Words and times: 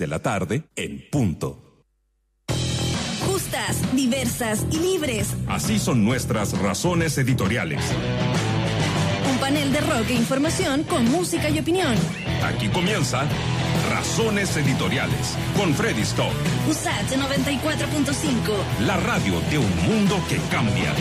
de 0.00 0.08
la 0.08 0.18
tarde 0.18 0.64
en 0.74 1.08
punto. 1.10 1.84
Justas, 3.26 3.94
diversas 3.94 4.66
y 4.72 4.78
libres. 4.78 5.36
Así 5.46 5.78
son 5.78 6.04
nuestras 6.04 6.58
razones 6.58 7.16
editoriales. 7.18 7.84
Un 9.30 9.38
panel 9.38 9.70
de 9.72 9.80
rock 9.82 10.08
e 10.08 10.14
información 10.14 10.84
con 10.84 11.04
música 11.04 11.50
y 11.50 11.58
opinión. 11.58 11.94
Aquí 12.42 12.68
comienza 12.68 13.26
Razones 13.90 14.56
Editoriales 14.56 15.36
con 15.54 15.74
Freddy 15.74 16.02
Stock. 16.02 16.32
USAT 16.68 17.12
94.5. 17.12 18.86
La 18.86 18.96
radio 18.96 19.38
de 19.50 19.58
un 19.58 19.76
mundo 19.86 20.16
que 20.28 20.38
cambia. 20.50 20.94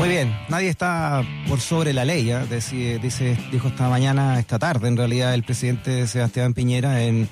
Muy 0.00 0.08
bien, 0.08 0.34
nadie 0.48 0.70
está 0.70 1.22
por 1.46 1.60
sobre 1.60 1.92
la 1.92 2.06
ley, 2.06 2.30
¿eh? 2.30 2.46
dice, 2.48 3.36
dijo 3.52 3.68
esta 3.68 3.90
mañana, 3.90 4.38
esta 4.38 4.58
tarde 4.58 4.88
en 4.88 4.96
realidad 4.96 5.34
el 5.34 5.42
presidente 5.42 6.06
Sebastián 6.06 6.54
Piñera 6.54 7.02
en 7.02 7.28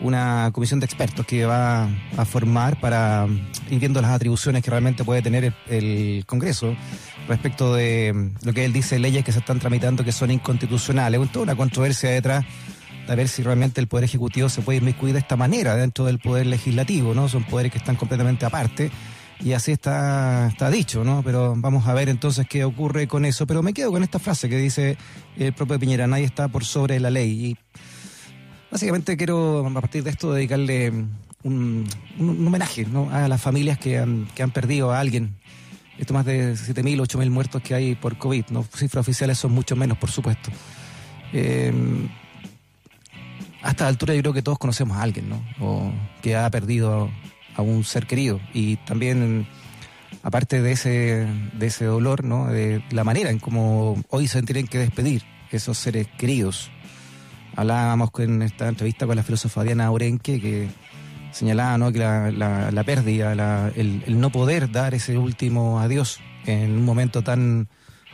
una 0.00 0.50
comisión 0.52 0.80
de 0.80 0.86
expertos 0.86 1.24
que 1.24 1.44
va 1.44 1.88
a 2.16 2.24
formar 2.24 2.80
para 2.80 3.28
ir 3.70 3.78
viendo 3.78 4.02
las 4.02 4.10
atribuciones 4.10 4.64
que 4.64 4.70
realmente 4.72 5.04
puede 5.04 5.22
tener 5.22 5.44
el, 5.44 5.54
el, 5.68 6.26
Congreso 6.26 6.74
respecto 7.28 7.72
de 7.72 8.32
lo 8.42 8.52
que 8.52 8.64
él 8.64 8.72
dice, 8.72 8.98
leyes 8.98 9.24
que 9.24 9.30
se 9.30 9.38
están 9.38 9.60
tramitando 9.60 10.02
que 10.02 10.10
son 10.10 10.32
inconstitucionales. 10.32 11.20
Toda 11.30 11.44
una 11.44 11.54
controversia 11.54 12.10
detrás 12.10 12.44
de 13.06 13.14
ver 13.14 13.28
si 13.28 13.44
realmente 13.44 13.80
el 13.80 13.86
Poder 13.86 14.06
Ejecutivo 14.06 14.48
se 14.48 14.60
puede 14.60 14.78
inmiscuir 14.80 15.12
de 15.12 15.20
esta 15.20 15.36
manera 15.36 15.76
dentro 15.76 16.06
del 16.06 16.18
Poder 16.18 16.46
Legislativo, 16.46 17.14
¿no? 17.14 17.28
Son 17.28 17.44
poderes 17.44 17.70
que 17.70 17.78
están 17.78 17.94
completamente 17.94 18.44
aparte 18.44 18.90
y 19.44 19.52
así 19.54 19.72
está, 19.72 20.46
está 20.48 20.70
dicho, 20.70 21.02
¿no? 21.02 21.22
Pero 21.24 21.54
vamos 21.56 21.86
a 21.88 21.94
ver 21.94 22.08
entonces 22.08 22.46
qué 22.48 22.64
ocurre 22.64 23.08
con 23.08 23.24
eso. 23.24 23.46
Pero 23.46 23.62
me 23.62 23.74
quedo 23.74 23.90
con 23.90 24.02
esta 24.02 24.18
frase 24.18 24.48
que 24.48 24.56
dice 24.56 24.96
el 25.36 25.52
propio 25.52 25.78
Piñera, 25.78 26.06
nadie 26.06 26.24
está 26.24 26.48
por 26.48 26.64
sobre 26.64 27.00
la 27.00 27.10
ley. 27.10 27.46
Y 27.46 27.56
básicamente 28.70 29.16
quiero, 29.16 29.66
a 29.66 29.80
partir 29.80 30.04
de 30.04 30.10
esto, 30.10 30.32
dedicarle 30.32 30.92
un, 31.42 31.88
homenaje 32.20 32.86
¿no? 32.86 33.10
a 33.10 33.26
las 33.26 33.40
familias 33.40 33.78
que 33.78 33.98
han, 33.98 34.28
que 34.34 34.44
han 34.44 34.52
perdido 34.52 34.92
a 34.92 35.00
alguien. 35.00 35.34
Esto 35.98 36.14
más 36.14 36.24
de 36.24 36.54
7.000, 36.54 37.00
8.000 37.00 37.30
muertos 37.30 37.62
que 37.62 37.74
hay 37.74 37.94
por 37.94 38.16
COVID, 38.18 38.46
¿no? 38.50 38.62
Cifras 38.62 39.02
oficiales 39.02 39.38
son 39.38 39.52
mucho 39.52 39.76
menos, 39.76 39.98
por 39.98 40.10
supuesto. 40.10 40.50
Eh, 41.32 41.72
hasta 43.62 43.84
la 43.84 43.88
altura 43.88 44.14
yo 44.14 44.22
creo 44.22 44.32
que 44.32 44.42
todos 44.42 44.58
conocemos 44.58 44.96
a 44.96 45.02
alguien, 45.02 45.28
¿no? 45.28 45.42
O 45.60 45.92
que 46.22 46.36
ha 46.36 46.48
perdido 46.50 47.10
a 47.56 47.62
un 47.62 47.84
ser 47.84 48.06
querido. 48.06 48.40
Y 48.52 48.76
también 48.76 49.46
aparte 50.22 50.62
de 50.62 50.72
ese 50.72 51.26
de 51.54 51.66
ese 51.66 51.84
dolor 51.84 52.24
no 52.24 52.46
de 52.46 52.82
la 52.90 53.04
manera 53.04 53.30
en 53.30 53.38
cómo 53.38 54.02
hoy 54.10 54.28
se 54.28 54.42
tienen 54.42 54.66
que 54.66 54.78
despedir 54.78 55.22
esos 55.50 55.78
seres 55.78 56.08
queridos. 56.18 56.70
Hablábamos 57.54 58.10
en 58.18 58.42
esta 58.42 58.68
entrevista 58.68 59.06
con 59.06 59.16
la 59.16 59.22
filósofa 59.22 59.62
Diana 59.62 59.90
Orenque 59.90 60.40
que 60.40 60.68
señalaba 61.32 61.76
¿no? 61.78 61.92
que 61.92 61.98
la, 61.98 62.30
la, 62.30 62.70
la 62.70 62.84
pérdida 62.84 63.34
la, 63.34 63.70
el, 63.74 64.02
el, 64.06 64.20
no 64.20 64.30
poder 64.30 64.70
dar 64.70 64.94
ese 64.94 65.18
último 65.18 65.80
adiós 65.80 66.20
en 66.46 66.72
un 66.72 66.84
momento 66.84 67.22
tan 67.22 67.68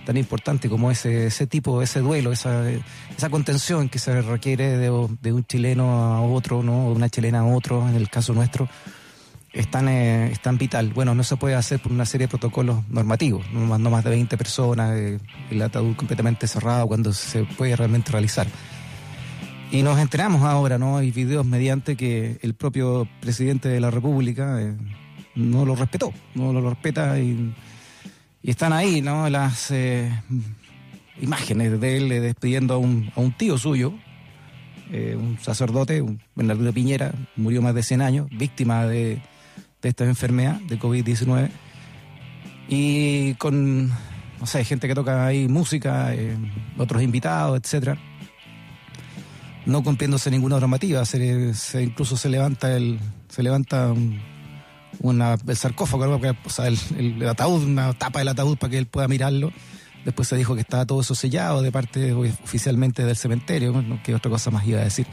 tan 0.07 0.17
importante 0.17 0.69
como 0.69 0.91
ese 0.91 1.27
ese 1.27 1.47
tipo 1.47 1.83
ese 1.83 2.01
duelo 2.01 2.33
esa 2.33 2.65
esa 2.71 3.29
contención 3.31 3.89
que 3.89 3.99
se 3.99 4.23
requiere 4.23 4.77
de, 4.77 5.09
de 5.21 5.33
un 5.33 5.45
chileno 5.45 6.15
a 6.15 6.23
otro 6.23 6.63
no 6.63 6.89
o 6.89 6.93
una 6.93 7.09
chilena 7.09 7.41
a 7.41 7.45
otro 7.45 7.89
en 7.89 7.95
el 7.95 8.09
caso 8.09 8.35
nuestro 8.35 8.69
es 9.59 9.69
tan, 9.69 9.89
eh, 9.89 10.31
es 10.31 10.41
tan 10.41 10.57
vital. 10.57 10.93
Bueno, 10.95 11.15
no 11.17 11.25
se 11.25 11.37
puede 11.37 11.57
hacer 11.57 11.81
por 11.81 11.91
una 11.91 12.07
serie 12.07 12.27
de 12.27 12.31
protocolos 12.31 12.89
normativos, 12.89 13.45
no 13.53 13.61
más, 13.61 13.81
no 13.81 13.91
más 13.91 14.05
de 14.05 14.11
20 14.11 14.37
personas, 14.39 14.97
eh, 14.97 15.19
el 15.51 15.63
ataúd 15.63 15.97
completamente 15.97 16.47
cerrado 16.47 16.87
cuando 16.87 17.13
se 17.13 17.43
puede 17.43 17.75
realmente 17.75 18.13
realizar. 18.13 18.47
Y 19.73 19.83
nos 19.83 19.99
enteramos 19.99 20.43
ahora, 20.43 20.79
¿no? 20.79 20.97
Hay 20.97 21.11
videos 21.11 21.45
mediante 21.45 21.97
que 21.97 22.39
el 22.41 22.55
propio 22.55 23.09
presidente 23.21 23.69
de 23.69 23.81
la 23.81 23.91
República 23.91 24.63
eh, 24.63 24.77
no 25.35 25.67
lo 25.67 25.75
respetó, 25.75 26.13
no 26.37 26.53
lo 26.53 26.71
respeta 26.71 27.19
y, 27.19 27.53
y 28.43 28.51
están 28.51 28.73
ahí, 28.73 29.03
¿no? 29.03 29.29
Las 29.29 29.73
eh, 29.73 30.09
imágenes 31.21 31.81
de 31.81 31.97
él 31.97 32.09
despidiendo 32.09 32.75
a 32.75 32.79
un, 32.79 33.11
a 33.17 33.21
un 33.21 33.33
tío 33.33 33.59
suyo, 33.59 33.93
eh, 34.93 35.17
un 35.19 35.37
sacerdote, 35.41 36.01
un 36.01 36.21
Bernardino 36.37 36.73
Piñera, 36.73 37.13
murió 37.35 37.61
más 37.61 37.75
de 37.75 37.83
100 37.83 38.03
años, 38.03 38.29
víctima 38.31 38.87
de, 38.87 39.21
de 39.83 39.89
esta 39.89 40.05
enfermedad, 40.05 40.61
de 40.61 40.79
COVID-19, 40.79 41.51
y 42.69 43.35
con, 43.35 43.89
no 43.89 44.47
sé, 44.47 44.65
gente 44.65 44.89
que 44.89 44.95
toca 44.95 45.27
ahí 45.27 45.49
música, 45.49 46.15
eh, 46.15 46.37
otros 46.77 47.03
invitados, 47.03 47.59
etcétera 47.59 47.99
no 49.69 49.83
cumpliéndose 49.83 50.31
ninguna 50.31 50.59
normativa, 50.59 51.05
se, 51.05 51.53
incluso 51.83 52.17
se 52.17 52.31
levanta 52.31 52.75
el, 52.75 52.99
se 53.29 53.43
levanta 53.43 53.93
un, 53.93 54.19
una, 55.01 55.37
sarcófago, 55.55 56.19
o 56.45 56.51
sea, 56.51 56.69
el, 56.69 56.79
el, 56.97 57.29
ataúd, 57.29 57.65
una 57.65 57.93
tapa 57.93 58.21
del 58.21 58.29
ataúd 58.29 58.57
para 58.57 58.71
que 58.71 58.79
él 58.79 58.87
pueda 58.87 59.07
mirarlo. 59.09 59.53
Después 60.07 60.27
se 60.27 60.37
dijo 60.37 60.55
que 60.55 60.63
estaba 60.63 60.87
todo 60.87 61.03
eso 61.03 61.15
sellado 61.15 61.61
de 61.61 61.71
parte 61.71 62.15
oficialmente 62.15 63.05
del 63.05 63.17
cementerio, 63.17 63.85
que 64.03 64.15
otra 64.15 64.31
cosa 64.31 64.51
más 64.51 64.67
iba 64.67 64.81
a 64.81 64.85
decir. 64.85 65.07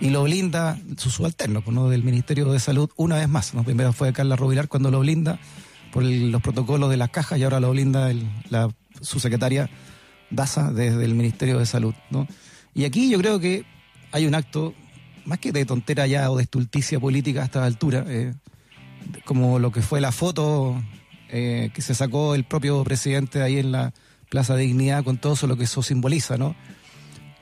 Y 0.00 0.10
lo 0.10 0.22
blinda 0.22 0.78
su 0.96 1.10
subalterno, 1.10 1.62
¿no? 1.66 1.90
del 1.90 2.02
Ministerio 2.02 2.50
de 2.52 2.58
Salud, 2.58 2.90
una 2.96 3.16
vez 3.16 3.28
más. 3.28 3.54
¿no? 3.54 3.64
Primero 3.64 3.92
fue 3.92 4.12
Carla 4.12 4.36
Rovilar 4.36 4.68
cuando 4.68 4.90
lo 4.90 5.00
blinda 5.00 5.38
por 5.92 6.02
los 6.02 6.40
protocolos 6.40 6.88
de 6.90 6.96
las 6.96 7.10
cajas 7.10 7.38
y 7.38 7.42
ahora 7.42 7.60
lo 7.60 7.70
blinda 7.70 8.10
el, 8.10 8.26
la 8.48 8.70
Daza 10.30 10.72
desde 10.72 11.04
el 11.04 11.14
Ministerio 11.14 11.58
de 11.58 11.66
Salud. 11.66 11.94
¿no? 12.10 12.26
Y 12.74 12.84
aquí 12.84 13.10
yo 13.10 13.18
creo 13.18 13.40
que 13.40 13.64
hay 14.12 14.26
un 14.26 14.34
acto, 14.34 14.74
más 15.24 15.38
que 15.38 15.52
de 15.52 15.64
tontera 15.66 16.06
ya 16.06 16.30
o 16.30 16.36
de 16.36 16.44
estulticia 16.44 16.98
política 16.98 17.42
a 17.42 17.44
esta 17.44 17.64
altura, 17.64 18.04
eh, 18.08 18.34
como 19.24 19.58
lo 19.58 19.72
que 19.72 19.82
fue 19.82 20.00
la 20.00 20.12
foto 20.12 20.80
eh, 21.28 21.70
que 21.74 21.82
se 21.82 21.94
sacó 21.94 22.34
el 22.34 22.44
propio 22.44 22.82
presidente 22.84 23.42
ahí 23.42 23.58
en 23.58 23.72
la 23.72 23.92
Plaza 24.28 24.54
de 24.54 24.62
Dignidad 24.62 25.04
con 25.04 25.18
todo 25.18 25.34
eso 25.34 25.46
lo 25.46 25.56
que 25.56 25.64
eso 25.64 25.82
simboliza, 25.82 26.36
¿no? 26.36 26.54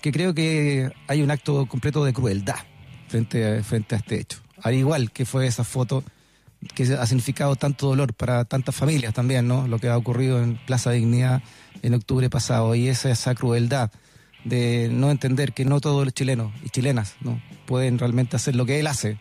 Que 0.00 0.12
creo 0.12 0.34
que 0.34 0.90
hay 1.06 1.22
un 1.22 1.30
acto 1.30 1.66
completo 1.66 2.04
de 2.04 2.12
crueldad 2.12 2.58
frente 3.08 3.58
a, 3.58 3.62
frente 3.62 3.94
a 3.94 3.98
este 3.98 4.20
hecho. 4.20 4.38
Al 4.62 4.74
igual 4.74 5.10
que 5.10 5.24
fue 5.24 5.46
esa 5.46 5.64
foto 5.64 6.04
que 6.74 6.84
ha 6.94 7.06
significado 7.06 7.56
tanto 7.56 7.86
dolor 7.86 8.14
para 8.14 8.44
tantas 8.44 8.74
familias 8.74 9.14
también, 9.14 9.46
¿no? 9.46 9.68
Lo 9.68 9.78
que 9.78 9.88
ha 9.88 9.96
ocurrido 9.96 10.42
en 10.42 10.56
Plaza 10.66 10.90
Dignidad 10.90 11.42
en 11.82 11.94
octubre 11.94 12.28
pasado 12.28 12.74
y 12.74 12.88
esa, 12.88 13.10
esa 13.10 13.34
crueldad 13.34 13.90
de 14.44 14.88
no 14.90 15.10
entender 15.10 15.52
que 15.52 15.64
no 15.64 15.80
todos 15.80 16.04
los 16.04 16.14
chilenos 16.14 16.52
y 16.64 16.70
chilenas 16.70 17.16
no 17.20 17.40
pueden 17.66 17.98
realmente 17.98 18.36
hacer 18.36 18.56
lo 18.56 18.66
que 18.66 18.80
él 18.80 18.86
hace 18.86 19.18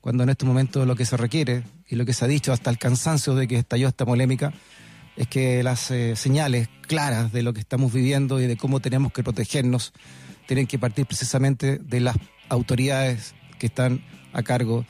cuando 0.00 0.22
en 0.22 0.30
este 0.30 0.46
momento 0.46 0.84
lo 0.86 0.96
que 0.96 1.04
se 1.04 1.16
requiere 1.16 1.64
y 1.88 1.96
lo 1.96 2.04
que 2.06 2.12
se 2.12 2.24
ha 2.24 2.28
dicho 2.28 2.52
hasta 2.52 2.70
el 2.70 2.78
cansancio 2.78 3.34
de 3.34 3.48
que 3.48 3.56
estalló 3.56 3.88
esta 3.88 4.06
polémica 4.06 4.52
es 5.18 5.26
que 5.26 5.64
las 5.64 5.90
eh, 5.90 6.14
señales 6.14 6.68
claras 6.82 7.32
de 7.32 7.42
lo 7.42 7.52
que 7.52 7.58
estamos 7.58 7.92
viviendo 7.92 8.40
y 8.40 8.46
de 8.46 8.56
cómo 8.56 8.78
tenemos 8.78 9.12
que 9.12 9.24
protegernos 9.24 9.92
tienen 10.46 10.68
que 10.68 10.78
partir 10.78 11.06
precisamente 11.06 11.78
de 11.78 12.00
las 12.00 12.16
autoridades 12.48 13.34
que 13.58 13.66
están 13.66 14.00
a 14.32 14.44
cargo 14.44 14.86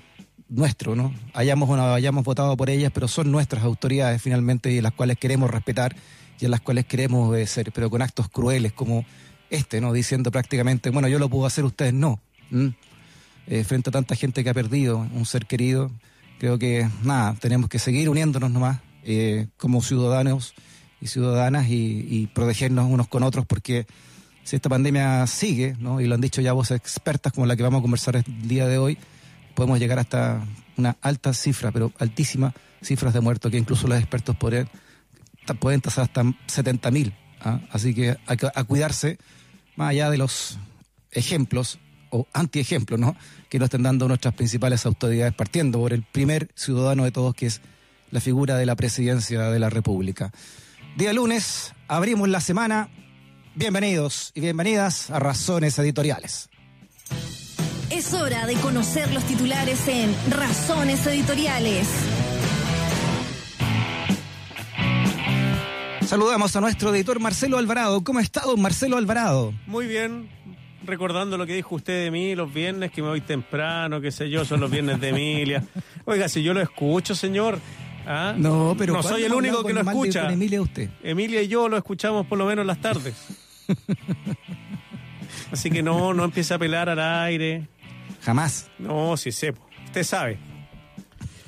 nuestro, 0.50 0.94
¿no? 0.94 1.14
Hayamos 1.32 1.70
o 1.70 1.76
no 1.76 1.94
hayamos 1.94 2.24
votado 2.24 2.58
por 2.58 2.68
ellas, 2.68 2.92
pero 2.92 3.08
son 3.08 3.32
nuestras 3.32 3.64
autoridades 3.64 4.20
finalmente 4.20 4.70
y 4.70 4.82
las 4.82 4.92
cuales 4.92 5.16
queremos 5.16 5.50
respetar 5.50 5.96
y 6.38 6.44
en 6.44 6.50
las 6.50 6.60
cuales 6.60 6.84
queremos 6.84 7.26
obedecer, 7.26 7.72
pero 7.72 7.88
con 7.88 8.02
actos 8.02 8.28
crueles 8.28 8.74
como 8.74 9.06
este, 9.48 9.80
¿no? 9.80 9.94
Diciendo 9.94 10.30
prácticamente, 10.30 10.90
bueno, 10.90 11.08
yo 11.08 11.18
lo 11.18 11.30
puedo 11.30 11.46
hacer, 11.46 11.64
ustedes 11.64 11.94
no. 11.94 12.20
¿Mm? 12.50 12.68
Eh, 13.46 13.64
frente 13.64 13.88
a 13.88 13.92
tanta 13.92 14.14
gente 14.14 14.44
que 14.44 14.50
ha 14.50 14.54
perdido 14.54 14.98
un 14.98 15.24
ser 15.24 15.46
querido, 15.46 15.90
creo 16.38 16.58
que, 16.58 16.86
nada, 17.02 17.34
tenemos 17.40 17.70
que 17.70 17.78
seguir 17.78 18.10
uniéndonos 18.10 18.50
nomás 18.50 18.80
eh, 19.10 19.46
como 19.56 19.80
ciudadanos 19.80 20.52
y 21.00 21.06
ciudadanas 21.06 21.68
y, 21.68 22.06
y, 22.10 22.26
protegernos 22.26 22.90
unos 22.90 23.08
con 23.08 23.22
otros 23.22 23.46
porque 23.46 23.86
si 24.44 24.54
esta 24.54 24.68
pandemia 24.68 25.26
sigue, 25.26 25.74
¿no? 25.78 26.02
Y 26.02 26.06
lo 26.06 26.14
han 26.14 26.20
dicho 26.20 26.42
ya 26.42 26.52
voces 26.52 26.76
expertas 26.76 27.32
como 27.32 27.46
la 27.46 27.56
que 27.56 27.62
vamos 27.62 27.78
a 27.78 27.82
conversar 27.82 28.16
el 28.16 28.24
día 28.46 28.66
de 28.66 28.76
hoy, 28.76 28.98
podemos 29.54 29.78
llegar 29.78 29.98
hasta 29.98 30.44
una 30.76 30.98
alta 31.00 31.32
cifra, 31.32 31.72
pero 31.72 31.90
altísima 31.98 32.52
cifras 32.82 33.14
de 33.14 33.22
muertos 33.22 33.50
que 33.50 33.56
incluso 33.56 33.88
los 33.88 33.98
expertos 33.98 34.36
pueden, 34.36 34.68
pueden 35.58 35.80
tasar 35.80 36.04
hasta 36.04 36.22
70 36.46 36.90
mil. 36.90 37.14
¿ah? 37.40 37.60
Así 37.70 37.94
que 37.94 38.10
a, 38.10 38.36
a 38.54 38.64
cuidarse 38.64 39.16
más 39.74 39.88
allá 39.88 40.10
de 40.10 40.18
los 40.18 40.58
ejemplos 41.12 41.78
o 42.10 42.26
antiejemplos, 42.34 43.00
¿no? 43.00 43.16
Que 43.48 43.58
nos 43.58 43.68
están 43.68 43.84
dando 43.84 44.06
nuestras 44.06 44.34
principales 44.34 44.84
autoridades, 44.84 45.32
partiendo 45.32 45.78
por 45.78 45.94
el 45.94 46.02
primer 46.02 46.50
ciudadano 46.54 47.04
de 47.04 47.10
todos, 47.10 47.34
que 47.34 47.46
es 47.46 47.62
la 48.10 48.20
figura 48.20 48.56
de 48.56 48.66
la 48.66 48.76
presidencia 48.76 49.50
de 49.50 49.58
la 49.58 49.70
República. 49.70 50.32
Día 50.96 51.12
lunes, 51.12 51.74
abrimos 51.86 52.28
la 52.28 52.40
semana. 52.40 52.88
Bienvenidos 53.54 54.32
y 54.34 54.40
bienvenidas 54.40 55.10
a 55.10 55.18
Razones 55.18 55.78
Editoriales. 55.78 56.48
Es 57.90 58.12
hora 58.14 58.46
de 58.46 58.54
conocer 58.56 59.12
los 59.12 59.24
titulares 59.24 59.88
en 59.88 60.14
Razones 60.30 61.06
Editoriales. 61.06 61.88
Saludamos 66.06 66.56
a 66.56 66.60
nuestro 66.60 66.94
editor 66.94 67.20
Marcelo 67.20 67.58
Alvarado. 67.58 68.02
¿Cómo 68.02 68.20
está 68.20 68.42
don 68.42 68.60
Marcelo 68.62 68.96
Alvarado? 68.96 69.52
Muy 69.66 69.86
bien, 69.86 70.30
recordando 70.84 71.36
lo 71.36 71.46
que 71.46 71.54
dijo 71.54 71.74
usted 71.74 72.04
de 72.04 72.10
mí 72.10 72.34
los 72.34 72.52
viernes, 72.52 72.90
que 72.90 73.02
me 73.02 73.08
voy 73.08 73.20
temprano, 73.20 74.00
qué 74.00 74.10
sé 74.10 74.30
yo, 74.30 74.44
son 74.44 74.60
los 74.60 74.70
viernes 74.70 75.00
de 75.00 75.08
Emilia. 75.10 75.64
Oiga, 76.06 76.28
si 76.28 76.42
yo 76.42 76.54
lo 76.54 76.60
escucho, 76.60 77.14
señor. 77.14 77.58
¿Ah? 78.08 78.34
No, 78.36 78.74
pero 78.76 78.94
no 78.94 79.02
soy 79.02 79.22
el 79.22 79.32
¿cuándo 79.32 79.50
único 79.50 79.64
que 79.64 79.72
lo 79.74 79.80
escucha. 79.80 80.22
con 80.22 80.32
Emilia 80.32 80.62
usted. 80.62 80.90
Emilia 81.02 81.42
y 81.42 81.48
yo 81.48 81.68
lo 81.68 81.76
escuchamos 81.76 82.26
por 82.26 82.38
lo 82.38 82.46
menos 82.46 82.64
las 82.66 82.80
tardes. 82.80 83.14
Así 85.52 85.70
que 85.70 85.82
no, 85.82 86.14
no 86.14 86.24
empiece 86.24 86.52
a 86.54 86.56
apelar 86.56 86.88
al 86.88 86.98
aire. 87.00 87.68
Jamás. 88.22 88.70
No, 88.78 89.16
si 89.16 89.30
sepo. 89.32 89.62
Usted 89.86 90.02
sabe. 90.04 90.38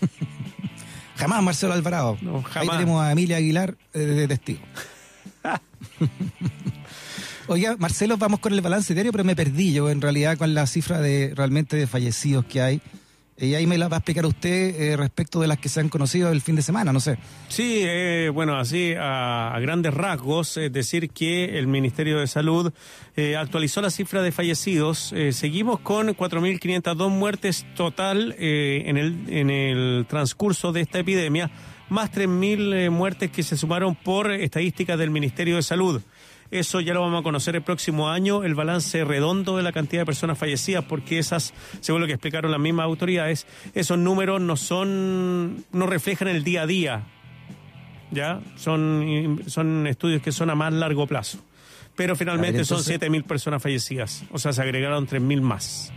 Jamás 1.16 1.42
Marcelo 1.42 1.72
Alvarado. 1.72 2.16
No, 2.22 2.36
Ahí 2.38 2.44
jamás. 2.44 2.78
tenemos 2.78 3.02
a 3.02 3.12
Emilia 3.12 3.36
Aguilar 3.38 3.76
eh, 3.92 3.98
de 3.98 4.28
testigo. 4.28 4.60
Oiga, 7.46 7.76
Marcelo, 7.78 8.16
vamos 8.16 8.40
con 8.40 8.52
el 8.52 8.60
balance 8.60 8.94
diario, 8.94 9.10
pero 9.12 9.24
me 9.24 9.34
perdí 9.34 9.72
yo 9.72 9.90
en 9.90 10.00
realidad 10.00 10.38
con 10.38 10.54
la 10.54 10.66
cifra 10.66 11.00
de 11.00 11.32
realmente 11.34 11.76
de 11.76 11.86
fallecidos 11.86 12.44
que 12.44 12.62
hay. 12.62 12.80
Y 13.40 13.54
ahí 13.54 13.66
me 13.66 13.78
la 13.78 13.88
va 13.88 13.96
a 13.96 13.98
explicar 14.00 14.26
usted 14.26 14.78
eh, 14.78 14.96
respecto 14.96 15.40
de 15.40 15.48
las 15.48 15.58
que 15.58 15.70
se 15.70 15.80
han 15.80 15.88
conocido 15.88 16.30
el 16.30 16.42
fin 16.42 16.56
de 16.56 16.62
semana, 16.62 16.92
no 16.92 17.00
sé. 17.00 17.18
Sí, 17.48 17.80
eh, 17.82 18.30
bueno, 18.32 18.56
así 18.56 18.92
a, 18.98 19.56
grandes 19.60 19.94
rasgos, 19.94 20.58
es 20.58 20.70
decir, 20.72 21.08
que 21.10 21.58
el 21.58 21.66
Ministerio 21.66 22.18
de 22.18 22.26
Salud 22.26 22.72
eh, 23.16 23.36
actualizó 23.36 23.80
la 23.80 23.90
cifra 23.90 24.20
de 24.20 24.30
fallecidos. 24.30 25.12
Eh, 25.14 25.32
seguimos 25.32 25.80
con 25.80 26.08
4.502 26.08 27.08
muertes 27.08 27.66
total 27.74 28.34
en, 28.38 28.96
el, 28.98 29.24
en 29.28 29.50
el 29.50 30.06
transcurso 30.06 30.72
de 30.72 30.82
esta 30.82 30.98
epidemia, 30.98 31.50
más 31.90 32.12
3.000 32.12 32.74
eh, 32.74 32.90
muertes 32.90 33.30
que 33.30 33.42
se 33.42 33.56
sumaron 33.56 33.94
por 33.94 34.30
estadísticas 34.30 34.98
del 34.98 35.10
Ministerio 35.10 35.56
de 35.56 35.62
Salud. 35.62 36.00
Eso 36.50 36.80
ya 36.80 36.94
lo 36.94 37.00
vamos 37.02 37.20
a 37.20 37.22
conocer 37.22 37.54
el 37.54 37.62
próximo 37.62 38.08
año, 38.10 38.42
el 38.42 38.54
balance 38.54 39.04
redondo 39.04 39.56
de 39.56 39.62
la 39.62 39.72
cantidad 39.72 40.02
de 40.02 40.06
personas 40.06 40.36
fallecidas, 40.36 40.84
porque 40.84 41.18
esas, 41.18 41.54
según 41.80 42.00
lo 42.00 42.06
que 42.06 42.14
explicaron 42.14 42.50
las 42.50 42.60
mismas 42.60 42.84
autoridades, 42.84 43.46
esos 43.74 43.98
números 43.98 44.40
no 44.40 44.56
son, 44.56 45.64
no 45.72 45.86
reflejan 45.86 46.28
el 46.28 46.42
día 46.42 46.62
a 46.62 46.66
día. 46.66 47.02
¿Ya? 48.10 48.40
Son, 48.56 49.40
son 49.46 49.86
estudios 49.86 50.20
que 50.20 50.32
son 50.32 50.50
a 50.50 50.56
más 50.56 50.72
largo 50.72 51.06
plazo. 51.06 51.38
Pero 51.94 52.16
finalmente 52.16 52.58
ver, 52.58 52.66
son 52.66 52.78
entonces- 52.78 53.00
7.000 53.00 53.24
personas 53.24 53.62
fallecidas. 53.62 54.24
O 54.32 54.38
sea, 54.38 54.52
se 54.52 54.62
agregaron 54.62 55.06
3.000 55.06 55.40
más. 55.42 55.92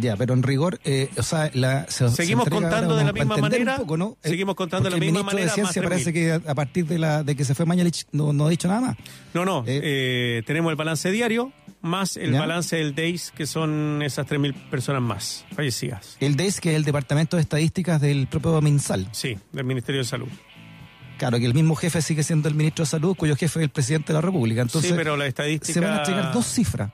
Ya, 0.00 0.16
pero 0.16 0.34
en 0.34 0.42
rigor, 0.42 0.80
eh, 0.84 1.10
o 1.16 1.22
sea, 1.22 1.50
la, 1.54 1.86
se- 1.88 2.08
se 2.08 2.16
Seguimos 2.16 2.48
contando 2.48 2.96
de 2.96 3.04
la 3.04 3.12
misma 3.12 3.36
manera, 3.36 3.76
poco, 3.76 3.96
¿no? 3.96 4.16
Seguimos 4.22 4.54
contando 4.54 4.88
de 4.88 4.96
la 4.96 5.00
misma 5.00 5.06
el 5.06 5.24
ministro 5.24 5.34
manera, 5.34 5.50
de 5.50 5.54
Ciencia 5.54 5.82
parece 5.82 6.12
que 6.12 6.32
a, 6.32 6.54
partir 6.54 6.86
de 6.86 6.98
la 6.98 7.22
de 7.22 7.34
que 7.36 7.44
se 7.44 7.54
fue 7.54 7.66
Mañalich 7.66 8.06
no, 8.12 8.32
no 8.32 8.46
ha 8.46 8.50
dicho 8.50 8.68
nada 8.68 8.80
más. 8.80 8.96
No, 9.34 9.44
no. 9.44 9.64
Eh. 9.66 9.80
eh, 9.82 10.42
tenemos 10.46 10.70
el 10.70 10.76
balance 10.76 11.10
diario 11.10 11.52
más 11.82 12.16
el 12.16 12.32
¿Ya? 12.32 12.40
balance 12.40 12.76
del 12.76 12.94
DAIS, 12.94 13.32
que 13.34 13.46
son 13.46 14.02
esas 14.02 14.26
3.000 14.26 14.54
personas 14.70 15.02
más 15.02 15.44
fallecidas. 15.54 16.16
El 16.20 16.36
DES, 16.36 16.60
que 16.60 16.70
es 16.70 16.76
el 16.76 16.84
Departamento 16.84 17.36
de 17.36 17.42
Estadísticas 17.42 18.00
del 18.00 18.26
propio 18.26 18.60
MinSal. 18.60 19.08
Sí, 19.12 19.38
del 19.52 19.64
Ministerio 19.64 20.00
de 20.00 20.06
Salud. 20.06 20.28
Claro, 21.18 21.38
que 21.38 21.46
el 21.46 21.54
mismo 21.54 21.74
jefe 21.76 22.02
sigue 22.02 22.22
siendo 22.22 22.48
el 22.48 22.54
ministro 22.54 22.84
de 22.84 22.90
Salud, 22.90 23.16
cuyo 23.16 23.36
jefe 23.36 23.60
es 23.60 23.64
el 23.64 23.70
presidente 23.70 24.08
de 24.08 24.14
la 24.14 24.20
República. 24.20 24.60
Entonces, 24.60 24.90
sí, 24.90 24.96
pero 24.96 25.16
la 25.16 25.26
estadística... 25.26 25.72
se 25.72 25.80
van 25.80 25.94
a 25.94 25.98
entregar 25.98 26.32
dos 26.32 26.46
cifras. 26.46 26.90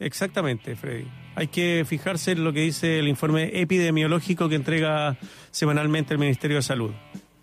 Exactamente, 0.00 0.74
Freddy. 0.76 1.06
Hay 1.36 1.46
que 1.48 1.84
fijarse 1.86 2.32
en 2.32 2.42
lo 2.42 2.52
que 2.52 2.60
dice 2.62 2.98
el 2.98 3.06
informe 3.06 3.60
epidemiológico 3.60 4.48
que 4.48 4.56
entrega 4.56 5.16
semanalmente 5.52 6.14
el 6.14 6.18
Ministerio 6.18 6.56
de 6.56 6.62
Salud. 6.62 6.90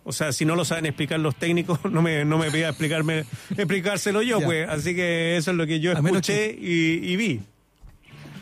O 0.03 0.11
sea, 0.11 0.31
si 0.31 0.45
no 0.45 0.55
lo 0.55 0.65
saben 0.65 0.85
explicar 0.85 1.19
los 1.19 1.35
técnicos, 1.35 1.79
no 1.91 2.01
me, 2.01 2.25
no 2.25 2.37
me 2.37 2.51
pida 2.51 2.69
explicarme, 2.69 3.25
explicárselo 3.55 4.21
yo, 4.21 4.39
Ya. 4.39 4.45
pues. 4.45 4.69
Así 4.69 4.95
que 4.95 5.37
eso 5.37 5.51
es 5.51 5.57
lo 5.57 5.65
que 5.67 5.79
yo 5.79 5.91
escuché 5.93 6.55
y, 6.59 6.99
y 7.11 7.15
vi. 7.15 7.39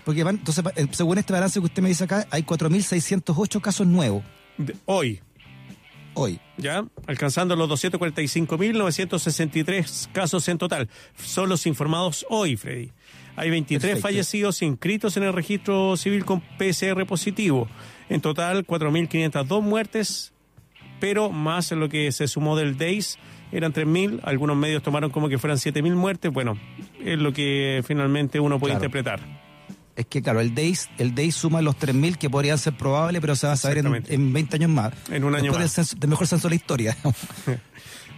Porque 0.05 0.23
van, 0.23 0.35
entonces, 0.37 0.63
eh, 0.75 0.85
según 0.91 1.17
este 1.17 1.33
balance 1.33 1.59
que 1.59 1.65
usted 1.65 1.81
me 1.81 1.89
dice 1.89 2.03
acá, 2.03 2.27
hay 2.31 2.43
4.608 2.43 3.59
casos 3.59 3.87
nuevos 3.87 4.23
De- 4.57 4.75
Hoy, 4.85 5.19
hoy. 6.13 6.39
¿ya? 6.57 6.85
Alcanzando 7.07 7.55
los 7.55 7.67
245.963 7.69 10.11
casos 10.11 10.47
en 10.47 10.57
total. 10.57 10.89
Son 11.17 11.49
los 11.49 11.65
informados 11.65 12.25
hoy, 12.29 12.55
Freddy. 12.55 12.91
Hay 13.35 13.49
23 13.49 13.81
Perfecto. 13.81 14.07
fallecidos 14.07 14.61
inscritos 14.61 15.17
en 15.17 15.23
el 15.23 15.33
registro 15.33 15.97
civil 15.97 16.23
con 16.25 16.41
PCR 16.41 17.05
positivo. 17.05 17.67
En 18.09 18.21
total, 18.21 18.65
4.502 18.65 19.61
muertes, 19.61 20.33
pero 20.99 21.31
más 21.31 21.71
lo 21.71 21.89
que 21.89 22.11
se 22.11 22.27
sumó 22.27 22.55
del 22.55 22.77
DAIS 22.77 23.17
eran 23.51 23.73
3.000. 23.73 24.21
Algunos 24.23 24.55
medios 24.55 24.83
tomaron 24.83 25.11
como 25.11 25.27
que 25.29 25.37
fueran 25.37 25.57
7.000 25.57 25.93
muertes. 25.95 26.31
Bueno, 26.31 26.57
es 27.03 27.19
lo 27.19 27.33
que 27.33 27.83
finalmente 27.85 28.39
uno 28.39 28.59
puede 28.59 28.73
Claro. 28.73 28.85
interpretar. 28.85 29.44
Es 29.95 30.05
que, 30.07 30.21
claro, 30.21 30.41
el 30.41 30.53
DEIS, 30.53 30.89
el 30.97 31.31
suma 31.31 31.61
los 31.61 31.77
3.000 31.77 32.17
que 32.17 32.29
podrían 32.29 32.57
ser 32.57 32.75
probables, 32.75 33.21
pero 33.21 33.35
se 33.35 33.47
va 33.47 33.53
a 33.53 33.57
saber 33.57 33.77
en, 33.77 34.03
en 34.07 34.33
20 34.33 34.55
años 34.57 34.69
más. 34.69 34.93
En 35.09 35.23
un 35.23 35.35
año 35.35 35.51
Después 35.53 35.77
más. 35.77 35.89
Del, 35.91 35.99
del 36.01 36.09
mejor 36.09 36.27
censo 36.27 36.47
de 36.47 36.49
la 36.49 36.55
historia. 36.55 36.97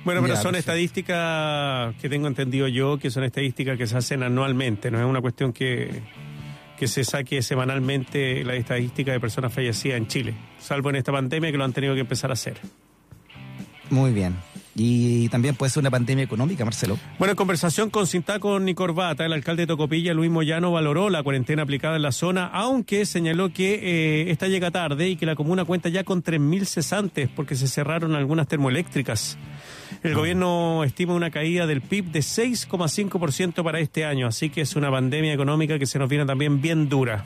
Bueno, 0.05 0.21
pero 0.21 0.35
Ya, 0.35 0.41
son 0.41 0.55
estadísticas 0.55 1.93
que 1.95 2.07
tengo 2.07 2.27
entendido 2.27 2.69
yo, 2.69 2.97
que 2.97 3.11
son 3.11 3.25
estadísticas 3.25 3.77
que 3.77 3.87
se 3.87 3.97
hacen 3.97 4.23
anualmente, 4.23 4.89
no 4.89 4.99
es 4.99 5.05
una 5.05 5.19
cuestión 5.19 5.51
que, 5.51 6.01
que 6.77 6.87
se 6.87 7.03
saque 7.03 7.41
semanalmente 7.41 8.41
la 8.45 8.55
estadística 8.55 9.11
de 9.11 9.19
personas 9.19 9.51
fallecidas 9.51 9.97
en 9.97 10.07
Chile, 10.07 10.33
salvo 10.59 10.91
en 10.91 10.97
esta 10.97 11.11
pandemia 11.11 11.51
que 11.51 11.57
lo 11.57 11.65
han 11.65 11.73
tenido 11.73 11.93
que 11.93 12.01
empezar 12.01 12.29
a 12.29 12.33
hacer. 12.33 12.57
Muy 13.89 14.13
bien. 14.13 14.37
Y 14.79 15.27
también 15.29 15.55
puede 15.55 15.71
ser 15.71 15.81
una 15.81 15.89
pandemia 15.89 16.23
económica, 16.23 16.63
Marcelo. 16.63 16.99
Bueno, 17.17 17.31
en 17.31 17.35
conversación 17.35 17.89
con 17.89 18.05
Sintaco 18.05 18.59
Nicorbata, 18.59 19.25
el 19.25 19.33
alcalde 19.33 19.63
de 19.63 19.67
Tocopilla, 19.67 20.13
Luis 20.13 20.29
Moyano, 20.29 20.71
valoró 20.71 21.09
la 21.09 21.23
cuarentena 21.23 21.63
aplicada 21.63 21.95
en 21.95 22.03
la 22.03 22.11
zona, 22.11 22.45
aunque 22.45 23.07
señaló 23.07 23.51
que 23.51 23.73
eh, 23.73 24.31
esta 24.31 24.47
llega 24.47 24.69
tarde 24.69 25.09
y 25.09 25.15
que 25.15 25.25
la 25.25 25.35
comuna 25.35 25.65
cuenta 25.65 25.89
ya 25.89 26.03
con 26.03 26.23
3.000 26.23 26.65
cesantes 26.65 27.27
porque 27.35 27.55
se 27.55 27.67
cerraron 27.67 28.15
algunas 28.15 28.47
termoeléctricas. 28.47 29.37
El 30.03 30.13
gobierno 30.13 30.83
estima 30.83 31.15
una 31.15 31.31
caída 31.31 31.65
del 31.65 31.81
PIB 31.81 32.11
de 32.11 32.19
6,5% 32.19 33.63
para 33.63 33.79
este 33.79 34.05
año, 34.05 34.27
así 34.27 34.51
que 34.51 34.61
es 34.61 34.75
una 34.75 34.91
pandemia 34.91 35.33
económica 35.33 35.79
que 35.79 35.87
se 35.87 35.97
nos 35.97 36.07
viene 36.07 36.25
también 36.25 36.61
bien 36.61 36.87
dura. 36.87 37.25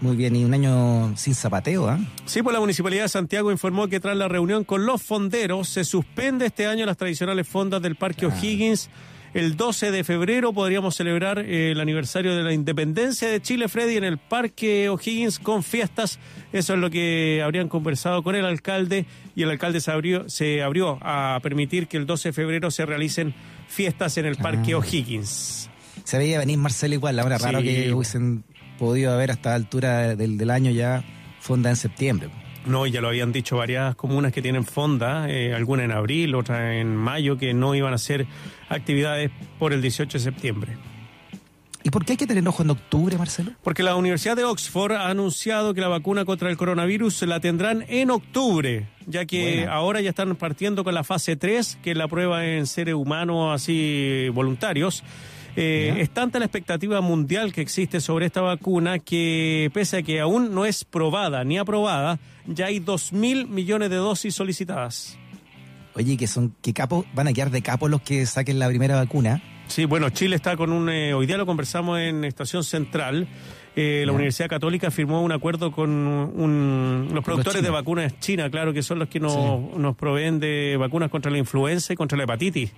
Muy 0.00 0.14
bien, 0.16 0.36
y 0.36 0.44
un 0.44 0.54
año 0.54 1.16
sin 1.16 1.34
zapateo, 1.34 1.88
¿ah? 1.88 1.98
Sí, 2.24 2.42
pues 2.42 2.54
la 2.54 2.60
Municipalidad 2.60 3.02
de 3.02 3.08
Santiago 3.08 3.50
informó 3.50 3.88
que 3.88 3.98
tras 3.98 4.16
la 4.16 4.28
reunión 4.28 4.62
con 4.64 4.86
los 4.86 5.02
fonderos 5.02 5.68
se 5.68 5.82
suspende 5.84 6.46
este 6.46 6.66
año 6.66 6.86
las 6.86 6.96
tradicionales 6.96 7.48
fondas 7.48 7.82
del 7.82 7.96
Parque 7.96 8.26
O'Higgins. 8.26 8.90
El 9.34 9.56
12 9.56 9.90
de 9.90 10.04
febrero 10.04 10.52
podríamos 10.54 10.94
celebrar 10.96 11.40
eh, 11.40 11.72
el 11.72 11.80
aniversario 11.80 12.34
de 12.34 12.42
la 12.44 12.52
independencia 12.52 13.28
de 13.28 13.42
Chile, 13.42 13.68
Freddy, 13.68 13.96
en 13.96 14.04
el 14.04 14.18
Parque 14.18 14.88
O'Higgins 14.88 15.38
con 15.40 15.62
fiestas. 15.62 16.18
Eso 16.52 16.74
es 16.74 16.78
lo 16.80 16.88
que 16.90 17.42
habrían 17.44 17.68
conversado 17.68 18.22
con 18.22 18.36
el 18.36 18.46
alcalde 18.46 19.04
y 19.36 19.42
el 19.42 19.50
alcalde 19.50 19.80
se 19.80 19.90
abrió, 19.90 20.28
se 20.30 20.62
abrió 20.62 20.98
a 21.02 21.38
permitir 21.42 21.88
que 21.88 21.96
el 21.98 22.06
12 22.06 22.28
de 22.30 22.32
febrero 22.32 22.70
se 22.70 22.86
realicen 22.86 23.34
fiestas 23.68 24.16
en 24.16 24.26
el 24.26 24.36
Parque 24.36 24.72
Ah. 24.74 24.78
O'Higgins. 24.78 25.68
Se 26.04 26.16
veía 26.18 26.38
venir 26.38 26.56
Marcelo 26.56 26.94
igual, 26.94 27.18
ahora 27.18 27.36
raro 27.36 27.60
Sí. 27.60 27.66
que 27.66 27.92
hubiesen 27.92 28.44
podido 28.78 29.12
haber 29.12 29.30
hasta 29.30 29.50
la 29.50 29.56
altura 29.56 30.16
del, 30.16 30.38
del 30.38 30.50
año 30.50 30.70
ya 30.70 31.04
fonda 31.40 31.70
en 31.70 31.76
septiembre. 31.76 32.30
No, 32.66 32.86
ya 32.86 33.00
lo 33.00 33.08
habían 33.08 33.32
dicho 33.32 33.56
varias 33.56 33.94
comunas 33.94 34.32
que 34.32 34.42
tienen 34.42 34.64
fonda, 34.64 35.28
eh, 35.30 35.54
algunas 35.54 35.84
en 35.84 35.92
abril, 35.92 36.34
otras 36.34 36.74
en 36.74 36.94
mayo, 36.94 37.38
que 37.38 37.54
no 37.54 37.74
iban 37.74 37.92
a 37.92 37.96
hacer 37.96 38.26
actividades 38.68 39.30
por 39.58 39.72
el 39.72 39.80
18 39.80 40.18
de 40.18 40.24
septiembre. 40.24 40.76
¿Y 41.82 41.90
por 41.90 42.04
qué 42.04 42.12
hay 42.12 42.16
que 42.18 42.26
tener 42.26 42.46
ojo 42.46 42.62
en 42.62 42.70
octubre, 42.70 43.16
Marcelo? 43.16 43.52
Porque 43.62 43.82
la 43.82 43.96
Universidad 43.96 44.36
de 44.36 44.44
Oxford 44.44 44.92
ha 44.92 45.08
anunciado 45.08 45.72
que 45.72 45.80
la 45.80 45.88
vacuna 45.88 46.26
contra 46.26 46.50
el 46.50 46.58
coronavirus 46.58 47.22
la 47.22 47.40
tendrán 47.40 47.86
en 47.88 48.10
octubre, 48.10 48.88
ya 49.06 49.24
que 49.24 49.66
ahora 49.66 50.02
ya 50.02 50.10
están 50.10 50.36
partiendo 50.36 50.84
con 50.84 50.92
la 50.92 51.04
fase 51.04 51.36
3, 51.36 51.78
que 51.82 51.92
es 51.92 51.96
la 51.96 52.08
prueba 52.08 52.44
en 52.44 52.66
seres 52.66 52.94
humanos 52.94 53.54
así 53.54 54.28
voluntarios. 54.34 55.02
Eh, 55.60 55.94
es 56.02 56.10
tanta 56.10 56.38
la 56.38 56.44
expectativa 56.44 57.00
mundial 57.00 57.52
que 57.52 57.60
existe 57.60 58.00
sobre 58.00 58.26
esta 58.26 58.40
vacuna 58.42 59.00
que 59.00 59.70
pese 59.74 59.96
a 59.98 60.02
que 60.02 60.20
aún 60.20 60.54
no 60.54 60.64
es 60.64 60.84
probada 60.84 61.42
ni 61.42 61.58
aprobada, 61.58 62.20
ya 62.46 62.66
hay 62.66 62.78
2 62.78 63.12
mil 63.12 63.48
millones 63.48 63.90
de 63.90 63.96
dosis 63.96 64.34
solicitadas. 64.36 65.18
Oye, 65.94 66.16
que 66.16 66.28
son, 66.28 66.54
que 66.62 66.72
capos, 66.72 67.06
van 67.12 67.26
a 67.26 67.32
quedar 67.32 67.50
de 67.50 67.60
capos 67.62 67.90
los 67.90 68.00
que 68.02 68.24
saquen 68.24 68.60
la 68.60 68.68
primera 68.68 68.94
vacuna. 68.94 69.42
Sí, 69.66 69.84
bueno, 69.84 70.10
Chile 70.10 70.36
está 70.36 70.56
con 70.56 70.70
un... 70.72 70.88
eh, 70.90 71.12
hoy 71.12 71.26
día 71.26 71.36
lo 71.36 71.44
conversamos 71.44 71.98
en 71.98 72.24
Estación 72.24 72.62
Central. 72.62 73.26
Eh, 73.74 74.04
la. 74.06 74.12
Universidad 74.12 74.48
Católica 74.48 74.90
firmó 74.92 75.22
un 75.22 75.32
acuerdo 75.32 75.72
con 75.72 75.90
un- 75.90 77.08
los 77.12 77.24
productores 77.24 77.62
de 77.62 77.70
vacunas 77.70 78.18
China, 78.20 78.48
claro, 78.48 78.72
que 78.72 78.82
son 78.82 78.98
los 79.00 79.08
que 79.08 79.18
nos, 79.20 79.76
nos 79.76 79.96
proveen 79.96 80.38
de 80.40 80.76
vacunas 80.78 81.10
contra 81.10 81.30
la 81.30 81.38
influenza 81.38 81.92
y 81.92 81.96
contra 81.96 82.16
la 82.16 82.24
hepatitis. 82.24 82.72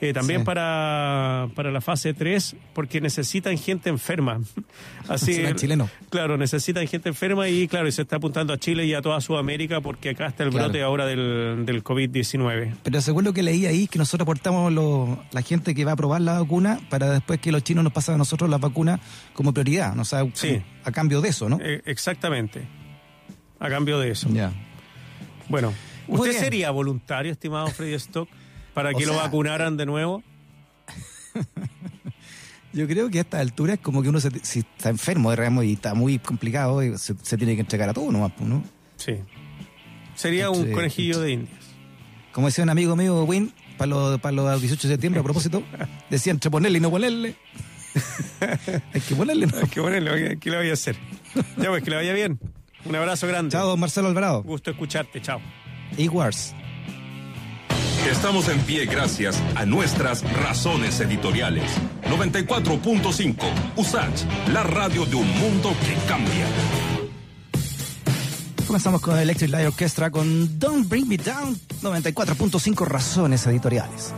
Eh, 0.00 0.12
también 0.12 0.40
Sí. 0.40 0.44
para, 0.44 1.48
para 1.54 1.70
la 1.70 1.80
fase 1.80 2.12
3, 2.12 2.56
porque 2.74 3.00
necesitan 3.00 3.56
gente 3.56 3.88
enferma. 3.88 4.40
Así 5.08 5.34
Serán 5.34 5.54
chilenos. 5.56 5.90
Claro, 6.10 6.36
necesitan 6.36 6.86
gente 6.86 7.08
enferma 7.08 7.48
y 7.48 7.66
claro, 7.68 7.88
y 7.88 7.92
se 7.92 8.02
está 8.02 8.16
apuntando 8.16 8.52
a 8.52 8.58
Chile 8.58 8.84
y 8.84 8.92
a 8.94 9.00
toda 9.00 9.20
Sudamérica 9.20 9.80
porque 9.80 10.10
acá 10.10 10.26
está 10.26 10.44
el 10.44 10.50
Claro. 10.50 10.66
brote 10.66 10.82
ahora 10.82 11.06
del, 11.06 11.64
del 11.64 11.82
COVID-19. 11.82 12.74
Pero 12.82 13.00
según 13.00 13.24
lo 13.24 13.32
que 13.32 13.42
leí 13.42 13.64
ahí, 13.66 13.86
que 13.86 13.98
nosotros 13.98 14.24
aportamos 14.26 14.72
lo- 14.72 15.22
la 15.32 15.42
gente 15.42 15.74
que 15.74 15.84
va 15.84 15.92
a 15.92 15.96
probar 15.96 16.20
la 16.20 16.40
vacuna 16.40 16.78
para 16.90 17.10
después 17.10 17.40
que 17.40 17.50
los 17.52 17.62
chinos 17.64 17.82
nos 17.84 17.92
pasen 17.92 18.16
a 18.16 18.18
nosotros 18.18 18.50
la 18.50 18.58
vacuna 18.58 19.00
como 19.32 19.52
prioridad, 19.54 19.94
¿no? 19.94 20.02
O 20.02 20.04
sea, 20.04 20.26
Sí. 20.34 20.60
a 20.84 20.92
cambio 20.92 21.20
de 21.20 21.30
eso, 21.30 21.48
¿no? 21.48 21.58
Eh, 21.62 21.80
exactamente. 21.86 22.66
A 23.58 23.70
cambio 23.70 23.98
de 23.98 24.10
eso. 24.10 24.28
Ya. 24.30 24.52
Bueno, 25.48 25.72
¿usted 26.08 26.32
sería 26.32 26.70
voluntario, 26.70 27.32
estimado 27.32 27.68
Freddy 27.68 27.94
Stock, 27.94 28.28
para 28.76 28.90
O 28.90 28.98
que 28.98 29.06
lo 29.06 29.14
sea- 29.14 29.22
vacunaran 29.22 29.76
de 29.78 29.86
nuevo? 29.86 30.22
Yo 32.72 32.86
creo 32.86 33.08
que 33.08 33.18
a 33.18 33.22
esta 33.22 33.40
altura 33.40 33.74
es 33.74 33.80
como 33.80 34.02
que 34.02 34.10
uno 34.10 34.20
se- 34.20 34.44
si 34.44 34.58
está 34.60 34.90
enfermo 34.90 35.30
digamos, 35.30 35.64
y 35.64 35.72
está 35.72 35.94
muy 35.94 36.18
complicado, 36.18 36.82
y 36.82 36.96
se, 36.98 37.14
se 37.22 37.38
tiene 37.38 37.54
que 37.54 37.62
entregar 37.62 37.88
a 37.88 37.94
todo 37.94 38.12
nomás, 38.12 38.32
pues, 38.36 38.48
¿no? 38.48 38.62
Sí. 38.96 39.14
Sería 40.14 40.50
un 40.50 40.72
conejillo 40.72 41.20
de 41.20 41.32
indias. 41.32 41.58
Como 42.32 42.48
decía 42.48 42.64
un 42.64 42.70
amigo 42.70 42.94
mío, 42.96 43.24
Win, 43.24 43.52
para 43.78 43.88
los 43.88 44.20
para 44.20 44.32
los 44.32 44.60
18 44.60 44.88
de 44.88 44.94
septiembre, 44.94 45.20
a 45.20 45.24
propósito, 45.24 45.62
decía 46.10 46.32
entre 46.32 46.50
ponerle 46.50 46.78
y 46.78 46.80
no 46.82 46.90
ponerle. 46.90 47.34
Hay 48.92 49.00
que 49.00 49.14
ponerle, 49.14 49.46
¿no? 49.46 49.56
Hay 49.56 49.68
que 49.68 49.80
ponerle, 49.80 50.38
¿qué 50.38 50.50
le 50.50 50.58
voy 50.58 50.68
a 50.68 50.74
hacer? 50.74 50.96
Ya 51.56 51.70
pues, 51.70 51.82
que 51.82 51.88
le 51.90 51.96
vaya 51.96 52.12
bien. 52.12 52.38
Un 52.84 52.94
abrazo 52.94 53.26
grande. 53.26 53.52
Chao, 53.52 53.66
don 53.68 53.80
Marcelo 53.80 54.08
Alvarado. 54.08 54.42
Gusto 54.42 54.70
escucharte, 54.70 55.20
chao. 55.22 55.40
Y 55.96 56.08
Wars. 56.08 56.54
Estamos 58.10 58.48
en 58.48 58.60
pie 58.60 58.86
gracias 58.86 59.42
a 59.56 59.66
nuestras 59.66 60.22
razones 60.40 61.00
editoriales. 61.00 61.64
94.5 62.04 63.36
USACH, 63.74 64.24
la 64.52 64.62
radio 64.62 65.04
de 65.06 65.16
un 65.16 65.28
mundo 65.40 65.74
que 65.80 65.94
cambia. 66.08 66.46
Comenzamos 68.64 69.00
con 69.00 69.18
Electric 69.18 69.50
Light 69.50 69.66
Orchestra 69.66 70.10
con 70.10 70.58
Don't 70.58 70.88
Bring 70.88 71.08
Me 71.08 71.16
Down, 71.16 71.56
94.5 71.82 72.86
razones 72.86 73.44
editoriales. 73.48 74.14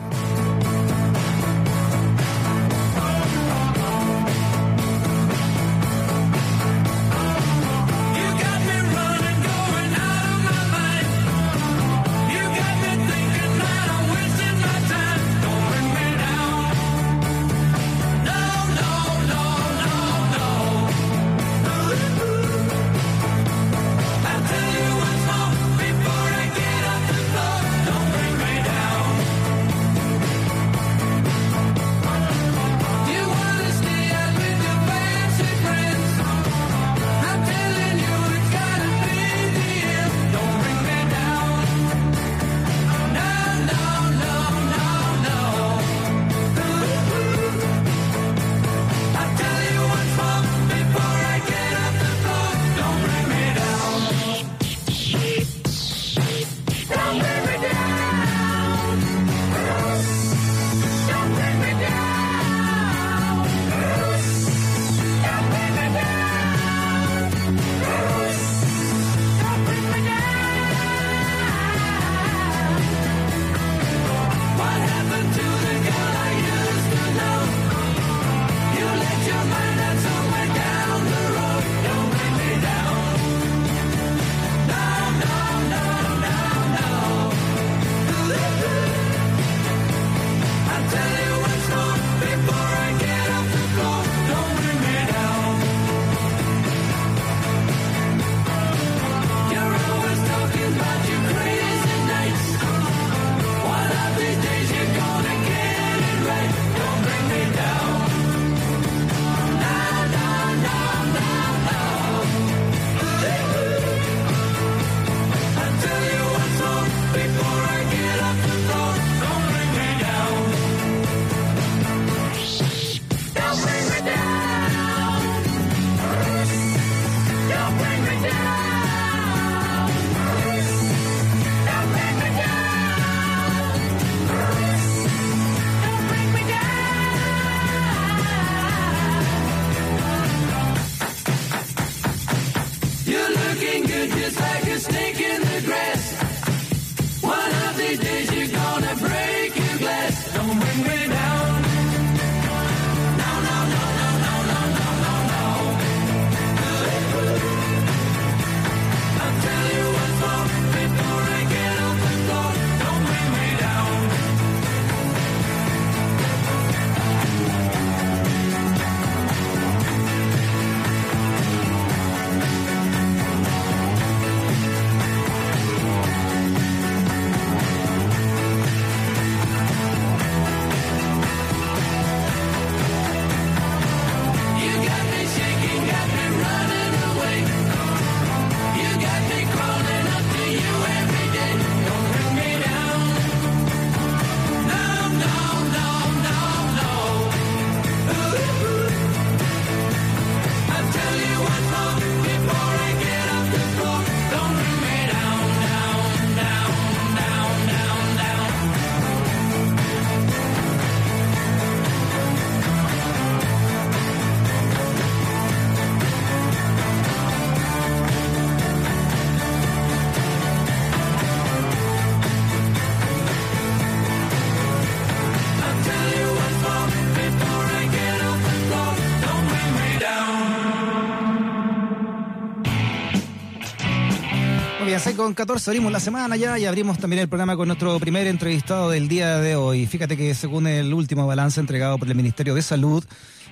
Con 235.19 235.35
14 235.35 235.71
abrimos 235.71 235.91
la 235.91 235.99
semana 235.99 236.37
ya 236.37 236.57
y 236.61 236.65
abrimos 236.65 236.97
también 236.97 237.21
el 237.21 237.29
programa 237.29 237.57
con 237.57 237.67
nuestro 237.67 237.99
primer 237.99 238.29
entrevistado 238.29 238.89
del 238.89 239.09
día 239.09 239.39
de 239.39 239.57
hoy. 239.57 239.85
Fíjate 239.85 240.17
que 240.17 240.33
según 240.33 240.69
el 240.69 240.95
último 240.95 241.27
balance 241.27 241.59
entregado 241.59 241.99
por 241.99 242.07
el 242.07 242.15
Ministerio 242.15 242.55
de 242.55 242.63
Salud, 242.63 243.05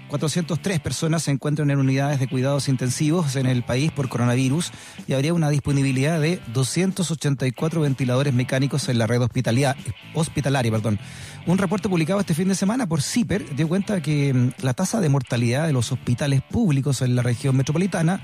403 0.08 0.78
personas 0.78 1.24
se 1.24 1.32
encuentran 1.32 1.68
en 1.72 1.80
unidades 1.80 2.20
de 2.20 2.28
cuidados 2.28 2.68
intensivos 2.68 3.34
en 3.34 3.46
el 3.46 3.64
país 3.64 3.90
por 3.90 4.08
coronavirus 4.08 4.70
y 5.08 5.14
habría 5.14 5.34
una 5.34 5.50
disponibilidad 5.50 6.20
de 6.20 6.40
284 6.52 7.80
ventiladores 7.80 8.32
mecánicos 8.32 8.88
en 8.88 8.98
la 8.98 9.08
red 9.08 9.20
hospitalaria. 9.20 9.74
hospitalaria 10.14 10.70
perdón. 10.70 11.00
Un 11.46 11.58
reporte 11.58 11.88
publicado 11.88 12.20
este 12.20 12.34
fin 12.34 12.46
de 12.46 12.54
semana 12.54 12.86
por 12.86 13.02
CIPER 13.02 13.56
dio 13.56 13.66
cuenta 13.66 14.00
que 14.00 14.32
mm, 14.32 14.50
la 14.62 14.72
tasa 14.72 15.00
de 15.00 15.08
mortalidad 15.08 15.66
de 15.66 15.72
los 15.72 15.90
hospitales 15.90 16.42
públicos 16.42 17.02
en 17.02 17.16
la 17.16 17.22
región 17.22 17.56
metropolitana 17.56 18.20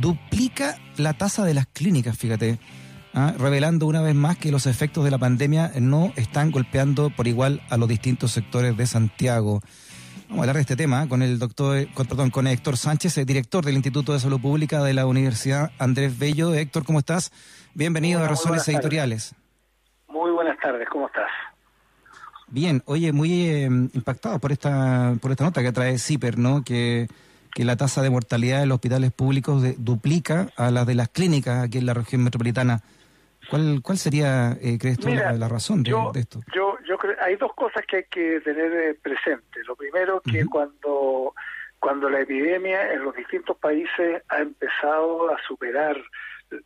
duplica 0.00 0.76
la 0.96 1.12
tasa 1.12 1.44
de 1.44 1.54
las 1.54 1.66
clínicas, 1.66 2.16
fíjate, 2.16 2.58
¿ah? 3.14 3.34
revelando 3.38 3.86
una 3.86 4.02
vez 4.02 4.14
más 4.14 4.36
que 4.36 4.50
los 4.50 4.66
efectos 4.66 5.04
de 5.04 5.10
la 5.10 5.18
pandemia 5.18 5.72
no 5.80 6.12
están 6.16 6.50
golpeando 6.50 7.10
por 7.10 7.26
igual 7.26 7.62
a 7.70 7.76
los 7.76 7.88
distintos 7.88 8.32
sectores 8.32 8.76
de 8.76 8.86
Santiago. 8.86 9.60
Vamos 10.28 10.38
a 10.38 10.42
hablar 10.42 10.56
de 10.56 10.62
este 10.62 10.76
tema 10.76 11.08
con 11.08 11.22
el 11.22 11.38
doctor, 11.38 11.86
con, 11.92 12.06
perdón, 12.06 12.30
con 12.30 12.46
Héctor 12.46 12.76
Sánchez, 12.76 13.24
director 13.26 13.64
del 13.64 13.74
Instituto 13.74 14.12
de 14.12 14.20
Salud 14.20 14.40
Pública 14.40 14.82
de 14.82 14.94
la 14.94 15.06
Universidad 15.06 15.70
Andrés 15.78 16.18
Bello. 16.18 16.54
Héctor, 16.54 16.84
¿cómo 16.84 16.98
estás? 16.98 17.30
Bienvenido 17.74 18.22
a 18.22 18.28
Razones 18.28 18.66
Editoriales. 18.68 19.34
Muy 20.08 20.30
buenas 20.30 20.58
tardes, 20.60 20.88
¿cómo 20.90 21.06
estás? 21.06 21.28
Bien, 22.48 22.82
oye, 22.86 23.12
muy 23.12 23.46
eh, 23.46 23.64
impactado 23.64 24.38
por 24.38 24.52
esta 24.52 25.14
por 25.20 25.30
esta 25.30 25.44
nota 25.44 25.62
que 25.62 25.72
trae 25.72 25.98
CIPER, 25.98 26.38
¿no? 26.38 26.62
Que 26.62 27.08
que 27.54 27.64
la 27.64 27.76
tasa 27.76 28.02
de 28.02 28.10
mortalidad 28.10 28.62
en 28.62 28.68
los 28.68 28.76
hospitales 28.76 29.12
públicos 29.12 29.62
duplica 29.78 30.48
a 30.56 30.70
la 30.70 30.84
de 30.84 30.94
las 30.96 31.08
clínicas 31.08 31.64
aquí 31.64 31.78
en 31.78 31.86
la 31.86 31.94
región 31.94 32.24
metropolitana. 32.24 32.80
¿Cuál, 33.48 33.80
cuál 33.82 33.98
sería, 33.98 34.56
eh, 34.60 34.78
crees 34.80 34.98
tú, 34.98 35.08
la, 35.10 35.48
razón 35.48 35.82
de, 35.82 35.92
esto? 36.16 36.40
Yo, 36.54 36.76
yo 36.88 36.98
creo, 36.98 37.14
hay 37.20 37.36
dos 37.36 37.54
cosas 37.54 37.84
que 37.86 37.98
hay 37.98 38.04
que 38.04 38.40
tener 38.40 38.72
eh, 38.72 38.94
presente. 38.94 39.62
Lo 39.66 39.76
primero, 39.76 40.20
que 40.20 40.46
cuando, 40.46 41.34
cuando 41.78 42.08
la 42.08 42.20
epidemia 42.20 42.92
en 42.92 43.04
los 43.04 43.14
distintos 43.14 43.56
países 43.58 44.22
ha 44.28 44.38
empezado 44.38 45.32
a 45.32 45.36
superar 45.46 45.96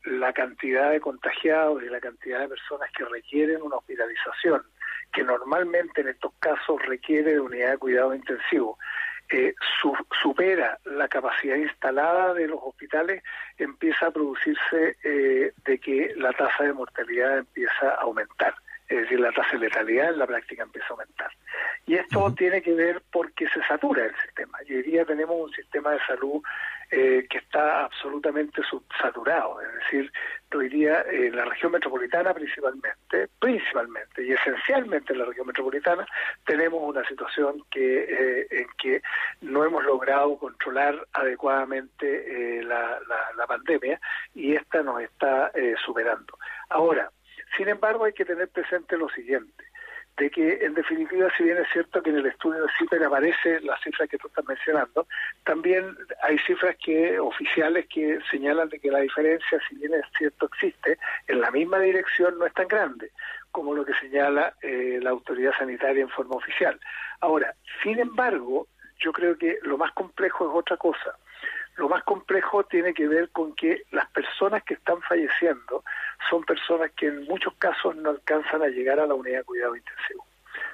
la 0.05 0.33
cantidad 0.33 0.91
de 0.91 1.01
contagiados 1.01 1.83
y 1.83 1.89
la 1.89 2.01
cantidad 2.01 2.41
de 2.41 2.49
personas 2.49 2.91
que 2.97 3.05
requieren 3.05 3.61
una 3.61 3.77
hospitalización, 3.77 4.63
que 5.13 5.25
normalmente 5.25 6.01
en 6.01 6.09
estos 6.09 6.33
casos 6.39 6.81
requiere 6.87 7.33
de 7.33 7.41
unidad 7.41 7.73
de 7.73 7.79
cuidado 7.79 8.15
intensivo, 8.15 8.79
eh, 9.31 9.55
supera 10.23 10.79
la 10.85 11.09
capacidad 11.09 11.57
instalada 11.57 12.35
de 12.35 12.49
los 12.49 12.61
hospitales, 12.63 13.23
empieza 13.59 14.07
a 14.07 14.11
producirse 14.11 14.97
eh, 15.05 15.53
de 15.65 15.79
que 15.79 16.15
la 16.17 16.33
tasa 16.33 16.65
de 16.65 16.73
mortalidad 16.73 17.39
empieza 17.39 17.91
a 17.91 18.03
aumentar. 18.03 18.55
Es 18.89 19.03
decir, 19.03 19.21
la 19.21 19.33
tasa 19.33 19.53
de 19.53 19.59
letalidad 19.59 20.11
en 20.11 20.19
la 20.19 20.27
práctica 20.27 20.63
empieza 20.63 20.89
a 20.89 20.93
aumentar. 20.93 21.31
Y 21.87 21.95
esto 21.95 22.35
tiene 22.35 22.63
que 22.63 22.73
ver 22.73 23.03
porque 23.11 23.49
se 23.49 23.63
satura 23.65 24.07
el 24.07 24.15
sistema. 24.23 24.59
Y 24.67 24.75
hoy 24.75 24.83
día 24.83 25.05
tenemos 25.05 25.37
un 25.39 25.53
sistema 25.53 25.93
de 25.93 26.01
salud 26.07 26.43
eh, 26.91 27.27
que 27.29 27.37
está 27.37 27.85
absolutamente 27.85 28.63
saturado. 28.99 29.61
Es 29.61 29.75
decir, 29.75 30.11
hoy 30.55 30.71
día 30.71 31.05
en 31.11 31.37
la 31.37 31.45
región 31.45 31.73
metropolitana 31.73 32.33
principalmente, 32.33 33.29
principalmente 33.39 34.25
y 34.25 34.33
esencialmente 34.33 35.13
en 35.13 35.19
la 35.19 35.27
región 35.27 35.47
metropolitana, 35.49 36.07
tenemos 36.47 36.81
una 36.83 37.07
situación 37.07 37.63
que 37.71 38.05
eh, 38.05 38.47
en 38.51 38.67
que 38.79 39.03
no 39.43 39.67
hemos 39.67 39.85
logrado 39.85 40.39
controlar 40.39 41.07
adecuadamente 41.13 42.07
eh, 42.59 42.63
la, 42.63 42.99
la, 43.37 43.47
pandemia 43.47 44.01
y 44.35 44.55
esta 44.55 44.83
nos 44.83 45.03
está 45.03 45.53
superando. 45.85 46.39
Ahora, 46.71 47.11
sin 47.57 47.69
embargo, 47.69 48.05
hay 48.05 48.13
que 48.13 48.25
tener 48.25 48.49
presente 48.49 48.97
lo 48.97 49.09
siguiente 49.09 49.65
de 50.19 50.31
que 50.31 50.65
en 50.65 50.75
definitiva, 50.75 51.29
si 51.37 51.45
bien 51.45 51.59
es 51.59 51.69
cierto 51.73 52.03
que 52.03 52.11
en 52.11 52.19
el 52.19 52.27
estudio 52.27 52.63
de 52.63 52.73
CIPER 52.77 53.05
aparece 53.05 53.61
la 53.61 53.79
cifra 53.79 54.07
que 54.09 54.19
tú 54.19 54.27
estás 54.27 54.45
mencionando, 54.47 55.07
también 55.45 55.97
hay 56.23 56.39
cifras 56.41 56.77
que 56.85 57.21
oficiales 57.21 57.87
que 57.87 58.19
señalan 58.31 58.69
de 58.69 58.81
que 58.81 58.91
la 58.91 58.99
diferencia, 58.99 59.61
si 59.69 59.77
bien 59.77 59.95
es 59.95 60.05
cierto 60.17 60.47
existe, 60.47 60.99
en 61.29 61.41
la 61.41 61.51
misma 61.53 61.79
dirección 61.79 62.37
no 62.39 62.47
es 62.47 62.53
tan 62.55 62.67
grande 62.67 63.13
como 63.53 63.75
lo 63.75 63.85
que 63.85 63.95
señala 63.95 64.55
eh, 64.61 64.99
la 65.01 65.11
autoridad 65.11 65.53
sanitaria 65.57 66.03
en 66.03 66.11
forma 66.11 66.37
oficial. 66.37 66.79
Ahora, 67.21 67.55
sin 67.83 67.99
embargo, 68.01 68.67
yo 68.99 69.13
creo 69.13 69.39
que 69.39 69.59
lo 69.63 69.79
más 69.79 69.93
complejo 69.93 70.49
es 70.49 70.55
otra 70.55 70.77
cosa. 70.77 71.17
Lo 71.79 71.89
más 71.89 72.03
complejo 72.03 72.65
tiene 72.65 72.93
que 72.93 73.07
ver 73.07 73.29
con 73.31 73.55
que 73.55 73.85
las 73.93 74.11
personas 74.11 74.65
que 74.65 74.75
están 74.75 75.01
falleciendo 75.03 75.85
son 76.29 76.43
personas 76.43 76.91
que 76.97 77.07
en 77.07 77.23
muchos 77.27 77.55
casos 77.55 77.95
no 77.95 78.11
alcanzan 78.11 78.63
a 78.63 78.67
llegar 78.67 78.99
a 78.99 79.07
la 79.07 79.15
unidad 79.15 79.39
de 79.39 79.45
cuidado 79.45 79.77
intensivo 79.77 80.27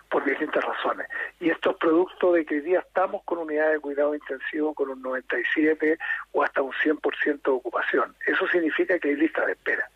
por 0.08 0.24
distintas 0.24 0.64
razones. 0.64 1.06
Y 1.40 1.50
esto 1.50 1.72
es 1.72 1.76
producto 1.76 2.32
de 2.32 2.46
que 2.46 2.54
hoy 2.54 2.60
día 2.62 2.78
estamos 2.78 3.22
con 3.24 3.36
unidades 3.36 3.74
de 3.74 3.80
cuidado 3.80 4.14
intensivo 4.14 4.72
con 4.72 4.88
un 4.88 5.02
97 5.02 5.98
o 6.32 6.42
hasta 6.42 6.62
un 6.62 6.72
100% 6.72 7.42
de 7.42 7.50
ocupación. 7.50 8.16
Eso 8.26 8.48
significa 8.48 8.98
que 8.98 9.08
hay 9.08 9.16
listas 9.16 9.44
de 9.44 9.52
espera. 9.52 9.86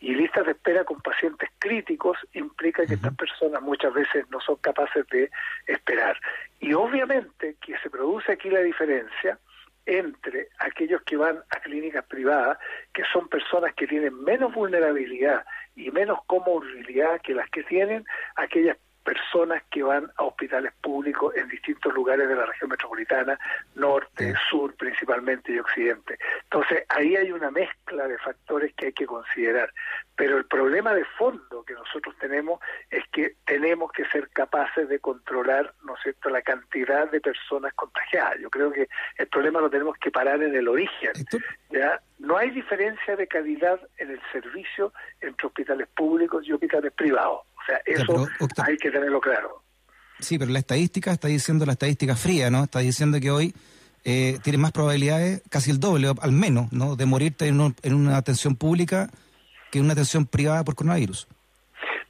Y 0.00 0.14
listas 0.14 0.44
de 0.44 0.52
espera 0.52 0.84
con 0.84 1.00
pacientes 1.00 1.48
críticos 1.60 2.18
implica 2.34 2.84
que 2.84 2.94
estas 2.94 3.16
personas 3.16 3.62
muchas 3.62 3.94
veces 3.94 4.28
no 4.28 4.38
son 4.40 4.56
capaces 4.56 5.06
de 5.08 5.30
esperar. 5.66 6.18
Y 6.60 6.74
obviamente 6.74 7.56
que 7.58 7.78
se 7.78 7.88
produce 7.88 8.32
aquí 8.32 8.50
la 8.50 8.60
diferencia 8.60 9.38
entre 9.86 10.48
aquellos 10.58 11.02
que 11.02 11.16
van 11.16 11.38
a 11.50 11.60
clínicas 11.60 12.04
privadas, 12.06 12.58
que 12.92 13.02
son 13.12 13.28
personas 13.28 13.74
que 13.74 13.86
tienen 13.86 14.22
menos 14.22 14.54
vulnerabilidad 14.54 15.44
y 15.74 15.90
menos 15.90 16.20
comorbilidad 16.26 17.20
que 17.20 17.34
las 17.34 17.48
que 17.50 17.62
tienen 17.64 18.04
aquellas 18.36 18.76
personas 19.02 19.62
que 19.70 19.82
van 19.82 20.10
a 20.16 20.24
hospitales 20.24 20.72
públicos 20.80 21.34
en 21.36 21.48
distintos 21.48 21.92
lugares 21.94 22.28
de 22.28 22.34
la 22.34 22.46
región 22.46 22.70
metropolitana, 22.70 23.38
norte, 23.74 24.34
sur 24.48 24.74
principalmente 24.76 25.52
y 25.52 25.58
occidente. 25.58 26.18
Entonces, 26.44 26.84
ahí 26.88 27.16
hay 27.16 27.32
una 27.32 27.50
mezcla 27.50 28.06
de 28.06 28.18
factores 28.18 28.72
que 28.74 28.86
hay 28.86 28.92
que 28.92 29.06
considerar. 29.06 29.72
Pero 30.14 30.36
el 30.36 30.44
problema 30.44 30.94
de 30.94 31.04
fondo 31.04 31.64
que 31.64 31.74
nosotros 31.74 32.14
tenemos 32.18 32.60
es 32.90 33.02
que 33.12 33.36
tenemos 33.44 33.90
que 33.92 34.04
ser 34.06 34.28
capaces 34.30 34.88
de 34.88 34.98
controlar, 34.98 35.72
¿no 35.84 35.94
es 35.96 36.02
cierto?, 36.02 36.30
la 36.30 36.42
cantidad 36.42 37.10
de 37.10 37.20
personas 37.20 37.72
contagiadas. 37.74 38.38
Yo 38.40 38.50
creo 38.50 38.70
que 38.70 38.88
el 39.16 39.26
problema 39.28 39.60
lo 39.60 39.70
tenemos 39.70 39.96
que 39.98 40.10
parar 40.10 40.42
en 40.42 40.54
el 40.54 40.68
origen. 40.68 41.12
¿ya? 41.70 42.00
No 42.18 42.36
hay 42.36 42.50
diferencia 42.50 43.16
de 43.16 43.26
calidad 43.26 43.80
en 43.98 44.10
el 44.10 44.20
servicio 44.30 44.92
entre 45.20 45.46
hospitales 45.46 45.88
públicos 45.88 46.46
y 46.46 46.52
hospitales 46.52 46.92
privados 46.92 47.40
o 47.62 47.66
sea, 47.66 47.80
eso 47.86 48.28
hay 48.64 48.76
que 48.76 48.90
tenerlo 48.90 49.20
claro. 49.20 49.62
Sí, 50.20 50.38
pero 50.38 50.50
la 50.50 50.58
estadística 50.58 51.12
está 51.12 51.28
diciendo 51.28 51.66
la 51.66 51.72
estadística 51.72 52.16
fría, 52.16 52.50
¿no? 52.50 52.64
Está 52.64 52.78
diciendo 52.80 53.20
que 53.20 53.30
hoy 53.30 53.54
eh, 54.04 54.38
tienes 54.42 54.60
más 54.60 54.72
probabilidades, 54.72 55.42
casi 55.48 55.70
el 55.70 55.80
doble, 55.80 56.12
al 56.20 56.32
menos, 56.32 56.72
¿no? 56.72 56.96
De 56.96 57.06
morirte 57.06 57.48
en, 57.48 57.74
en 57.82 57.94
una 57.94 58.16
atención 58.16 58.56
pública 58.56 59.10
que 59.70 59.78
en 59.78 59.84
una 59.84 59.94
atención 59.94 60.26
privada 60.26 60.64
por 60.64 60.74
coronavirus 60.74 61.26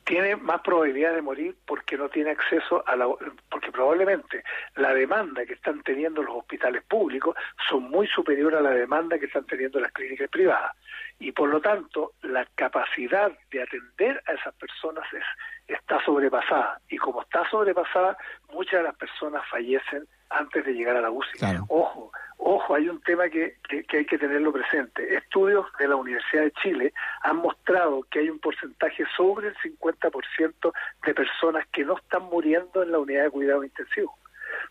tiene 0.05 0.37
más 0.37 0.61
probabilidad 0.63 1.15
de 1.15 1.23
morir 1.23 1.57
porque 1.67 1.97
no 1.97 2.09
tiene 2.09 2.31
acceso 2.31 2.83
a 2.87 2.97
la 2.97 3.07
porque 3.51 3.71
probablemente 3.71 4.43
la 4.77 4.93
demanda 4.95 5.45
que 5.47 5.55
están 5.55 5.83
teniendo 5.83 6.23
los 6.23 6.37
hospitales 6.37 6.83
públicos 6.85 7.37
son 7.69 7.91
muy 7.91 8.07
superior 8.09 8.55
a 8.55 8.61
la 8.61 8.71
demanda 8.71 9.19
que 9.19 9.27
están 9.27 9.47
teniendo 9.47 9.81
las 9.81 9.93
clínicas 9.93 10.29
privadas. 10.29 10.73
Y 11.19 11.33
por 11.33 11.49
lo 11.49 11.61
tanto 11.61 12.13
la 12.23 12.45
capacidad 12.55 13.31
de 13.51 13.63
atender 13.63 14.23
a 14.27 14.33
esas 14.33 14.55
personas 14.55 15.05
es, 15.13 15.25
está 15.69 16.05
sobrepasada. 16.05 16.81
Y 16.89 16.97
como 16.97 17.23
está 17.23 17.49
sobrepasada 17.49 18.17
muchas 18.53 18.81
de 18.81 18.85
las 18.85 18.97
personas 18.97 19.43
fallecen 19.49 20.07
antes 20.31 20.65
de 20.65 20.73
llegar 20.73 20.97
a 20.97 21.01
la 21.01 21.11
UCI. 21.11 21.59
Ojo, 21.69 22.11
ojo, 22.45 22.75
hay 22.75 22.89
un 22.89 23.01
tema 23.03 23.29
que, 23.29 23.57
que, 23.69 23.97
hay 23.97 24.05
que 24.05 24.19
tenerlo 24.19 24.53
presente. 24.53 25.15
Estudios 25.15 25.67
de 25.79 25.89
la 25.89 25.97
Universidad 25.97 26.43
de 26.43 26.53
Chile 26.53 26.93
han 27.23 27.37
mostrado 27.37 28.03
que 28.11 28.21
hay 28.21 28.31
un 28.31 28.39
porcentaje 28.39 29.05
sobre 29.17 29.49
el 29.49 29.57
50% 29.57 30.73
de 31.07 31.15
personas 31.15 31.67
que 31.73 31.85
no 31.85 31.97
están 31.97 32.25
muriendo 32.25 32.83
en 32.83 32.93
la 32.93 32.99
unidad 32.99 33.25
de 33.25 33.31
cuidado 33.31 33.65
intensivo 33.65 34.17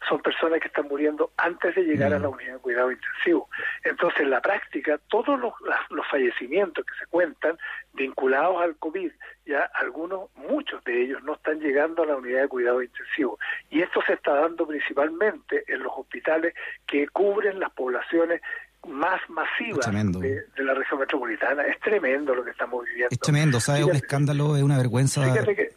son 0.07 0.21
personas 0.21 0.59
que 0.59 0.67
están 0.67 0.87
muriendo 0.87 1.31
antes 1.37 1.75
de 1.75 1.83
llegar 1.83 2.13
a 2.13 2.19
la 2.19 2.29
unidad 2.29 2.53
de 2.53 2.59
cuidado 2.59 2.91
intensivo. 2.91 3.49
Entonces, 3.83 4.21
en 4.21 4.31
la 4.31 4.41
práctica, 4.41 4.99
todos 5.09 5.39
los, 5.39 5.53
los 5.89 6.07
fallecimientos 6.07 6.85
que 6.85 6.93
se 6.99 7.05
cuentan 7.07 7.57
vinculados 7.93 8.61
al 8.61 8.75
COVID, 8.77 9.11
ya 9.45 9.69
algunos, 9.75 10.29
muchos 10.35 10.83
de 10.83 11.03
ellos 11.03 11.23
no 11.23 11.35
están 11.35 11.59
llegando 11.59 12.03
a 12.03 12.07
la 12.07 12.15
unidad 12.15 12.41
de 12.41 12.47
cuidado 12.47 12.81
intensivo. 12.81 13.37
Y 13.69 13.81
esto 13.81 14.01
se 14.05 14.13
está 14.13 14.33
dando 14.33 14.67
principalmente 14.67 15.63
en 15.67 15.83
los 15.83 15.93
hospitales 15.95 16.55
que 16.87 17.07
cubren 17.09 17.59
las 17.59 17.71
poblaciones 17.71 18.41
más 18.87 19.21
masivas 19.29 19.85
de, 20.19 20.43
la 20.57 20.73
región 20.73 20.99
metropolitana. 20.99 21.63
Es 21.63 21.79
tremendo 21.79 22.33
lo 22.33 22.43
que 22.43 22.49
estamos 22.49 22.83
viviendo. 22.85 23.09
Es 23.11 23.19
tremendo, 23.19 23.59
¿sabes? 23.59 23.81
Es 23.81 23.87
un 23.87 23.95
escándalo, 23.95 24.55
es 24.55 24.63
una 24.63 24.77
vergüenza 24.77 25.21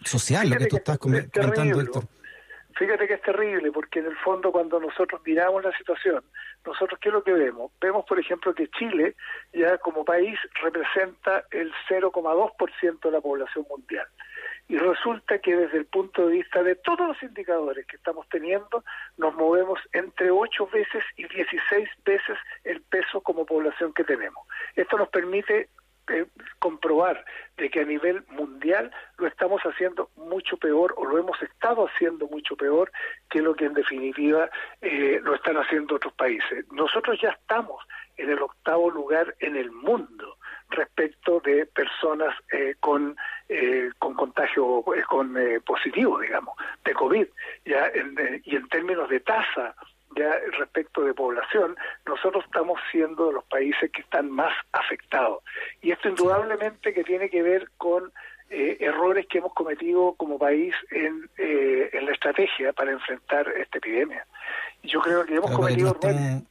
social 0.03 0.49
lo 0.49 0.57
que 0.57 0.67
tú 0.67 0.77
estás 0.77 0.99
comentando, 0.99 1.81
Héctor 1.81 2.05
Fíjate 2.77 3.07
que 3.07 3.15
es 3.15 3.23
terrible 3.23 3.71
porque 3.71 4.01
en 4.01 4.07
el 4.07 4.17
fondo 4.17 4.51
cuando 4.51 4.81
nosotros 4.81 5.21
miramos 5.25 5.63
la 5.63 5.77
situación, 5.77 6.25
nosotros 6.67 6.99
qué 7.01 7.09
es 7.09 7.13
lo 7.13 7.23
que 7.23 7.33
vemos? 7.33 7.71
Vemos, 7.81 8.05
por 8.05 8.19
ejemplo, 8.19 8.53
que 8.53 8.69
Chile 8.69 9.15
ya 9.53 9.79
como 9.79 10.05
país 10.05 10.37
representa 10.61 11.45
el 11.53 11.73
0,2% 11.89 13.01
de 13.01 13.11
la 13.11 13.21
población 13.21 13.65
mundial. 13.71 14.07
Y 14.67 14.79
resulta 14.79 15.39
que 15.39 15.55
desde 15.55 15.79
el 15.79 15.87
punto 15.87 16.27
de 16.27 16.33
vista 16.33 16.63
de 16.63 16.75
todos 16.75 17.07
los 17.07 17.23
indicadores 17.23 17.87
que 17.87 17.97
estamos 17.97 18.27
teniendo, 18.29 18.83
nos 19.19 19.35
movemos 19.35 19.79
entre 19.93 20.31
8 20.31 20.67
veces 20.73 21.05
y 21.17 21.29
16 21.29 21.89
veces 22.05 22.39
el 22.65 22.81
peso 22.81 23.21
como 23.21 23.45
población 23.45 23.93
que 23.93 24.05
tenemos. 24.05 24.45
Esto 24.75 24.97
nos 24.97 25.11
permite 25.11 25.69
eh, 26.09 26.27
comprobar 26.59 27.25
de 27.57 27.71
que 27.71 27.81
a 27.81 27.85
nivel 27.85 28.25
mundial 28.29 28.90
lo 29.17 29.27
estamos 29.27 29.62
haciendo 29.62 30.11
mucho 30.17 30.57
peor 30.57 30.95
o 30.97 31.07
lo 31.07 31.19
hemos 31.19 31.40
estado 31.43 31.87
haciendo 31.87 32.27
mucho 32.27 32.57
peor 32.57 32.90
que 33.31 33.40
lo 33.40 33.55
que 33.55 33.64
en 33.67 33.75
definitiva 33.75 34.51
eh, 34.83 35.21
lo 35.23 35.35
están 35.35 35.57
haciendo 35.57 35.97
otros 35.97 36.12
países. 36.14 36.67
Nosotros 36.73 37.19
ya 37.23 37.31
estamos 37.31 37.83
en 38.17 38.31
el 38.31 38.43
octavo 38.43 38.90
lugar 38.90 39.35
en 39.40 39.57
el 39.57 39.71
mundo 39.71 40.37
respecto 40.69 41.40
de 41.40 41.67
personas 41.67 42.35
eh, 42.53 42.75
con 42.81 43.17
con 43.99 44.14
contagio 44.14 44.83
con 45.09 45.37
positivo 45.67 46.19
digamos 46.21 46.57
de 46.85 46.95
covid 46.95 47.27
ya 47.64 47.93
y 48.45 48.57
en 48.57 48.69
términos 48.69 49.09
de 49.09 49.21
tasa 49.21 49.75
ya 50.16 50.31
respecto 50.59 51.03
de 51.03 51.14
población, 51.14 51.77
nosotros 52.07 52.44
estamos 52.44 52.79
siendo 52.90 53.29
de 53.29 53.35
los 53.35 53.44
países 53.44 53.90
que 53.90 54.03
están 54.03 54.31
más 54.31 54.53
afectados. 54.72 55.42
Y 55.83 55.92
esto 55.92 56.09
indudablemente 56.09 56.92
que 56.92 57.05
tiene 57.05 57.29
que 57.29 57.42
ver 57.42 57.70
con 57.77 58.12
eh, 58.50 58.77
errores 58.81 59.27
que 59.29 59.38
hemos 59.38 59.53
cometido 59.55 60.14
como 60.14 60.38
país 60.38 60.74
en, 60.90 61.29
eh, 61.38 61.90
en 61.92 62.07
la 62.07 62.12
estrategia 62.12 62.72
para 62.72 62.92
enfrentar 62.92 63.48
esta 63.48 63.79
epidemia. 63.79 64.27
Yo 64.83 65.00
creo 65.00 65.24
que 65.24 65.35
hemos 65.35 65.50
cometido 65.50 65.90
errores. 65.90 66.42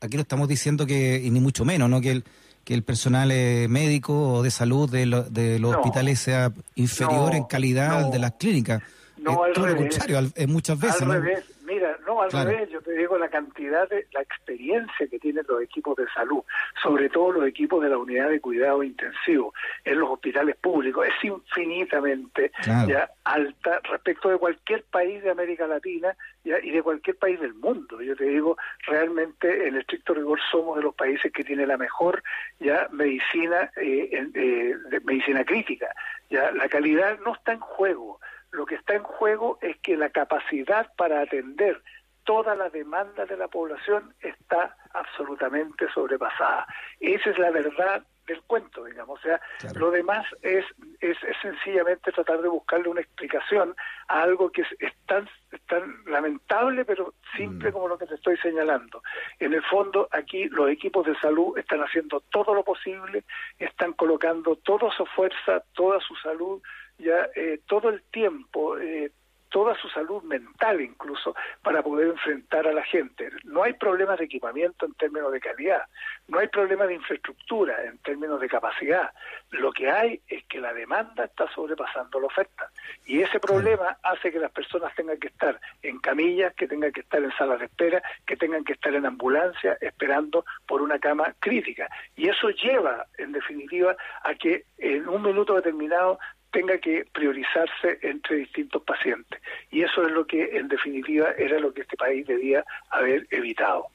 Aquí 0.00 0.16
no 0.16 0.22
estamos 0.22 0.48
diciendo 0.48 0.86
que, 0.86 1.20
y 1.22 1.30
ni 1.30 1.40
mucho 1.40 1.64
menos, 1.64 1.88
¿no? 1.88 2.00
que 2.00 2.10
el 2.10 2.24
que 2.64 2.74
el 2.74 2.82
personal 2.82 3.30
eh, 3.30 3.66
médico 3.68 4.36
o 4.36 4.42
de 4.42 4.50
salud 4.50 4.90
de, 4.90 5.04
de 5.30 5.58
los 5.58 5.76
hospitales 5.76 6.18
sea 6.18 6.52
inferior 6.76 7.34
en 7.34 7.44
calidad 7.44 8.04
al 8.06 8.10
de 8.10 8.18
las 8.18 8.32
clínicas. 8.32 8.82
No, 9.18 9.44
al 9.44 9.52
todo 9.52 9.66
revés. 9.66 9.82
lo 9.82 9.88
contrario, 9.90 10.48
muchas 10.48 10.80
veces. 10.80 11.02
Al 11.02 11.08
¿no? 11.08 11.14
revés. 11.14 11.44
Mira, 11.74 11.98
no, 12.06 12.22
al 12.22 12.30
revés, 12.30 12.70
yo 12.70 12.80
te 12.82 12.92
digo 12.92 13.18
la 13.18 13.28
cantidad 13.28 13.88
de, 13.88 14.06
la 14.12 14.22
experiencia 14.22 15.08
que 15.08 15.18
tienen 15.18 15.44
los 15.48 15.60
equipos 15.60 15.96
de 15.96 16.06
salud, 16.14 16.40
sobre 16.80 17.08
todo 17.08 17.32
los 17.32 17.48
equipos 17.48 17.82
de 17.82 17.88
la 17.88 17.98
unidad 17.98 18.28
de 18.28 18.40
cuidado 18.40 18.84
intensivo 18.84 19.52
en 19.84 19.98
los 19.98 20.08
hospitales 20.08 20.54
públicos, 20.54 21.04
es 21.04 21.24
infinitamente 21.24 22.52
Claro. 22.62 22.88
ya 22.88 23.10
alta 23.24 23.80
respecto 23.90 24.28
de 24.28 24.38
cualquier 24.38 24.84
país 24.84 25.20
de 25.24 25.30
América 25.30 25.66
Latina 25.66 26.16
ya, 26.44 26.60
y 26.62 26.70
de 26.70 26.80
cualquier 26.80 27.16
país 27.16 27.40
del 27.40 27.54
mundo. 27.54 28.00
Yo 28.00 28.14
te 28.14 28.24
digo, 28.24 28.56
realmente 28.86 29.66
en 29.66 29.76
estricto 29.76 30.14
rigor 30.14 30.38
somos 30.52 30.76
de 30.76 30.82
los 30.84 30.94
países 30.94 31.32
que 31.32 31.42
tiene 31.42 31.66
la 31.66 31.76
mejor 31.76 32.22
ya 32.60 32.86
medicina, 32.92 33.72
eh, 33.76 34.28
eh, 34.32 34.76
medicina 35.02 35.44
crítica. 35.44 35.88
Ya 36.30 36.52
la 36.52 36.68
calidad 36.68 37.18
no 37.24 37.34
está 37.34 37.52
en 37.52 37.60
juego. 37.60 38.20
Lo 38.54 38.66
que 38.66 38.76
está 38.76 38.94
en 38.94 39.02
juego 39.02 39.58
es 39.60 39.76
que 39.80 39.96
la 39.96 40.10
capacidad 40.10 40.92
para 40.96 41.20
atender 41.20 41.82
toda 42.24 42.54
la 42.54 42.70
demanda 42.70 43.26
de 43.26 43.36
la 43.36 43.48
población 43.48 44.14
está 44.20 44.76
absolutamente 44.92 45.86
sobrepasada. 45.92 46.66
Esa 47.00 47.30
es 47.30 47.38
la 47.38 47.50
verdad 47.50 48.02
del 48.26 48.40
cuento, 48.42 48.84
digamos. 48.84 49.18
O 49.18 49.22
sea, 49.22 49.38
Claro. 49.58 49.80
lo 49.80 49.90
demás 49.90 50.24
es, 50.40 50.64
es, 51.00 51.16
es 51.22 51.36
sencillamente 51.42 52.10
tratar 52.12 52.40
de 52.40 52.48
buscarle 52.48 52.88
una 52.88 53.02
explicación 53.02 53.74
a 54.08 54.22
algo 54.22 54.50
que 54.50 54.62
es, 54.62 54.68
es 54.78 54.92
tan, 55.06 55.28
es 55.52 55.60
tan 55.66 56.02
lamentable, 56.06 56.86
pero 56.86 57.12
simple 57.36 57.70
como 57.72 57.88
lo 57.88 57.98
que 57.98 58.06
te 58.06 58.14
estoy 58.14 58.38
señalando. 58.38 59.02
En 59.38 59.52
el 59.52 59.62
fondo, 59.64 60.08
aquí 60.10 60.48
los 60.48 60.70
equipos 60.70 61.04
de 61.04 61.14
salud 61.16 61.58
están 61.58 61.80
haciendo 61.80 62.20
todo 62.30 62.54
lo 62.54 62.64
posible, 62.64 63.24
están 63.58 63.92
colocando 63.92 64.56
toda 64.56 64.90
su 64.96 65.04
fuerza, 65.04 65.62
toda 65.74 66.00
su 66.00 66.14
salud, 66.16 66.62
ya 66.98 67.28
eh, 67.34 67.60
todo 67.66 67.90
el 67.90 68.02
tiempo, 68.04 68.78
eh, 68.78 69.10
toda 69.54 69.76
su 69.76 69.88
salud 69.90 70.20
mental 70.24 70.80
incluso, 70.80 71.32
para 71.62 71.80
poder 71.80 72.08
enfrentar 72.08 72.66
a 72.66 72.72
la 72.72 72.82
gente. 72.82 73.30
No 73.44 73.62
hay 73.62 73.74
problemas 73.74 74.18
de 74.18 74.24
equipamiento 74.24 74.84
en 74.84 74.94
términos 74.94 75.30
de 75.30 75.38
calidad, 75.38 75.82
no 76.26 76.40
hay 76.40 76.48
problemas 76.48 76.88
de 76.88 76.94
infraestructura 76.94 77.84
en 77.84 77.98
términos 77.98 78.40
de 78.40 78.48
capacidad. 78.48 79.12
Lo 79.50 79.70
que 79.70 79.88
hay 79.88 80.20
es 80.26 80.44
que 80.46 80.58
la 80.58 80.72
demanda 80.72 81.26
está 81.26 81.48
sobrepasando 81.54 82.18
la 82.18 82.26
oferta. 82.26 82.68
Y 83.06 83.22
ese 83.22 83.38
problema 83.38 83.96
hace 84.02 84.32
que 84.32 84.40
las 84.40 84.50
personas 84.50 84.92
tengan 84.96 85.20
que 85.20 85.28
estar 85.28 85.60
en 85.82 86.00
camillas, 86.00 86.52
que 86.54 86.66
tengan 86.66 86.90
que 86.90 87.02
estar 87.02 87.22
en 87.22 87.30
salas 87.36 87.60
de 87.60 87.66
espera, 87.66 88.02
que 88.26 88.36
tengan 88.36 88.64
que 88.64 88.72
estar 88.72 88.92
en 88.92 89.06
ambulancia 89.06 89.78
esperando 89.80 90.44
por 90.66 90.82
una 90.82 90.98
cama 90.98 91.32
crítica. 91.38 91.88
Y 92.16 92.28
eso 92.28 92.50
lleva, 92.50 93.06
en 93.18 93.30
definitiva, 93.30 93.94
a 94.24 94.34
que 94.34 94.64
en 94.78 95.08
un 95.08 95.22
minuto 95.22 95.54
determinado 95.54 96.18
tenga 96.54 96.78
que 96.78 97.04
priorizarse 97.12 97.98
entre 98.02 98.36
distintos 98.36 98.82
pacientes. 98.84 99.38
Y 99.70 99.82
eso 99.82 100.06
es 100.06 100.12
lo 100.12 100.26
que, 100.26 100.56
en 100.56 100.68
definitiva, 100.68 101.26
era 101.36 101.58
lo 101.58 101.74
que 101.74 101.82
este 101.82 101.96
país 101.98 102.26
debía 102.26 102.64
haber 102.90 103.26
evitado. 103.30 103.88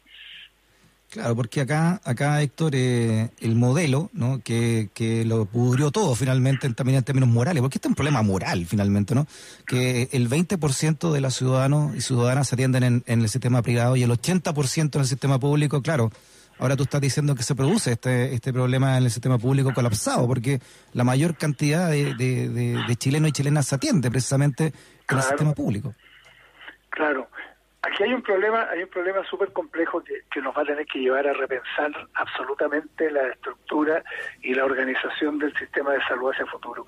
Claro, 1.12 1.36
porque 1.36 1.62
acá, 1.62 2.00
acá 2.04 2.39
Héctor, 2.43 2.74
eh, 2.76 3.30
el 3.41 3.56
modelo, 3.56 4.12
¿no? 4.13 4.41
Que, 4.43 4.89
que 4.93 5.26
lo 5.26 5.45
pudrió 5.45 5.89
todo 5.89 6.13
finalmente 6.13 6.67
en- 6.67 6.76
también 6.76 7.00
en 7.00 7.04
términos 7.04 7.30
morales, 7.30 7.62
porque 7.62 7.78
este 7.80 7.88
es 7.88 7.91
un 7.93 7.95
problema 7.95 8.22
moral 8.22 8.67
finalmente, 8.67 9.15
¿no? 9.15 9.26
Que 9.65 10.08
el 10.12 10.30
20% 10.30 11.12
de 11.12 11.19
los 11.22 11.34
ciudadanos 11.36 11.95
y 11.95 12.02
ciudadanas 12.02 12.48
se 12.50 12.54
atienden 12.56 12.84
en, 12.84 13.04
en 13.08 13.22
el 13.22 13.30
sistema 13.30 13.63
privado 13.63 13.95
y 13.95 14.04
el 14.04 14.12
80% 14.12 14.95
en 14.95 15.02
el 15.02 15.08
sistema 15.08 15.39
público, 15.39 15.82
claro. 15.82 16.12
Ahora 16.60 16.76
tú 16.76 16.84
estás 16.84 17.00
diciendo 17.02 17.36
que 17.36 17.43
se 17.43 17.56
produce 17.56 17.93
este, 17.93 18.34
este 18.34 18.52
problema 18.54 18.98
en 18.98 19.06
el 19.06 19.12
sistema 19.12 19.38
público 19.38 19.74
colapsado, 19.74 20.28
porque 20.28 20.60
la 20.93 21.04
mayor 21.04 21.36
cantidad 21.38 21.89
de, 21.89 22.13
de, 22.15 22.50
de- 22.50 22.84
de 22.88 22.95
chilenos 22.98 23.30
y 23.30 23.32
chilenas 23.32 23.65
se 23.67 23.76
atiende 23.76 24.12
precisamente 24.12 24.65
en 24.67 25.17
el 25.17 25.24
sistema 25.24 25.54
público. 25.54 25.95
Claro. 26.89 27.30
Aquí 27.82 28.04
hay 28.04 28.13
un 28.13 28.22
problema, 28.22 28.68
hay 28.70 28.84
un 28.84 28.89
problema 28.89 29.24
súper 29.24 29.54
complejo 29.54 30.04
que, 30.04 30.42
nos 30.42 30.56
va 30.56 30.63
a 30.63 30.65
tener 30.65 30.86
que 30.86 31.00
llevar 31.00 31.26
a 31.28 31.34
repensar 31.34 31.92
absolutamente 32.13 33.10
la 33.10 33.28
estructura 33.28 34.04
y 34.42 34.54
la 34.54 34.65
organización 34.65 35.39
del 35.39 35.56
sistema 35.58 35.94
de 35.94 36.02
salud 36.04 36.32
hacia 36.32 36.44
el 36.44 36.50
futuro. 36.50 36.88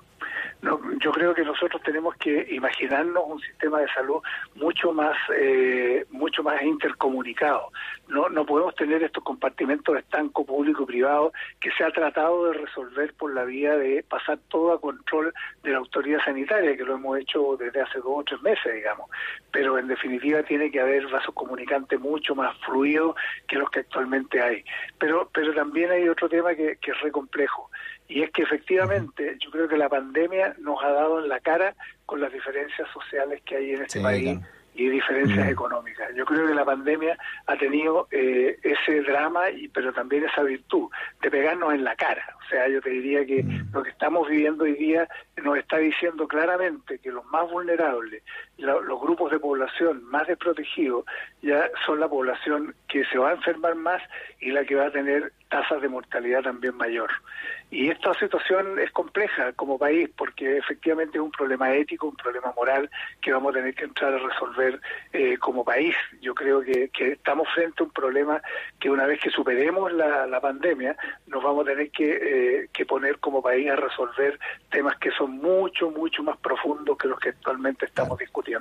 No, 0.60 0.80
yo 1.00 1.10
creo 1.10 1.34
que 1.34 1.44
nosotros 1.44 1.82
tenemos 1.82 2.14
que 2.16 2.46
imaginarnos 2.50 3.24
un 3.26 3.40
sistema 3.40 3.80
de 3.80 3.88
salud 3.88 4.22
mucho 4.54 4.92
más, 4.92 5.16
eh, 5.34 6.06
mucho 6.10 6.42
más 6.42 6.62
intercomunicado. 6.62 7.70
No, 8.08 8.28
no 8.28 8.46
podemos 8.46 8.74
tener 8.76 9.02
estos 9.02 9.24
compartimentos 9.24 9.96
estanco 9.96 10.44
público 10.44 10.84
y 10.84 10.86
privado 10.86 11.32
que 11.58 11.72
se 11.72 11.84
ha 11.84 11.90
tratado 11.90 12.46
de 12.46 12.58
resolver 12.58 13.12
por 13.14 13.34
la 13.34 13.44
vía 13.44 13.76
de 13.76 14.04
pasar 14.04 14.38
todo 14.48 14.72
a 14.72 14.80
control 14.80 15.32
de 15.62 15.70
la 15.72 15.78
autoridad 15.78 16.20
sanitaria, 16.24 16.76
que 16.76 16.84
lo 16.84 16.94
hemos 16.94 17.18
hecho 17.18 17.56
desde 17.58 17.80
hace 17.80 17.98
dos 17.98 18.18
o 18.18 18.24
tres 18.24 18.40
meses, 18.42 18.74
digamos. 18.74 19.10
Pero 19.50 19.78
en 19.78 19.88
definitiva 19.88 20.42
tiene 20.42 20.70
que 20.70 20.81
haber 20.82 21.06
vasos 21.08 21.34
comunicantes 21.34 21.98
mucho 21.98 22.34
más 22.34 22.56
fluidos 22.58 23.16
que 23.48 23.56
los 23.56 23.70
que 23.70 23.80
actualmente 23.80 24.40
hay. 24.42 24.64
Pero, 24.98 25.28
pero 25.32 25.54
también 25.54 25.90
hay 25.90 26.08
otro 26.08 26.28
tema 26.28 26.54
que, 26.54 26.76
que 26.80 26.90
es 26.90 27.00
re 27.00 27.10
complejo. 27.10 27.70
Y 28.08 28.22
es 28.22 28.30
que 28.30 28.42
efectivamente 28.42 29.36
yo 29.40 29.50
creo 29.50 29.68
que 29.68 29.76
la 29.76 29.88
pandemia 29.88 30.54
nos 30.58 30.82
ha 30.84 30.90
dado 30.90 31.20
en 31.20 31.28
la 31.28 31.40
cara 31.40 31.74
con 32.06 32.20
las 32.20 32.32
diferencias 32.32 32.88
sociales 32.92 33.40
que 33.46 33.56
hay 33.56 33.70
en 33.74 33.82
este 33.82 33.98
Sí, 33.98 34.04
país 34.04 34.22
claro. 34.38 34.40
y 34.74 34.88
diferencias 34.88 35.46
Mm. 35.46 35.50
económicas. 35.50 36.14
Yo 36.14 36.24
creo 36.26 36.46
que 36.46 36.54
la 36.54 36.64
pandemia 36.64 37.16
ha 37.46 37.56
tenido 37.56 38.08
eh, 38.10 38.58
ese 38.62 39.00
drama, 39.02 39.50
y 39.50 39.68
pero 39.68 39.92
también 39.92 40.24
esa 40.24 40.42
virtud 40.42 40.90
de 41.22 41.30
pegarnos 41.30 41.72
en 41.72 41.84
la 41.84 41.96
cara. 41.96 42.24
O 42.44 42.48
sea, 42.50 42.68
yo 42.68 42.82
te 42.82 42.90
diría 42.90 43.24
que 43.24 43.42
Mm. 43.44 43.72
lo 43.72 43.82
que 43.82 43.90
estamos 43.90 44.28
viviendo 44.28 44.64
hoy 44.64 44.74
día 44.74 45.08
nos 45.42 45.56
está 45.56 45.78
diciendo 45.78 46.28
claramente 46.28 46.98
que 46.98 47.10
los 47.10 47.24
más 47.26 47.50
vulnerables, 47.50 48.22
los 48.62 49.00
grupos 49.00 49.30
de 49.30 49.38
población 49.38 50.04
más 50.04 50.26
desprotegidos, 50.26 51.04
ya 51.42 51.70
son 51.84 52.00
la 52.00 52.08
población 52.08 52.74
que 52.88 53.04
se 53.06 53.18
va 53.18 53.30
a 53.30 53.34
enfermar 53.34 53.74
más 53.74 54.02
y 54.40 54.50
la 54.50 54.64
que 54.64 54.74
va 54.74 54.86
a 54.86 54.90
tener 54.90 55.32
tasas 55.48 55.82
de 55.82 55.88
mortalidad 55.88 56.42
también 56.42 56.76
mayor. 56.76 57.10
Y 57.70 57.88
esta 57.88 58.12
situación 58.14 58.78
es 58.78 58.90
compleja 58.90 59.52
como 59.52 59.78
país 59.78 60.08
porque 60.16 60.58
efectivamente 60.58 61.16
es 61.16 61.24
un 61.24 61.30
problema 61.30 61.72
ético, 61.74 62.06
un 62.06 62.16
problema 62.16 62.52
moral 62.54 62.90
que 63.20 63.32
vamos 63.32 63.52
a 63.52 63.58
tener 63.58 63.74
que 63.74 63.84
entrar 63.84 64.12
a 64.12 64.18
resolver 64.18 64.78
eh, 65.12 65.38
como 65.38 65.64
país. 65.64 65.94
Yo 66.20 66.34
creo 66.34 66.60
que, 66.60 66.90
que 66.90 67.12
estamos 67.12 67.48
frente 67.54 67.82
a 67.82 67.86
un 67.86 67.92
problema 67.92 68.42
que 68.78 68.90
una 68.90 69.06
vez 69.06 69.20
que 69.20 69.30
superemos 69.30 69.90
la, 69.92 70.26
la 70.26 70.40
pandemia 70.40 70.96
nos 71.26 71.42
vamos 71.42 71.66
a 71.66 71.70
tener 71.70 71.90
que, 71.90 72.10
eh, 72.10 72.68
que 72.72 72.84
poner 72.84 73.18
como 73.18 73.42
país 73.42 73.70
a 73.70 73.76
resolver 73.76 74.38
temas 74.70 74.96
que 74.98 75.10
son 75.12 75.38
mucho, 75.38 75.90
mucho 75.90 76.22
más 76.22 76.36
profundos 76.38 76.98
que 76.98 77.08
los 77.08 77.18
que 77.18 77.30
actualmente 77.30 77.86
estamos 77.86 78.18
discutiendo. 78.18 78.51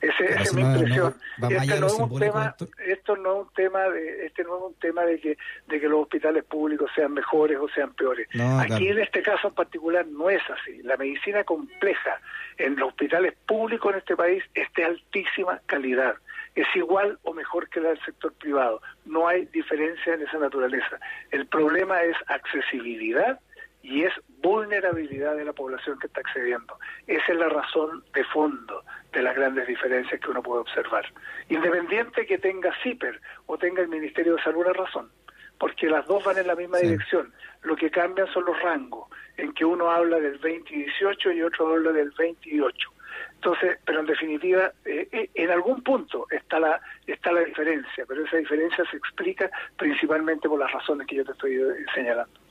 Ese, 0.00 0.24
esa 0.24 0.42
es 0.42 0.54
mi 0.54 0.62
impresión. 0.62 1.14
este 1.50 1.80
no 1.80 1.86
es 1.86 1.98
un 1.98 2.18
tema, 2.18 2.54
esto. 2.86 3.16
no 3.16 3.40
es 3.40 3.46
un 3.46 3.54
tema 3.54 3.88
de, 3.88 4.26
este 4.26 4.44
no 4.44 4.56
es 4.56 4.62
un 4.64 4.74
tema 4.74 5.02
de 5.02 5.18
que, 5.18 5.38
de 5.66 5.80
que 5.80 5.88
los 5.88 6.02
hospitales 6.02 6.44
públicos 6.44 6.90
sean 6.94 7.14
mejores 7.14 7.58
o 7.58 7.68
sean 7.68 7.94
peores. 7.94 8.28
Aquí 8.60 8.88
en 8.88 8.98
este 8.98 9.22
caso 9.22 9.48
en 9.48 9.54
particular 9.54 10.06
no 10.06 10.28
es 10.30 10.42
así. 10.50 10.82
La 10.82 10.96
medicina 10.96 11.44
compleja 11.44 12.20
en 12.58 12.76
los 12.76 12.88
hospitales 12.90 13.34
públicos 13.46 13.92
en 13.92 13.98
este 13.98 14.16
país 14.16 14.42
es 14.54 14.70
de 14.74 14.84
altísima 14.84 15.60
calidad. 15.66 16.14
Es 16.54 16.66
igual 16.74 17.18
o 17.22 17.32
mejor 17.32 17.68
que 17.68 17.80
la 17.80 17.90
del 17.90 18.04
sector 18.04 18.32
privado. 18.34 18.80
No 19.06 19.26
hay 19.26 19.46
diferencia 19.46 20.14
en 20.14 20.22
esa 20.22 20.38
naturaleza. 20.38 20.98
El 21.30 21.46
problema 21.46 22.02
es 22.02 22.16
accesibilidad 22.28 23.40
y 23.84 24.02
es 24.02 24.12
vulnerabilidad 24.40 25.36
de 25.36 25.44
la 25.44 25.52
población 25.52 25.98
que 25.98 26.06
está 26.06 26.20
accediendo. 26.20 26.78
Esa 27.06 27.32
es 27.32 27.38
la 27.38 27.50
razón 27.50 28.02
de 28.14 28.24
fondo 28.24 28.82
de 29.12 29.22
las 29.22 29.36
grandes 29.36 29.66
diferencias 29.66 30.18
que 30.20 30.30
uno 30.30 30.42
puede 30.42 30.62
observar. 30.62 31.04
Independiente 31.50 32.24
que 32.24 32.38
tenga 32.38 32.72
CIPER 32.82 33.20
o 33.44 33.58
tenga 33.58 33.82
el 33.82 33.88
Ministerio 33.88 34.36
de 34.36 34.42
Salud 34.42 34.64
la 34.64 34.72
razón, 34.72 35.10
porque 35.58 35.90
las 35.90 36.06
dos 36.06 36.24
van 36.24 36.38
en 36.38 36.46
la 36.46 36.54
misma 36.54 36.78
dirección. 36.78 37.30
Lo 37.62 37.76
que 37.76 37.90
cambian 37.90 38.26
son 38.32 38.46
los 38.46 38.58
rangos, 38.62 39.10
en 39.36 39.52
que 39.52 39.66
uno 39.66 39.90
habla 39.90 40.18
del 40.18 40.40
2018 40.40 41.32
y 41.32 41.42
otro 41.42 41.68
habla 41.68 41.92
del 41.92 42.10
28. 42.12 42.90
Entonces, 43.34 43.78
pero 43.84 44.00
en 44.00 44.06
definitiva, 44.06 44.72
eh, 44.86 45.06
eh, 45.12 45.28
en 45.34 45.50
algún 45.50 45.82
punto 45.82 46.26
está 46.30 46.58
la 46.58 46.80
está 47.06 47.30
la 47.32 47.40
diferencia, 47.40 48.06
pero 48.08 48.24
esa 48.24 48.38
diferencia 48.38 48.82
se 48.90 48.96
explica 48.96 49.50
principalmente 49.76 50.48
por 50.48 50.58
las 50.58 50.72
razones 50.72 51.06
que 51.06 51.16
yo 51.16 51.24
te 51.26 51.32
estoy 51.32 51.56
eh, 51.56 51.84
señalando. 51.94 52.43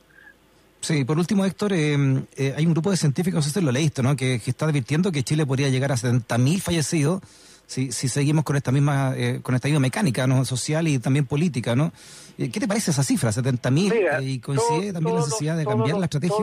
Sí, 0.84 1.02
por 1.06 1.16
último, 1.16 1.46
Héctor, 1.46 1.72
eh, 1.72 1.96
eh, 2.36 2.52
hay 2.54 2.66
un 2.66 2.74
grupo 2.74 2.90
de 2.90 2.98
científicos, 2.98 3.46
usted 3.46 3.62
lo 3.62 3.72
leíste, 3.72 4.02
¿no? 4.02 4.14
Que, 4.16 4.34
está 4.34 4.66
advirtiendo 4.66 5.10
que 5.10 5.22
Chile 5.22 5.46
podría 5.46 5.70
llegar 5.70 5.90
a 5.90 5.94
70.000 5.94 6.60
fallecidos 6.60 7.22
si, 7.64 7.90
si 7.90 8.06
seguimos 8.06 8.44
con 8.44 8.54
esta 8.56 8.70
misma 8.70 9.14
eh, 9.16 9.40
con 9.42 9.54
esta 9.54 9.68
misma 9.68 9.80
mecánica 9.80 10.26
¿no? 10.26 10.44
social 10.44 10.86
y 10.86 10.98
también 10.98 11.24
política, 11.24 11.74
¿no? 11.74 11.90
¿Qué 12.36 12.60
te 12.60 12.68
parece 12.68 12.90
esa 12.90 13.02
cifra, 13.02 13.30
70.000? 13.30 14.22
¿Y 14.24 14.40
coincide 14.40 14.92
también 14.92 15.16
la 15.16 15.22
necesidad 15.22 15.56
de 15.56 15.64
cambiar 15.64 15.96
la 15.96 16.04
estrategia? 16.04 16.36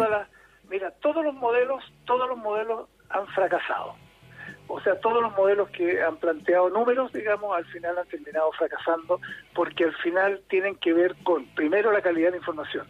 mira, 0.67 0.89
todos 1.01 1.23
los 1.23 1.35
modelos, 1.35 1.83
todos 2.05 2.27
los 2.27 2.39
modelos 2.39 2.89
han 3.09 3.27
fracasado. 3.35 3.93
O 4.67 4.81
sea, 4.81 4.99
todos 5.01 5.21
los 5.21 5.33
modelos 5.33 5.69
que 5.69 6.01
han 6.01 6.17
planteado 6.17 6.71
números, 6.71 7.13
digamos, 7.13 7.55
al 7.55 7.65
final 7.65 7.95
han 7.95 8.07
terminado 8.07 8.51
fracasando 8.53 9.19
porque 9.53 9.83
al 9.83 9.93
final 9.97 10.41
tienen 10.49 10.77
que 10.77 10.93
ver 10.93 11.15
con, 11.23 11.45
primero, 11.53 11.91
la 11.91 12.01
calidad 12.01 12.31
de 12.31 12.37
información 12.37 12.87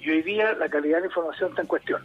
y 0.00 0.10
hoy 0.10 0.22
día 0.22 0.52
la 0.54 0.68
calidad 0.68 0.96
de 0.96 1.00
la 1.02 1.06
información 1.06 1.50
está 1.50 1.62
en 1.62 1.68
cuestión. 1.68 2.02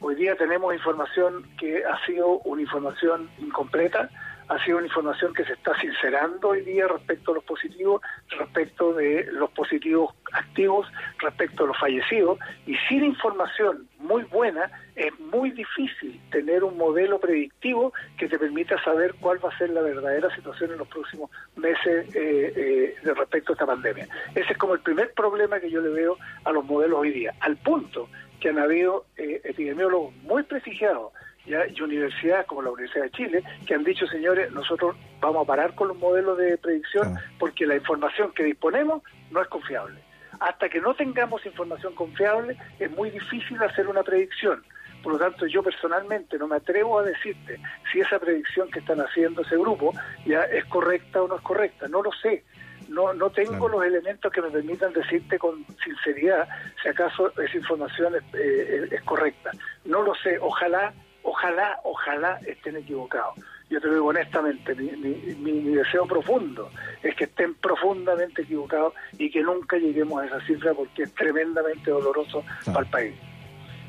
Hoy 0.00 0.14
día 0.14 0.34
tenemos 0.36 0.74
información 0.74 1.48
que 1.58 1.84
ha 1.84 2.04
sido 2.06 2.38
una 2.40 2.62
información 2.62 3.30
incompleta, 3.38 4.10
ha 4.48 4.64
sido 4.64 4.78
una 4.78 4.86
información 4.86 5.32
que 5.32 5.44
se 5.44 5.52
está 5.52 5.78
sincerando 5.80 6.48
hoy 6.48 6.62
día 6.62 6.88
respecto 6.88 7.30
a 7.30 7.34
los 7.36 7.44
positivos, 7.44 8.02
respecto 8.38 8.92
de 8.94 9.28
los 9.30 9.50
positivos 9.50 10.14
activos, 10.32 10.88
respecto 11.18 11.64
a 11.64 11.66
los 11.68 11.78
fallecidos, 11.78 12.38
y 12.66 12.76
sin 12.88 13.04
información 13.04 13.88
muy 13.98 14.24
buena 14.24 14.70
es 14.94 15.18
muy 15.20 15.50
difícil 15.50 16.20
tener 16.30 16.64
un 16.64 16.76
modelo 16.76 17.18
predictivo 17.18 17.92
que 18.18 18.28
te 18.28 18.38
permita 18.38 18.82
saber 18.82 19.14
cuál 19.20 19.44
va 19.44 19.48
a 19.48 19.58
ser 19.58 19.70
la 19.70 19.80
verdadera 19.80 20.34
situación 20.34 20.72
en 20.72 20.78
los 20.78 20.88
próximos 20.88 21.30
meses 21.56 22.14
eh, 22.14 22.52
eh, 22.54 22.94
de 23.02 23.14
respecto 23.14 23.52
a 23.52 23.54
esta 23.54 23.66
pandemia. 23.66 24.06
Ese 24.34 24.52
es 24.52 24.58
como 24.58 24.74
el 24.74 24.80
primer 24.80 25.12
problema 25.12 25.60
que 25.60 25.70
yo 25.70 25.80
le 25.80 25.90
veo 25.90 26.18
a 26.44 26.52
los 26.52 26.64
modelos 26.64 27.00
hoy 27.00 27.10
día, 27.10 27.34
al 27.40 27.56
punto 27.56 28.08
que 28.40 28.50
han 28.50 28.58
habido 28.58 29.06
eh, 29.16 29.40
epidemiólogos 29.44 30.14
muy 30.16 30.42
prestigiados 30.42 31.12
y 31.44 31.80
universidades 31.80 32.46
como 32.46 32.62
la 32.62 32.70
Universidad 32.70 33.04
de 33.04 33.10
Chile 33.10 33.42
que 33.66 33.74
han 33.74 33.82
dicho, 33.82 34.06
señores, 34.06 34.52
nosotros 34.52 34.96
vamos 35.20 35.42
a 35.42 35.46
parar 35.46 35.74
con 35.74 35.88
los 35.88 35.96
modelos 35.96 36.38
de 36.38 36.56
predicción 36.56 37.16
porque 37.38 37.66
la 37.66 37.74
información 37.76 38.32
que 38.32 38.44
disponemos 38.44 39.02
no 39.30 39.42
es 39.42 39.48
confiable. 39.48 40.00
Hasta 40.38 40.68
que 40.68 40.80
no 40.80 40.94
tengamos 40.94 41.44
información 41.46 41.94
confiable 41.94 42.56
es 42.78 42.90
muy 42.92 43.10
difícil 43.10 43.60
hacer 43.62 43.88
una 43.88 44.02
predicción. 44.02 44.62
Por 45.02 45.14
lo 45.14 45.18
tanto, 45.18 45.46
yo 45.46 45.62
personalmente 45.62 46.38
no 46.38 46.46
me 46.46 46.56
atrevo 46.56 47.00
a 47.00 47.02
decirte 47.02 47.58
si 47.90 48.00
esa 48.00 48.18
predicción 48.18 48.70
que 48.70 48.78
están 48.78 49.00
haciendo 49.00 49.42
ese 49.42 49.56
grupo 49.56 49.92
ya 50.24 50.42
es 50.44 50.64
correcta 50.66 51.22
o 51.22 51.28
no 51.28 51.36
es 51.36 51.42
correcta. 51.42 51.88
No 51.88 52.02
lo 52.02 52.12
sé. 52.12 52.44
No, 52.88 53.12
no 53.14 53.30
tengo 53.30 53.68
los 53.68 53.84
elementos 53.84 54.30
que 54.30 54.42
me 54.42 54.50
permitan 54.50 54.92
decirte 54.92 55.38
con 55.38 55.64
sinceridad 55.82 56.46
si 56.82 56.88
acaso 56.88 57.32
esa 57.40 57.56
información 57.56 58.14
es, 58.16 58.22
eh, 58.34 58.88
es 58.90 59.02
correcta. 59.02 59.50
No 59.84 60.02
lo 60.02 60.14
sé. 60.16 60.38
Ojalá 60.38 60.92
Ojalá, 61.22 61.78
ojalá 61.84 62.40
estén 62.46 62.76
equivocados. 62.76 63.34
Yo 63.70 63.80
te 63.80 63.86
lo 63.86 63.94
digo 63.94 64.06
honestamente, 64.08 64.74
mi, 64.74 65.74
deseo 65.74 66.06
profundo 66.06 66.70
es 67.02 67.14
que 67.14 67.24
estén 67.24 67.54
profundamente 67.54 68.42
equivocados 68.42 68.92
y 69.16 69.30
que 69.30 69.40
nunca 69.40 69.76
lleguemos 69.76 70.20
a 70.20 70.26
esa 70.26 70.40
cifra 70.46 70.74
porque 70.74 71.04
es 71.04 71.14
tremendamente 71.14 71.90
doloroso 71.90 72.44
para 72.66 72.80
el 72.80 72.86
país. 72.86 73.14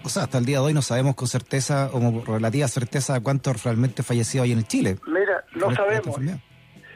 O 0.03 0.09
sea, 0.09 0.23
hasta 0.23 0.37
el 0.37 0.45
día 0.45 0.59
de 0.59 0.65
hoy 0.65 0.73
no 0.73 0.81
sabemos 0.81 1.15
con 1.15 1.27
certeza, 1.27 1.89
o 1.93 2.23
relativa 2.25 2.67
certeza, 2.67 3.21
cuántos 3.21 3.63
realmente 3.63 4.03
fallecidos 4.03 4.45
hay 4.45 4.51
en 4.51 4.63
Chile. 4.63 4.97
Mira, 5.07 5.43
no 5.55 5.73
sabemos. 5.73 6.17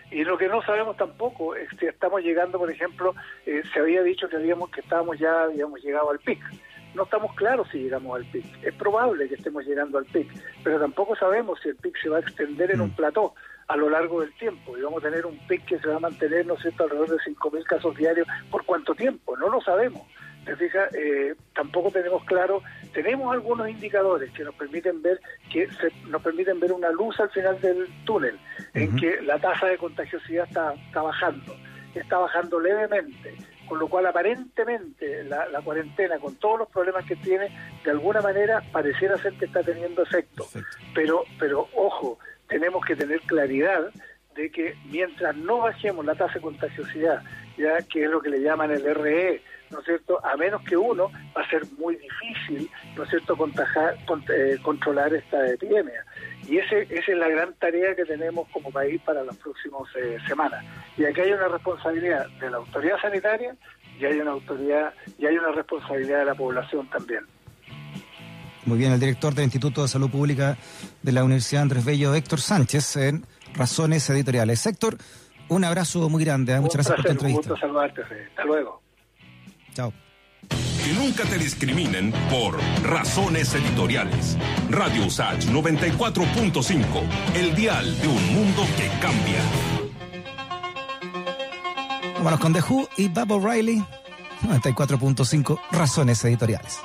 Y 0.09 0.23
lo 0.23 0.37
que 0.37 0.47
no 0.47 0.61
sabemos 0.61 0.95
tampoco 0.97 1.55
es 1.55 1.69
si 1.79 1.85
estamos 1.85 2.21
llegando, 2.21 2.57
por 2.57 2.71
ejemplo, 2.71 3.13
eh, 3.45 3.61
se 3.73 3.79
había 3.79 4.01
dicho 4.03 4.29
que 4.29 4.37
habíamos 4.37 4.69
que 4.71 4.81
estábamos 4.81 5.19
ya 5.19 5.43
habíamos 5.43 5.81
llegado 5.81 6.11
al 6.11 6.19
pic 6.19 6.39
no 6.97 7.03
estamos 7.03 7.33
claros 7.35 7.67
si 7.71 7.77
llegamos 7.77 8.17
al 8.17 8.25
pic. 8.25 8.43
Es 8.63 8.73
probable 8.73 9.29
que 9.29 9.35
estemos 9.35 9.63
llegando 9.65 9.99
al 9.99 10.05
pic, 10.05 10.27
pero 10.63 10.79
tampoco 10.79 11.15
sabemos 11.15 11.59
si 11.61 11.69
el 11.69 11.75
pic 11.75 11.95
se 12.01 12.09
va 12.09 12.17
a 12.17 12.21
extender 12.21 12.71
en 12.71 12.81
un 12.81 12.89
mm. 12.89 12.95
plató 12.95 13.35
a 13.67 13.77
lo 13.77 13.89
largo 13.89 14.21
del 14.21 14.33
tiempo 14.37 14.77
y 14.77 14.81
vamos 14.81 15.03
a 15.03 15.09
tener 15.09 15.25
un 15.25 15.37
pic 15.47 15.63
que 15.65 15.77
se 15.77 15.87
va 15.87 15.97
a 15.97 15.99
mantener, 15.99 16.45
¿no 16.45 16.55
es 16.55 16.61
cierto?, 16.61 16.83
alrededor 16.83 17.09
de 17.09 17.17
5.000 17.17 17.63
casos 17.65 17.95
diarios. 17.95 18.27
¿Por 18.49 18.65
cuánto 18.65 18.95
tiempo? 18.95 19.37
No 19.37 19.49
lo 19.49 19.61
sabemos. 19.61 20.03
¿Te 20.47 20.55
fijas? 20.55 20.93
Eh, 20.95 21.35
tampoco 21.53 21.91
tenemos 21.91 22.23
claro, 22.23 22.63
tenemos 22.93 23.33
algunos 23.33 23.69
indicadores 23.69 24.31
que 24.31 24.45
nos 24.45 24.55
permiten 24.55 25.01
ver 25.01 25.19
que 25.51 25.67
se, 25.73 25.91
nos 26.07 26.21
permiten 26.21 26.57
ver 26.61 26.71
una 26.71 26.89
luz 26.89 27.19
al 27.19 27.29
final 27.31 27.59
del 27.59 27.85
túnel, 28.05 28.39
en 28.73 28.95
que 28.95 29.21
la 29.21 29.37
tasa 29.39 29.67
de 29.67 29.77
contagiosidad 29.77 30.47
está, 30.47 30.73
está 30.73 31.01
bajando, 31.01 31.53
está 31.93 32.17
bajando 32.19 32.61
levemente 32.61 33.35
con 33.67 33.79
lo 33.79 33.89
cual 33.89 34.05
aparentemente 34.05 35.25
la, 35.25 35.61
cuarentena, 35.61 36.17
con 36.19 36.35
todos 36.35 36.59
los 36.59 36.69
problemas 36.69 37.05
que 37.05 37.17
tiene, 37.17 37.49
de 37.83 37.91
alguna 37.91 38.21
manera 38.21 38.63
pareciera 38.71 39.17
ser 39.17 39.33
que 39.33 39.43
está 39.43 39.61
teniendo 39.61 40.03
efecto. 40.03 40.47
Pero, 40.95 41.23
pero 41.37 41.67
ojo, 41.75 42.17
tenemos 42.47 42.85
que 42.85 42.95
tener 42.95 43.19
claridad 43.21 43.91
de 44.35 44.49
que 44.51 44.75
mientras 44.85 45.35
no 45.35 45.57
bajemos 45.57 46.05
la 46.05 46.15
tasa 46.15 46.35
de 46.35 46.41
contagiosidad, 46.41 47.21
ya 47.57 47.81
que 47.81 48.05
es 48.05 48.09
lo 48.09 48.21
que 48.21 48.29
le 48.29 48.39
llaman 48.39 48.71
el 48.71 48.83
RE, 48.95 49.41
¿no 49.71 49.79
es 49.79 49.85
cierto? 49.85 50.23
A 50.25 50.35
menos 50.37 50.61
que 50.63 50.77
uno, 50.77 51.11
va 51.35 51.41
a 51.41 51.49
ser 51.49 51.63
muy 51.77 51.95
difícil, 51.95 52.69
¿no 52.95 53.03
es 53.03 53.09
cierto?, 53.09 53.37
eh, 54.33 54.57
controlar 54.61 55.13
esta 55.13 55.47
epidemia. 55.49 56.05
Y 56.47 56.57
ese, 56.57 56.83
esa 56.83 57.11
es 57.11 57.17
la 57.17 57.27
gran 57.29 57.53
tarea 57.55 57.95
que 57.95 58.05
tenemos 58.05 58.47
como 58.49 58.71
país 58.71 59.01
para 59.01 59.23
las 59.23 59.35
próximas 59.37 59.83
eh, 59.95 60.17
semanas. 60.27 60.63
Y 60.97 61.05
aquí 61.05 61.21
hay 61.21 61.31
una 61.31 61.47
responsabilidad 61.47 62.27
de 62.39 62.49
la 62.49 62.57
autoridad 62.57 62.97
sanitaria 63.01 63.55
y 63.99 64.05
hay 64.05 64.19
una 64.19 64.31
autoridad 64.31 64.93
y 65.17 65.25
hay 65.25 65.37
una 65.37 65.51
responsabilidad 65.51 66.19
de 66.19 66.25
la 66.25 66.35
población 66.35 66.89
también. 66.89 67.25
Muy 68.65 68.77
bien, 68.77 68.91
el 68.91 68.99
director 68.99 69.33
del 69.33 69.45
Instituto 69.45 69.81
de 69.81 69.87
Salud 69.87 70.09
Pública 70.09 70.57
de 71.01 71.11
la 71.13 71.23
Universidad 71.23 71.61
Andrés 71.63 71.85
Bello, 71.85 72.13
Héctor 72.13 72.41
Sánchez, 72.41 72.97
en 72.97 73.25
Razones 73.53 74.09
Editoriales. 74.09 74.65
Héctor, 74.65 74.97
un 75.47 75.63
abrazo 75.63 76.09
muy 76.09 76.23
grande. 76.23 76.53
¿eh? 76.53 76.59
Muchas 76.59 76.75
gracias 76.75 76.95
por 76.97 77.05
tu 77.05 77.11
entrevista. 77.11 77.41
Un 77.41 77.49
gusto 77.49 77.57
saludarte. 77.57 78.01
Hasta 78.01 78.43
luego. 78.43 78.81
Chao. 79.77 79.93
Que 80.49 80.93
nunca 80.93 81.23
te 81.25 81.37
discriminen 81.37 82.11
por 82.31 82.57
razones 82.81 83.53
editoriales. 83.53 84.35
Radio 84.71 85.05
Usach 85.05 85.45
94.5, 85.45 86.83
el 87.35 87.55
dial 87.55 88.01
de 88.01 88.07
un 88.07 88.33
mundo 88.33 88.65
que 88.75 88.89
cambia. 88.99 89.39
Vámonos 92.15 92.39
con 92.39 92.53
The 92.53 92.61
Who 92.61 92.89
y 92.97 93.07
Bob 93.07 93.33
O'Reilly, 93.33 93.85
94.5, 94.41 95.59
razones 95.71 96.25
editoriales. 96.25 96.79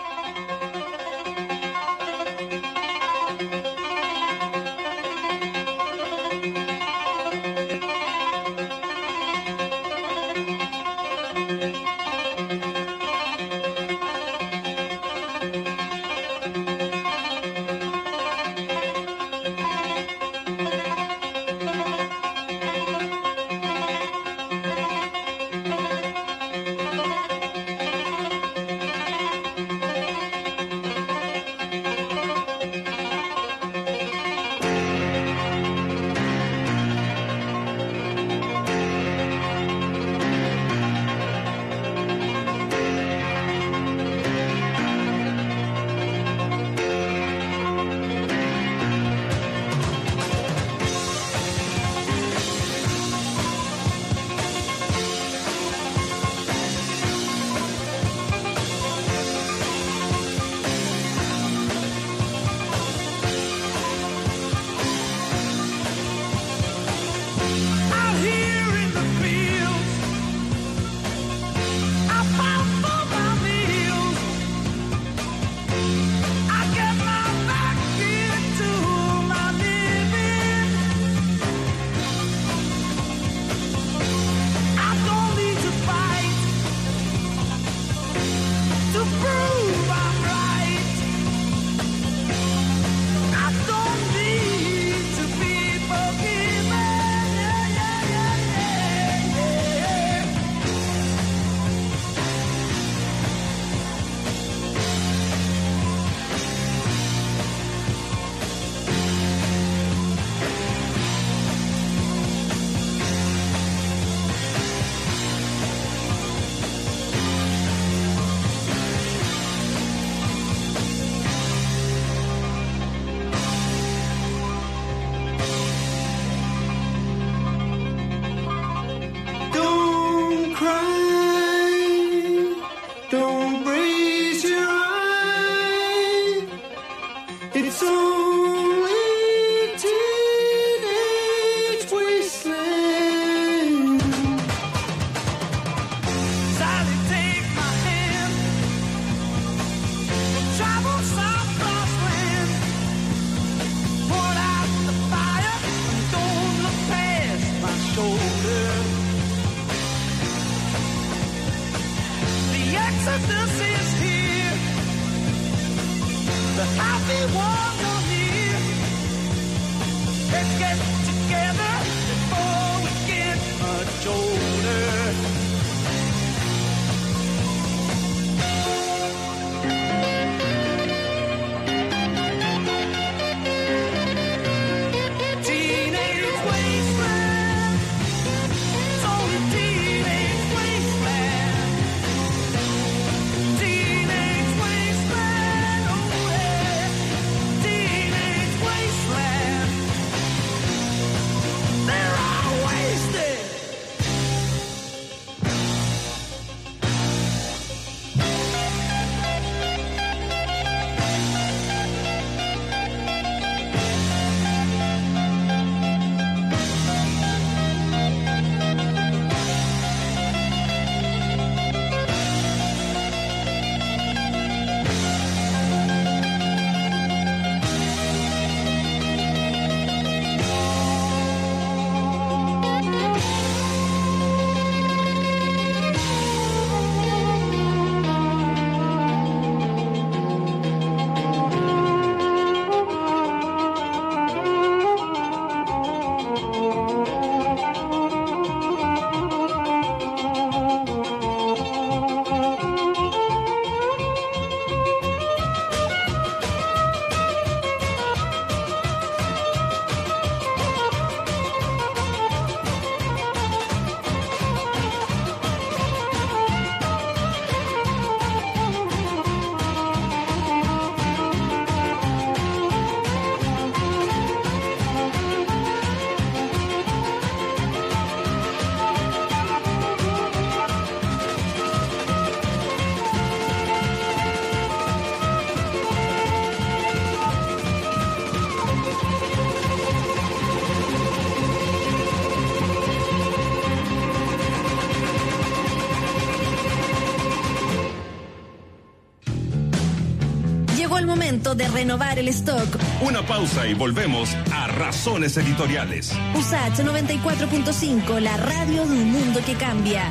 El 301.02 301.08
momento 301.08 301.56
de 301.56 301.66
renovar 301.66 302.20
el 302.20 302.28
stock. 302.28 302.78
Una 303.00 303.26
pausa 303.26 303.66
y 303.66 303.74
volvemos 303.74 304.36
a 304.52 304.68
Razones 304.68 305.36
Editoriales. 305.36 306.12
USACH 306.36 306.78
94.5, 306.78 308.20
la 308.20 308.36
radio 308.36 308.86
de 308.86 308.92
un 308.92 309.10
mundo 309.10 309.40
que 309.44 309.54
cambia. 309.54 310.08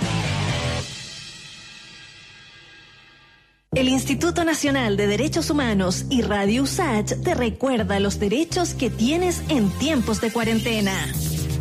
El 3.72 3.88
Instituto 3.88 4.44
Nacional 4.44 4.98
de 4.98 5.08
Derechos 5.08 5.50
Humanos 5.50 6.06
y 6.10 6.24
Radio 6.24 6.64
USACH 6.64 7.24
te 7.24 7.36
recuerda 7.36 8.02
los 8.02 8.20
derechos 8.20 8.74
que 8.74 8.90
tienes 8.90 9.44
en 9.48 9.70
tiempos 9.80 10.20
de 10.20 10.34
cuarentena. 10.34 10.92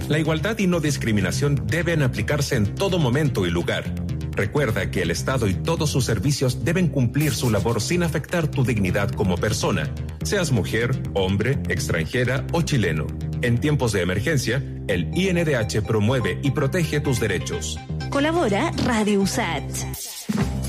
La 0.08 0.18
igualdad 0.18 0.58
y 0.58 0.66
no 0.66 0.80
discriminación 0.80 1.68
deben 1.68 2.02
aplicarse 2.02 2.56
en 2.56 2.74
todo 2.74 2.98
momento 2.98 3.46
y 3.46 3.50
lugar. 3.50 3.84
Recuerda 4.32 4.90
que 4.90 5.02
el 5.02 5.10
Estado 5.10 5.46
y 5.48 5.54
todos 5.54 5.90
sus 5.90 6.04
servicios 6.04 6.64
deben 6.64 6.88
cumplir 6.88 7.32
su 7.32 7.50
labor 7.50 7.80
sin 7.80 8.02
afectar 8.02 8.48
tu 8.48 8.64
dignidad 8.64 9.10
como 9.10 9.36
persona, 9.36 9.92
seas 10.22 10.52
mujer, 10.52 11.02
hombre, 11.14 11.58
extranjera 11.68 12.46
o 12.52 12.62
chileno. 12.62 13.06
En 13.42 13.58
tiempos 13.58 13.92
de 13.92 14.02
emergencia, 14.02 14.62
el 14.88 15.10
INDH 15.14 15.82
promueve 15.86 16.38
y 16.42 16.50
protege 16.50 17.00
tus 17.00 17.20
derechos. 17.20 17.78
Colabora 18.10 18.70
Radio 18.84 19.20
USACH. 19.20 20.19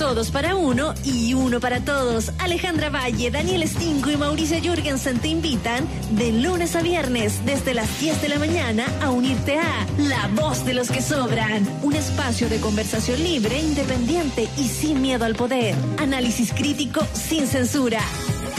Todos 0.01 0.31
para 0.31 0.55
uno 0.55 0.95
y 1.05 1.35
uno 1.35 1.59
para 1.59 1.79
todos. 1.85 2.31
Alejandra 2.39 2.89
Valle, 2.89 3.29
Daniel 3.29 3.67
Stingo 3.67 4.09
y 4.09 4.17
Mauricio 4.17 4.59
Jürgensen 4.59 5.19
te 5.19 5.27
invitan 5.27 5.87
de 6.09 6.31
lunes 6.31 6.75
a 6.75 6.81
viernes 6.81 7.45
desde 7.45 7.75
las 7.75 7.99
10 7.99 8.19
de 8.19 8.29
la 8.29 8.39
mañana 8.39 8.87
a 9.03 9.11
unirte 9.11 9.59
a 9.59 9.85
La 9.99 10.27
Voz 10.29 10.65
de 10.65 10.73
los 10.73 10.89
que 10.89 11.03
Sobran. 11.03 11.69
Un 11.83 11.93
espacio 11.93 12.49
de 12.49 12.59
conversación 12.59 13.21
libre, 13.21 13.59
independiente 13.59 14.49
y 14.57 14.69
sin 14.69 15.03
miedo 15.03 15.23
al 15.23 15.35
poder. 15.35 15.75
Análisis 15.99 16.51
crítico 16.51 17.05
sin 17.13 17.45
censura. 17.45 18.01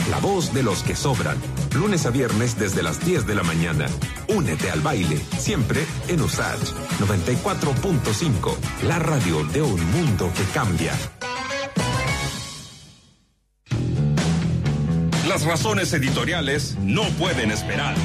La 0.09 0.19
voz 0.19 0.53
de 0.53 0.63
los 0.63 0.81
que 0.83 0.95
sobran. 0.95 1.37
Lunes 1.75 2.05
a 2.05 2.09
viernes 2.09 2.57
desde 2.57 2.83
las 2.83 3.05
10 3.05 3.25
de 3.27 3.35
la 3.35 3.43
mañana. 3.43 3.85
Únete 4.27 4.71
al 4.71 4.81
baile, 4.81 5.21
siempre 5.37 5.85
en 6.07 6.21
USACH 6.21 6.71
94.5, 6.99 8.55
la 8.87 8.99
radio 8.99 9.43
de 9.45 9.61
un 9.61 9.91
mundo 9.91 10.31
que 10.35 10.43
cambia. 10.53 10.93
Las 15.33 15.45
razones 15.45 15.91
editoriales 15.93 16.77
no 16.79 17.01
pueden 17.17 17.49
esperar. 17.49 17.95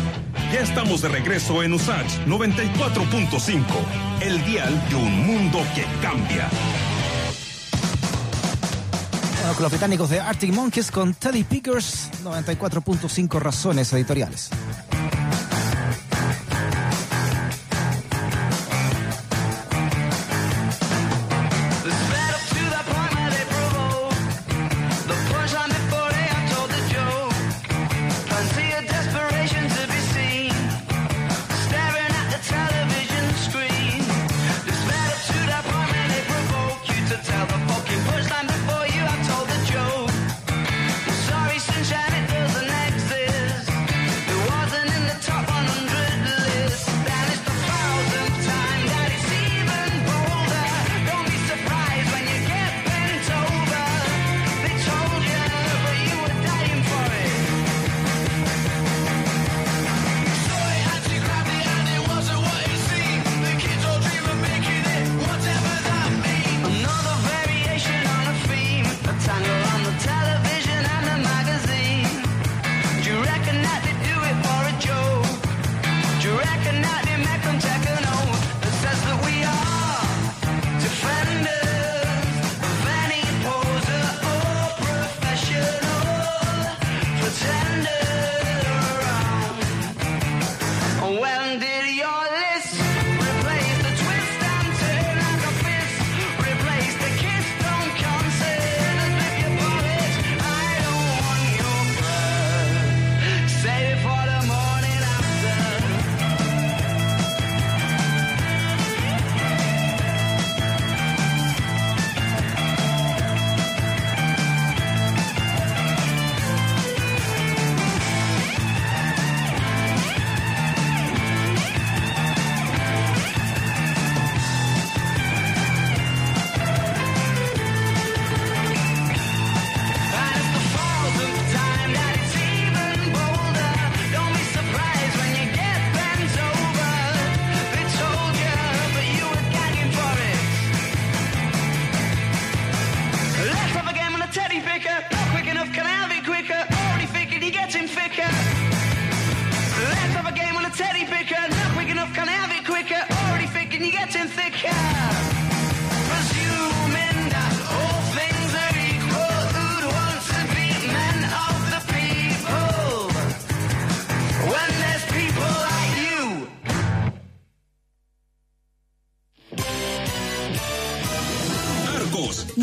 Ya 0.50 0.60
estamos 0.60 1.02
de 1.02 1.10
regreso 1.10 1.62
en 1.62 1.74
USACH 1.74 2.26
94.5, 2.26 3.64
el 4.22 4.42
dial 4.46 4.88
de 4.88 4.94
un 4.94 5.26
mundo 5.26 5.58
que 5.74 5.84
cambia. 6.00 6.48
Bueno, 9.40 9.52
con 9.52 9.62
los 9.62 9.72
británicos 9.72 10.08
de 10.08 10.20
Arctic 10.20 10.54
Monkeys 10.54 10.90
con 10.90 11.12
Teddy 11.12 11.44
Pickers, 11.44 12.10
94.5 12.24 13.38
razones 13.38 13.92
editoriales. 13.92 14.48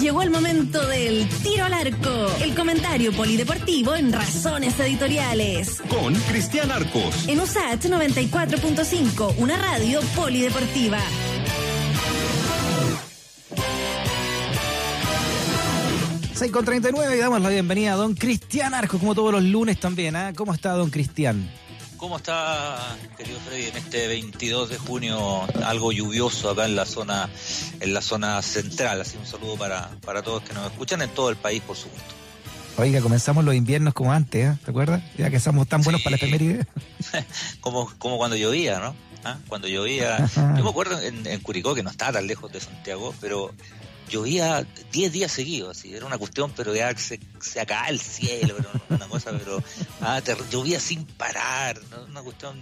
Llegó 0.05 0.21
el 0.21 0.29
momento 0.29 0.85
del 0.85 1.27
tiro 1.41 1.65
al 1.65 1.73
arco, 1.73 2.27
el 2.39 2.53
comentario 2.53 3.11
polideportivo 3.11 3.95
en 3.95 4.13
Razones 4.13 4.79
Editoriales. 4.79 5.81
Con 5.89 6.13
Cristian 6.13 6.69
Arcos. 6.71 7.27
En 7.27 7.39
USAT 7.39 7.85
94.5, 7.85 9.33
una 9.39 9.57
radio 9.57 9.99
polideportiva. 10.15 10.99
Seis 16.35 16.51
con 16.51 16.65
39 16.65 17.15
y 17.15 17.19
damos 17.19 17.41
la 17.41 17.49
bienvenida 17.49 17.93
a 17.93 17.95
don 17.95 18.13
Cristian 18.13 18.75
Arcos, 18.75 18.99
como 18.99 19.15
todos 19.15 19.31
los 19.31 19.43
lunes 19.43 19.79
también. 19.79 20.15
¿ah? 20.15 20.33
¿Cómo 20.35 20.53
está 20.53 20.73
don 20.73 20.91
Cristian? 20.91 21.49
¿Cómo 22.05 22.17
está, 22.17 22.77
querido 23.17 23.39
Freddy, 23.39 23.65
en 23.65 23.77
este 23.77 24.05
22 24.05 24.69
de 24.69 24.77
junio, 24.77 25.41
algo 25.65 25.91
lluvioso 25.91 26.51
acá 26.51 26.65
en 26.65 26.75
la 26.75 26.85
zona, 26.85 27.27
en 27.79 27.95
la 27.95 28.01
zona 28.03 28.43
central? 28.43 29.01
Así 29.01 29.17
un 29.17 29.25
saludo 29.25 29.55
para, 29.57 29.89
para 30.05 30.21
todos 30.21 30.43
que 30.43 30.53
nos 30.53 30.71
escuchan 30.71 31.01
en 31.01 31.09
todo 31.09 31.31
el 31.31 31.35
país, 31.35 31.63
por 31.63 31.75
supuesto. 31.75 32.13
Oiga, 32.77 33.01
comenzamos 33.01 33.43
los 33.43 33.55
inviernos 33.55 33.95
como 33.95 34.13
antes, 34.13 34.53
¿eh? 34.53 34.57
¿te 34.63 34.69
acuerdas? 34.69 35.01
Ya 35.17 35.31
que 35.31 35.39
somos 35.39 35.67
tan 35.67 35.81
buenos 35.81 36.01
Sí. 36.01 36.03
para 36.03 36.11
la 36.11 36.17
efeméride. 36.17 36.67
como, 37.59 37.91
como 37.97 38.17
cuando 38.19 38.35
llovía, 38.37 38.77
¿no? 38.79 38.95
¿Ah? 39.23 39.39
Cuando 39.47 39.67
llovía, 39.67 40.23
yo 40.35 40.63
me 40.63 40.69
acuerdo 40.69 41.01
en, 41.01 41.25
en 41.25 41.39
Curicó, 41.39 41.73
que 41.73 41.81
no 41.81 41.89
está 41.89 42.11
tan 42.11 42.27
lejos 42.27 42.51
de 42.51 42.59
Santiago, 42.61 43.15
pero 43.19 43.51
llovía 44.09 44.65
10 44.91 45.11
días 45.11 45.31
seguidos, 45.31 45.77
así, 45.77 45.93
era 45.93 46.05
una 46.05 46.17
cuestión, 46.17 46.51
pero 46.55 46.75
ya 46.75 46.95
se, 46.97 47.19
se 47.41 47.59
acababa 47.59 47.89
el 47.89 47.99
cielo, 47.99 48.55
pero 48.57 48.69
una 48.89 49.07
cosa, 49.07 49.31
pero 49.31 49.63
ah, 50.01 50.21
llovía 50.51 50.79
sin 50.79 51.05
parar, 51.05 51.79
¿no? 51.91 52.05
una 52.05 52.21
cuestión 52.21 52.59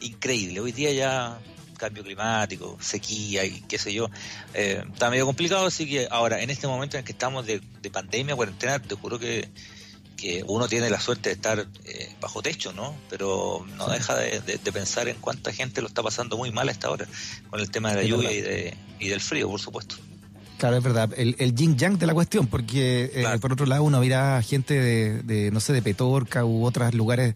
increíble. 0.00 0.60
Hoy 0.60 0.72
día 0.72 0.92
ya 0.92 1.38
cambio 1.78 2.02
climático, 2.02 2.76
sequía 2.80 3.44
y 3.46 3.62
qué 3.62 3.78
sé 3.78 3.92
yo, 3.94 4.10
eh, 4.52 4.84
está 4.92 5.08
medio 5.08 5.24
complicado, 5.24 5.66
así 5.66 5.88
que 5.88 6.08
ahora, 6.10 6.42
en 6.42 6.50
este 6.50 6.66
momento 6.66 6.98
en 6.98 7.04
que 7.04 7.12
estamos 7.12 7.46
de, 7.46 7.62
de 7.80 7.90
pandemia, 7.90 8.36
cuarentena, 8.36 8.78
te 8.80 8.94
juro 8.94 9.18
que 9.18 9.48
que 10.16 10.44
uno 10.46 10.68
tiene 10.68 10.90
la 10.90 11.00
suerte 11.00 11.30
de 11.30 11.34
estar 11.36 11.66
eh, 11.86 12.14
bajo 12.20 12.42
techo, 12.42 12.74
¿no? 12.74 12.94
Pero 13.08 13.64
no 13.78 13.88
deja 13.88 14.14
de, 14.16 14.40
de- 14.42 14.58
de 14.58 14.70
pensar 14.72 15.08
en 15.08 15.16
cuánta 15.16 15.50
gente 15.50 15.80
lo 15.80 15.88
está 15.88 16.02
pasando 16.02 16.36
muy 16.36 16.50
mal 16.52 16.68
a 16.68 16.72
esta 16.72 16.90
hora, 16.90 17.06
con 17.48 17.58
el 17.58 17.70
tema 17.70 17.88
de 17.88 17.96
la 17.96 18.02
lluvia 18.02 18.30
y, 18.30 18.42
de, 18.42 18.76
y 18.98 19.08
del 19.08 19.22
frío, 19.22 19.48
por 19.48 19.58
supuesto. 19.58 19.96
Claro, 20.60 20.76
es 20.76 20.82
verdad. 20.84 21.10
El, 21.16 21.34
el 21.38 21.54
yin 21.54 21.76
yang 21.76 21.98
de 21.98 22.06
la 22.06 22.14
cuestión, 22.14 22.46
porque 22.46 23.10
eh, 23.14 23.38
por 23.40 23.52
otro 23.54 23.66
lado 23.66 23.82
uno 23.82 23.98
mira 24.00 24.40
gente 24.42 24.74
de, 24.78 25.22
de, 25.22 25.50
no 25.50 25.58
sé, 25.58 25.72
de 25.72 25.80
Petorca 25.82 26.44
u 26.44 26.64
otros 26.64 26.94
lugares 26.94 27.34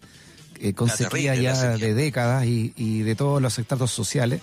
eh, 0.59 0.73
con 0.73 0.87
La 0.87 0.93
sequía 0.95 1.09
terrible, 1.33 1.41
ya 1.43 1.55
sequía. 1.55 1.87
de 1.87 1.93
décadas 1.95 2.45
y, 2.45 2.71
y 2.77 2.99
de 3.01 3.15
todos 3.15 3.41
los 3.41 3.51
sectores 3.53 3.89
sociales, 3.91 4.41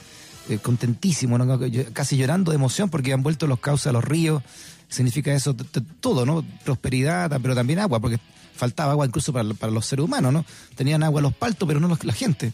eh, 0.50 0.58
contentísimos, 0.58 1.38
¿no? 1.38 1.58
Casi 1.92 2.16
llorando 2.16 2.50
de 2.50 2.56
emoción 2.56 2.90
porque 2.90 3.12
han 3.12 3.22
vuelto 3.22 3.46
los 3.46 3.60
cauces 3.60 3.86
a 3.86 3.92
los 3.92 4.04
ríos. 4.04 4.42
Significa 4.88 5.32
eso 5.32 5.54
todo, 6.00 6.26
¿no? 6.26 6.44
Prosperidad, 6.64 7.30
pero 7.40 7.54
también 7.54 7.78
agua, 7.78 8.00
porque 8.00 8.18
faltaba 8.54 8.92
agua 8.92 9.06
incluso 9.06 9.32
para, 9.32 9.48
para 9.54 9.72
los 9.72 9.86
seres 9.86 10.04
humanos, 10.04 10.32
¿no? 10.32 10.44
Tenían 10.74 11.02
agua 11.02 11.22
los 11.22 11.32
paltos, 11.32 11.66
pero 11.66 11.80
no 11.80 11.88
los- 11.88 12.04
la 12.04 12.12
gente. 12.12 12.52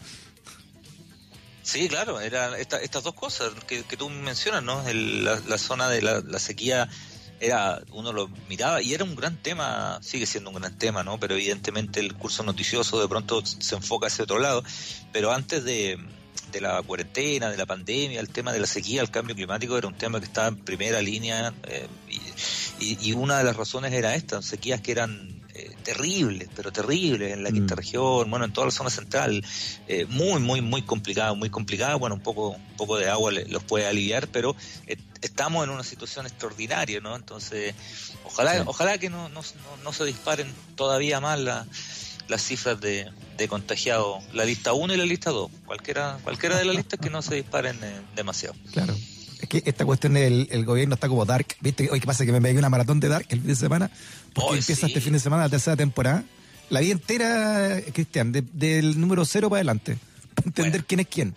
Sí, 1.71 1.87
claro, 1.87 2.19
eran 2.19 2.55
esta- 2.55 2.81
estas 2.81 3.03
dos 3.03 3.13
cosas 3.13 3.53
que, 3.67 3.83
que 3.83 3.95
tú 3.95 4.09
mencionas, 4.09 4.63
¿no? 4.63 4.87
El- 4.87 5.23
la, 5.23 5.57
zona 5.59 5.87
de 5.87 6.01
la, 6.01 6.19
la 6.21 6.39
sequía 6.39 6.89
era 7.39 7.79
uno 7.91 8.11
lo 8.11 8.27
miraba 8.49 8.81
y 8.81 8.95
era 8.95 9.03
un 9.03 9.15
gran 9.15 9.37
tema, 9.37 9.99
sigue 10.01 10.25
siendo 10.25 10.49
un 10.49 10.55
gran 10.55 10.75
tema, 10.79 11.03
¿no? 11.03 11.19
Pero 11.19 11.35
evidentemente 11.35 11.99
el 11.99 12.15
curso 12.15 12.41
noticioso 12.41 12.99
de 12.99 13.07
pronto 13.07 13.43
se 13.45 13.75
enfoca 13.75 14.07
hacia 14.07 14.23
otro 14.23 14.39
lado, 14.39 14.63
pero 15.13 15.31
antes 15.31 15.63
de, 15.63 15.99
de 16.51 16.59
la 16.61 16.81
cuarentena, 16.81 17.51
de 17.51 17.57
la 17.57 17.67
pandemia, 17.67 18.19
el 18.19 18.29
tema 18.29 18.51
de 18.51 18.59
la 18.61 18.67
sequía, 18.67 19.01
el 19.03 19.11
cambio 19.11 19.35
climático 19.35 19.77
era 19.77 19.87
un 19.87 19.93
tema 19.97 20.19
que 20.19 20.25
estaba 20.25 20.47
en 20.47 20.57
primera 20.57 21.01
línea 21.03 21.53
eh, 21.67 21.87
y, 22.79 22.83
y- 22.93 22.97
y 23.09 23.13
una 23.13 23.37
de 23.37 23.43
las 23.43 23.55
razones 23.55 23.93
era 23.93 24.15
esta, 24.15 24.41
sequías 24.41 24.81
que 24.81 24.91
eran 24.91 25.38
eh, 25.59 25.75
terribles, 25.83 26.47
pero 26.55 26.71
terribles 26.71 27.33
en 27.33 27.43
la 27.43 27.51
quinta 27.51 27.75
Mm. 27.75 27.77
región, 27.77 28.29
bueno, 28.29 28.45
en 28.45 28.53
toda 28.53 28.67
la 28.67 28.71
zona 28.71 28.89
central, 28.89 29.43
eh, 29.87 30.05
muy, 30.09 30.39
muy, 30.39 30.61
muy 30.61 30.81
complicado, 30.83 31.35
muy 31.35 31.49
complicado. 31.49 31.99
Bueno, 31.99 32.15
un 32.15 32.21
poco, 32.21 32.49
un 32.49 32.75
poco 32.77 32.97
de 32.97 33.09
agua 33.09 33.31
le- 33.31 33.45
los 33.45 33.63
puede 33.63 33.85
aliviar, 33.87 34.27
pero 34.29 34.55
eh, 34.87 34.97
estamos 35.21 35.63
en 35.65 35.69
una 35.71 35.83
situación 35.83 36.25
extraordinaria, 36.25 36.99
¿no? 37.01 37.15
Entonces, 37.15 37.75
ojalá, 38.23 38.53
Sí. 38.55 38.63
ojalá 38.65 38.97
que 38.97 39.09
no, 39.09 39.29
no, 39.29 39.41
no- 39.41 39.83
no 39.83 39.93
se 39.93 40.05
disparen 40.05 40.53
todavía 40.75 41.19
más 41.19 41.39
la- 41.39 41.65
las 42.27 42.43
cifras 42.43 42.79
de, 42.79 43.09
de 43.37 43.47
contagiados, 43.47 44.23
la 44.33 44.45
lista 44.45 44.73
1 44.73 44.93
y 44.93 44.97
la 44.97 45.05
lista 45.05 45.31
2, 45.31 45.49
cualquiera, 45.65 46.19
cualquiera 46.23 46.57
de 46.57 46.65
las 46.65 46.75
listas 46.75 46.99
que 46.99 47.09
no 47.09 47.21
se 47.21 47.35
disparen 47.35 47.77
eh, 47.83 48.01
demasiado. 48.15 48.55
Claro. 48.71 48.95
Es 49.39 49.47
que 49.47 49.63
esta 49.65 49.85
cuestión 49.85 50.13
del 50.13 50.47
el 50.51 50.65
gobierno 50.65 50.95
está 50.95 51.07
como 51.07 51.25
dark. 51.25 51.47
¿Viste? 51.61 51.89
Hoy, 51.91 51.99
¿qué 51.99 52.05
pasa? 52.07 52.25
Que 52.25 52.31
me 52.31 52.41
pegué 52.41 52.59
una 52.59 52.69
maratón 52.69 52.99
de 52.99 53.07
dark 53.07 53.25
el 53.29 53.39
fin 53.39 53.47
de 53.47 53.55
semana. 53.55 53.89
Porque 54.33 54.57
empieza 54.59 54.81
sí. 54.81 54.87
este 54.87 55.01
fin 55.01 55.13
de 55.13 55.19
semana 55.19 55.43
la 55.43 55.49
tercera 55.49 55.75
temporada. 55.77 56.23
La 56.69 56.81
vi 56.81 56.91
entera, 56.91 57.81
Cristian, 57.93 58.31
de- 58.31 58.43
del 58.53 58.99
número 58.99 59.23
cero 59.25 59.49
para 59.49 59.59
adelante. 59.59 59.97
Para 60.35 60.47
entender 60.47 60.71
Bueno. 60.81 60.85
quién 60.87 60.99
es 60.99 61.07
quién. 61.07 61.35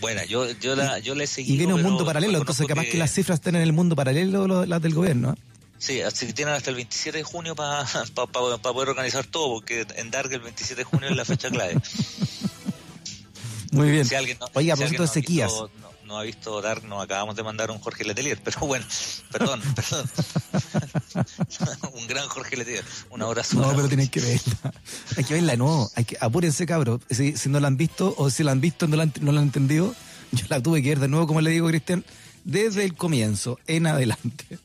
Bueno, 0.00 0.22
yo, 0.24 0.50
yo, 0.60 0.76
la, 0.76 0.98
yo 0.98 1.14
le 1.14 1.24
he 1.24 1.26
seguido. 1.26 1.54
Y 1.54 1.58
viene 1.58 1.74
un 1.74 1.82
mundo 1.82 2.04
paralelo. 2.04 2.38
Entonces, 2.38 2.66
capaz 2.66 2.84
que... 2.84 2.96
las 2.98 3.12
cifras 3.12 3.38
están 3.38 3.56
en 3.56 3.62
el 3.62 3.72
mundo 3.72 3.96
paralelo, 3.96 4.46
lo- 4.46 4.66
las 4.66 4.80
del 4.82 4.94
gobierno. 4.94 5.32
¿eh? 5.32 5.40
Sí, 5.78 6.00
así 6.02 6.26
que 6.26 6.32
tienen 6.32 6.54
hasta 6.54 6.70
el 6.70 6.76
27 6.76 7.18
de 7.18 7.24
junio 7.24 7.54
para 7.56 7.84
poder 8.14 8.88
organizar 8.88 9.24
todo, 9.26 9.54
porque 9.54 9.86
en 9.96 10.10
Dark 10.10 10.32
el 10.32 10.40
27 10.40 10.80
de 10.82 10.84
junio 10.84 11.08
es 11.08 11.16
la 11.16 11.24
fecha 11.24 11.48
clave. 11.50 11.74
Muy 13.72 13.90
bien. 13.90 14.04
Si 14.04 14.14
alguien 14.14 14.38
no, 14.38 14.46
Oiga, 14.54 14.74
a 14.74 14.76
si 14.76 14.82
alguien 14.84 14.98
propósito 14.98 15.02
de 15.02 15.08
sequías. 15.26 15.50
visto- 15.50 15.70
no, 16.06 16.18
ha 16.18 16.22
visto 16.22 16.60
Dark, 16.60 16.84
nos 16.84 17.02
acabamos 17.02 17.36
de 17.36 17.42
mandar 17.42 17.70
un 17.70 17.78
Jorge 17.78 18.04
Letelier, 18.04 18.40
pero 18.42 18.60
bueno, 18.60 18.84
perdón, 19.30 19.60
perdón. 19.74 20.10
un 21.94 22.06
gran 22.06 22.28
Jorge 22.28 22.56
Letelier, 22.56 22.84
un 23.10 23.22
abrazo. 23.22 23.60
No, 23.60 23.74
pero 23.74 23.88
tienen 23.88 24.08
que 24.08 24.20
verla. 24.20 24.72
Hay 25.16 25.24
que 25.24 25.34
verla, 25.34 25.56
no. 25.56 25.88
Hay 25.94 26.04
que, 26.04 26.16
apúrense, 26.20 26.66
cabros. 26.66 27.00
Si, 27.10 27.36
si 27.36 27.48
no 27.48 27.60
la 27.60 27.68
han 27.68 27.76
visto 27.76 28.14
o 28.16 28.30
si 28.30 28.42
la 28.42 28.52
han 28.52 28.60
visto 28.60 28.86
no 28.86 28.96
la 28.96 29.04
han, 29.04 29.12
no 29.20 29.32
la 29.32 29.40
han 29.40 29.46
entendido, 29.46 29.94
yo 30.32 30.46
la 30.48 30.62
tuve 30.62 30.82
que 30.82 30.90
ver 30.90 31.00
de 31.00 31.08
nuevo, 31.08 31.26
como 31.26 31.40
le 31.40 31.50
digo, 31.50 31.68
Cristian, 31.68 32.04
desde 32.44 32.84
el 32.84 32.94
comienzo, 32.94 33.58
en 33.66 33.86
adelante. 33.86 34.58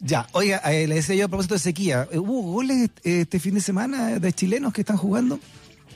Ya, 0.00 0.26
oiga, 0.32 0.58
eh, 0.72 0.86
le 0.86 0.94
decía 0.94 1.14
yo 1.14 1.26
a 1.26 1.28
propósito 1.28 1.54
de 1.54 1.60
sequía, 1.60 2.08
¿hubo 2.14 2.40
goles 2.40 2.90
eh, 3.04 3.20
este 3.22 3.38
fin 3.38 3.54
de 3.54 3.60
semana 3.60 4.18
de 4.18 4.32
chilenos 4.32 4.72
que 4.72 4.80
están 4.80 4.96
jugando? 4.96 5.38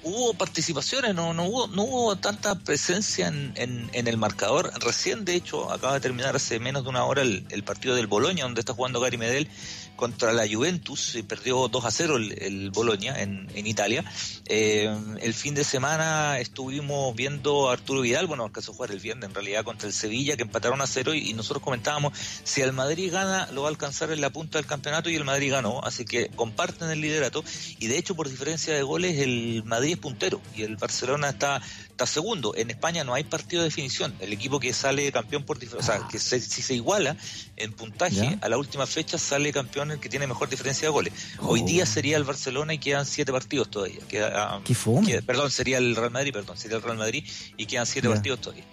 Hubo 0.05 0.34
participaciones, 0.34 1.14
no, 1.14 1.32
no, 1.32 1.44
hubo, 1.44 1.66
no 1.68 1.82
hubo 1.82 2.16
tanta 2.16 2.55
presencia 2.57 3.26
en, 3.28 3.52
en, 3.57 3.90
en 3.92 4.07
el 4.07 4.18
marcador. 4.18 4.70
Recién, 4.80 5.24
de 5.24 5.34
hecho, 5.34 5.72
acaba 5.72 5.94
de 5.94 6.00
terminar 6.00 6.36
hace 6.36 6.61
menos 6.61 6.84
de 6.84 6.90
una 6.90 7.05
hora 7.05 7.22
el, 7.22 7.46
el 7.48 7.64
partido 7.64 7.94
del 7.94 8.07
Boloña, 8.07 8.44
donde 8.44 8.61
está 8.61 8.74
jugando 8.74 9.00
Gary 9.00 9.16
Medel 9.16 9.48
contra 9.97 10.32
la 10.32 10.47
Juventus, 10.49 11.14
y 11.14 11.22
perdió 11.22 11.68
2 11.68 11.84
a 11.84 11.90
0 11.90 12.16
el, 12.16 12.42
el 12.42 12.70
Boloña 12.70 13.20
en, 13.22 13.49
en 13.55 13.66
Italia. 13.66 14.05
Eh, 14.47 14.95
el 15.20 15.34
fin 15.34 15.55
de 15.55 15.64
semana 15.64 16.38
estuvimos 16.38 17.14
viendo 17.14 17.68
a 17.70 17.74
Arturo 17.74 18.01
Vidal, 18.01 18.26
bueno, 18.26 18.45
alcanzó 18.45 18.72
a 18.72 18.74
jugar 18.74 18.90
el 18.90 19.01
viernes 19.01 19.28
en 19.28 19.34
realidad 19.34 19.64
contra 19.64 19.86
el 19.88 19.95
Sevilla, 19.95 20.36
que 20.36 20.42
empataron 20.42 20.80
a 20.80 20.86
0 20.86 21.14
y, 21.14 21.30
y 21.30 21.34
nosotros 21.34 21.62
comentábamos, 21.62 22.18
si 22.45 22.61
el 22.61 22.72
Madrid 22.72 23.12
gana, 23.12 23.49
lo 23.53 23.62
va 23.62 23.68
a 23.68 23.70
alcanzar 23.70 24.11
en 24.11 24.20
la 24.20 24.30
punta 24.30 24.59
del 24.59 24.66
campeonato 24.66 25.11
y 25.11 25.16
el 25.16 25.24
Madrid 25.24 25.53
ganó, 25.53 25.80
así 25.84 26.05
que 26.05 26.28
comparten 26.28 26.90
el 26.90 27.01
liderato 27.01 27.45
y 27.78 27.86
de 27.86 27.99
hecho 27.99 28.14
por 28.14 28.28
diferencia 28.28 28.74
de 28.74 28.82
goles 28.82 29.18
el 29.18 29.62
Madrid 29.64 29.92
es 29.92 29.99
puntero 29.99 30.40
y 30.57 30.62
el 30.62 30.76
Barcelona 30.76 31.30
está 31.30 31.61
está 31.95 32.07
segundo. 32.07 32.57
En 32.57 32.70
España 32.70 33.05
no 33.05 33.14
hay 33.14 33.22
partido 33.22 33.62
de 33.62 33.68
definición. 33.68 34.12
El 34.18 34.32
equipo 34.32 34.59
que 34.59 34.72
sale 34.72 35.12
campeón 35.12 35.45
por 35.45 35.61
dif- 35.61 35.74
o 35.78 35.82
sea, 35.82 36.09
que 36.11 36.18
se- 36.18 36.40
si 36.40 36.61
se 36.61 36.74
iguala 36.74 37.16
en 37.57 37.72
puntaje 37.72 38.16
Ya. 38.16 38.38
a 38.42 38.49
la 38.49 38.59
última 38.59 38.84
fecha 38.84 39.16
sale 39.16 39.53
campeón 39.53 39.84
el 39.91 40.01
que 40.01 40.09
tiene 40.09 40.26
mejor 40.26 40.49
diferencia 40.49 40.89
de 40.89 40.93
goles. 40.93 41.12
Hoy 41.41 41.61
Oh. 41.62 41.66
día 41.66 41.87
sería 41.87 42.16
el 42.16 42.24
Barcelona 42.24 42.74
y 42.74 42.78
quedan 42.78 43.07
siete 43.07 43.32
partidos 43.32 43.70
todavía. 43.70 44.01
Queda, 44.09 44.30
ah, 44.35 44.61
Qué 44.64 44.74
queda- 45.07 45.22
perdón, 45.22 45.51
sería 45.51 45.78
el 45.78 45.95
Real 45.97 46.11
Madrid, 46.11 46.32
perdón, 46.32 46.57
sería 46.57 46.76
el 46.76 46.82
Real 46.82 46.99
Madrid 46.99 47.24
y 47.57 47.66
quedan 47.66 47.87
siete 47.87 48.09
partidos 48.09 48.41
todavía. 48.41 48.64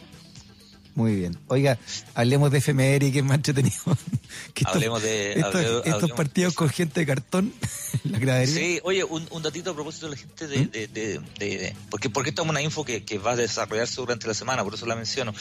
Muy 0.93 1.15
bien. 1.15 1.39
Oiga, 1.47 1.79
hablemos 2.15 2.51
de 2.51 2.57
efeméride, 2.57 3.13
que 3.13 3.19
es 3.19 3.25
más 3.25 3.35
entretenido. 3.37 3.77
Que 4.53 4.61
estos- 4.63 4.75
Hablemos 4.75 5.01
de- 5.01 5.33
Estos, 5.33 5.55
hable- 5.55 5.77
estos 5.79 5.93
hablemos- 5.93 6.17
partidos 6.17 6.53
con 6.53 6.69
gente 6.69 6.99
de 7.01 7.05
cartón, 7.05 7.53
la 8.05 8.19
gradería. 8.19 8.53
Sí, 8.55 8.79
oye, 8.83 9.03
un, 9.03 9.25
un 9.31 9.41
datito 9.41 9.71
a 9.71 9.73
propósito 9.73 10.07
de 10.09 10.11
la 10.15 10.17
gente 10.17 10.47
de... 10.47 10.65
de, 10.67 10.87
de, 10.87 11.19
de- 11.39 11.57
de- 11.57 11.75
porque, 11.89 12.09
porque 12.09 12.29
esta 12.29 12.41
es 12.43 12.49
una 12.49 12.61
info 12.61 12.83
que, 12.85 13.03
que 13.03 13.17
va 13.17 13.31
a 13.31 13.35
desarrollarse 13.37 13.95
durante 13.97 14.27
la 14.27 14.33
semana, 14.33 14.63
por 14.63 14.73
eso 14.73 14.85
la 14.85 14.95
menciono. 14.95 15.33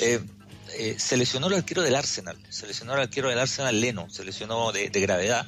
Eh, 0.00 0.20
eh, 0.78 0.96
se 0.98 1.16
lesionó 1.16 1.48
el 1.48 1.54
arquero 1.54 1.82
del 1.82 1.94
Arsenal, 1.96 2.38
se 2.48 2.66
lesionó 2.66 2.94
el 2.94 3.00
arquero 3.00 3.28
del 3.28 3.38
Arsenal 3.38 3.80
Leno, 3.80 4.08
se 4.10 4.24
lesionó 4.24 4.72
de, 4.72 4.88
de 4.90 5.00
gravedad. 5.00 5.46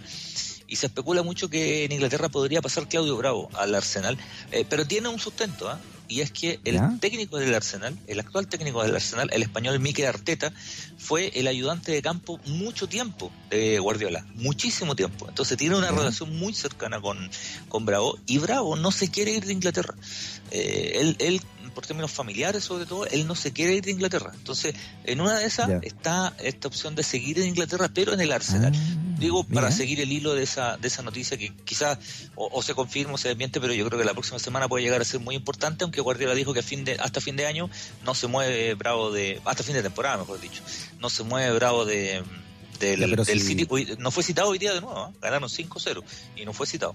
Y 0.66 0.76
se 0.76 0.87
especula 0.87 1.24
mucho 1.24 1.49
que 1.51 1.85
en 1.85 1.91
Inglaterra 1.91 2.28
podría 2.28 2.62
pasar 2.62 2.89
Claudio 2.89 3.16
Bravo 3.16 3.49
al 3.55 3.74
Arsenal, 3.74 4.16
eh, 4.53 4.64
pero 4.70 4.87
tiene 4.87 5.09
un 5.09 5.18
sustento, 5.18 5.68
¿ah? 5.68 5.81
y 6.07 6.20
es 6.20 6.31
que 6.31 6.61
el 6.64 6.74
¿Ya? 6.76 6.93
técnico 7.01 7.39
del 7.39 7.53
Arsenal, 7.55 7.99
el 8.07 8.20
actual 8.20 8.47
técnico 8.47 8.81
del 8.83 8.95
Arsenal, 8.95 9.28
el 9.33 9.43
español 9.43 9.81
Mikel 9.81 10.07
Arteta, 10.07 10.53
fue 10.97 11.33
el 11.35 11.49
ayudante 11.49 11.91
de 11.91 12.01
campo 12.03 12.39
mucho 12.47 12.87
tiempo 12.89 13.33
de 13.49 13.81
Guardiola, 13.81 14.24
muchísimo 14.37 14.95
tiempo. 14.95 15.28
Entonces 15.28 15.57
tiene 15.59 15.74
una 15.76 15.91
Ya. 15.91 15.99
relación 15.99 16.37
muy 16.37 16.53
cercana 16.55 17.01
con, 17.01 17.28
con 17.68 17.85
Bravo 17.85 18.16
y 18.26 18.39
Bravo 18.39 18.76
no 18.76 18.93
se 18.93 19.11
quiere 19.11 19.33
ir 19.33 19.47
de 19.47 19.53
Inglaterra. 19.55 19.95
Eh, 20.53 20.93
él, 21.01 21.16
él 21.18 21.41
por 21.71 21.87
términos 21.87 22.11
familiares 22.11 22.64
sobre 22.64 22.87
todo, 22.87 23.07
él 23.07 23.27
no 23.27 23.35
se 23.35 23.53
quiere 23.53 23.75
ir 23.75 23.85
de 23.85 23.91
Inglaterra. 23.93 24.33
Entonces, 24.35 24.75
en 25.05 25.21
una 25.21 25.39
de 25.39 25.47
esas 25.47 25.68
está 25.83 26.35
esta 26.39 26.68
opción 26.68 26.95
de 26.95 27.03
seguir 27.03 27.39
en 27.39 27.47
Inglaterra, 27.49 27.89
pero 27.93 28.12
en 28.12 28.21
el 28.21 28.33
Arsenal. 28.33 28.73
Ah, 28.75 28.97
Digo, 29.21 29.45
para 29.45 29.71
seguir 29.71 30.01
el 30.01 30.11
hilo 30.11 30.35
de 30.35 30.43
esa, 30.43 30.79
de 30.79 30.89
esa 30.89 31.03
noticia 31.03 31.37
que 31.37 31.53
quizás 31.64 31.99
o, 32.37 32.49
o 32.53 32.62
se 32.62 32.75
confirma 32.75 33.14
o 33.14 33.18
se 33.18 33.29
desmiente, 33.29 33.61
pero 33.61 33.75
yo 33.75 33.87
creo 33.87 33.99
que 33.99 34.05
la 34.07 34.12
próxima 34.14 34.39
semana 34.39 34.66
puede 34.66 34.83
llegar 34.83 35.03
a 35.03 35.05
ser 35.05 35.21
muy 35.21 35.35
importante, 35.35 35.85
aunque 35.85 36.01
Guardiola 36.01 36.35
dijo 36.35 36.55
que 36.55 36.61
a 36.61 36.62
fin 36.62 36.85
de, 36.87 36.93
hasta 36.95 37.21
fin 37.21 37.37
de 37.37 37.47
año 37.47 37.68
no 38.03 38.14
se 38.14 38.29
mueve 38.29 38.73
bravo 38.75 39.11
de, 39.12 39.39
hasta 39.45 39.62
fin 39.62 39.75
de 39.75 39.83
temporada 39.83 40.16
mejor 40.16 40.41
dicho, 40.41 40.62
no 41.01 41.11
se 41.11 41.23
mueve 41.23 41.53
bravo 41.55 41.85
de 41.85 42.23
del, 42.79 43.14
del 43.14 43.27
si- 43.27 43.41
City. 43.41 43.68
No 43.99 44.11
fue 44.11 44.23
citado 44.25 44.49
hoy 44.49 44.59
día 44.59 44.73
de 44.73 44.81
nuevo, 44.81 44.99
¿ah? 44.99 45.12
ganaron 45.21 45.51
5-0 45.51 46.03
y 46.37 46.47
no 46.47 46.55
fue 46.55 46.66
citado. 46.66 46.95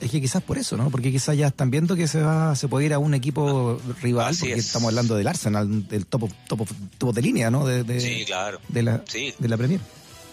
Es 0.00 0.10
que 0.10 0.20
quizás 0.20 0.42
por 0.42 0.58
eso, 0.58 0.76
¿no? 0.76 0.90
Porque 0.90 1.10
quizás 1.10 1.36
ya 1.36 1.46
están 1.46 1.70
viendo 1.70 1.96
que 1.96 2.06
se 2.08 2.20
va, 2.20 2.54
se 2.56 2.68
puede 2.68 2.86
ir 2.86 2.92
a 2.94 2.98
un 2.98 3.14
equipo 3.14 3.80
rival, 4.02 4.28
Así 4.28 4.40
porque 4.40 4.54
es. 4.54 4.66
estamos 4.66 4.88
hablando 4.88 5.14
del 5.16 5.26
Arsenal, 5.26 5.88
del 5.88 6.06
top, 6.06 6.30
top, 6.48 6.68
top 6.98 7.14
de 7.14 7.22
línea, 7.22 7.50
¿no? 7.50 7.64
De, 7.66 7.84
de, 7.84 8.00
Sí, 8.00 8.24
claro. 8.26 8.58
de 8.68 8.82
la, 8.82 9.02
Sí. 9.08 9.32
de 9.38 9.48
la 9.48 9.56
Premier. 9.56 9.80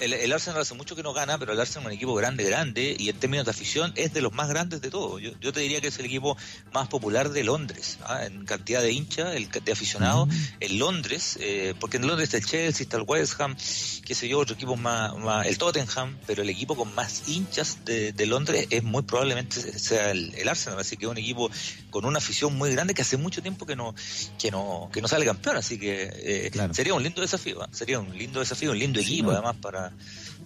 El, 0.02 0.14
el 0.14 0.34
Arsenal 0.34 0.62
hace 0.62 0.74
mucho 0.74 0.96
que 0.96 1.04
no 1.04 1.14
gana, 1.14 1.38
pero 1.38 1.54
el 1.54 1.60
Arsenal 1.60 1.84
es 1.84 1.88
un 1.88 1.94
equipo 1.94 2.16
grande, 2.16 2.44
grande, 2.44 2.96
y 2.98 3.10
en 3.10 3.18
términos 3.20 3.46
de 3.46 3.52
afición 3.52 3.94
es 3.96 4.14
de 4.14 4.22
los 4.22 4.34
más 4.34 4.50
grandes 4.50 4.82
de 4.82 4.90
todos. 4.90 5.22
Yo, 5.22 5.32
yo 5.40 5.54
te 5.54 5.60
diría 5.60 5.80
que 5.80 5.88
es 5.90 6.00
el 6.00 6.06
equipo 6.06 6.36
más 6.74 6.88
popular 6.88 7.30
de 7.30 7.44
Londres, 7.44 8.00
¿ah? 8.06 8.26
en 8.26 8.46
cantidad 8.46 8.82
de 8.82 8.92
hinchas, 8.92 9.36
el, 9.36 9.50
de 9.50 9.72
aficionados, 9.72 10.28
en 10.60 10.80
Londres, 10.80 11.38
eh, 11.40 11.76
porque 11.80 11.98
en 11.98 12.08
Londres 12.08 12.28
está 12.34 12.38
el 12.38 12.46
Chelsea, 12.46 12.84
está 12.84 12.98
el 12.98 13.04
West 13.08 13.40
Ham, 13.40 13.56
qué 14.04 14.16
sé 14.16 14.28
yo, 14.28 14.40
otro 14.40 14.56
equipo 14.56 14.76
más, 14.76 15.16
más- 15.18 15.46
el 15.46 15.58
Tottenham, 15.58 16.18
pero 16.26 16.42
el 16.42 16.50
equipo 16.50 16.76
con 16.76 16.94
más 16.96 17.28
hinchas 17.28 17.86
de, 17.86 18.12
de 18.12 18.26
Londres 18.26 18.68
es 18.72 18.84
muy 18.84 19.04
probablemente 19.04 19.78
sea 19.80 20.12
el, 20.12 20.34
el 20.36 20.50
Arsenal, 20.50 20.80
así 20.80 20.98
que 20.98 21.06
es 21.06 21.12
un 21.12 21.18
equipo 21.20 21.50
con 21.92 22.06
una 22.06 22.18
afición 22.18 22.58
muy 22.58 22.72
grande 22.72 22.94
que 22.94 23.04
hace 23.04 23.18
mucho 23.18 23.42
tiempo 23.42 23.66
que 23.66 23.76
no 23.76 23.94
que 24.40 24.50
no 24.50 24.90
que 24.92 25.02
no 25.02 25.08
sale 25.08 25.26
campeón, 25.26 25.58
así 25.58 25.78
que 25.78 26.10
eh, 26.12 26.50
Claro. 26.52 26.74
sería 26.74 26.94
un 26.94 27.04
lindo 27.04 27.22
desafío, 27.22 27.62
¿ah? 27.62 27.70
sería 27.72 28.00
un 28.00 28.18
lindo 28.18 28.40
desafío, 28.40 28.72
un 28.72 28.80
lindo 28.80 29.00
Sí, 29.00 29.06
equipo 29.14 29.28
¿no? 29.28 29.34
además 29.38 29.56
para 29.62 29.91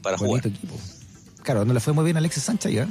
para 0.02 0.18
jugar. 0.18 0.42
Bonito 0.44 0.48
equipo. 0.50 0.80
Claro, 1.44 1.66
no 1.66 1.74
le 1.74 1.80
fue 1.80 1.94
muy 1.94 2.04
bien 2.06 2.18
a 2.18 2.20
Alexis 2.20 2.44
Sánchez 2.44 2.72
ya. 2.74 2.88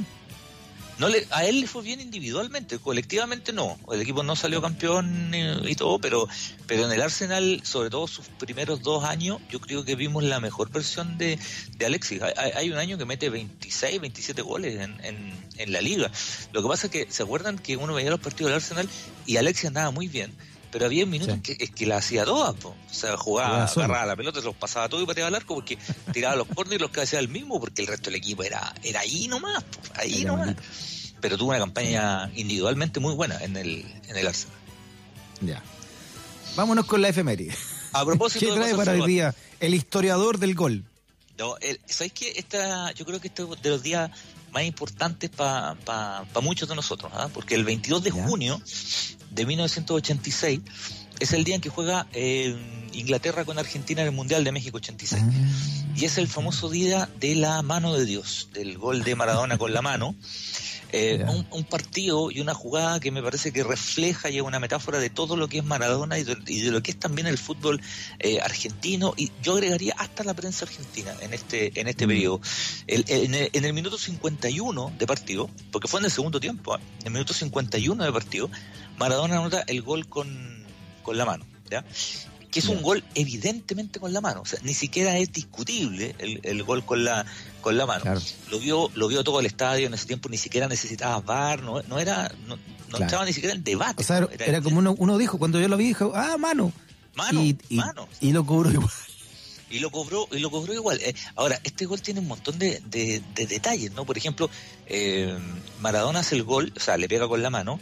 No 0.97 1.09
le, 1.09 1.27
a 1.31 1.43
él 1.43 1.59
le 1.59 1.67
fue 1.67 1.83
bien 1.83 1.99
individualmente, 1.99 2.79
colectivamente 2.79 3.51
no. 3.51 3.77
El 3.91 3.99
equipo 3.99 4.23
no 4.23 4.37
salió 4.37 4.61
campeón 4.61 5.33
eh, 5.33 5.59
y 5.67 5.75
todo, 5.75 5.99
pero, 5.99 6.25
pero 6.67 6.85
en 6.85 6.91
el 6.93 7.01
Arsenal, 7.01 7.59
sobre 7.65 7.89
todo 7.89 8.07
sus 8.07 8.27
primeros 8.29 8.81
dos 8.81 9.03
años, 9.03 9.39
yo 9.51 9.59
creo 9.59 9.83
que 9.83 9.95
vimos 9.97 10.23
la 10.23 10.39
mejor 10.39 10.71
versión 10.71 11.17
de, 11.17 11.37
de 11.77 11.85
Alexis. 11.85 12.21
Hay, 12.21 12.31
hay- 12.37 12.51
hay 12.55 12.71
un 12.71 12.77
año 12.77 12.97
que 12.97 13.03
mete 13.03 13.29
26, 13.29 13.99
27 13.99 14.41
goles 14.41 14.79
en, 14.79 14.95
en, 15.03 15.33
en 15.57 15.73
la 15.73 15.81
liga. 15.81 16.09
Lo 16.53 16.61
que 16.61 16.67
pasa 16.69 16.87
es 16.87 16.91
que, 16.93 17.07
¿se 17.09 17.23
acuerdan 17.23 17.59
que 17.59 17.75
uno 17.75 17.93
veía 17.93 18.09
los 18.09 18.21
partidos 18.21 18.51
del 18.51 18.55
Arsenal 18.61 18.87
y 19.25 19.35
Alexis 19.35 19.65
andaba 19.65 19.91
muy 19.91 20.07
bien? 20.07 20.31
Pero 20.75 20.87
había 20.87 21.05
minutos 21.05 21.35
Sí. 21.35 21.41
que, 21.55 21.63
es 21.63 21.71
que 21.71 21.85
la 21.85 21.95
hacía 21.95 22.25
todas, 22.25 22.53
po. 22.55 22.69
o 22.89 22.93
sea, 22.93 23.15
jugaba, 23.15 23.63
agarraba 23.63 24.05
la 24.07 24.15
pelota, 24.17 24.39
se 24.41 24.45
los 24.45 24.55
pasaba 24.57 24.89
todo 24.89 25.01
y 25.01 25.05
pateaba 25.05 25.29
al 25.29 25.35
arco 25.35 25.55
porque 25.55 25.77
tiraba 26.11 26.35
los 26.35 26.47
corners 26.49 26.75
y 26.75 26.79
los 26.79 26.91
que 26.91 26.99
hacía 26.99 27.19
el 27.19 27.29
mismo, 27.29 27.61
porque 27.61 27.81
el 27.81 27.87
resto 27.87 28.09
del 28.09 28.15
equipo 28.15 28.43
era, 28.43 28.75
era 28.83 28.99
ahí 28.99 29.29
nomás, 29.29 29.63
po, 29.63 29.79
ahí 29.95 30.23
Era 30.23 30.31
nomás 30.31 30.55
pero 31.21 31.37
tuvo 31.37 31.49
una 31.51 31.59
campaña 31.59 32.29
individualmente 32.35 32.99
muy 32.99 33.13
buena 33.15 33.41
en 33.41 33.55
el, 33.55 33.85
en 34.09 34.17
el 34.17 34.27
Arsenal. 34.27 34.57
Ya. 35.39 35.63
Vámonos 36.57 36.85
con 36.85 37.01
la 37.01 37.07
efeméride. 37.09 37.55
A 37.93 38.03
propósito 38.05 38.45
¿Qué 38.49 38.51
trae 38.51 38.71
para 38.73 38.91
salvajes, 38.91 39.07
día 39.07 39.35
el 39.61 39.73
historiador 39.73 40.37
del 40.39 40.55
gol? 40.55 40.83
no, 41.37 41.55
el- 41.61 41.79
¿sabes 41.85 42.11
qué? 42.11 42.33
Esta, 42.35 42.91
yo 42.91 43.05
creo 43.05 43.21
que 43.21 43.29
este 43.29 43.43
es 43.43 43.61
de 43.61 43.69
los 43.69 43.81
días 43.81 44.11
más 44.51 44.63
importantes 44.63 45.29
para 45.31 45.75
muchos 46.41 46.67
de 46.69 46.75
nosotros, 46.75 47.11
¿ah? 47.15 47.29
porque 47.33 47.55
el 47.55 47.63
22 47.65 48.03
de 48.03 48.11
Ya. 48.11 48.23
junio 48.27 48.61
de 49.35 49.45
1986 49.45 50.61
es 51.19 51.33
el 51.33 51.43
día 51.43 51.55
en 51.55 51.61
que 51.61 51.69
juega 51.69 52.07
eh, 52.13 52.55
Inglaterra 52.93 53.45
con 53.45 53.57
Argentina 53.59 54.01
en 54.01 54.07
el 54.07 54.13
Mundial 54.13 54.43
de 54.43 54.51
México 54.51 54.77
86. 54.77 55.21
Ah. 55.25 55.31
Y 55.95 56.05
es 56.05 56.17
el 56.17 56.27
famoso 56.27 56.69
día 56.69 57.09
de 57.19 57.35
la 57.35 57.61
mano 57.61 57.93
de 57.93 58.05
Dios, 58.05 58.49
del 58.53 58.77
gol 58.77 59.03
de 59.03 59.15
Maradona 59.15 59.57
con 59.57 59.73
la 59.73 59.81
mano. 59.81 60.15
Eh, 60.91 61.25
un, 61.27 61.45
un 61.51 61.63
partido 61.65 62.31
y 62.31 62.39
una 62.39 62.53
jugada 62.53 62.99
que 63.01 63.11
me 63.11 63.21
parece 63.21 63.51
que 63.51 63.63
refleja 63.63 64.29
y 64.29 64.37
es 64.37 64.43
una 64.43 64.59
metáfora 64.59 64.99
de 64.99 65.09
todo 65.09 65.35
lo 65.35 65.49
que 65.49 65.57
es 65.57 65.63
Maradona 65.65 66.17
y 66.19 66.23
de, 66.23 66.37
y 66.47 66.61
de 66.61 66.71
lo 66.71 66.81
que 66.83 66.91
es 66.91 66.97
también 66.99 67.27
el 67.27 67.37
fútbol 67.37 67.81
eh, 68.19 68.39
argentino 68.41 69.13
y 69.17 69.31
yo 69.41 69.53
agregaría 69.55 69.93
hasta 69.97 70.23
la 70.23 70.33
prensa 70.33 70.63
argentina 70.63 71.13
en 71.21 71.33
este 71.33 71.77
en 71.79 71.87
este 71.87 72.05
Mm. 72.05 72.09
periodo. 72.09 72.41
El- 72.87 73.03
en, 73.07 73.33
el, 73.35 73.49
en 73.51 73.65
el 73.65 73.73
minuto 73.73 73.97
51 73.97 74.93
de 74.97 75.07
partido, 75.07 75.49
porque 75.71 75.87
fue 75.89 75.99
en 75.99 76.05
el 76.05 76.11
segundo 76.11 76.39
tiempo, 76.39 76.75
en 76.75 77.07
el 77.07 77.11
minuto 77.11 77.33
51 77.33 78.03
de 78.05 78.11
partido, 78.13 78.49
Maradona 78.97 79.37
anota 79.37 79.63
el 79.67 79.81
gol 79.81 80.07
con, 80.07 80.63
con 81.03 81.17
la 81.17 81.25
mano. 81.25 81.45
¿ya? 81.69 81.83
que 82.51 82.59
es 82.59 82.69
un 82.69 82.81
gol 82.81 83.03
evidentemente 83.15 83.99
con 83.99 84.13
la 84.13 84.21
mano, 84.21 84.39
o 84.39 84.45
sea, 84.45 84.59
ni 84.63 84.73
siquiera 84.73 85.17
es 85.17 85.29
discutible 85.33 86.15
el, 86.19 86.39
el 86.43 86.63
gol 86.63 86.85
con 86.85 87.03
la 87.03 87.25
con 87.59 87.77
la 87.77 87.85
mano. 87.85 88.03
Claro. 88.03 88.21
Lo 88.49 88.59
vio 88.59 88.89
lo 88.95 89.09
vio 89.09 89.25
todo 89.25 89.41
el 89.41 89.45
estadio 89.45 89.87
en 89.87 89.93
ese 89.93 90.05
tiempo, 90.05 90.29
ni 90.29 90.37
siquiera 90.37 90.69
necesitaba 90.69 91.19
VAR, 91.19 91.61
no, 91.63 91.81
no 91.83 91.99
era 91.99 92.31
no, 92.47 92.55
no 92.55 92.61
Claro. 92.87 93.05
estaba 93.05 93.25
ni 93.25 93.33
siquiera 93.33 93.53
en 93.53 93.61
debate. 93.65 94.01
O 94.01 94.05
sea, 94.05 94.19
era, 94.19 94.45
era 94.45 94.61
como 94.61 94.79
uno, 94.79 94.95
uno 94.97 95.17
dijo, 95.17 95.37
cuando 95.37 95.59
yo 95.59 95.67
lo 95.67 95.75
vi, 95.75 95.87
dijo, 95.87 96.13
ah, 96.15 96.37
mano. 96.37 96.71
mano, 97.15 97.41
y, 97.43 97.57
y, 97.67 97.75
mano. 97.75 98.07
y 98.21 98.31
lo 98.31 98.45
cobró 98.45 98.71
igual. 98.71 98.89
y 99.69 99.79
lo 99.79 99.89
cobró 99.91 100.29
y 100.31 100.39
lo 100.39 100.49
cobró 100.49 100.73
igual 100.73 100.97
Eh, 101.01 101.13
ahora 101.35 101.59
este 101.65 101.85
gol 101.85 102.01
tiene 102.01 102.21
un 102.21 102.27
montón 102.29 102.57
de, 102.57 102.81
de- 102.85 103.21
de 103.35 103.47
detalles 103.47 103.91
no 103.91 104.05
por 104.05 104.17
ejemplo 104.17 104.49
eh, 104.87 105.37
Maradona 105.81 106.19
hace 106.19 106.35
el 106.35 106.43
gol 106.43 106.71
o 106.73 106.79
sea 106.79 106.95
le 106.95 107.09
pega 107.09 107.27
con 107.27 107.41
la 107.41 107.49
mano 107.49 107.81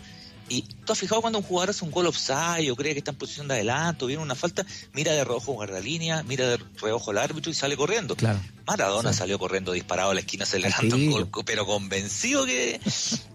y 0.50 0.64
tú 0.86 0.91
has 0.94 1.00
fijado 1.00 1.22
cuando 1.22 1.39
un 1.39 1.46
jugador 1.46 1.70
hace 1.70 1.86
un 1.86 1.91
gol 1.91 2.06
offside 2.08 2.70
o 2.72 2.76
cree 2.76 2.94
que 2.94 3.00
está 3.00 3.12
en 3.12 3.18
posición 3.18 3.48
de 3.48 3.54
adelanto 3.56 4.06
viene 4.08 4.22
una 4.22 4.36
falta 4.36 4.66
mira 4.94 5.14
de 5.14 5.24
reojo 5.24 5.54
guardalínea 5.54 6.22
mira 6.24 6.48
de 6.50 6.58
reojo 6.82 7.12
al 7.12 7.18
árbitro 7.20 7.52
y 7.52 7.56
sale 7.56 7.78
corriendo 7.78 8.16
Claro. 8.16 8.39
Maradona 8.68 9.12
Sí. 9.12 9.20
salió 9.20 9.38
corriendo 9.39 9.72
disparado 9.74 10.12
a 10.12 10.14
la 10.14 10.20
esquina 10.22 10.46
el 10.54 10.64
tiro. 10.98 11.12
gol 11.28 11.30
pero 11.46 11.66
convencido 11.66 12.46
que, 12.46 12.80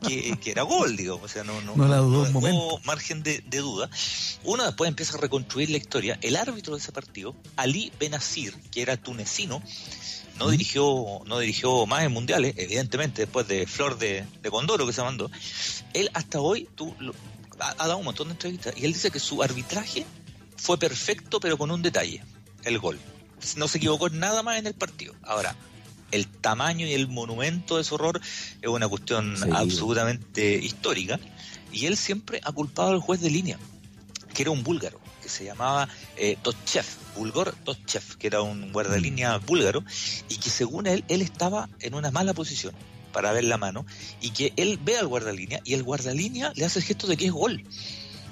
que, 0.06 0.36
que 0.40 0.50
era 0.50 0.62
gol 0.62 0.96
digo 0.96 1.20
o 1.22 1.28
sea 1.28 1.44
no 1.44 1.60
no, 1.62 1.76
No 1.76 1.88
la 1.88 1.96
dudó 1.98 2.20
un 2.20 2.26
dejó 2.26 2.40
momento. 2.40 2.80
margen 2.84 3.22
de, 3.22 3.42
de 3.46 3.58
duda 3.58 3.88
uno 4.44 4.64
después 4.64 4.88
empieza 4.88 5.16
a 5.16 5.20
reconstruir 5.20 5.70
la 5.70 5.76
historia. 5.78 6.18
El 6.22 6.36
árbitro 6.36 6.74
de 6.74 6.80
ese 6.80 6.92
partido, 6.92 7.34
Ali 7.56 7.92
Benazir, 7.98 8.54
que 8.70 8.82
era 8.82 8.96
tunecino, 8.96 9.62
no 10.38 10.48
dirigió, 10.50 11.20
no 11.26 11.38
dirigió 11.38 11.86
más 11.86 12.04
en 12.04 12.12
mundiales, 12.12 12.54
evidentemente, 12.56 13.22
después 13.22 13.46
de 13.48 13.66
Flor 13.66 13.98
de, 13.98 14.24
de 14.42 14.50
Condoro 14.50 14.86
que 14.86 14.92
se 14.92 15.02
mandó. 15.02 15.30
Él 15.94 16.10
hasta 16.14 16.40
hoy 16.40 16.68
tú, 16.74 16.94
lo- 16.98 17.14
ha, 17.60 17.70
ha 17.78 17.86
dado 17.88 17.98
un 17.98 18.04
montón 18.04 18.28
de 18.28 18.32
entrevistas 18.34 18.74
y 18.76 18.84
él 18.84 18.92
dice 18.92 19.10
que 19.10 19.18
su 19.20 19.42
arbitraje 19.42 20.06
fue 20.56 20.78
perfecto, 20.78 21.40
pero 21.40 21.58
con 21.58 21.70
un 21.70 21.82
detalle: 21.82 22.22
el 22.64 22.78
gol. 22.78 22.98
No 23.56 23.68
se 23.68 23.78
equivocó 23.78 24.08
nada 24.10 24.42
más 24.42 24.58
en 24.58 24.66
el 24.66 24.74
partido. 24.74 25.14
Ahora, 25.22 25.54
el 26.10 26.26
tamaño 26.26 26.86
y 26.86 26.92
el 26.92 27.06
monumento 27.08 27.76
de 27.76 27.82
ese 27.82 27.94
horror 27.94 28.20
es 28.60 28.68
una 28.68 28.88
cuestión 28.88 29.36
Sí. 29.36 29.48
absolutamente 29.52 30.54
histórica. 30.56 31.20
Y 31.72 31.86
él 31.86 31.96
siempre 31.96 32.40
ha 32.44 32.50
culpado 32.52 32.90
al 32.92 33.00
juez 33.00 33.20
de 33.20 33.30
línea 33.30 33.58
que 34.34 34.42
era 34.42 34.50
un 34.50 34.62
búlgaro, 34.62 35.00
que 35.28 35.34
se 35.34 35.44
llamaba 35.44 35.88
eh, 36.16 36.36
Totchev, 36.42 36.84
Bulgor 37.16 37.54
Totchev, 37.64 38.16
que 38.18 38.26
era 38.26 38.40
un 38.40 38.72
guardalínea 38.72 39.36
búlgaro, 39.38 39.84
y 40.28 40.36
que 40.36 40.50
según 40.50 40.86
él, 40.86 41.04
él 41.08 41.22
estaba 41.22 41.68
en 41.80 41.94
una 41.94 42.10
mala 42.10 42.32
posición 42.32 42.74
para 43.12 43.32
ver 43.32 43.44
la 43.44 43.58
mano, 43.58 43.84
y 44.20 44.30
que 44.30 44.52
él 44.56 44.78
ve 44.82 44.96
al 44.96 45.06
guardalínea, 45.06 45.60
y 45.64 45.74
el 45.74 45.82
guardalínea 45.82 46.52
le 46.56 46.64
hace 46.64 46.78
el 46.78 46.84
gesto 46.84 47.06
de 47.06 47.16
que 47.16 47.26
es 47.26 47.32
gol. 47.32 47.62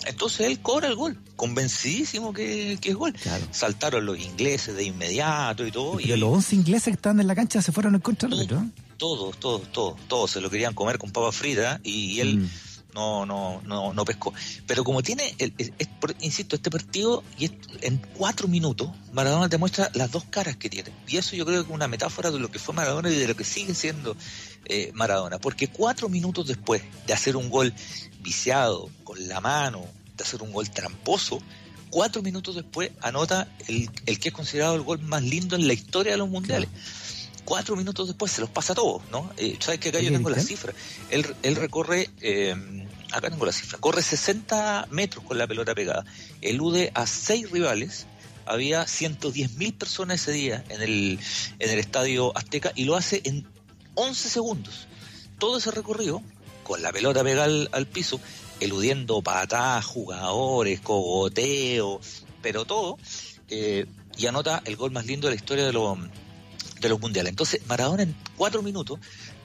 Entonces 0.07 0.47
él 0.47 0.61
cobra 0.61 0.88
el 0.88 0.94
gol, 0.94 1.18
convencidísimo 1.34 2.32
que, 2.32 2.78
que 2.80 2.90
es 2.90 2.94
gol. 2.94 3.12
Claro. 3.12 3.44
Saltaron 3.51 4.07
los 4.07 4.18
ingleses 4.18 4.76
de 4.76 4.84
inmediato 4.84 5.66
y 5.66 5.72
todo, 5.72 5.97
Pero 5.97 6.16
y 6.16 6.18
los 6.18 6.32
11 6.32 6.57
ingleses 6.57 6.84
que 6.84 6.90
estaban 6.92 7.20
en 7.20 7.26
la 7.26 7.34
cancha 7.34 7.61
se 7.61 7.72
fueron 7.72 7.94
en 7.94 8.01
contra 8.01 8.28
del 8.28 8.49
todos, 8.97 9.38
todos, 9.38 9.70
todos, 9.72 10.01
todos 10.09 10.30
se 10.30 10.40
lo 10.40 10.49
querían 10.49 10.72
comer 10.72 10.97
con 10.97 11.11
papa 11.11 11.30
frita, 11.30 11.80
y, 11.82 12.12
y 12.12 12.20
él 12.20 12.38
Mm. 12.38 12.51
No, 12.97 13.26
no, 13.26 13.61
no, 13.66 13.92
no 13.92 14.05
pescó. 14.07 14.32
Pero 14.66 14.82
como 14.82 15.03
tiene, 15.03 15.34
el- 15.38 15.53
el- 15.59 15.72
insisto, 16.20 16.57
este 16.57 16.70
partido, 16.70 17.22
y 17.38 17.51
en 17.82 17.99
cuatro 18.16 18.49
minutos, 18.49 18.88
Maradona 19.12 19.49
te 19.51 19.59
muestra 19.59 19.90
las 19.94 20.11
dos 20.11 20.24
caras 20.24 20.57
que 20.57 20.70
tiene. 20.70 20.90
Y 21.07 21.18
eso 21.18 21.36
yo 21.36 21.44
creo 21.44 21.62
que 21.62 21.68
es 21.68 21.74
una 21.74 21.86
metáfora 21.88 22.30
de 22.30 22.38
lo 22.40 22.51
que 22.51 22.59
fue 22.59 22.74
Maradona 22.74 23.11
y 23.11 23.14
de 23.16 23.28
lo 23.28 23.36
que 23.36 23.44
sigue 23.44 23.74
siendo 23.74 24.16
eh, 24.64 24.90
Maradona. 24.94 25.38
Porque 25.38 25.68
cuatro 25.68 26.09
minutos 26.09 26.49
después 26.49 26.82
de 27.07 27.12
hacer 27.12 27.36
un 27.36 27.51
gol 27.51 27.72
viciado, 28.20 28.88
con 29.05 29.28
la 29.28 29.40
mano, 29.40 29.84
de 30.16 30.24
hacer 30.24 30.42
un 30.42 30.51
gol 30.53 30.70
tramposo, 30.70 31.40
cuatro 31.90 32.22
minutos 32.22 32.55
después 32.57 32.90
anota 33.03 33.47
el, 33.68 33.88
el 34.07 34.18
que 34.18 34.28
es 34.30 34.34
considerado 34.34 34.74
el 34.74 34.82
gol 34.82 35.01
más 35.03 35.22
lindo 35.22 35.55
en 35.55 35.66
la 35.66 35.72
historia 35.74 36.12
de 36.12 36.18
los 36.18 36.28
mundiales. 36.28 36.68
Cuatro 37.47 37.76
minutos 37.76 38.09
después 38.09 38.30
se 38.30 38.42
los 38.42 38.51
pasa 38.51 38.74
a 38.74 38.76
todos, 38.76 39.03
¿no? 39.11 39.30
Eh, 39.38 39.57
Sabes 39.61 39.80
que 39.80 39.88
acá 39.88 40.01
yo 40.01 40.11
tengo 40.11 40.28
la 40.28 40.40
cifra. 40.40 40.74
Él, 41.11 41.24
él 41.42 41.57
recorre, 41.57 42.11
eh, 42.20 42.55
acá 43.12 43.30
tengo 43.30 43.47
la 43.47 43.53
cifra, 43.53 43.78
corre 43.78 44.03
60 44.03 44.88
metros 44.90 45.24
con 45.24 45.38
la 45.38 45.47
pelota 45.47 45.74
pegada, 45.74 46.05
elude 46.42 46.90
a 46.94 47.07
seis 47.07 47.51
rivales, 47.51 48.07
había 48.44 48.86
110 48.86 49.55
mil 49.55 49.72
personas 49.72 50.20
ese 50.20 50.32
día 50.32 50.64
en 50.68 50.82
el, 50.82 51.18
en 51.59 51.70
el 51.70 51.78
estadio 51.78 52.36
Azteca 52.36 52.72
y 52.74 52.84
lo 52.84 52.97
hace 52.97 53.22
en 53.24 53.47
11 53.94 54.28
segundos. 54.28 54.88
Todo 55.38 55.59
ese 55.59 55.70
recorrido, 55.70 56.22
con 56.64 56.82
la 56.82 56.92
pelota 56.92 57.22
pegada 57.22 57.44
al, 57.44 57.70
al 57.72 57.86
piso, 57.86 58.20
eludiendo 58.61 59.22
patadas, 59.22 59.84
jugadores, 59.84 60.80
cogoteo, 60.80 62.01
pero 62.42 62.64
todo, 62.64 62.99
eh, 63.49 63.86
y 64.16 64.26
anota 64.26 64.62
el 64.64 64.76
gol 64.76 64.90
más 64.90 65.07
lindo 65.07 65.28
de 65.28 65.34
la 65.34 65.36
historia 65.36 65.66
de, 65.66 65.72
los 65.72 65.99
de 66.81 66.89
los 66.89 67.01
mundiales. 67.01 67.31
Entonces, 67.31 67.61
Maradona 67.66 68.03
en 68.03 68.14
cuatro 68.37 68.62
minutos 68.62 68.99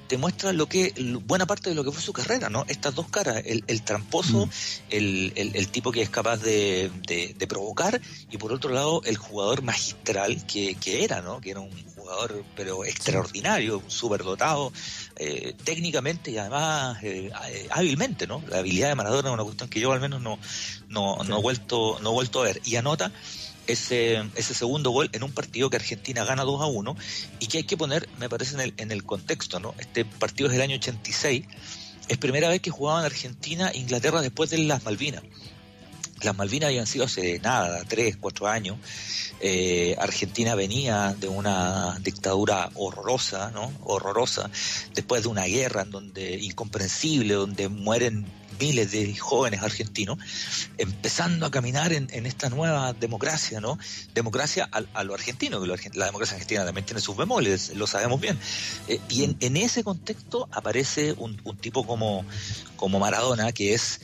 te 0.07 0.17
muestra 0.17 0.51
lo 0.51 0.67
que 0.67 0.93
buena 1.25 1.45
parte 1.45 1.69
de 1.69 1.75
lo 1.75 1.85
que 1.85 1.91
fue 1.93 2.01
su 2.01 2.11
carrera, 2.11 2.49
¿no? 2.49 2.65
Estas 2.67 2.93
dos 2.95 3.07
caras, 3.07 3.41
el, 3.45 3.63
el 3.67 3.81
tramposo, 3.81 4.49
el, 4.89 5.31
el- 5.37 5.55
el 5.55 5.67
tipo 5.69 5.89
que 5.93 6.01
es 6.01 6.09
capaz 6.09 6.35
de, 6.41 6.91
de- 7.07 7.33
de 7.37 7.47
provocar, 7.47 8.01
y 8.29 8.37
por 8.37 8.51
otro 8.51 8.71
lado, 8.73 9.01
el 9.05 9.15
jugador 9.15 9.61
magistral 9.61 10.45
que, 10.45 10.75
que 10.75 11.05
era, 11.05 11.21
¿no? 11.21 11.39
Que 11.39 11.51
era 11.51 11.61
un 11.61 11.71
jugador, 11.95 12.43
pero 12.57 12.83
extraordinario, 12.83 13.81
súper 13.87 14.23
dotado, 14.23 14.73
eh, 15.15 15.53
técnicamente 15.63 16.31
y 16.31 16.37
además 16.37 17.01
eh, 17.03 17.31
eh, 17.49 17.67
hábilmente, 17.71 18.27
¿no? 18.27 18.43
La 18.49 18.57
habilidad 18.57 18.89
de 18.89 18.95
Maradona 18.95 19.29
es 19.29 19.33
una 19.33 19.43
cuestión 19.45 19.69
que 19.69 19.79
yo 19.79 19.93
al 19.93 20.01
menos 20.01 20.21
no, 20.21 20.37
no, 20.89 21.23
no 21.23 21.37
he 21.37 21.41
vuelto, 21.41 21.99
no 22.01 22.09
he 22.09 22.13
vuelto 22.13 22.41
a 22.41 22.43
ver. 22.45 22.61
Y 22.65 22.75
anota 22.75 23.13
ese, 23.67 24.23
ese 24.35 24.53
segundo 24.53 24.91
gol 24.91 25.09
en 25.13 25.23
un 25.23 25.31
partido 25.31 25.69
que 25.69 25.77
Argentina 25.77 26.23
gana 26.23 26.43
2 26.43 26.61
a 26.61 26.65
1 26.65 26.95
y 27.39 27.47
que 27.47 27.59
hay 27.59 27.63
que 27.63 27.77
poner, 27.77 28.07
me 28.19 28.29
parece, 28.29 28.55
en 28.55 28.61
el, 28.61 28.73
en 28.77 28.91
el 28.91 29.03
contexto, 29.03 29.59
¿no? 29.59 29.75
Este 29.79 30.05
partido 30.05 30.47
es 30.47 30.53
del 30.53 30.61
año 30.61 30.75
86, 30.75 31.45
es 32.07 32.17
primera 32.17 32.49
vez 32.49 32.61
que 32.61 32.71
jugaban 32.71 33.05
Argentina 33.05 33.69
e 33.69 33.79
Inglaterra 33.79 34.21
después 34.21 34.49
de 34.49 34.57
las 34.59 34.83
Malvinas. 34.83 35.23
Las 36.23 36.37
Malvinas 36.37 36.67
habían 36.67 36.87
sido 36.87 37.05
hace 37.05 37.39
nada, 37.39 37.83
tres, 37.87 38.17
cuatro 38.17 38.47
años. 38.47 38.77
Eh, 39.39 39.95
Argentina 39.99 40.53
venía 40.53 41.15
de 41.19 41.27
una 41.27 41.97
dictadura 41.99 42.69
horrorosa, 42.75 43.49
¿no? 43.51 43.71
Horrorosa, 43.83 44.49
después 44.93 45.23
de 45.23 45.29
una 45.29 45.45
guerra 45.45 45.81
en 45.81 45.91
donde 45.91 46.35
incomprensible, 46.35 47.33
donde 47.33 47.67
mueren 47.69 48.27
miles 48.59 48.91
de 48.91 49.15
jóvenes 49.15 49.63
argentinos, 49.63 50.19
empezando 50.77 51.47
a 51.47 51.51
caminar 51.51 51.91
en, 51.93 52.25
esta 52.27 52.49
nueva 52.49 52.93
democracia, 52.93 53.59
¿no? 53.59 53.79
Democracia 54.13 54.69
a, 54.71 54.83
a 54.93 55.03
lo 55.03 55.15
argentino, 55.15 55.59
que 55.61 55.89
la 55.95 56.05
democracia 56.05 56.35
argentina 56.35 56.63
también 56.63 56.85
tiene 56.85 57.01
sus 57.01 57.17
bemoles, 57.17 57.75
lo 57.75 57.87
sabemos 57.87 58.21
bien. 58.21 58.37
Eh, 58.87 58.99
y 59.09 59.23
en, 59.23 59.37
en 59.39 59.57
ese 59.57 59.83
contexto 59.83 60.47
aparece 60.51 61.13
un, 61.17 61.41
un 61.43 61.57
tipo 61.57 61.87
como, 61.87 62.23
como 62.75 62.99
Maradona, 62.99 63.51
que 63.51 63.73
es 63.73 64.01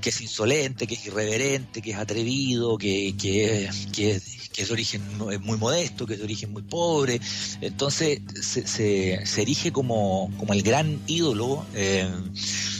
que 0.00 0.10
es 0.10 0.20
insolente, 0.20 0.86
que 0.86 0.94
es 0.94 1.06
irreverente, 1.06 1.82
que 1.82 1.90
es 1.90 1.96
atrevido, 1.96 2.78
que, 2.78 3.14
que, 3.20 3.68
que, 3.92 4.20
que 4.52 4.62
es 4.62 4.68
de 4.68 4.72
origen 4.72 5.02
es 5.32 5.40
muy 5.40 5.58
modesto, 5.58 6.06
que 6.06 6.14
es 6.14 6.18
de 6.20 6.24
origen 6.24 6.52
muy 6.52 6.62
pobre. 6.62 7.20
Entonces 7.60 8.20
se, 8.40 8.66
se, 8.66 9.26
se 9.26 9.42
erige 9.42 9.72
como, 9.72 10.32
como 10.38 10.52
el 10.52 10.62
gran 10.62 11.00
ídolo. 11.06 11.66
Eh, 11.74 12.08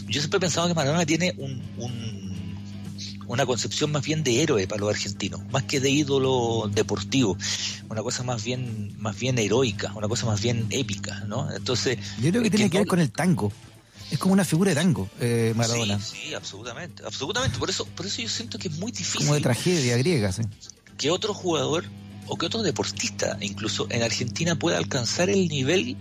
yo 0.09 0.21
siempre 0.21 0.39
he 0.39 0.41
pensado 0.41 0.69
que 0.69 0.75
Maradona 0.75 1.05
tiene 1.07 1.35
un, 1.39 1.61
un- 1.77 2.19
una 3.27 3.45
concepción 3.45 3.93
más 3.93 4.03
bien 4.05 4.25
de 4.25 4.43
héroe 4.43 4.67
para 4.67 4.81
los 4.81 4.89
argentinos, 4.89 5.43
más 5.53 5.63
que 5.65 5.81
de 5.81 5.91
ídolo 5.91 6.71
deportivo, 6.73 7.37
una 7.91 8.03
cosa 8.03 8.23
más 8.23 8.43
bien, 8.43 8.95
más 8.99 9.19
bien 9.19 9.39
heroica, 9.39 9.93
una 9.95 10.09
cosa 10.09 10.25
más 10.25 10.41
bien 10.41 10.65
épica, 10.71 11.25
¿no? 11.29 11.47
Entonces, 11.55 11.99
Yo 12.23 12.31
creo 12.31 12.43
que 12.43 12.49
tiene 12.51 12.71
que 12.71 12.79
ver 12.79 12.87
con 12.87 13.01
el 13.01 13.11
tango. 13.11 13.53
Es 14.11 14.19
como 14.19 14.33
una 14.33 14.45
figura 14.45 14.71
de 14.71 14.75
tango, 14.77 15.09
eh, 15.21 15.53
Maradona. 15.57 16.01
Sí, 16.01 16.17
sí, 16.29 16.35
absolutamente, 16.35 17.03
absolutamente. 17.05 17.59
Por 17.59 17.69
eso, 17.71 17.85
por 17.87 18.07
eso 18.07 18.23
yo 18.23 18.29
siento 18.29 18.59
que 18.59 18.69
es 18.69 18.75
muy 18.79 18.91
difícil 18.91 19.19
Como 19.21 19.35
de 19.35 19.41
tragedia 19.41 19.97
griega, 19.99 20.33
sí. 20.33 20.43
que 20.97 21.11
otro 21.11 21.35
jugador 21.35 21.85
o 22.27 22.37
que 22.37 22.47
otro 22.47 22.63
deportista 22.63 23.37
incluso 23.41 23.87
en 23.91 24.03
Argentina 24.03 24.59
pueda 24.59 24.79
alcanzar 24.79 25.29
el 25.31 25.49
nivel 25.49 25.97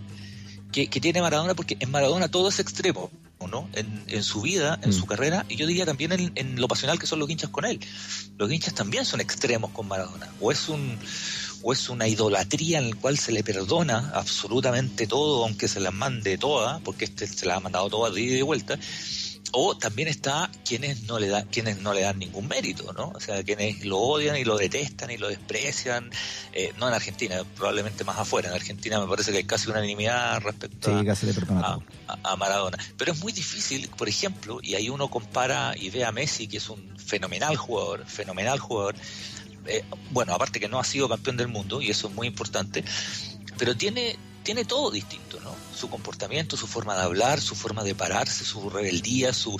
que, 0.71 0.87
que 0.87 0.99
tiene 1.01 1.21
Maradona, 1.21 1.53
porque 1.53 1.77
en 1.79 1.91
Maradona 1.91 2.27
todo 2.29 2.49
es 2.49 2.59
extremo, 2.59 3.09
¿no? 3.49 3.69
En, 3.73 4.03
en 4.07 4.23
su 4.23 4.41
vida, 4.41 4.79
en 4.83 4.89
Mm. 4.89 4.93
su 4.93 5.05
carrera, 5.05 5.45
y 5.49 5.55
yo 5.55 5.65
diría 5.67 5.85
también 5.85 6.11
en, 6.13 6.31
en 6.35 6.59
lo 6.59 6.67
pasional 6.67 6.99
que 6.99 7.07
son 7.07 7.19
los 7.19 7.29
hinchas 7.29 7.49
con 7.49 7.65
él. 7.65 7.79
Los 8.37 8.51
hinchas 8.51 8.73
también 8.73 9.05
son 9.05 9.21
extremos 9.21 9.71
con 9.71 9.87
Maradona. 9.87 10.29
O 10.41 10.51
es 10.51 10.67
un 10.69 10.97
o 11.63 11.73
es 11.73 11.89
una 11.89 12.07
idolatría 12.07 12.79
en 12.79 12.91
la 12.91 12.95
cual 12.95 13.17
se 13.17 13.31
le 13.31 13.43
perdona 13.43 14.11
absolutamente 14.13 15.07
todo, 15.07 15.43
aunque 15.43 15.67
se 15.67 15.79
las 15.79 15.93
mande 15.93 16.37
todas, 16.37 16.81
porque 16.81 17.05
este 17.05 17.27
se 17.27 17.45
las 17.45 17.57
ha 17.57 17.59
mandado 17.59 17.89
todas 17.89 18.13
de 18.13 18.21
ida 18.21 18.33
y 18.33 18.37
de 18.37 18.43
vuelta, 18.43 18.79
o 19.51 19.77
también 19.77 20.07
está 20.07 20.49
quienes 20.65 21.03
no 21.03 21.19
le 21.19 21.27
dan 21.27 21.47
quienes 21.47 21.79
no 21.79 21.93
le 21.93 22.01
dan 22.01 22.19
ningún 22.19 22.47
mérito 22.47 22.91
no 22.93 23.13
o 23.15 23.19
sea 23.19 23.43
quienes 23.43 23.85
lo 23.85 23.97
odian 23.97 24.35
y 24.35 24.43
lo 24.43 24.57
detestan 24.57 25.11
y 25.11 25.17
lo 25.17 25.29
desprecian 25.29 26.09
eh, 26.53 26.73
no 26.77 26.87
en 26.87 26.93
Argentina 26.93 27.43
probablemente 27.55 28.03
más 28.03 28.17
afuera. 28.17 28.49
En 28.49 28.55
Argentina 28.55 28.99
me 28.99 29.07
parece 29.07 29.31
que 29.31 29.37
hay 29.37 29.43
casi 29.43 29.69
unanimidad 29.69 30.41
respecto 30.41 30.97
Sí, 30.99 31.05
casi 31.05 31.27
a 32.23 32.35
Maradona. 32.35 32.77
Pero 32.97 33.11
es 33.13 33.19
muy 33.19 33.31
difícil 33.31 33.89
por 33.89 34.09
ejemplo 34.09 34.59
y 34.61 34.75
ahí 34.75 34.89
uno 34.89 35.09
compara 35.09 35.73
y 35.77 35.89
ve 35.89 36.03
a 36.03 36.11
Messi 36.11 36.47
que 36.47 36.57
es 36.57 36.69
un 36.69 36.97
fenomenal 36.97 37.55
jugador 37.55 38.05
fenomenal 38.05 38.59
jugador 38.59 38.95
eh, 39.67 39.83
bueno 40.11 40.33
aparte 40.33 40.59
que 40.59 40.67
no 40.69 40.79
ha 40.79 40.83
sido 40.83 41.07
campeón 41.09 41.37
del 41.37 41.47
mundo 41.47 41.81
y 41.81 41.89
eso 41.89 42.07
es 42.07 42.13
muy 42.13 42.27
importante 42.27 42.83
pero 43.57 43.75
tiene 43.75 44.17
tiene 44.43 44.63
todo 44.63 44.89
distinto, 44.91 45.41
¿no? 45.41 45.53
Su 45.77 45.89
comportamiento, 45.89 46.55
su 46.55 46.67
forma 46.67 46.95
de 46.95 47.01
hablar, 47.01 47.41
su 47.41 47.53
forma 47.53 47.83
de 47.83 47.93
pararse, 47.95 48.45
su 48.45 48.69
rebeldía, 48.69 49.33
su 49.33 49.59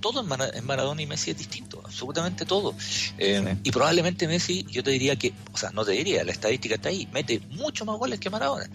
todo 0.00 0.22
en, 0.22 0.26
Mara- 0.26 0.50
en 0.54 0.66
Maradona 0.66 1.00
y 1.02 1.06
Messi 1.06 1.30
es 1.30 1.38
distinto, 1.38 1.80
absolutamente 1.84 2.44
todo. 2.44 2.74
Eh, 3.16 3.40
Sí. 3.54 3.60
Y 3.62 3.70
probablemente 3.70 4.26
Messi, 4.26 4.66
yo 4.68 4.82
te 4.82 4.90
diría 4.90 5.14
que, 5.14 5.32
o 5.52 5.56
sea, 5.56 5.70
no 5.70 5.84
te 5.84 5.92
diría, 5.92 6.24
la 6.24 6.32
estadística 6.32 6.74
está 6.74 6.88
ahí, 6.88 7.06
mete 7.12 7.38
mucho 7.50 7.84
más 7.84 7.96
goles 7.96 8.18
que 8.18 8.28
Maradona. 8.28 8.68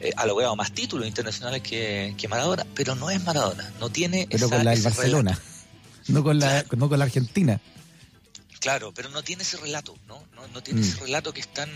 Eh, 0.00 0.12
ha 0.16 0.24
logrado 0.24 0.56
más 0.56 0.72
títulos 0.72 1.06
internacionales 1.06 1.60
que, 1.60 2.14
que 2.16 2.26
Maradona, 2.26 2.64
pero 2.74 2.94
no 2.94 3.10
es 3.10 3.22
Maradona, 3.22 3.70
no 3.78 3.90
tiene 3.90 4.26
Pero 4.30 4.46
esa- 4.46 4.56
con 4.56 4.64
la 4.64 4.70
del 4.70 4.82
Barcelona. 4.82 5.38
No 6.08 6.22
con 6.24 6.38
la, 6.38 6.64
no 6.74 6.88
con 6.88 6.98
la 6.98 7.04
Argentina. 7.04 7.60
Claro, 8.60 8.92
pero 8.94 9.08
no 9.10 9.22
tiene 9.22 9.42
ese 9.42 9.56
relato, 9.58 9.96
¿no? 10.06 10.26
No, 10.34 10.46
no 10.48 10.62
tiene 10.62 10.80
Mm. 10.80 10.84
ese 10.84 11.00
relato 11.00 11.32
que 11.32 11.40
es 11.40 11.52
tan 11.52 11.70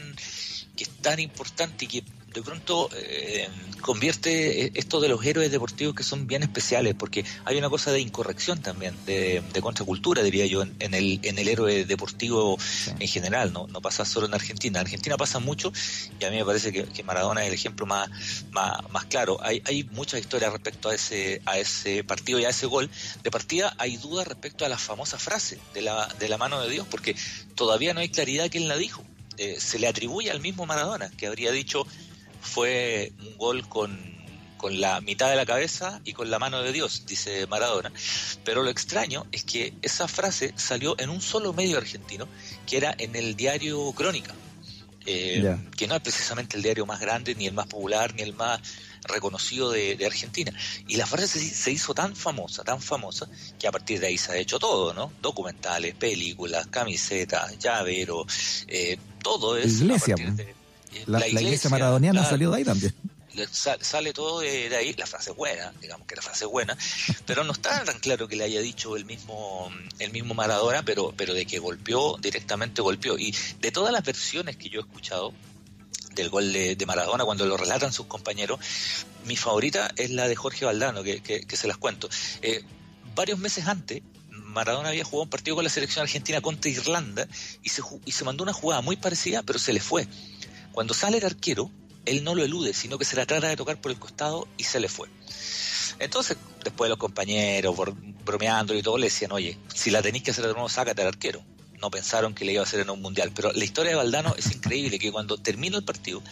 que 0.76 0.84
es 0.84 0.90
tan 1.02 1.18
importante 1.20 1.84
y 1.84 1.88
que 1.88 2.04
de 2.32 2.42
pronto 2.42 2.88
eh, 2.96 3.48
convierte 3.80 4.66
eh, 4.66 4.72
esto 4.74 5.00
de 5.00 5.08
los 5.08 5.24
héroes 5.24 5.50
deportivos 5.50 5.94
que 5.94 6.02
son 6.02 6.26
bien 6.26 6.42
especiales, 6.42 6.94
porque 6.94 7.24
hay 7.44 7.56
una 7.56 7.68
cosa 7.68 7.90
de 7.92 8.00
incorrección 8.00 8.60
también, 8.62 8.94
de, 9.06 9.42
de 9.52 9.60
contracultura, 9.60 10.22
diría 10.22 10.46
yo, 10.46 10.62
en, 10.62 10.76
en 10.78 10.94
el, 10.94 11.20
en 11.22 11.38
el 11.38 11.48
héroe 11.48 11.84
deportivo 11.84 12.56
en 12.98 13.08
general, 13.08 13.52
¿no? 13.52 13.66
no 13.66 13.80
pasa 13.80 14.04
solo 14.04 14.26
en 14.26 14.34
Argentina. 14.34 14.78
En 14.78 14.86
Argentina 14.86 15.16
pasa 15.16 15.38
mucho 15.38 15.72
y 16.20 16.24
a 16.24 16.30
mí 16.30 16.36
me 16.36 16.44
parece 16.44 16.72
que, 16.72 16.84
que 16.84 17.02
Maradona 17.02 17.42
es 17.42 17.48
el 17.48 17.54
ejemplo 17.54 17.86
más, 17.86 18.08
más, 18.50 18.78
más 18.90 19.06
claro. 19.06 19.38
Hay, 19.42 19.62
hay 19.64 19.84
muchas 19.84 20.20
historias 20.20 20.52
respecto 20.52 20.88
a 20.88 20.94
ese, 20.94 21.42
a 21.46 21.58
ese 21.58 22.04
partido 22.04 22.38
y 22.38 22.44
a 22.44 22.50
ese 22.50 22.66
gol. 22.66 22.90
De 23.22 23.30
partida 23.30 23.74
hay 23.78 23.96
dudas 23.96 24.28
respecto 24.28 24.64
a 24.64 24.68
la 24.68 24.78
famosa 24.78 25.18
frase 25.18 25.58
de 25.74 25.82
la, 25.82 26.06
de 26.18 26.28
la 26.28 26.38
mano 26.38 26.60
de 26.60 26.70
Dios, 26.70 26.86
porque 26.90 27.16
todavía 27.54 27.94
no 27.94 28.00
hay 28.00 28.08
claridad 28.08 28.48
quién 28.50 28.68
la 28.68 28.76
dijo. 28.76 29.04
Eh, 29.36 29.56
se 29.58 29.78
le 29.78 29.88
atribuye 29.88 30.30
al 30.30 30.40
mismo 30.40 30.66
Maradona, 30.66 31.10
que 31.16 31.26
habría 31.26 31.50
dicho 31.50 31.86
fue 32.40 33.12
un 33.18 33.36
gol 33.38 33.68
con, 33.68 33.98
con 34.56 34.80
la 34.80 35.00
mitad 35.00 35.28
de 35.30 35.36
la 35.36 35.46
cabeza 35.46 36.00
y 36.04 36.12
con 36.12 36.30
la 36.30 36.38
mano 36.38 36.62
de 36.62 36.72
Dios, 36.72 37.04
dice 37.06 37.46
Maradona. 37.46 37.92
Pero 38.44 38.62
lo 38.62 38.70
extraño 38.70 39.26
es 39.32 39.44
que 39.44 39.72
esa 39.82 40.08
frase 40.08 40.52
salió 40.56 40.94
en 40.98 41.10
un 41.10 41.20
solo 41.20 41.52
medio 41.52 41.78
argentino, 41.78 42.28
que 42.66 42.76
era 42.76 42.94
en 42.98 43.16
el 43.16 43.36
diario 43.36 43.92
Crónica, 43.92 44.34
eh, 45.06 45.56
que 45.76 45.86
no 45.86 45.94
es 45.96 46.02
precisamente 46.02 46.56
el 46.56 46.62
diario 46.62 46.86
más 46.86 47.00
grande, 47.00 47.34
ni 47.34 47.46
el 47.46 47.54
más 47.54 47.66
popular, 47.66 48.14
ni 48.14 48.22
el 48.22 48.34
más 48.34 48.60
reconocido 49.04 49.70
de, 49.70 49.96
de 49.96 50.04
Argentina. 50.06 50.52
Y 50.86 50.96
la 50.96 51.06
frase 51.06 51.26
se, 51.26 51.40
se 51.40 51.72
hizo 51.72 51.94
tan 51.94 52.14
famosa, 52.14 52.62
tan 52.64 52.82
famosa, 52.82 53.26
que 53.58 53.66
a 53.66 53.72
partir 53.72 53.98
de 53.98 54.08
ahí 54.08 54.18
se 54.18 54.32
ha 54.32 54.36
hecho 54.36 54.58
todo, 54.58 54.92
¿no? 54.92 55.10
Documentales, 55.22 55.94
películas, 55.94 56.66
camisetas, 56.66 57.58
llavero, 57.58 58.26
eh, 58.68 58.98
todo 59.22 59.56
es... 59.56 59.80
a 59.80 59.84
Iglesia, 59.84 60.16
partir 60.16 60.34
pues. 60.34 60.36
de- 60.36 60.59
La, 61.06 61.18
la 61.20 61.28
iglesia 61.28 61.70
maradoniana 61.70 62.20
claro, 62.20 62.30
salió 62.30 62.50
de 62.50 62.56
ahí 62.58 62.64
también. 62.64 62.94
le 63.34 63.46
sa- 63.46 63.78
sale 63.80 64.12
todo 64.12 64.40
de, 64.40 64.68
de 64.68 64.76
ahí, 64.76 64.92
la 64.94 65.06
frase 65.06 65.30
buena, 65.30 65.72
digamos 65.80 66.06
que 66.06 66.16
la 66.16 66.22
frase 66.22 66.44
buena, 66.46 66.76
pero 67.26 67.44
no 67.44 67.52
está 67.52 67.84
tan 67.84 67.98
claro 68.00 68.26
que 68.26 68.36
le 68.36 68.44
haya 68.44 68.60
dicho 68.60 68.96
el 68.96 69.04
mismo, 69.04 69.70
el 69.98 70.10
mismo 70.10 70.34
Maradona, 70.34 70.82
pero, 70.84 71.14
pero 71.16 71.32
de 71.34 71.46
que 71.46 71.58
golpeó, 71.60 72.16
directamente 72.20 72.82
golpeó. 72.82 73.16
Y 73.18 73.34
de 73.60 73.70
todas 73.70 73.92
las 73.92 74.04
versiones 74.04 74.56
que 74.56 74.68
yo 74.68 74.80
he 74.80 74.82
escuchado 74.82 75.32
del 76.14 76.28
gol 76.28 76.52
de, 76.52 76.74
de 76.74 76.86
Maradona, 76.86 77.24
cuando 77.24 77.46
lo 77.46 77.56
relatan 77.56 77.92
sus 77.92 78.06
compañeros, 78.06 78.58
mi 79.26 79.36
favorita 79.36 79.92
es 79.96 80.10
la 80.10 80.26
de 80.26 80.34
Jorge 80.34 80.64
Valdano, 80.64 81.02
que, 81.04 81.20
que- 81.22 81.42
que 81.46 81.56
se 81.56 81.68
las 81.68 81.76
cuento. 81.76 82.08
Eh, 82.42 82.64
varios 83.14 83.38
meses 83.38 83.66
antes, 83.68 84.02
Maradona 84.30 84.88
había 84.88 85.04
jugado 85.04 85.22
un 85.24 85.30
partido 85.30 85.54
con 85.54 85.62
la 85.62 85.70
selección 85.70 86.02
argentina 86.02 86.40
contra 86.40 86.68
Irlanda 86.68 87.28
y 87.62 87.68
se, 87.68 87.82
y 88.04 88.10
se 88.10 88.24
mandó 88.24 88.42
una 88.42 88.52
jugada 88.52 88.80
muy 88.82 88.96
parecida, 88.96 89.44
pero 89.44 89.60
se 89.60 89.72
le 89.72 89.78
fue. 89.78 90.08
Cuando 90.72 90.94
sale 90.94 91.18
el 91.18 91.24
arquero, 91.24 91.70
él 92.06 92.24
no 92.24 92.34
lo 92.34 92.44
elude, 92.44 92.72
sino 92.72 92.98
que 92.98 93.04
se 93.04 93.16
la 93.16 93.26
trata 93.26 93.48
de 93.48 93.56
tocar 93.56 93.80
por 93.80 93.90
el 93.90 93.98
costado 93.98 94.48
y 94.56 94.64
se 94.64 94.80
le 94.80 94.88
fue. 94.88 95.08
Entonces, 95.98 96.36
después 96.64 96.88
los 96.88 96.98
compañeros, 96.98 97.76
bromeando 98.24 98.74
y 98.74 98.82
todo, 98.82 98.96
le 98.96 99.06
decían, 99.06 99.32
oye, 99.32 99.58
si 99.74 99.90
la 99.90 100.02
tenéis 100.02 100.24
que 100.24 100.30
hacer 100.30 100.46
de 100.46 100.52
nuevo, 100.52 100.68
sácate 100.68 101.02
al 101.02 101.08
arquero. 101.08 101.42
No 101.80 101.90
pensaron 101.90 102.34
que 102.34 102.44
le 102.44 102.52
iba 102.52 102.62
a 102.62 102.64
hacer 102.64 102.80
en 102.80 102.90
un 102.90 103.00
mundial. 103.00 103.32
Pero 103.34 103.52
la 103.52 103.64
historia 103.64 103.90
de 103.90 103.96
Valdano 103.96 104.34
es 104.36 104.50
increíble, 104.50 104.98
que 104.98 105.12
cuando 105.12 105.38
termina 105.38 105.76
el 105.76 105.84
partido, 105.84 106.22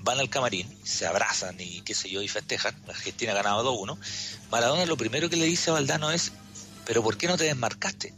van 0.00 0.20
al 0.20 0.28
camarín, 0.28 0.68
se 0.84 1.06
abrazan 1.06 1.58
y 1.58 1.80
qué 1.80 1.94
sé 1.94 2.10
yo, 2.10 2.22
y 2.22 2.28
festejan. 2.28 2.74
La 2.86 2.92
Argentina 2.92 3.32
ha 3.32 3.36
ganado 3.36 3.74
2-1. 3.74 3.98
Maradona 4.50 4.86
lo 4.86 4.96
primero 4.96 5.30
que 5.30 5.36
le 5.36 5.46
dice 5.46 5.70
a 5.70 5.74
Valdano 5.74 6.10
es, 6.10 6.32
pero 6.84 7.02
¿por 7.02 7.16
qué 7.16 7.26
no 7.26 7.36
te 7.36 7.44
desmarcaste? 7.44 8.14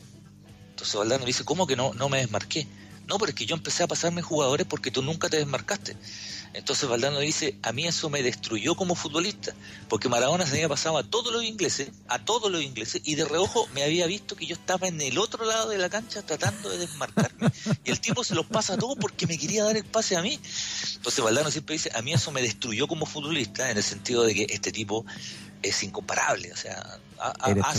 Entonces 0.71 0.95
Valdano 0.95 1.25
dice, 1.25 1.45
¿cómo 1.45 1.67
que 1.67 1.77
no, 1.77 1.95
no 1.95 2.09
me 2.09 2.19
desmarqué? 2.19 2.67
No, 3.07 3.19
pero 3.19 3.31
es 3.31 3.35
que 3.35 3.47
yo 3.47 3.55
empecé 3.55 3.83
a 3.83 3.87
pasarme 3.87 4.23
jugadores 4.23 4.67
porque 4.67 4.91
tú 4.91 5.03
nunca 5.03 5.29
te 5.29 5.37
desmarcaste. 5.37 5.97
Entonces 6.57 6.89
Valdano 6.89 7.21
dice, 7.21 7.55
a 7.63 7.73
mí 7.73 7.87
eso 7.87 8.09
me 8.09 8.23
destruyó 8.23 8.77
como 8.77 8.95
futbolista, 8.95 9.55
porque 9.89 10.09
Maradona 10.09 10.47
se 10.47 10.55
había 10.55 10.71
pasado 10.71 10.97
a 10.97 11.05
todos 11.05 11.31
los 11.31 11.45
ingleses, 11.45 11.91
a 12.09 12.25
todos 12.25 12.51
los 12.51 12.63
ingleses, 12.63 13.03
y 13.05 13.15
de 13.15 13.27
reojo 13.27 13.69
me 13.75 13.83
había 13.83 14.07
visto 14.07 14.37
que 14.37 14.47
yo 14.47 14.55
estaba 14.55 14.89
en 14.89 14.99
el 15.03 15.19
otro 15.19 15.45
lado 15.45 15.69
de 15.69 15.77
la 15.77 15.91
cancha 15.91 16.23
tratando 16.23 16.71
de 16.71 16.79
desmarcarme. 16.79 17.51
Y 17.85 17.91
el 17.91 18.01
tipo 18.01 18.25
se 18.25 18.35
los 18.35 18.47
pasa 18.47 18.75
a 18.75 18.79
todos 18.79 18.97
porque 18.99 19.27
me 19.27 19.37
quería 19.37 19.65
dar 19.65 19.77
el 19.77 19.85
pase 19.85 20.17
a 20.17 20.23
mí. 20.23 20.41
Entonces 20.95 21.23
Valdano 21.23 21.51
siempre 21.51 21.75
dice, 21.75 21.91
a 21.95 22.01
mí 22.01 22.15
eso 22.15 22.33
me 22.33 22.41
destruyó 22.41 22.89
como 22.89 23.05
futbolista, 23.05 23.71
en 23.71 23.77
el 23.77 23.83
sentido 23.83 24.25
de 24.25 24.35
que 24.35 24.47
este 24.49 24.73
tipo 24.73 25.05
es 25.63 25.83
incomparable, 25.83 26.53
o 26.53 26.57
sea, 26.57 26.85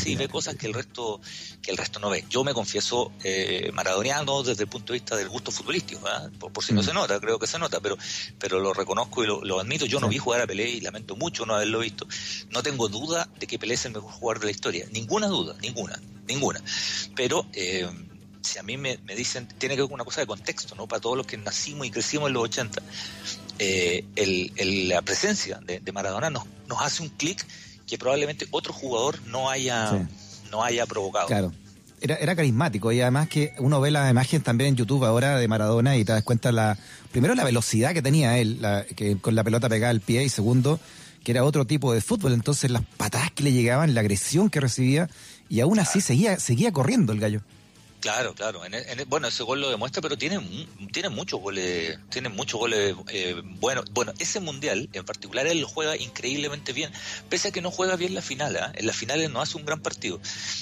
y 0.06 0.16
ve 0.16 0.28
cosas 0.28 0.56
que 0.56 0.66
el 0.68 0.74
resto 0.74 1.22
que 1.62 1.72
el 1.72 1.78
resto 1.78 2.00
no 2.00 2.10
ve. 2.10 2.26
Yo 2.30 2.44
me 2.44 2.54
confieso 2.54 3.12
eh, 3.24 3.70
maradoniano 3.74 4.42
desde 4.44 4.64
el 4.64 4.70
punto 4.70 4.94
de 4.94 5.00
vista 5.00 5.16
del 5.16 5.30
gusto 5.30 5.52
futbolístico, 5.52 6.08
¿ah? 6.08 6.30
por, 6.40 6.52
por 6.52 6.64
si 6.64 6.74
no 6.74 6.82
Mm. 6.82 6.86
se 6.86 6.94
nota, 6.94 7.20
creo 7.20 7.38
que 7.40 7.48
se 7.48 7.60
nota, 7.60 7.80
pero 7.80 7.98
pero 8.40 8.60
lo 8.60 8.74
reconozco 8.74 9.24
y 9.24 9.28
lo, 9.28 9.44
lo 9.44 9.60
admito. 9.60 9.86
Yo 9.86 10.00
no 10.00 10.10
vi 10.10 10.18
jugar 10.18 10.42
a 10.42 10.48
Pelé 10.48 10.70
y 10.70 10.82
lamento 10.82 11.16
mucho 11.16 11.46
no 11.46 11.56
haberlo 11.56 11.80
visto. 11.80 12.08
No 12.50 12.64
tengo 12.64 12.88
duda 12.90 13.30
de 13.40 13.46
que 13.48 13.60
Pelé 13.60 13.76
es 13.76 13.86
el 13.86 13.94
mejor 13.94 14.12
jugador 14.12 14.40
de 14.40 14.46
la 14.46 14.52
historia, 14.52 14.86
ninguna 14.92 15.28
duda, 15.28 15.56
ninguna, 15.62 16.00
ninguna. 16.28 16.62
Pero 17.16 17.46
eh, 17.54 17.88
si 18.42 18.58
a 18.60 18.64
mí 18.64 18.78
me, 18.78 18.98
me 19.06 19.16
dicen, 19.16 19.48
tiene 19.58 19.76
que 19.76 19.82
ver 19.82 19.90
con 19.90 19.96
una 19.96 20.06
cosa 20.06 20.22
de 20.22 20.28
contexto, 20.28 20.74
¿no? 20.76 20.88
Para 20.88 21.02
todos 21.02 21.18
los 21.18 21.28
que 21.28 21.38
nacimos 21.38 21.86
y 21.86 21.92
crecimos 21.92 22.28
en 22.28 22.34
los 22.34 22.44
80, 22.44 22.82
eh, 23.60 24.06
el- 24.16 24.52
el- 24.56 24.90
la 24.90 25.02
presencia 25.02 25.60
de, 25.64 25.80
de 25.80 25.92
Maradona 25.92 26.30
nos, 26.30 26.44
nos 26.68 26.82
hace 26.82 27.04
un 27.04 27.10
clic 27.10 27.46
que 27.88 27.98
probablemente 27.98 28.46
otro 28.52 28.74
jugador 28.74 29.20
no 29.28 29.50
haya, 29.50 29.90
Sí. 29.92 29.98
no 30.52 30.64
haya 30.64 30.86
provocado. 30.86 31.28
Claro. 31.28 31.54
Era, 32.00 32.16
era 32.18 32.36
carismático 32.36 32.92
y 32.92 33.02
además 33.02 33.28
que 33.28 33.54
uno 33.58 33.82
ve 33.82 33.90
la 33.90 34.08
imagen 34.10 34.44
también 34.44 34.68
en 34.70 34.76
YouTube 34.76 35.04
ahora 35.04 35.38
de 35.40 35.48
Maradona 35.48 35.98
y 35.98 36.06
te 36.06 36.12
das 36.12 36.22
cuenta 36.24 36.52
la 36.52 36.78
primero 37.12 37.34
la 37.34 37.44
velocidad 37.44 37.94
que 37.94 38.04
tenía 38.04 38.38
él, 38.38 38.62
la- 38.62 38.84
que 38.86 39.18
con 39.18 39.34
la 39.34 39.44
pelota 39.44 39.68
pegada 39.68 39.90
al 39.90 40.02
pie 40.02 40.24
y 40.24 40.30
segundo 40.30 40.80
que 41.24 41.32
era 41.32 41.44
otro 41.44 41.66
tipo 41.66 41.92
de 41.94 42.02
fútbol, 42.02 42.34
entonces 42.34 42.70
las 42.70 42.84
patadas 42.98 43.32
que 43.32 43.44
le 43.44 43.52
llegaban, 43.52 43.96
la 43.96 44.02
agresión 44.02 44.50
que 44.52 44.60
recibía 44.60 45.10
y 45.50 45.60
aún 45.62 45.80
así 45.80 46.00
seguía 46.00 46.40
seguía 46.40 46.72
corriendo 46.72 47.14
el 47.14 47.20
gallo. 47.20 47.42
Claro, 48.08 48.34
claro. 48.34 48.64
En 48.64 48.74
el- 48.74 48.88
en 48.88 49.00
el- 49.02 49.06
bueno, 49.06 49.28
ese 49.28 49.44
gol 49.44 49.60
lo 49.60 49.70
demuestra, 49.70 50.02
pero 50.02 50.18
tiene, 50.18 50.40
tiene 50.94 51.10
muchos 51.10 51.42
goles, 51.42 52.00
tiene 52.10 52.30
muchos 52.30 52.58
goles 52.58 52.96
eh, 53.10 53.36
buenos. 53.60 53.84
Bueno, 53.92 54.14
ese 54.18 54.40
mundial 54.40 54.88
en 54.94 55.04
particular 55.04 55.46
él 55.46 55.66
juega 55.66 55.98
increíblemente 55.98 56.72
bien, 56.72 56.90
pese 57.28 57.50
a 57.50 57.52
que 57.52 57.62
no 57.62 57.70
juega 57.70 57.98
bien 57.98 58.16
la 58.16 58.22
final. 58.22 58.56
¿ah? 58.56 58.72
En 58.76 58.86
las 58.88 58.96
finales 58.96 59.30
no 59.30 59.42
hace 59.42 59.58
un 59.58 59.66
gran 59.66 59.82
partido, 59.82 60.22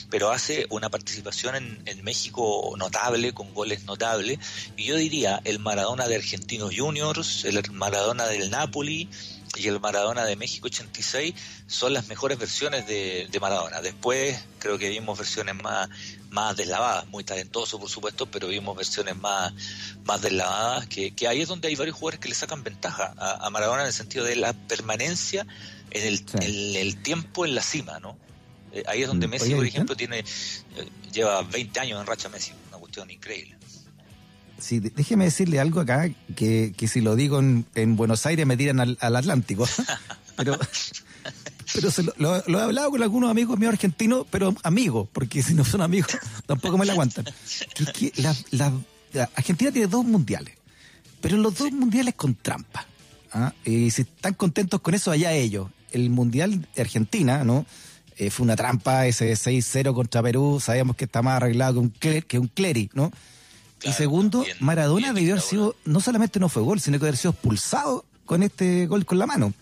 pero 0.10 0.32
hace 0.32 0.66
una 0.72 0.90
participación 0.90 1.56
en, 1.56 1.84
en 1.86 2.04
México 2.04 2.74
notable, 2.80 3.32
con 3.34 3.54
goles 3.54 3.84
notables. 3.84 4.40
Y 4.76 4.86
yo 4.86 4.96
diría 4.96 5.40
el 5.44 5.60
Maradona 5.60 6.08
de 6.08 6.16
Argentinos 6.16 6.72
Juniors, 6.76 7.46
el 7.46 7.62
Maradona 7.74 8.26
del 8.26 8.50
Napoli 8.50 9.08
y 9.56 9.68
el 9.68 9.80
Maradona 9.80 10.26
de 10.26 10.36
México 10.36 10.68
86 10.68 11.34
son 11.68 11.94
las 11.94 12.08
mejores 12.08 12.38
versiones 12.38 12.88
de, 12.88 13.28
de 13.32 13.40
Maradona. 13.40 13.82
Después 13.82 14.40
creo 14.60 14.78
que 14.78 14.90
vimos 14.90 15.18
versiones 15.18 15.56
más, 15.56 15.90
más 16.30 16.56
deslavadas, 16.58 17.08
muy 17.08 17.24
talentoso 17.24 17.80
por 17.80 17.90
supuesto, 17.90 18.26
pero 18.26 18.48
vimos 18.48 18.76
versiones 18.76 19.16
más, 19.18 19.54
más 20.04 20.22
deslavadas, 20.22 20.88
que, 20.88 21.12
que 21.12 21.28
ahí 21.28 21.42
es 21.42 21.48
donde 21.48 21.68
hay 21.68 21.76
varios 21.76 21.96
jugadores 21.98 22.20
que 22.20 22.30
le 22.30 22.36
sacan 22.36 22.64
ventaja 22.64 23.14
a, 23.18 23.46
a 23.46 23.50
Maradona 23.50 23.82
en 23.82 23.88
el 23.88 23.94
sentido 23.94 24.26
de 24.26 24.36
la 24.36 24.54
permanencia 24.54 25.46
en 25.92 26.78
el, 26.78 26.98
tiempo 27.02 27.46
en 27.46 27.56
la 27.56 27.62
cima, 27.62 28.00
¿no? 28.00 28.18
Eh, 28.74 28.84
ahí 28.88 29.02
es 29.02 29.08
donde 29.08 29.28
Mm. 29.28 29.32
Messi, 29.32 29.46
Oye, 29.46 29.56
por 29.56 29.66
¿y 29.66 29.70
ejemplo, 29.70 29.96
tiene 29.96 30.20
eh, 30.20 30.24
lleva 31.12 31.42
20 31.44 31.80
años 31.80 32.02
en 32.02 32.08
racha 32.08 32.28
Messi, 32.30 32.52
una 32.70 32.78
cuestión 32.78 33.10
increíble. 33.10 33.58
Sí, 34.60 34.80
déjeme 34.80 35.26
decirle 35.26 35.60
algo 35.60 35.80
acá, 35.82 36.10
que, 36.36 36.74
que 36.76 36.88
si 36.88 37.02
lo 37.02 37.16
digo 37.16 37.40
en, 37.40 37.66
en 37.76 37.96
Buenos 37.96 38.26
Aires 38.26 38.46
me 38.46 38.56
tiran 38.58 38.80
al, 38.80 38.98
Atlántico. 39.16 39.68
pero 40.38 40.58
pero 41.74 41.90
lo, 42.18 42.60
he 42.60 42.62
hablado 42.64 42.92
con 42.92 43.04
algunos 43.04 43.30
amigos 43.32 43.58
míos 43.60 43.74
argentinos, 43.74 44.26
pero 44.30 44.56
amigos, 44.64 45.10
porque 45.12 45.42
si 45.44 45.54
no 45.54 45.66
son 45.66 45.82
amigos 45.82 46.18
tampoco 46.46 46.78
me 46.78 46.86
la 46.86 46.94
aguantan. 46.94 47.26
Argentina 49.36 49.72
tiene 49.72 49.88
dos 49.88 50.06
mundiales, 50.06 50.56
pero 51.22 51.38
los 51.38 51.56
dos 51.58 51.72
mundiales 51.72 52.14
con 52.16 52.36
trampa. 52.36 52.86
¿ah? 53.34 53.54
Y 53.66 53.92
si 53.92 54.04
están 54.04 54.36
contentos 54.36 54.80
con 54.82 54.94
eso, 54.94 55.12
allá 55.12 55.34
ellos. 55.34 55.70
El 55.92 56.10
mundial 56.10 56.68
de 56.76 56.82
Argentina, 56.82 57.44
¿no? 57.44 57.66
Eh, 58.18 58.30
fue 58.30 58.46
una 58.46 58.56
trampa, 58.56 59.08
ese 59.08 59.34
6-0 59.34 59.94
contra 59.94 60.22
Perú, 60.22 60.60
sabíamos 60.62 60.96
que 60.96 61.06
está 61.06 61.22
más 61.22 61.38
arreglado 61.38 61.74
que 61.74 61.80
un, 61.80 61.94
Cle- 61.94 62.24
que 62.26 62.40
un 62.40 62.50
¿no? 62.94 63.12
Y 63.86 63.94
segundo, 63.94 64.42
bien, 64.44 64.58
Maradona 64.60 65.12
bien 65.12 65.16
debió 65.16 65.34
haber 65.34 65.44
sido, 65.44 65.76
no 65.86 66.00
solamente 66.02 66.40
no 66.40 66.50
fue 66.50 66.62
gol, 66.64 66.80
sino 66.82 66.98
que 67.00 67.06
haber 67.06 67.18
sido 67.18 67.32
expulsado 67.32 68.06
con 68.26 68.44
este 68.44 68.88
gol 68.88 69.06
con 69.06 69.18
la 69.20 69.26
mano. 69.28 69.54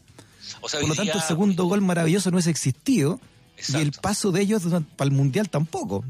O 0.62 0.70
sea, 0.70 0.80
Por 0.80 0.90
lo 0.90 0.96
tanto, 0.96 1.12
día- 1.14 1.22
el 1.22 1.28
segundo 1.28 1.66
gol 1.66 1.82
maravilloso 1.82 2.32
no 2.32 2.36
hubiese 2.38 2.50
existido 2.50 3.20
y 3.70 3.76
el 3.78 3.92
paso 3.92 4.32
de 4.32 4.42
ellos 4.42 4.64
para 4.96 5.08
el 5.10 5.12
Mundial 5.16 5.50
tampoco. 5.50 6.04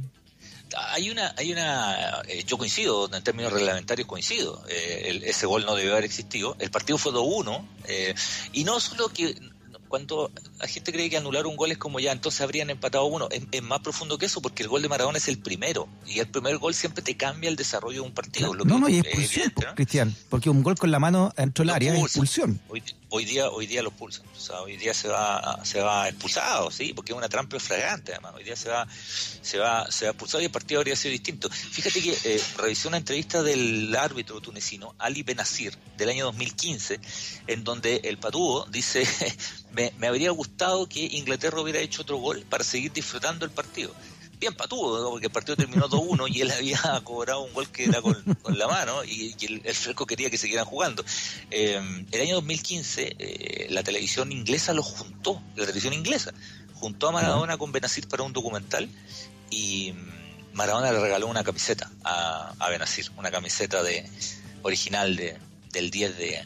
Hay 0.89 1.11
una, 1.11 1.35
hay 1.37 1.51
una, 1.51 2.21
eh, 2.27 2.43
yo 2.47 2.57
coincido, 2.57 3.07
en 3.13 3.23
términos 3.23 3.53
reglamentarios 3.53 4.07
coincido, 4.07 4.63
eh, 4.67 5.03
el- 5.05 5.23
ese 5.23 5.45
gol 5.45 5.65
no 5.67 5.75
debió 5.75 5.91
haber 5.91 6.03
existido, 6.05 6.55
el 6.57 6.71
partido 6.71 6.97
fue 6.97 7.11
2-1, 7.11 7.67
eh, 7.87 8.15
y 8.53 8.63
no 8.63 8.79
solo 8.79 9.07
que 9.09 9.35
cuando 9.93 10.31
la 10.59 10.67
gente 10.67 10.91
cree 10.91 11.07
que 11.07 11.17
anular 11.17 11.45
un 11.45 11.55
gol 11.55 11.71
es 11.71 11.77
como 11.77 11.99
ya, 11.99 12.11
entonces 12.11 12.41
habrían 12.41 12.71
empatado 12.71 13.05
uno, 13.05 13.27
es, 13.29 13.43
es 13.51 13.61
más 13.61 13.79
profundo 13.81 14.17
que 14.17 14.25
eso, 14.25 14.41
porque 14.41 14.63
el 14.63 14.69
gol 14.69 14.81
de 14.81 14.89
Maradona 14.89 15.19
es 15.19 15.27
el 15.27 15.37
primero, 15.37 15.87
y 16.07 16.17
el 16.17 16.27
primer 16.27 16.57
gol 16.57 16.73
siempre 16.73 17.03
te 17.03 17.15
cambia 17.15 17.47
el 17.47 17.55
desarrollo 17.55 18.01
de 18.01 18.07
un 18.07 18.11
partido. 18.11 18.55
lo 18.55 18.65
no, 18.65 18.77
que 18.77 18.81
no, 18.81 18.89
y 18.89 18.93
es 18.93 19.05
expulsión, 19.05 19.43
evidente, 19.43 19.65
¿no? 19.67 19.75
Cristian, 19.75 20.15
porque 20.29 20.49
un 20.49 20.63
gol 20.63 20.79
con 20.79 20.89
la 20.89 20.97
mano 20.97 21.31
dentro 21.37 21.63
del 21.63 21.75
área 21.75 21.93
es 21.93 21.99
pulsan. 21.99 22.23
expulsión. 22.23 22.59
Hoy, 22.69 22.83
hoy 23.15 23.25
día, 23.25 23.47
hoy 23.49 23.67
día 23.67 23.83
lo 23.83 23.91
pulsan. 23.91 24.25
O 24.35 24.39
sea, 24.39 24.61
hoy 24.61 24.75
día 24.75 24.91
se 24.93 25.07
va, 25.07 25.59
se 25.63 25.79
va 25.81 26.09
expulsado, 26.09 26.71
sí, 26.71 26.93
porque 26.95 27.11
es 27.11 27.17
una 27.17 27.29
trampa 27.29 27.59
flagrante 27.59 28.11
además. 28.11 28.33
Hoy 28.35 28.43
día 28.43 28.55
se 28.55 28.69
va, 28.69 28.87
se 28.89 29.59
va, 29.59 29.89
se 29.91 30.05
va 30.05 30.11
expulsado 30.11 30.41
y 30.41 30.45
el 30.45 30.51
partido 30.51 30.79
habría 30.79 30.95
sido 30.95 31.11
distinto. 31.11 31.47
Fíjate 31.51 32.01
que 32.01 32.17
eh, 32.23 32.41
revisé 32.57 32.87
una 32.87 32.97
entrevista 32.97 33.43
del 33.43 33.95
árbitro 33.95 34.41
tunecino, 34.41 34.95
Ali 34.97 35.21
Benazir, 35.21 35.77
del 35.95 36.09
año 36.09 36.25
2015, 36.25 36.99
en 37.45 37.63
donde 37.63 38.01
el 38.03 38.17
patúo 38.17 38.65
dice, 38.71 39.07
me, 39.71 39.93
me 39.99 40.07
habría 40.07 40.31
gustado 40.31 40.89
que 40.89 41.01
Inglaterra 41.01 41.61
hubiera 41.61 41.79
hecho 41.79 42.01
otro 42.01 42.17
gol 42.17 42.43
para 42.49 42.63
seguir 42.63 42.91
disfrutando 42.93 43.45
el 43.45 43.51
partido. 43.51 43.93
Bien 44.43 44.55
patudo, 44.55 45.01
¿no? 45.01 45.11
porque 45.11 45.27
el 45.27 45.31
partido 45.31 45.55
terminó 45.55 45.87
2-1 45.87 46.27
y 46.29 46.41
él 46.41 46.51
había 46.51 46.81
cobrado 47.05 47.43
un 47.45 47.53
gol 47.53 47.69
que 47.69 47.85
era 47.85 48.01
con, 48.01 48.13
con 48.41 48.57
la 48.57 48.67
mano 48.67 49.01
y, 49.05 49.33
y 49.39 49.45
el, 49.45 49.61
el 49.63 49.73
fresco 49.73 50.05
quería 50.05 50.29
que 50.29 50.37
siguieran 50.37 50.65
jugando. 50.65 51.05
Eh, 51.49 51.81
el 52.11 52.21
año 52.21 52.35
2015 52.35 53.15
eh, 53.19 53.67
la 53.69 53.83
televisión 53.83 54.33
inglesa 54.33 54.73
lo 54.73 54.83
juntó, 54.83 55.41
la 55.55 55.63
televisión 55.63 55.93
inglesa, 55.93 56.33
juntó 56.73 57.07
a 57.07 57.11
Maradona 57.13 57.55
con 57.57 57.71
Benazir 57.71 58.05
para 58.09 58.23
un 58.23 58.33
documental 58.33 58.89
y 59.49 59.93
mm, 59.93 60.57
Maradona 60.57 60.91
le 60.91 60.99
regaló 60.99 61.27
una 61.27 61.45
camiseta 61.45 61.89
a, 62.03 62.53
a 62.59 62.69
Benazir, 62.69 63.13
una 63.15 63.31
camiseta 63.31 63.81
de 63.81 64.05
original 64.63 65.15
de, 65.15 65.37
del 65.71 65.89
10 65.89 66.17
de, 66.17 66.45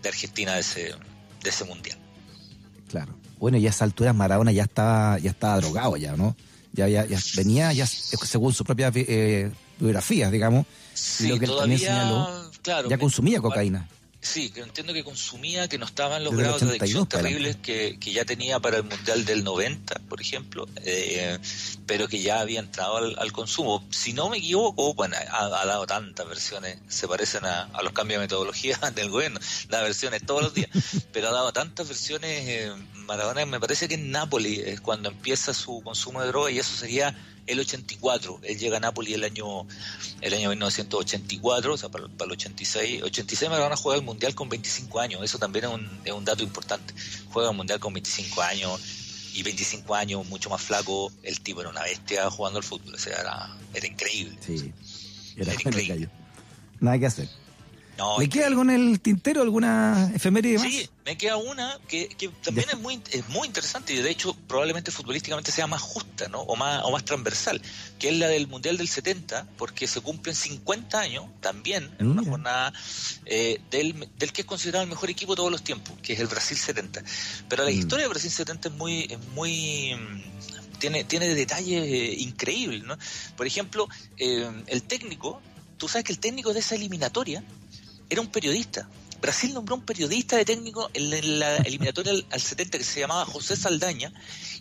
de 0.00 0.08
Argentina 0.08 0.54
de 0.54 0.60
ese, 0.60 0.94
de 1.42 1.50
ese 1.50 1.64
mundial. 1.64 1.98
Claro. 2.88 3.18
Bueno, 3.40 3.58
y 3.58 3.66
a 3.66 3.70
esa 3.70 3.84
altura 3.84 4.12
Maradona 4.12 4.52
ya 4.52 4.62
estaba, 4.62 5.18
ya 5.18 5.30
estaba 5.30 5.56
drogado 5.56 5.96
ya, 5.96 6.14
¿no? 6.14 6.36
Ya, 6.72 6.88
ya, 6.88 7.04
ya 7.04 7.18
venía, 7.36 7.72
ya 7.72 7.86
según 7.86 8.52
su 8.54 8.64
propia 8.64 8.90
eh, 8.94 9.50
biografía, 9.78 10.30
digamos, 10.30 10.66
Sí, 10.94 11.28
lo 11.28 11.38
que 11.38 11.44
él 11.46 11.52
también 11.58 11.78
señaló, 11.78 12.50
claro, 12.62 12.88
ya 12.88 12.98
consumía 12.98 13.40
cocaína. 13.40 13.88
Sí, 14.22 14.50
que 14.50 14.60
entiendo 14.60 14.94
que 14.94 15.02
consumía, 15.02 15.66
que 15.66 15.78
no 15.78 15.84
estaban 15.84 16.22
los 16.22 16.30
Desde 16.30 16.44
grados 16.44 16.60
de 16.60 16.66
82 16.68 16.80
adicción 16.80 17.06
terribles 17.08 17.56
que, 17.56 17.98
que 17.98 18.12
ya 18.12 18.24
tenía 18.24 18.60
para 18.60 18.76
el 18.76 18.84
Mundial 18.84 19.24
del 19.24 19.42
90, 19.42 19.96
por 20.08 20.20
ejemplo, 20.20 20.68
eh, 20.84 21.38
pero 21.86 22.06
que 22.06 22.22
ya 22.22 22.38
había 22.38 22.60
entrado 22.60 22.98
al, 22.98 23.16
al 23.18 23.32
consumo. 23.32 23.84
Si 23.90 24.12
no 24.12 24.28
me 24.28 24.38
equivoco, 24.38 24.94
bueno, 24.94 25.16
ha, 25.28 25.46
ha 25.46 25.66
dado 25.66 25.86
tantas 25.86 26.28
versiones, 26.28 26.78
se 26.86 27.08
parecen 27.08 27.44
a, 27.44 27.62
a 27.64 27.82
los 27.82 27.92
cambios 27.92 28.20
de 28.20 28.26
metodología 28.26 28.78
del 28.94 29.10
gobierno, 29.10 29.40
da 29.68 29.82
versiones 29.82 30.24
todos 30.24 30.42
los 30.42 30.54
días, 30.54 30.70
pero 31.12 31.28
ha 31.28 31.32
dado 31.32 31.52
tantas 31.52 31.88
versiones, 31.88 32.30
eh, 32.46 32.72
Maradona 32.94 33.44
me 33.44 33.58
parece 33.58 33.88
que 33.88 33.94
en 33.94 34.12
Nápoles 34.12 34.60
es 34.60 34.80
cuando 34.80 35.08
empieza 35.08 35.52
su 35.52 35.82
consumo 35.82 36.20
de 36.20 36.28
droga 36.28 36.52
y 36.52 36.60
eso 36.60 36.76
sería 36.76 37.12
el 37.46 37.60
84. 37.60 38.40
Él 38.42 38.58
llega 38.58 38.76
a 38.76 38.80
Nápoles 38.80 39.14
el 39.14 39.24
año 39.24 39.66
el 40.20 40.34
año 40.34 40.48
1984, 40.50 41.74
o 41.74 41.76
sea, 41.76 41.88
para, 41.88 42.08
para 42.08 42.26
el 42.26 42.32
86. 42.32 43.02
86 43.02 43.50
Maradona 43.50 43.76
juega 43.76 43.98
el 43.98 44.04
Mundial 44.04 44.34
con 44.34 44.48
25 44.48 45.00
años, 45.00 45.22
eso 45.22 45.38
también 45.38 45.66
es 45.66 45.70
un, 45.70 45.88
es 46.04 46.12
un 46.12 46.24
dato 46.24 46.42
importante. 46.42 46.94
Juega 47.32 47.50
el 47.50 47.56
Mundial 47.56 47.80
con 47.80 47.92
25 47.92 48.42
años 48.42 48.80
y 49.34 49.42
25 49.42 49.94
años, 49.94 50.26
mucho 50.26 50.50
más 50.50 50.62
flaco. 50.62 51.12
El 51.22 51.40
tipo 51.40 51.60
era 51.60 51.70
una 51.70 51.82
bestia 51.82 52.30
jugando 52.30 52.58
al 52.58 52.64
fútbol, 52.64 52.94
o 52.94 52.98
sea, 52.98 53.20
era, 53.20 53.56
era 53.74 53.86
increíble. 53.86 54.36
Sí, 54.40 54.72
era 55.36 55.52
increíble. 55.54 56.08
Nada 56.80 56.98
que 56.98 57.06
hacer. 57.06 57.28
No, 57.98 58.18
¿Le 58.18 58.28
queda 58.28 58.46
algo 58.46 58.62
en 58.62 58.70
el 58.70 59.00
tintero, 59.00 59.42
alguna 59.42 60.10
efeméride 60.14 60.58
más? 60.58 60.66
Sí, 60.66 60.88
me 61.04 61.18
queda 61.18 61.36
una 61.36 61.78
que, 61.88 62.08
que 62.08 62.28
también 62.42 62.68
es 62.70 62.78
muy, 62.78 63.02
es 63.10 63.28
muy 63.28 63.46
interesante 63.46 63.92
y 63.92 63.96
de 63.98 64.10
hecho 64.10 64.34
probablemente 64.48 64.90
futbolísticamente 64.90 65.52
sea 65.52 65.66
más 65.66 65.82
justa 65.82 66.28
¿no? 66.28 66.40
o, 66.40 66.56
más, 66.56 66.82
o 66.84 66.90
más 66.90 67.04
transversal, 67.04 67.60
que 67.98 68.08
es 68.08 68.16
la 68.16 68.28
del 68.28 68.46
Mundial 68.48 68.78
del 68.78 68.88
70, 68.88 69.46
porque 69.58 69.86
se 69.86 70.00
cumplen 70.00 70.34
50 70.34 70.98
años 70.98 71.26
también 71.40 71.90
en 71.98 72.08
una 72.08 72.24
jornada 72.24 72.72
eh, 73.26 73.60
del, 73.70 74.08
del 74.18 74.32
que 74.32 74.40
es 74.40 74.46
considerado 74.46 74.84
el 74.84 74.88
mejor 74.90 75.10
equipo 75.10 75.32
de 75.32 75.36
todos 75.36 75.50
los 75.50 75.62
tiempos, 75.62 75.94
que 76.02 76.14
es 76.14 76.20
el 76.20 76.28
Brasil 76.28 76.56
70. 76.56 77.02
Pero 77.48 77.64
la 77.64 77.70
Mm. 77.70 77.74
historia 77.78 78.04
de 78.04 78.08
Brasil 78.08 78.30
70 78.30 78.68
es 78.68 78.74
muy... 78.74 79.02
Es 79.10 79.18
muy 79.34 79.94
mm, 79.94 80.22
tiene, 80.78 81.04
tiene 81.04 81.32
detalles 81.34 81.84
eh, 81.84 82.14
increíbles, 82.18 82.82
¿no? 82.82 82.98
Por 83.36 83.46
ejemplo, 83.46 83.86
eh, 84.18 84.50
el 84.66 84.82
técnico, 84.82 85.40
tú 85.76 85.86
sabes 85.86 86.04
que 86.04 86.12
el 86.12 86.18
técnico 86.18 86.52
de 86.52 86.58
esa 86.58 86.74
eliminatoria 86.74 87.44
era 88.12 88.20
un 88.20 88.28
periodista. 88.28 88.88
Brasil 89.20 89.54
nombró 89.54 89.76
un 89.76 89.82
periodista 89.82 90.36
de 90.36 90.44
técnico 90.44 90.90
en 90.94 91.38
la- 91.38 91.56
eliminatoria 91.58 92.10
al, 92.12 92.26
al 92.30 92.40
70 92.40 92.78
que 92.78 92.82
se 92.84 92.98
llamaba 93.00 93.24
José 93.24 93.54
Saldaña, 93.56 94.12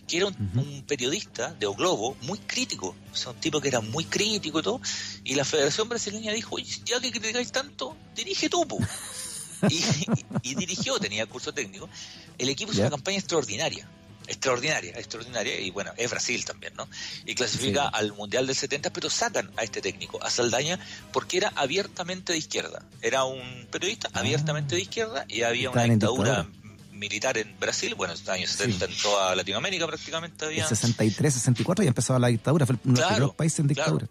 que 0.08 0.18
era 0.18 0.28
un, 0.28 0.36
un 0.56 0.84
periodista 0.84 1.52
de 1.54 1.66
O 1.66 1.74
Globo 1.74 2.16
muy 2.22 2.38
crítico, 2.40 2.96
o 3.12 3.16
sea, 3.16 3.32
un 3.32 3.40
tipo 3.40 3.60
que 3.60 3.70
era 3.70 3.82
muy 3.82 4.06
crítico 4.06 4.60
y 4.60 4.64
todo, 4.64 4.80
y 5.24 5.34
la 5.36 5.46
Federación 5.46 5.90
Brasileña 5.90 6.32
dijo, 6.32 6.56
"Oye, 6.56 6.72
ya 6.86 7.00
que 7.00 7.12
criticáis 7.12 7.52
tanto, 7.52 7.98
dirige 8.16 8.50
tú, 8.50 8.68
po". 8.68 8.78
y, 9.70 9.76
y- 9.76 10.52
y 10.52 10.56
dirigió, 10.56 11.00
tenía 11.00 11.26
curso 11.26 11.54
técnico. 11.54 11.90
El 12.38 12.50
equipo 12.50 12.72
hizo 12.72 12.82
una 12.82 12.90
campaña 12.92 13.18
extraordinaria, 13.18 13.88
extraordinaria, 14.28 14.92
extraordinaria, 14.98 15.60
y 15.60 15.72
bueno, 15.72 15.92
es 15.98 16.10
Brasil 16.10 16.44
también, 16.46 16.74
¿no? 16.76 16.88
Y 17.26 17.36
clasifica 17.36 17.84
Sí. 17.84 17.90
al 17.94 18.14
Mundial 18.14 18.48
del 18.48 18.56
70, 18.56 18.92
pero 18.92 19.10
sacan 19.10 19.52
a 19.58 19.64
este 19.64 19.82
técnico, 19.82 20.24
a 20.24 20.30
Saldaña, 20.30 20.80
porque 21.12 21.38
era 21.38 21.52
abiertamente 21.56 22.34
de 22.34 22.40
izquierda. 22.40 22.84
Era 23.02 23.24
un 23.26 23.68
periodista 23.72 24.10
abiertamente 24.14 24.76
de 24.76 24.82
izquierda 24.82 25.26
y 25.28 25.42
había 25.44 25.70
una 25.70 25.82
Ah. 25.82 25.86
En 25.86 25.92
dictadura 26.00 26.48
militar 26.94 27.38
en 27.38 27.60
Brasil, 27.60 27.96
bueno, 27.96 28.14
en 28.14 28.20
los 28.20 28.30
años 28.30 28.52
70 28.52 28.86
en 28.86 28.96
toda 28.98 29.36
Latinoamérica 29.36 29.88
prácticamente 29.88 30.46
había. 30.46 30.64
El 30.64 30.70
63, 30.70 31.34
64 31.34 31.84
ya 31.84 31.88
empezaba 31.90 32.20
la 32.20 32.28
dictadura, 32.28 32.66
fue 32.66 32.76
uno 32.84 32.94
de 32.94 33.00
los 33.02 33.08
primeros 33.10 33.36
países 33.36 33.60
en 33.60 33.68
dictadura. 33.68 34.08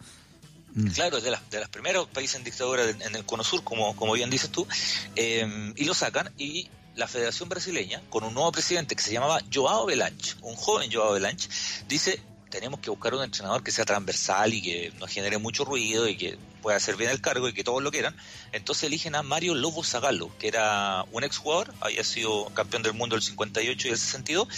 Mm. 0.74 0.86
Claro, 0.88 1.18
es 1.18 1.24
de, 1.24 1.30
las 1.32 1.50
de 1.50 1.60
los 1.60 1.68
primeros 1.68 2.08
países 2.08 2.36
en 2.36 2.44
dictadura 2.44 2.88
en, 2.88 3.00
en 3.02 3.14
el 3.16 3.24
Cono 3.24 3.42
Sur, 3.44 3.62
como, 3.64 3.94
como 3.96 4.12
bien 4.12 4.30
dices 4.30 4.50
tú, 4.50 4.66
eh, 5.16 5.72
y 5.76 5.84
lo 5.84 5.94
sacan 5.94 6.32
y 6.38 6.68
la 7.00 7.08
Federación 7.08 7.48
Brasileña, 7.48 8.02
con 8.10 8.24
un 8.24 8.34
nuevo 8.34 8.52
presidente 8.52 8.94
que 8.94 9.02
se 9.02 9.10
llamaba 9.10 9.40
Joao 9.52 9.86
Belanche, 9.86 10.36
un 10.42 10.54
joven 10.54 10.92
Joao 10.92 11.14
Belanche, 11.14 11.48
dice, 11.88 12.20
tenemos 12.50 12.80
que 12.80 12.90
buscar 12.90 13.14
un 13.14 13.22
entrenador 13.22 13.62
que 13.62 13.72
sea 13.72 13.86
transversal 13.86 14.52
y 14.52 14.60
que 14.60 14.92
no 15.00 15.06
genere 15.06 15.38
mucho 15.38 15.64
ruido 15.64 16.06
y 16.06 16.18
que 16.18 16.36
pueda 16.60 16.76
hacer 16.76 16.96
bien 16.96 17.10
el 17.10 17.22
cargo 17.22 17.48
y 17.48 17.54
que 17.54 17.64
todos 17.64 17.82
lo 17.82 17.90
quieran. 17.90 18.14
Entonces 18.52 18.84
eligen 18.84 19.14
a 19.14 19.22
Mario 19.22 19.54
Lobo 19.54 19.82
Zagallo, 19.82 20.30
que 20.38 20.48
era 20.48 21.06
un 21.10 21.24
exjugador, 21.24 21.72
había 21.80 22.04
sido 22.04 22.50
campeón 22.52 22.82
del 22.82 22.92
mundo 22.92 23.16
el 23.16 23.22
58 23.22 23.88
y 23.88 23.90
el 23.92 23.96
62, 23.96 24.48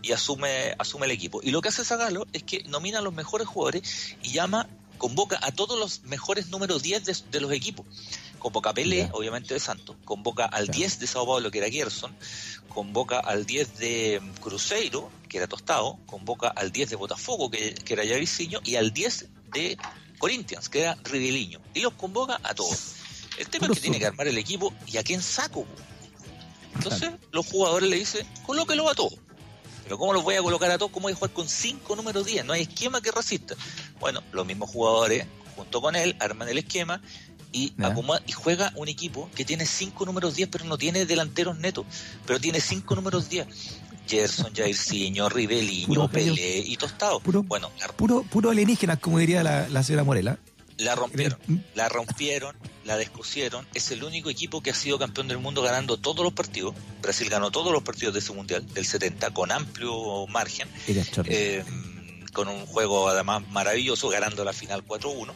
y 0.00 0.12
asume, 0.12 0.76
asume 0.78 1.06
el 1.06 1.12
equipo. 1.12 1.40
Y 1.42 1.50
lo 1.50 1.60
que 1.60 1.70
hace 1.70 1.84
Zagallo 1.84 2.28
es 2.32 2.44
que 2.44 2.62
nomina 2.62 3.00
a 3.00 3.02
los 3.02 3.12
mejores 3.12 3.48
jugadores 3.48 4.14
y 4.22 4.30
llama, 4.30 4.68
convoca 4.98 5.40
a 5.42 5.50
todos 5.50 5.76
los 5.76 6.04
mejores 6.04 6.48
números 6.50 6.80
10 6.84 7.04
de, 7.04 7.16
de 7.32 7.40
los 7.40 7.50
equipos. 7.50 7.86
Convoca 8.38 8.70
a 8.70 8.74
Pelé, 8.74 9.08
obviamente 9.12 9.54
de 9.54 9.60
Santos, 9.60 9.96
convoca 10.04 10.44
al 10.44 10.66
Ya. 10.66 10.72
10 10.72 11.00
de 11.00 11.06
Sao 11.06 11.26
Paulo, 11.26 11.50
que 11.50 11.58
era 11.58 11.68
Gerson, 11.68 12.16
convoca 12.68 13.18
al 13.18 13.46
10 13.46 13.78
de 13.78 14.22
Cruzeiro, 14.40 15.10
que 15.28 15.38
era 15.38 15.46
Tostado, 15.46 15.98
convoca 16.06 16.48
al 16.48 16.70
10 16.70 16.90
de 16.90 16.96
Botafogo, 16.96 17.50
que, 17.50 17.74
que 17.74 17.94
era 17.94 18.04
Jairzinho, 18.04 18.60
y 18.64 18.76
al 18.76 18.92
10 18.92 19.26
de 19.52 19.76
Corinthians, 20.18 20.68
que 20.68 20.82
era 20.82 20.96
Riveliño. 21.04 21.60
Y 21.74 21.80
los 21.80 21.94
convoca 21.94 22.40
a 22.42 22.54
todos. 22.54 22.94
El 23.38 23.48
tema 23.48 23.66
es 23.66 23.74
que 23.74 23.80
tiene 23.80 23.98
que 23.98 24.06
armar 24.06 24.28
el 24.28 24.38
equipo 24.38 24.72
y 24.86 24.96
a 24.96 25.02
quién 25.02 25.22
saco. 25.22 25.66
Entonces 26.74 27.10
los 27.32 27.46
jugadores 27.46 27.88
le 27.88 27.96
dicen, 27.96 28.26
colóquelo 28.44 28.88
a 28.88 28.94
todos. 28.94 29.14
Pero 29.84 29.96
¿cómo 29.96 30.12
los 30.12 30.22
voy 30.22 30.34
a 30.34 30.42
colocar 30.42 30.70
a 30.70 30.76
todos? 30.76 30.92
¿Cómo 30.92 31.04
voy 31.04 31.12
a 31.12 31.16
jugar 31.16 31.32
con 31.32 31.48
cinco 31.48 31.96
números 31.96 32.26
10? 32.26 32.44
No 32.44 32.52
hay 32.52 32.62
esquema 32.62 33.00
que 33.00 33.10
resista. 33.10 33.54
Bueno, 33.98 34.22
los 34.32 34.44
mismos 34.44 34.70
jugadores, 34.70 35.26
junto 35.56 35.80
con 35.80 35.96
él, 35.96 36.14
arman 36.20 36.48
el 36.48 36.58
esquema 36.58 37.00
y 37.52 37.72
acomoda- 37.82 38.22
y 38.26 38.32
juega 38.32 38.72
un 38.76 38.88
equipo 38.88 39.30
que 39.34 39.44
tiene 39.44 39.66
cinco 39.66 40.04
números 40.06 40.34
10, 40.36 40.48
pero 40.50 40.64
no 40.64 40.76
tiene 40.78 41.06
delanteros 41.06 41.58
netos, 41.58 41.86
pero 42.26 42.38
tiene 42.40 42.60
cinco 42.60 42.94
números 42.94 43.28
10. 43.28 43.46
Gerson, 44.06 44.54
Jairzinho, 44.54 45.28
gallo. 46.08 46.08
Pelé 46.34 46.58
y 46.66 46.76
Tostado. 46.76 47.20
Puro- 47.20 47.42
Bueno, 47.42 47.70
la, 47.78 47.88
Puro, 47.88 48.22
puro 48.22 48.50
alienígenas, 48.50 48.98
como 48.98 49.18
diría 49.18 49.42
la, 49.42 49.68
la 49.68 49.82
señora 49.82 50.04
Morela. 50.04 50.38
la 50.78 50.94
rompieron. 50.94 51.38
La 51.74 51.88
rompieron, 51.90 52.56
la 52.84 52.96
descosieron. 52.96 53.66
Es 53.74 53.90
el 53.90 54.04
único 54.04 54.30
equipo 54.30 54.62
que 54.62 54.70
ha 54.70 54.74
sido 54.74 54.98
campeón 54.98 55.28
del 55.28 55.38
mundo 55.38 55.60
ganando 55.60 55.96
todos 55.98 56.24
los 56.24 56.32
partidos. 56.32 56.74
Brasil 57.02 57.28
ganó 57.28 57.50
todos 57.50 57.70
los 57.72 57.82
partidos 57.82 58.14
de 58.14 58.20
ese 58.20 58.32
mundial, 58.32 58.64
del 58.72 58.86
70, 58.86 59.30
con 59.32 59.50
amplio 59.52 60.26
margen. 60.28 60.68
Eh, 61.26 61.64
con 62.32 62.48
un 62.48 62.66
juego 62.66 63.08
además 63.08 63.42
maravilloso, 63.50 64.08
ganando 64.08 64.44
la 64.44 64.52
final 64.52 64.84
4-1, 64.86 65.32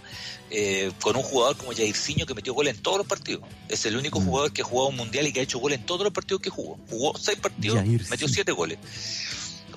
eh, 0.51 0.93
con 1.01 1.16
un 1.16 1.22
jugador 1.22 1.57
como 1.57 1.72
Jairzinho 1.72 2.26
que 2.26 2.34
metió 2.34 2.55
gol 2.55 2.68
en 2.68 2.76
todos 2.78 2.99
los 2.99 3.07
partidos. 3.07 3.43
Es 3.68 3.84
el 3.86 3.97
único 3.97 4.20
Mm. 4.20 4.24
jugador 4.26 4.53
que 4.53 4.62
ha 4.62 4.64
jugado 4.64 4.88
un 4.90 4.97
mundial 4.97 5.26
y 5.26 5.32
que 5.32 5.40
ha 5.40 5.43
hecho 5.43 5.59
gol 5.59 5.72
en 5.72 5.84
todos 5.84 6.03
los 6.05 6.12
partidos 6.12 6.43
que 6.43 6.51
jugó. 6.51 6.78
Jugó 6.88 7.16
seis 7.18 7.38
partidos, 7.38 7.84
metió 8.11 8.28
siete 8.28 8.53
goles. 8.53 8.78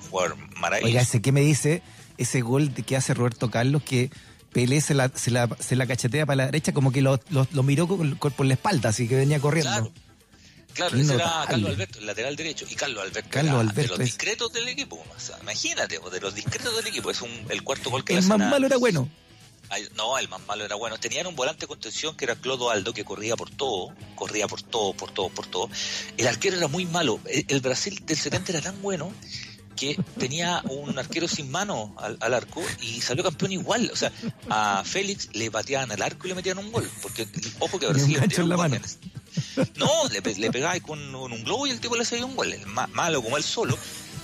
Un 0.00 0.08
jugador 0.10 0.36
maravilloso. 0.58 0.88
Oiga, 0.88 1.00
ese 1.02 1.22
que 1.22 1.32
me 1.32 1.40
dice 1.40 1.82
ese 2.18 2.40
gol 2.40 2.72
que 2.72 2.96
hace 2.96 3.12
Roberto 3.14 3.50
Carlos 3.50 3.82
que 3.82 4.10
Pelé 4.52 4.80
se 4.80 4.94
la, 4.94 5.10
se 5.14 5.30
la, 5.30 5.48
se 5.58 5.76
la 5.76 5.86
cachetea 5.86 6.24
para 6.24 6.36
la 6.36 6.46
derecha 6.46 6.72
como 6.72 6.90
que 6.90 7.02
lo, 7.02 7.20
lo, 7.28 7.46
lo 7.52 7.62
miró 7.62 7.86
por 7.86 8.46
la 8.46 8.54
espalda, 8.54 8.88
así 8.88 9.06
que 9.06 9.14
venía 9.16 9.38
corriendo. 9.38 9.70
Claro. 9.70 9.92
Claro, 10.76 10.96
ese 10.98 11.14
era. 11.14 11.44
Carlos 11.48 11.70
Alberto, 11.70 11.98
el 11.98 12.06
lateral 12.06 12.36
derecho. 12.36 12.66
Y 12.68 12.74
Carlos 12.74 13.02
Alberto 13.02 13.28
Carlos 13.30 13.52
era 13.52 13.60
Alberto 13.60 13.80
de 13.82 13.88
los 13.88 13.98
es- 14.00 14.04
discretos 14.06 14.52
del 14.52 14.68
equipo. 14.68 14.96
O 15.16 15.20
sea, 15.20 15.38
imagínate, 15.42 15.98
de 15.98 16.20
los 16.20 16.34
discretos 16.34 16.76
del 16.76 16.86
equipo. 16.86 17.10
Es 17.10 17.20
un, 17.22 17.30
el 17.48 17.62
cuarto 17.62 17.90
gol 17.90 18.04
que 18.04 18.16
El 18.16 18.24
más 18.26 18.38
malo 18.38 18.66
era 18.66 18.76
bueno. 18.76 19.08
Ay, 19.68 19.88
No, 19.96 20.16
el 20.18 20.28
más 20.28 20.40
malo 20.46 20.64
era 20.64 20.76
bueno. 20.76 20.98
Tenían 20.98 21.26
un 21.26 21.34
volante 21.34 21.62
de 21.62 21.66
contención 21.66 22.16
que 22.16 22.24
era 22.24 22.36
Clodo 22.36 22.70
Aldo, 22.70 22.92
que 22.94 23.04
corría 23.04 23.34
por 23.36 23.50
todo, 23.50 23.92
corría 24.14 24.46
por 24.46 24.62
todo, 24.62 24.92
por 24.94 25.10
todo, 25.10 25.28
por 25.30 25.46
todo. 25.46 25.68
El 26.16 26.28
arquero 26.28 26.56
era 26.56 26.68
muy 26.68 26.86
malo. 26.86 27.18
El, 27.26 27.44
el 27.48 27.60
Brasil 27.60 28.00
del 28.06 28.16
70 28.16 28.52
era 28.52 28.60
tan 28.60 28.80
bueno 28.80 29.12
que 29.74 29.98
tenía 30.18 30.62
un 30.70 30.98
arquero 30.98 31.28
sin 31.28 31.50
mano 31.50 31.94
al, 31.98 32.16
al 32.20 32.32
arco 32.32 32.62
y 32.80 33.00
salió 33.02 33.22
campeón 33.24 33.52
igual. 33.52 33.90
O 33.92 33.96
sea, 33.96 34.10
a 34.48 34.82
Félix 34.84 35.28
le 35.34 35.50
pateaban 35.50 35.90
al 35.92 36.00
arco 36.00 36.26
y 36.26 36.28
le 36.30 36.34
metían 36.36 36.58
un 36.58 36.70
gol. 36.72 36.88
Porque, 37.02 37.26
ojo 37.58 37.78
que 37.78 37.86
un 37.86 37.92
Brasil 37.92 38.14
le 38.14 38.20
metieron 38.20 38.48
la 38.48 38.56
gol 38.56 38.80
No, 39.76 40.08
le, 40.08 40.22
pe- 40.22 40.34
le 40.36 40.50
pegaba 40.50 40.78
con, 40.80 41.12
con 41.12 41.32
un 41.32 41.44
globo 41.44 41.66
y 41.66 41.70
el 41.70 41.80
tipo 41.80 41.96
le 41.96 42.02
hacía 42.02 42.24
un 42.24 42.36
gol. 42.36 42.54
Malo 42.92 43.22
como 43.22 43.36
él 43.36 43.42
solo, 43.44 43.76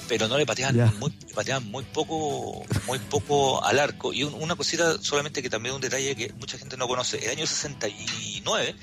pero 0.08 0.28
no 0.28 0.36
le 0.38 0.44
pateaban 0.46 0.76
muy, 0.98 1.10
le 1.26 1.34
pateaban 1.34 1.64
muy 1.70 1.84
poco, 1.84 2.64
muy 2.86 2.98
poco 2.98 3.64
al 3.64 3.78
arco. 3.78 4.12
Y 4.12 4.24
un- 4.24 4.34
una 4.34 4.54
cosita 4.56 4.96
solamente 5.02 5.42
que 5.42 5.50
también 5.50 5.74
un 5.74 5.80
detalle 5.80 6.14
que 6.16 6.32
mucha 6.34 6.58
gente 6.58 6.76
no 6.76 6.86
conoce. 6.88 7.18
El 7.24 7.30
año 7.30 7.46
69, 7.46 8.74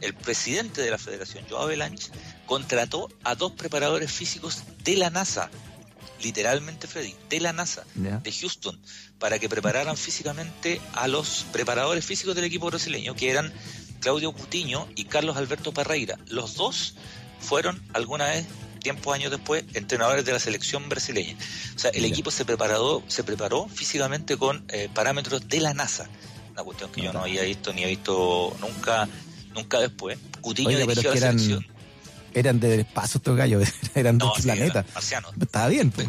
el 0.00 0.14
presidente 0.14 0.82
de 0.82 0.90
la 0.90 0.98
federación, 0.98 1.44
Joao 1.48 1.66
Belanche, 1.66 2.10
contrató 2.46 3.08
a 3.24 3.34
dos 3.34 3.52
preparadores 3.52 4.10
físicos 4.10 4.62
de 4.84 4.96
la 4.96 5.10
NASA. 5.10 5.50
Literalmente, 6.22 6.86
Freddy, 6.86 7.14
de 7.28 7.40
la 7.40 7.52
NASA, 7.52 7.84
de 8.22 8.32
Houston, 8.32 8.80
para 9.18 9.38
que 9.38 9.50
prepararan 9.50 9.96
físicamente 9.98 10.80
a 10.94 11.08
los 11.08 11.44
preparadores 11.52 12.04
físicos 12.06 12.34
del 12.34 12.44
equipo 12.44 12.66
brasileño, 12.66 13.14
que 13.14 13.30
eran 13.30 13.52
Claudio 14.00 14.32
Cutiño 14.32 14.86
y 14.96 15.04
Carlos 15.04 15.36
Alberto 15.36 15.72
Parreira. 15.72 16.18
Los 16.28 16.54
dos 16.54 16.94
fueron 17.40 17.82
alguna 17.92 18.26
vez, 18.26 18.46
tiempos 18.80 19.14
años 19.14 19.30
después, 19.30 19.64
entrenadores 19.74 20.24
de 20.24 20.32
la 20.32 20.38
selección 20.38 20.88
brasileña. 20.88 21.36
O 21.74 21.78
sea, 21.78 21.90
el 21.90 22.04
equipo 22.04 22.30
se 22.30 22.44
preparó, 22.44 23.02
se 23.08 23.24
preparó 23.24 23.68
físicamente 23.68 24.36
con 24.36 24.64
eh, 24.68 24.88
parámetros 24.94 25.48
de 25.48 25.60
la 25.60 25.74
NASA. 25.74 26.08
Una 26.52 26.62
cuestión 26.62 26.90
que 26.92 27.02
yo 27.02 27.12
no 27.12 27.20
había 27.20 27.42
visto 27.42 27.72
ni 27.72 27.82
he 27.84 27.86
visto 27.88 28.56
nunca, 28.60 29.08
nunca 29.54 29.78
después. 29.80 30.18
Cutiño 30.40 30.70
pero 30.70 30.86
dirigió 30.86 31.10
la 31.10 31.16
eran, 31.18 31.38
selección. 31.38 31.66
eran 32.32 32.60
de 32.60 32.80
espacio 32.80 33.18
estos 33.18 33.36
gallos, 33.36 33.68
eran 33.94 34.18
de 34.18 34.24
No, 34.24 34.30
otro 34.30 34.42
sí, 34.42 34.48
planeta. 34.48 34.80
eran 34.80 34.94
marcianos. 34.94 35.32
Estaba 35.40 35.68
bien, 35.68 35.90
pues. 35.90 36.08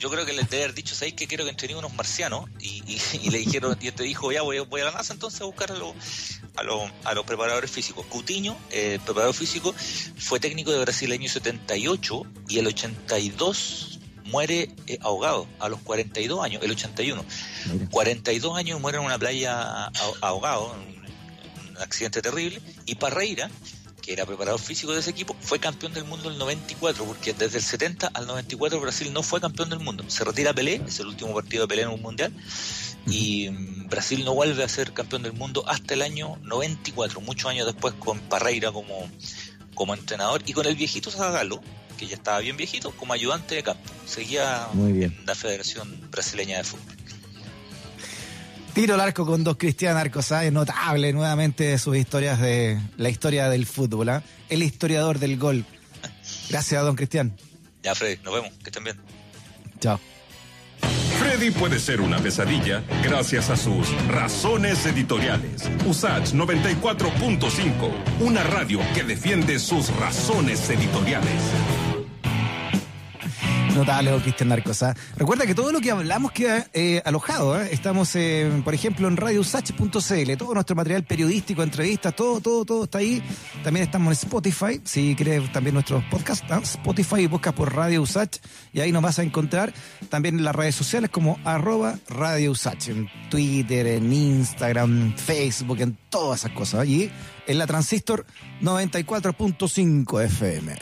Yo 0.00 0.10
creo 0.10 0.26
que 0.26 0.32
les 0.32 0.50
debe 0.50 0.64
haber 0.64 0.74
dicho, 0.74 0.96
¿sabéis 0.96 1.14
que 1.14 1.28
quiero 1.28 1.44
que 1.44 1.50
entrené 1.50 1.76
unos 1.76 1.94
marcianos? 1.94 2.48
Y, 2.58 2.82
y- 2.86 3.00
y 3.22 3.30
le 3.30 3.38
dijeron, 3.38 3.76
y 3.80 3.86
este 3.88 4.02
dijo, 4.02 4.32
ya 4.32 4.42
voy, 4.42 4.58
voy 4.60 4.80
a 4.80 4.86
la 4.86 4.90
NASA 4.92 5.12
entonces 5.12 5.40
a 5.42 5.44
buscar 5.44 5.70
a, 5.70 5.76
los 5.76 5.94
a, 6.56 6.62
los 6.62 6.90
a 7.04 7.14
los 7.14 7.24
preparadores 7.24 7.70
físicos. 7.70 8.06
Cutiño, 8.06 8.56
eh, 8.70 8.98
preparador 9.04 9.34
físico, 9.34 9.74
fue 10.16 10.40
técnico 10.40 10.70
de 10.72 10.80
Brasil 10.80 11.10
el 11.12 11.20
año 11.20 11.28
78 11.28 12.22
y 12.48 12.58
el 12.58 12.66
82 12.66 14.00
muere 14.24 14.70
eh, 14.86 14.98
ahogado, 15.02 15.46
a 15.60 15.68
los 15.68 15.80
42 15.80 16.44
años, 16.44 16.62
el 16.62 16.70
81. 16.70 17.24
Mira. 17.72 17.88
42 17.90 18.56
años 18.56 18.80
muere 18.80 18.98
en 18.98 19.04
una 19.04 19.18
playa 19.18 19.52
ah- 19.54 19.92
ahogado, 20.20 20.74
en 20.74 21.00
un 21.70 21.78
accidente 21.78 22.22
terrible, 22.22 22.60
y 22.86 22.94
Parreira, 22.94 23.50
que 24.00 24.12
era 24.12 24.26
preparador 24.26 24.60
físico 24.60 24.92
de 24.92 25.00
ese 25.00 25.10
equipo, 25.10 25.36
fue 25.40 25.60
campeón 25.60 25.92
del 25.92 26.04
mundo 26.04 26.26
en 26.26 26.32
el 26.32 26.38
94, 26.38 27.04
porque 27.04 27.32
desde 27.34 27.58
el 27.58 27.64
70 27.64 28.08
al 28.08 28.26
94 28.26 28.80
Brasil 28.80 29.12
no 29.12 29.22
fue 29.22 29.40
campeón 29.40 29.70
del 29.70 29.78
mundo. 29.78 30.04
Se 30.08 30.24
retira 30.24 30.52
Pelé, 30.52 30.82
es 30.86 30.98
el 30.98 31.06
último 31.06 31.34
partido 31.34 31.64
de 31.64 31.68
Pelé 31.68 31.82
en 31.82 31.90
un 31.90 32.02
mundial, 32.02 32.32
y 33.06 33.50
mm, 33.50 33.88
Brasil 33.88 34.24
no 34.24 34.34
vuelve 34.34 34.62
a 34.64 34.68
ser 34.68 34.92
campeón 34.92 35.22
del 35.22 35.32
mundo 35.32 35.64
hasta 35.68 35.94
el 35.94 36.02
año 36.02 36.36
94, 36.42 37.20
muchos 37.20 37.50
años 37.50 37.66
después 37.66 37.94
con 37.94 38.18
Parreira 38.20 38.72
como, 38.72 39.08
como 39.74 39.94
entrenador 39.94 40.42
y 40.46 40.52
con 40.52 40.66
el 40.66 40.76
viejito 40.76 41.10
Zagallo, 41.10 41.60
que 41.98 42.06
ya 42.06 42.14
estaba 42.14 42.38
bien 42.40 42.56
viejito, 42.56 42.90
como 42.92 43.12
ayudante 43.12 43.54
de 43.54 43.62
campo. 43.62 43.90
Seguía 44.06 44.68
Muy 44.72 44.92
bien. 44.92 45.16
en 45.18 45.26
la 45.26 45.34
Federación 45.34 46.10
Brasileña 46.10 46.58
de 46.58 46.64
Fútbol. 46.64 46.96
Tiro 48.74 48.94
al 48.94 49.00
arco 49.00 49.26
con 49.26 49.44
dos 49.44 49.58
Cristian 49.58 49.98
Arcos, 49.98 50.32
¿ah? 50.32 50.46
es 50.46 50.52
notable 50.52 51.12
nuevamente 51.12 51.76
sus 51.78 51.94
historias 51.94 52.40
de 52.40 52.80
la 52.96 53.10
historia 53.10 53.50
del 53.50 53.66
fútbol, 53.66 54.08
¿ah? 54.08 54.22
el 54.48 54.62
historiador 54.62 55.18
del 55.18 55.38
gol. 55.38 55.66
Gracias, 56.48 56.82
don 56.82 56.96
Cristian. 56.96 57.36
Ya, 57.82 57.94
Freddy, 57.94 58.22
nos 58.22 58.32
vemos, 58.32 58.50
que 58.62 58.70
estén 58.70 58.84
bien. 58.84 58.96
Chao. 59.78 60.00
Freddy 61.22 61.52
puede 61.52 61.78
ser 61.78 62.00
una 62.00 62.18
pesadilla 62.18 62.82
gracias 63.04 63.48
a 63.48 63.56
sus 63.56 63.86
razones 64.08 64.84
editoriales. 64.86 65.70
Usach 65.86 66.32
94.5, 66.32 67.92
una 68.18 68.42
radio 68.42 68.80
que 68.92 69.04
defiende 69.04 69.60
sus 69.60 69.94
razones 69.98 70.68
editoriales. 70.68 71.91
Notable, 73.76 74.14
Cristian 74.22 74.52
Arcos. 74.52 74.82
¿ah? 74.82 74.94
Recuerda 75.16 75.46
que 75.46 75.54
todo 75.54 75.72
lo 75.72 75.80
que 75.80 75.90
hablamos 75.90 76.32
queda 76.32 76.66
eh, 76.72 77.00
alojado. 77.04 77.60
¿eh? 77.60 77.68
Estamos, 77.72 78.14
eh, 78.16 78.50
por 78.64 78.74
ejemplo, 78.74 79.08
en 79.08 79.16
radiosach.cl. 79.16 80.36
Todo 80.36 80.54
nuestro 80.54 80.76
material 80.76 81.04
periodístico, 81.04 81.62
entrevistas, 81.62 82.14
todo, 82.14 82.40
todo, 82.40 82.64
todo 82.64 82.84
está 82.84 82.98
ahí. 82.98 83.22
También 83.64 83.84
estamos 83.84 84.08
en 84.08 84.26
Spotify. 84.28 84.80
Si 84.84 85.14
quieres 85.14 85.50
también 85.52 85.74
nuestros 85.74 86.04
podcasts, 86.04 86.44
¿ah? 86.50 86.60
Spotify, 86.62 87.26
buscas 87.26 87.54
por 87.54 87.74
Radio 87.74 88.02
Usach 88.02 88.36
y 88.72 88.80
ahí 88.80 88.92
nos 88.92 89.02
vas 89.02 89.18
a 89.18 89.22
encontrar. 89.22 89.72
También 90.08 90.38
en 90.38 90.44
las 90.44 90.54
redes 90.54 90.74
sociales 90.74 91.10
como 91.10 91.38
arroba 91.44 91.98
Radio 92.08 92.50
Usach. 92.50 92.88
En 92.88 93.08
Twitter, 93.30 93.86
en 93.86 94.12
Instagram, 94.12 95.16
Facebook, 95.16 95.80
en 95.80 95.96
todas 96.10 96.40
esas 96.40 96.52
cosas. 96.52 96.86
Y 96.86 97.10
en 97.46 97.58
la 97.58 97.66
Transistor 97.66 98.26
94.5 98.60 100.24
FM. 100.24 100.76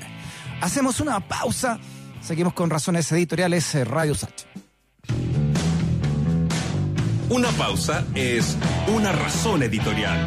Hacemos 0.60 1.00
una 1.00 1.20
pausa. 1.20 1.78
Seguimos 2.20 2.52
con 2.52 2.70
razones 2.70 3.10
editoriales 3.12 3.74
eh, 3.74 3.84
Radio 3.84 4.14
Sach. 4.14 4.44
Una 7.30 7.48
pausa 7.50 8.04
es 8.14 8.56
una 8.88 9.12
razón 9.12 9.62
editorial. 9.62 10.26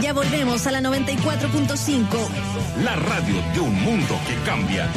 Ya 0.00 0.12
volvemos 0.12 0.66
a 0.66 0.70
la 0.70 0.80
94.5. 0.80 2.04
La 2.84 2.94
radio 2.96 3.34
de 3.52 3.60
un 3.60 3.82
mundo 3.82 4.18
que 4.26 4.34
cambia. 4.48 4.88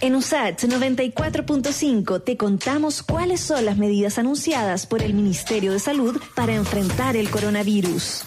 En 0.00 0.14
USAT 0.14 0.64
94.5 0.64 2.24
te 2.24 2.36
contamos 2.36 3.02
cuáles 3.02 3.40
son 3.40 3.64
las 3.64 3.78
medidas 3.78 4.18
anunciadas 4.18 4.86
por 4.86 5.02
el 5.02 5.14
Ministerio 5.14 5.72
de 5.72 5.78
Salud 5.78 6.20
para 6.34 6.54
enfrentar 6.54 7.16
el 7.16 7.30
coronavirus. 7.30 8.24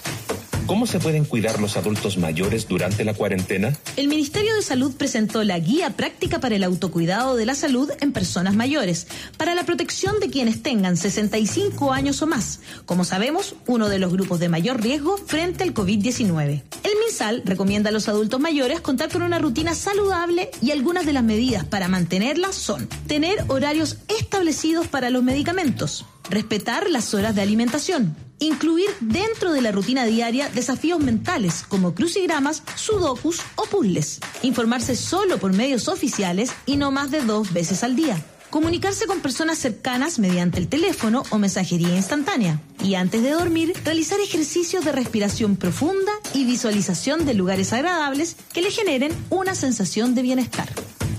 ¿Cómo 0.68 0.86
se 0.86 1.00
pueden 1.00 1.24
cuidar 1.24 1.62
los 1.62 1.78
adultos 1.78 2.18
mayores 2.18 2.68
durante 2.68 3.06
la 3.06 3.14
cuarentena? 3.14 3.74
El 3.96 4.10
Ministerio 4.10 4.54
de 4.54 4.62
Salud 4.62 4.94
presentó 4.98 5.46
la 5.46 5.58
Guía 5.60 5.92
Práctica 5.92 6.42
para 6.42 6.58
el 6.58 6.64
Autocuidado 6.66 7.38
de 7.38 7.46
la 7.46 7.56
Salud 7.56 7.90
en 8.02 8.12
Personas 8.12 8.54
Mayores, 8.54 9.08
para 9.38 9.56
la 9.56 9.64
protección 9.64 10.20
de 10.20 10.30
quienes 10.30 10.62
tengan 10.62 10.98
65 10.98 11.94
años 11.94 12.22
o 12.22 12.28
más, 12.28 12.60
como 12.86 13.06
sabemos, 13.06 13.56
uno 13.66 13.88
de 13.88 13.98
los 13.98 14.12
grupos 14.12 14.42
de 14.42 14.50
mayor 14.50 14.82
riesgo 14.82 15.16
frente 15.16 15.64
al 15.64 15.74
COVID-19. 15.74 16.64
El 16.84 16.92
MinSal 17.06 17.44
recomienda 17.46 17.90
a 17.90 17.94
los 17.94 18.10
adultos 18.10 18.42
mayores 18.42 18.82
contar 18.82 19.10
con 19.10 19.22
una 19.22 19.40
rutina 19.40 19.74
saludable 19.74 20.52
y 20.62 20.72
algunas 20.72 21.06
de 21.06 21.14
las 21.14 21.24
medidas 21.24 21.64
para 21.64 21.88
mantenerla 21.88 22.52
son 22.52 22.90
tener 23.08 23.46
horarios 23.48 24.00
establecidos 24.20 24.88
para 24.88 25.12
los 25.12 25.24
medicamentos, 25.24 26.06
respetar 26.30 26.90
las 26.90 27.14
horas 27.14 27.36
de 27.36 27.42
alimentación, 27.42 28.27
incluir 28.40 28.90
dentro 29.00 29.52
de 29.52 29.62
la 29.62 29.72
rutina 29.72 30.06
diaria 30.06 30.50
desafíos 30.50 31.00
mentales 31.00 31.64
como 31.68 31.94
crucigramas, 31.94 32.64
sudokus 32.76 33.42
o 33.56 33.64
puzzles, 33.64 34.20
informarse 34.44 34.96
solo 34.96 35.38
por 35.38 35.54
medios 35.54 35.88
oficiales 35.88 36.52
y 36.66 36.78
no 36.78 36.92
más 36.92 37.12
de 37.12 37.22
dos 37.22 37.54
veces 37.54 37.84
al 37.84 37.96
día. 37.96 38.24
Comunicarse 38.50 39.08
con 39.08 39.20
personas 39.20 39.58
cercanas 39.58 40.20
mediante 40.20 40.60
el 40.60 40.70
teléfono 40.70 41.24
o 41.32 41.38
mensajería 41.38 41.96
instantánea. 41.96 42.62
Y 42.82 42.96
antes 42.96 43.22
de 43.22 43.32
dormir, 43.32 43.74
realizar 43.84 44.22
ejercicios 44.22 44.86
de 44.86 44.94
respiración 44.94 45.58
profunda 45.58 46.12
y 46.34 46.46
visualización 46.46 47.26
de 47.26 47.34
lugares 47.34 47.74
agradables 47.74 48.38
que 48.54 48.62
le 48.62 48.72
generen 48.72 49.12
una 49.30 49.54
sensación 49.54 50.16
de 50.16 50.22
bienestar. 50.22 50.70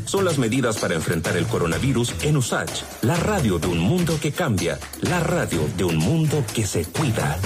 Son 0.09 0.25
las 0.25 0.39
medidas 0.39 0.79
para 0.79 0.95
enfrentar 0.95 1.37
el 1.37 1.47
coronavirus 1.47 2.15
en 2.23 2.39
USACH, 2.39 3.03
la 3.03 3.15
radio 3.15 3.59
de 3.59 3.67
un 3.67 3.79
mundo 3.79 4.19
que 4.19 4.33
cambia, 4.33 4.79
la 5.03 5.21
radio 5.21 5.61
de 5.77 5.85
un 5.85 5.97
mundo 5.99 6.43
que 6.55 6.65
se 6.65 6.87
cuida. 6.87 7.39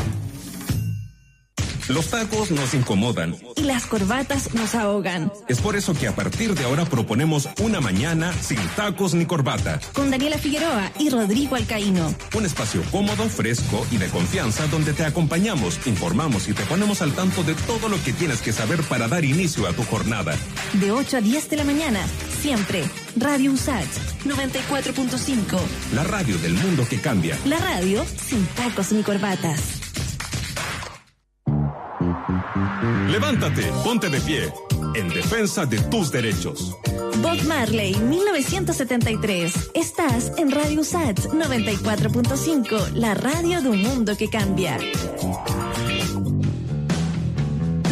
Los 1.89 2.09
tacos 2.11 2.51
nos 2.51 2.75
incomodan. 2.75 3.37
Y 3.57 3.63
las 3.63 3.87
corbatas 3.87 4.55
nos 4.55 4.75
ahogan. 4.75 5.33
Es 5.49 5.61
por 5.61 5.77
eso 5.77 5.95
que 5.95 6.07
a 6.07 6.15
partir 6.15 6.55
de 6.55 6.65
ahora 6.65 6.85
proponemos 6.85 7.49
una 7.61 7.81
mañana 7.81 8.33
sin 8.41 8.59
tacos 8.77 9.15
ni 9.15 9.27
corbata. 9.27 9.81
Con 9.93 10.11
Daniela 10.11 10.39
Figueroa 10.39 10.93
y 10.99 11.11
Rodrigo 11.11 11.57
Alcaíno. 11.57 12.15
Un 12.35 12.47
espacio 12.47 12.83
cómodo, 12.91 13.29
fresco 13.29 13.85
y 13.91 13.99
de 13.99 14.09
confianza 14.09 14.67
donde 14.69 14.93
te 14.93 15.05
acompañamos, 15.05 15.81
informamos 15.87 16.49
y 16.49 16.53
te 16.53 16.63
ponemos 16.65 17.03
al 17.03 17.13
tanto 17.13 17.43
de 17.43 17.55
todo 17.55 17.89
lo 17.89 18.03
que 18.03 18.13
tienes 18.13 18.41
que 18.41 18.53
saber 18.53 18.83
para 18.85 19.09
dar 19.09 19.25
inicio 19.25 19.67
a 19.67 19.73
tu 19.73 19.83
jornada. 19.85 20.37
De 20.75 20.93
8 20.93 21.17
a 21.17 21.21
10 21.21 21.51
de 21.51 21.57
la 21.57 21.65
mañana. 21.65 22.01
Siempre. 22.41 22.85
Radio 23.17 23.53
USAT 23.53 23.87
94.5. 24.25 25.59
La 25.95 26.05
radio 26.05 26.39
del 26.39 26.55
mundo 26.55 26.87
que 26.89 27.01
cambia. 27.01 27.37
La 27.45 27.59
radio 27.59 28.05
sin 28.29 28.47
tacos 28.47 28.93
ni 28.93 29.03
corbatas. 29.03 29.82
Levántate, 33.09 33.71
ponte 33.85 34.09
de 34.09 34.21
pie, 34.21 34.53
en 34.95 35.09
defensa 35.09 35.67
de 35.67 35.79
tus 35.79 36.11
derechos. 36.11 36.77
Bob 37.23 37.43
Marley, 37.45 37.95
1973. 37.95 39.71
Estás 39.75 40.33
en 40.39 40.51
Radio 40.51 40.81
USAT 40.81 41.19
94.5, 41.33 42.93
la 42.95 43.15
radio 43.15 43.63
de 43.63 43.69
un 43.69 43.83
mundo 43.83 44.17
que 44.17 44.29
cambia. 44.29 44.79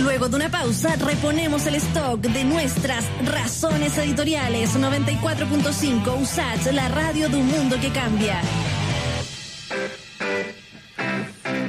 Luego 0.02 0.28
de 0.28 0.36
una 0.36 0.50
pausa, 0.50 0.96
reponemos 0.96 1.66
el 1.66 1.76
stock 1.76 2.20
de 2.20 2.44
nuestras 2.44 3.04
razones 3.24 3.96
editoriales 3.98 4.74
94.5 4.74 6.20
USAT, 6.20 6.72
la 6.72 6.88
radio 6.88 7.28
de 7.28 7.36
un 7.36 7.46
mundo 7.46 7.76
que 7.80 7.90
cambia. 7.90 8.40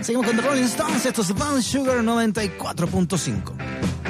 Seguimos 0.02 0.26
con 0.26 0.36
The 0.36 0.42
Rolling 0.42 0.64
Stones, 0.64 1.06
esto 1.06 1.22
es 1.22 1.34
Brown 1.34 1.62
Sugar 1.62 1.98
94.5. 1.98 4.01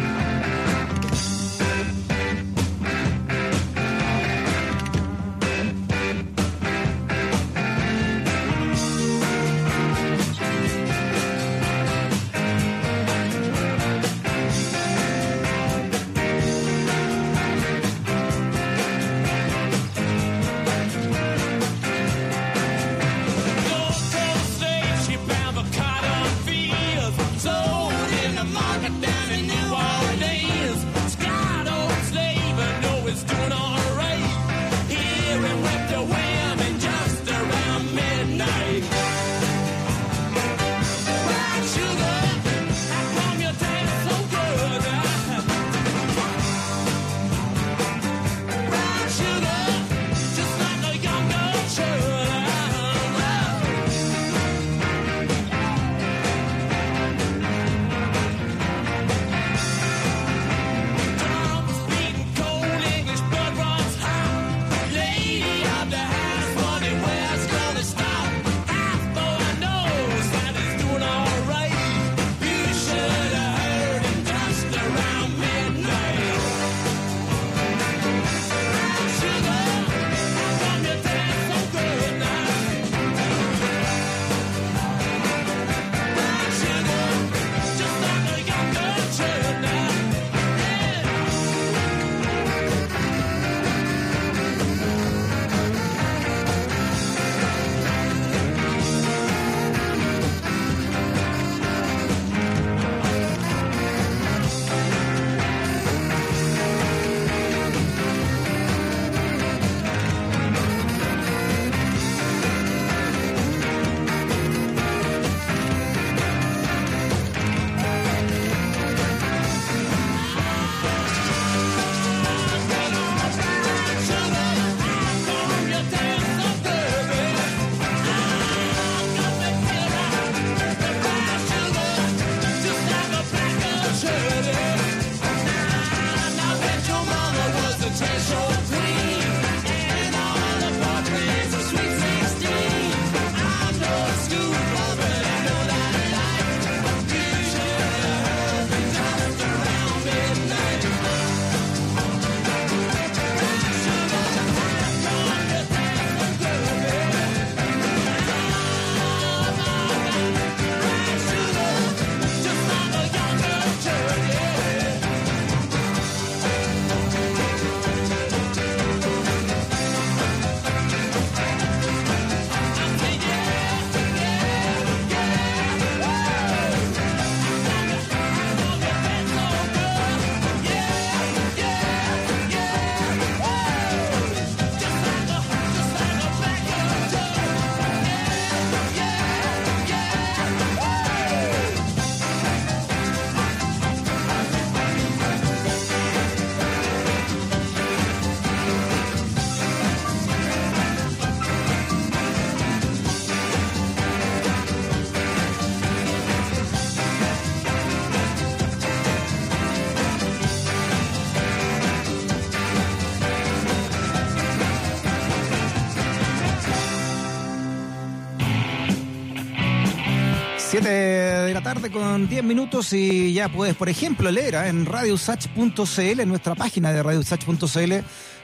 con 221.90 222.28
10 222.28 222.44
minutos 222.44 222.94
y 222.94 223.34
ya 223.34 223.50
puedes, 223.50 223.76
por 223.76 223.90
ejemplo, 223.90 224.30
leer 224.30 224.54
¿eh? 224.56 224.68
en 224.68 224.86
radiosach.cl, 224.86 226.20
en 226.20 226.30
nuestra 226.30 226.54
página 226.54 226.94
de 226.94 227.02
radiosach.cl, 227.02 227.94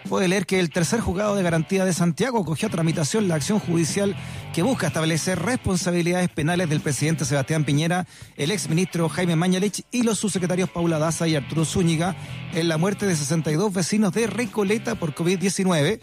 puede 0.08 0.28
leer 0.28 0.46
que 0.46 0.60
el 0.60 0.70
tercer 0.70 1.02
juzgado 1.02 1.36
de 1.36 1.44
garantía 1.44 1.86
de 1.86 1.94
Santiago 1.94 2.44
cogió 2.46 2.68
a 2.68 2.72
tramitación 2.72 3.28
la 3.28 3.36
acción 3.36 3.60
judicial 3.60 4.16
que 4.54 4.64
busca 4.64 4.88
establecer 4.88 5.40
responsabilidades 5.40 6.30
penales 6.30 6.70
del 6.70 6.80
presidente 6.80 7.26
Sebastián 7.26 7.66
Piñera, 7.66 8.08
el 8.38 8.50
exministro 8.50 9.10
Jaime 9.10 9.36
Mañalich 9.36 9.84
y 9.92 10.04
los 10.04 10.18
subsecretarios 10.18 10.70
Paula 10.70 10.98
Daza 10.98 11.28
y 11.28 11.36
Arturo 11.36 11.66
Zúñiga 11.66 12.16
en 12.54 12.68
la 12.68 12.78
muerte 12.78 13.06
de 13.06 13.16
62 13.16 13.74
vecinos 13.74 14.14
de 14.14 14.28
Recoleta 14.28 14.96
por 14.96 15.14
COVID-19. 15.14 16.00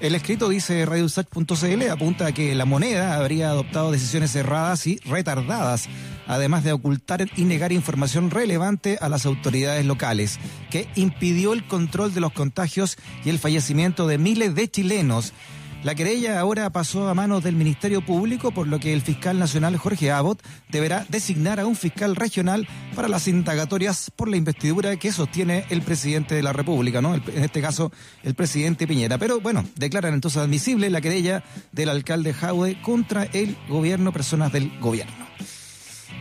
El 0.00 0.14
escrito 0.14 0.48
dice 0.48 0.86
radiosach.cl 0.86 1.90
apunta 1.90 2.26
a 2.26 2.32
que 2.32 2.54
la 2.54 2.64
moneda 2.64 3.16
habría 3.16 3.50
adoptado 3.50 3.90
decisiones 3.90 4.34
erradas 4.36 4.86
y 4.86 4.98
retardadas, 5.00 5.88
además 6.28 6.62
de 6.62 6.72
ocultar 6.72 7.26
y 7.36 7.44
negar 7.44 7.72
información 7.72 8.30
relevante 8.30 8.98
a 9.00 9.08
las 9.08 9.26
autoridades 9.26 9.84
locales, 9.84 10.38
que 10.70 10.88
impidió 10.94 11.52
el 11.52 11.66
control 11.66 12.14
de 12.14 12.20
los 12.20 12.32
contagios 12.32 12.96
y 13.24 13.30
el 13.30 13.38
fallecimiento 13.38 14.06
de 14.06 14.18
miles 14.18 14.54
de 14.54 14.70
chilenos. 14.70 15.32
La 15.84 15.94
querella 15.94 16.40
ahora 16.40 16.70
pasó 16.70 17.08
a 17.08 17.14
manos 17.14 17.44
del 17.44 17.54
Ministerio 17.54 18.04
Público, 18.04 18.50
por 18.50 18.66
lo 18.66 18.80
que 18.80 18.92
el 18.92 19.00
fiscal 19.00 19.38
nacional 19.38 19.76
Jorge 19.76 20.10
Abbott 20.10 20.42
deberá 20.70 21.06
designar 21.08 21.60
a 21.60 21.66
un 21.66 21.76
fiscal 21.76 22.16
regional 22.16 22.66
para 22.96 23.06
las 23.06 23.28
indagatorias 23.28 24.10
por 24.16 24.28
la 24.28 24.36
investidura 24.36 24.96
que 24.96 25.12
sostiene 25.12 25.66
el 25.70 25.82
presidente 25.82 26.34
de 26.34 26.42
la 26.42 26.52
República, 26.52 27.00
¿no? 27.00 27.14
En 27.14 27.44
este 27.44 27.62
caso, 27.62 27.92
el 28.24 28.34
presidente 28.34 28.88
Piñera. 28.88 29.18
Pero 29.18 29.40
bueno, 29.40 29.64
declaran 29.76 30.14
entonces 30.14 30.42
admisible 30.42 30.90
la 30.90 31.00
querella 31.00 31.44
del 31.70 31.90
alcalde 31.90 32.34
Jaude 32.34 32.82
contra 32.82 33.22
el 33.22 33.56
gobierno, 33.68 34.12
personas 34.12 34.52
del 34.52 34.76
gobierno. 34.80 35.27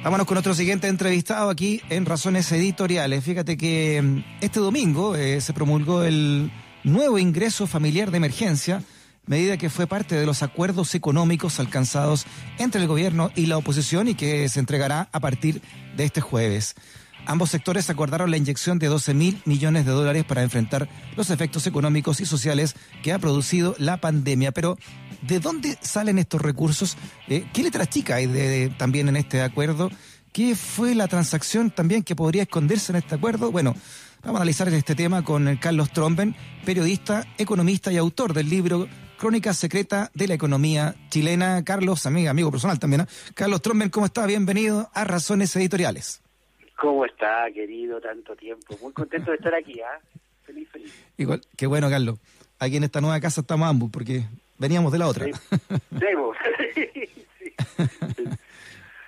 Vámonos 0.03 0.28
con 0.28 0.36
nuestro 0.36 0.53
siguiente 0.53 0.88
entrevistado 0.88 1.49
aquí 1.49 1.82
en 1.90 2.06
Razones 2.06 2.52
Editoriales. 2.52 3.24
Fíjate 3.24 3.57
que 3.57 4.02
mm, 4.02 4.24
este 4.41 4.60
domingo 4.60 5.15
eh, 5.15 5.41
se 5.41 5.53
promulgó 5.53 6.03
el 6.03 6.52
nuevo 6.84 7.19
ingreso 7.19 7.68
familiar 7.68 8.11
de 8.11 8.18
emergencia, 8.18 8.84
medida 9.26 9.57
que 9.57 9.69
fue 9.69 9.88
parte 9.88 10.15
de 10.15 10.26
los 10.26 10.44
acuerdos 10.44 10.95
económicos 10.95 11.60
alcanzados 11.60 12.26
entre 12.60 12.82
el 12.82 12.88
gobierno 12.88 13.32
y 13.36 13.48
la 13.48 13.57
oposición 13.57 14.07
y 14.07 14.15
que 14.15 14.48
se 14.48 14.60
entregará 14.60 15.10
a 15.11 15.19
partir 15.19 15.61
de 15.98 16.06
este 16.06 16.22
jueves. 16.22 16.76
Ambos 17.26 17.49
sectores 17.49 17.90
acordaron 17.90 18.32
la 18.32 18.38
inyección 18.38 18.80
de 18.80 18.88
12 18.88 19.14
mil 19.14 19.41
millones 19.44 19.86
de 19.86 19.91
dólares 19.91 20.24
para 20.24 20.44
enfrentar 20.44 20.88
los 21.18 21.30
efectos 21.30 21.68
económicos 21.68 22.22
y 22.22 22.26
sociales 22.26 22.76
que 23.03 23.11
ha 23.11 23.19
producido 23.19 23.76
la 23.80 23.98
pandemia. 23.98 24.53
Pero, 24.53 24.78
¿de 25.22 25.39
dónde 25.39 25.77
salen 25.81 26.18
estos 26.19 26.41
recursos? 26.41 26.98
Eh, 27.27 27.45
¿Qué 27.53 27.64
letra 27.64 27.85
chica 27.85 28.15
hay 28.15 28.27
de- 28.27 28.48
de- 28.48 28.69
también 28.69 29.07
en 29.10 29.15
este 29.18 29.41
acuerdo? 29.41 29.89
¿Qué 30.34 30.56
fue 30.56 30.94
la 30.95 31.07
transacción 31.07 31.72
también 31.72 32.03
que 32.03 32.15
podría 32.15 32.44
esconderse 32.44 32.91
en 32.91 32.98
este 32.98 33.15
acuerdo? 33.15 33.52
Bueno, 33.52 33.76
vamos 34.23 34.39
a 34.39 34.41
analizar 34.44 34.68
este 34.69 34.94
tema 34.95 35.23
con 35.23 35.56
Carlos 35.57 35.91
Tromben, 35.91 36.35
periodista, 36.65 37.26
economista 37.38 37.91
y 37.91 37.98
autor 37.98 38.34
del 38.34 38.49
libro 38.49 38.88
Crónica 39.18 39.53
Secreta 39.53 40.11
de 40.14 40.27
la 40.27 40.35
Economía 40.35 40.94
Chilena. 41.10 41.64
Carlos, 41.64 42.06
amiga, 42.06 42.30
amigo 42.30 42.52
personal 42.52 42.77
también. 42.77 43.02
¿eh? 43.02 43.06
Carlos 43.34 43.61
Tromben, 43.64 43.89
¿cómo 43.89 44.06
está? 44.06 44.26
Bienvenido 44.27 44.91
a 44.94 45.03
Razones 45.06 45.56
Editoriales. 45.56 46.22
¿Cómo 46.80 47.03
está, 47.06 47.45
querido? 47.52 47.99
Tanto 47.99 48.35
tiempo. 48.35 48.77
Muy 48.84 48.94
contento 48.94 49.31
de 49.31 49.38
estar 49.38 49.56
aquí, 49.56 49.80
¿ah? 49.81 49.99
Feliz, 50.45 50.69
feliz. 50.72 50.94
Igual, 51.18 51.41
qué 51.56 51.65
bueno, 51.65 51.89
Carlos. 51.89 52.19
Aquí 52.60 52.77
en 52.77 52.84
esta 52.84 53.02
nueva 53.02 53.19
casa 53.19 53.41
estamos 53.41 53.68
ambos, 53.68 53.89
porque 53.91 54.26
veníamos 54.57 54.91
de 54.91 54.99
la 54.99 55.07
otra. 55.07 55.25
Debo. 55.89 56.34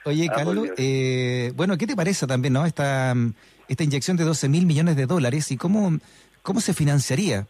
Oye, 0.05 0.27
Ah, 0.31 0.35
Carlos, 0.35 0.69
eh, 0.77 1.51
bueno, 1.55 1.77
¿qué 1.77 1.85
te 1.85 1.95
parece 1.95 2.25
también, 2.25 2.53
no? 2.53 2.65
Esta, 2.65 3.13
mm, 3.13 3.33
esta 3.67 3.83
inyección 3.83 4.17
de 4.17 4.23
12 4.23 4.49
mil 4.49 4.65
millones 4.65 4.95
de 4.95 5.05
dólares 5.05 5.51
y 5.51 5.57
cómo, 5.57 5.91
cómo 6.41 6.61
se 6.61 6.73
financiaría. 6.73 7.45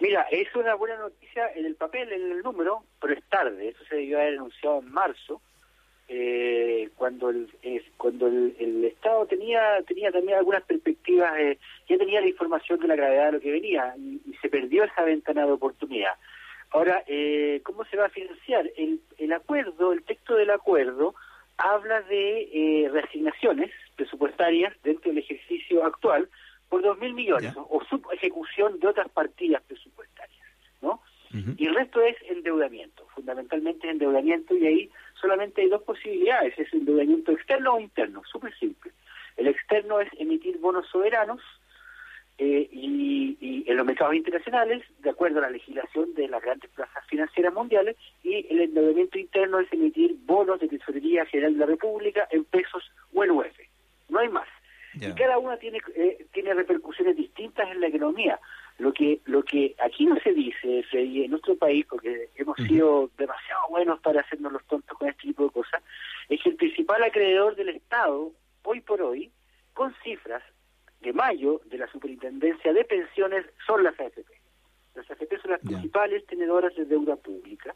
Mira, 0.00 0.26
es 0.30 0.54
una 0.54 0.74
buena 0.74 0.96
noticia 0.96 1.50
en 1.56 1.66
el 1.66 1.74
papel, 1.74 2.12
en 2.12 2.30
el 2.30 2.42
número, 2.42 2.84
pero 3.00 3.14
es 3.14 3.24
tarde. 3.24 3.70
Eso 3.70 3.84
se 3.88 3.96
debió 3.96 4.20
haber 4.20 4.34
anunciado 4.34 4.78
en 4.80 4.92
marzo, 4.92 5.40
eh, 6.06 6.88
cuando 6.94 7.30
el 7.30 7.50
eh, 7.62 7.82
cuando 7.96 8.28
el, 8.28 8.56
el 8.58 8.84
Estado 8.84 9.26
tenía 9.26 9.82
tenía 9.86 10.10
también 10.12 10.38
algunas 10.38 10.62
perspectivas, 10.62 11.32
eh, 11.38 11.58
ya 11.88 11.98
tenía 11.98 12.20
la 12.20 12.28
información 12.28 12.78
de 12.80 12.88
la 12.88 12.96
gravedad 12.96 13.26
de 13.26 13.32
lo 13.32 13.40
que 13.40 13.50
venía 13.50 13.94
y, 13.98 14.20
y 14.24 14.34
se 14.40 14.48
perdió 14.48 14.84
esa 14.84 15.02
ventana 15.02 15.44
de 15.44 15.52
oportunidad. 15.52 16.12
Ahora, 16.70 17.02
eh, 17.06 17.60
¿cómo 17.64 17.84
se 17.86 17.96
va 17.96 18.06
a 18.06 18.10
financiar? 18.10 18.70
El, 18.76 19.00
el 19.18 19.32
acuerdo, 19.32 19.92
el 19.92 20.02
texto 20.04 20.34
del 20.34 20.50
acuerdo, 20.50 21.14
habla 21.56 22.02
de 22.02 22.42
eh, 22.52 22.88
reasignaciones 22.90 23.70
presupuestarias 23.96 24.74
dentro 24.82 25.10
del 25.10 25.18
ejercicio 25.18 25.84
actual 25.84 26.28
por 26.68 26.82
dos 26.82 26.98
mil 26.98 27.14
millones 27.14 27.54
Ya. 27.54 27.60
o, 27.60 27.78
o 27.78 27.84
subejecución 27.84 28.78
de 28.78 28.86
otras 28.88 29.08
partidas 29.08 29.62
presupuestarias, 29.62 30.46
¿no? 30.82 31.00
Y 31.58 31.66
el 31.66 31.74
resto 31.74 32.00
es 32.00 32.16
endeudamiento, 32.30 33.06
fundamentalmente 33.14 33.86
es 33.86 33.92
endeudamiento 33.92 34.56
y 34.56 34.66
ahí 34.66 34.90
solamente 35.20 35.60
hay 35.60 35.68
dos 35.68 35.82
posibilidades, 35.82 36.58
es 36.58 36.72
endeudamiento 36.72 37.32
externo 37.32 37.74
o 37.74 37.80
interno, 37.80 38.22
súper 38.24 38.56
simple. 38.58 38.92
El 39.36 39.46
externo 39.48 40.00
es 40.00 40.08
emitir 40.18 40.56
bonos 40.58 40.86
soberanos 40.88 41.42
eh, 42.38 42.68
y, 42.70 43.36
y 43.40 43.64
en 43.68 43.76
los 43.76 43.84
mercados 43.84 44.14
internacionales, 44.14 44.84
de 45.00 45.10
acuerdo 45.10 45.38
a 45.38 45.42
la 45.42 45.50
legislación 45.50 46.14
de 46.14 46.28
las 46.28 46.40
grandes 46.40 46.70
plazas 46.70 47.04
financieras 47.08 47.52
mundiales, 47.52 47.96
y 48.22 48.46
el 48.48 48.60
endeudamiento 48.60 49.18
interno 49.18 49.58
es 49.58 49.72
emitir 49.72 50.14
bonos 50.24 50.60
de 50.60 50.68
Tesorería 50.68 51.26
General 51.26 51.52
de 51.54 51.58
la 51.58 51.66
República 51.66 52.28
en 52.30 52.44
pesos 52.44 52.84
o 53.12 53.24
en 53.24 53.32
UF. 53.32 53.58
No 54.08 54.20
hay 54.20 54.28
más. 54.28 54.46
Y 54.94 55.12
cada 55.12 55.38
una 55.38 55.56
tiene 55.58 55.80
eh, 55.94 56.26
tiene 56.32 56.54
repercusiones 56.54 57.16
distintas 57.16 57.70
en 57.70 57.80
la 57.80 57.88
economía. 57.88 58.40
Lo 58.78 58.92
que 58.92 59.20
lo 59.26 59.42
que 59.42 59.74
aquí 59.78 60.06
no 60.06 60.18
se 60.20 60.32
dice, 60.32 60.82
Freddy, 60.90 61.24
en 61.24 61.32
nuestro 61.32 61.56
país, 61.56 61.86
porque 61.86 62.30
hemos 62.36 62.56
sido 62.56 63.10
demasiado 63.18 63.68
buenos 63.68 64.00
para 64.00 64.20
hacernos 64.22 64.52
los 64.52 64.64
tontos 64.64 64.96
con 64.96 65.08
este 65.08 65.22
tipo 65.22 65.44
de 65.44 65.50
cosas, 65.50 65.82
es 66.28 66.42
que 66.42 66.50
el 66.50 66.56
principal 66.56 67.02
acreedor 67.02 67.54
del 67.54 67.70
Estado, 67.70 68.32
hoy 68.64 68.80
por 68.80 69.02
hoy, 69.02 69.30
con 69.74 69.94
cifras 70.02 70.42
de 71.00 71.12
mayo 71.12 71.60
de 71.66 71.78
la 71.78 71.86
Superintendencia 71.90 72.72
de 72.72 72.84
Pensiones, 72.84 73.46
son 73.66 73.82
las 73.84 73.98
AFP. 73.98 74.24
Las 74.94 75.10
AFP 75.10 75.38
son 75.40 75.52
las 75.52 75.60
principales 75.60 76.26
tenedoras 76.26 76.74
de 76.74 76.84
deuda 76.84 77.16
pública 77.16 77.74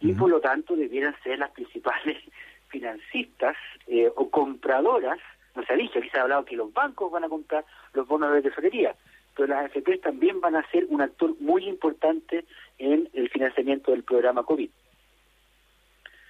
y 0.00 0.12
por 0.12 0.28
lo 0.30 0.40
tanto 0.40 0.76
debieran 0.76 1.14
ser 1.22 1.38
las 1.38 1.50
principales 1.50 2.16
financistas 2.68 3.56
eh, 3.86 4.10
o 4.14 4.30
compradoras, 4.30 5.18
no 5.54 5.64
se 5.64 5.72
ha 5.72 5.76
dicho, 5.76 5.98
aquí 5.98 6.08
se 6.10 6.18
ha 6.18 6.22
hablado 6.22 6.44
que 6.44 6.56
los 6.56 6.72
bancos 6.72 7.10
van 7.12 7.24
a 7.24 7.28
comprar 7.28 7.64
los 7.92 8.06
bonos 8.06 8.32
de 8.34 8.42
tesorería, 8.42 8.94
pero 9.36 9.48
las 9.48 9.64
AFP 9.66 9.98
también 9.98 10.40
van 10.40 10.56
a 10.56 10.68
ser 10.70 10.84
un 10.88 11.00
actor 11.00 11.34
muy 11.40 11.64
importante 11.68 12.44
en 12.78 13.08
el 13.14 13.28
financiamiento 13.30 13.90
del 13.92 14.02
programa 14.04 14.42
COVID. 14.44 14.70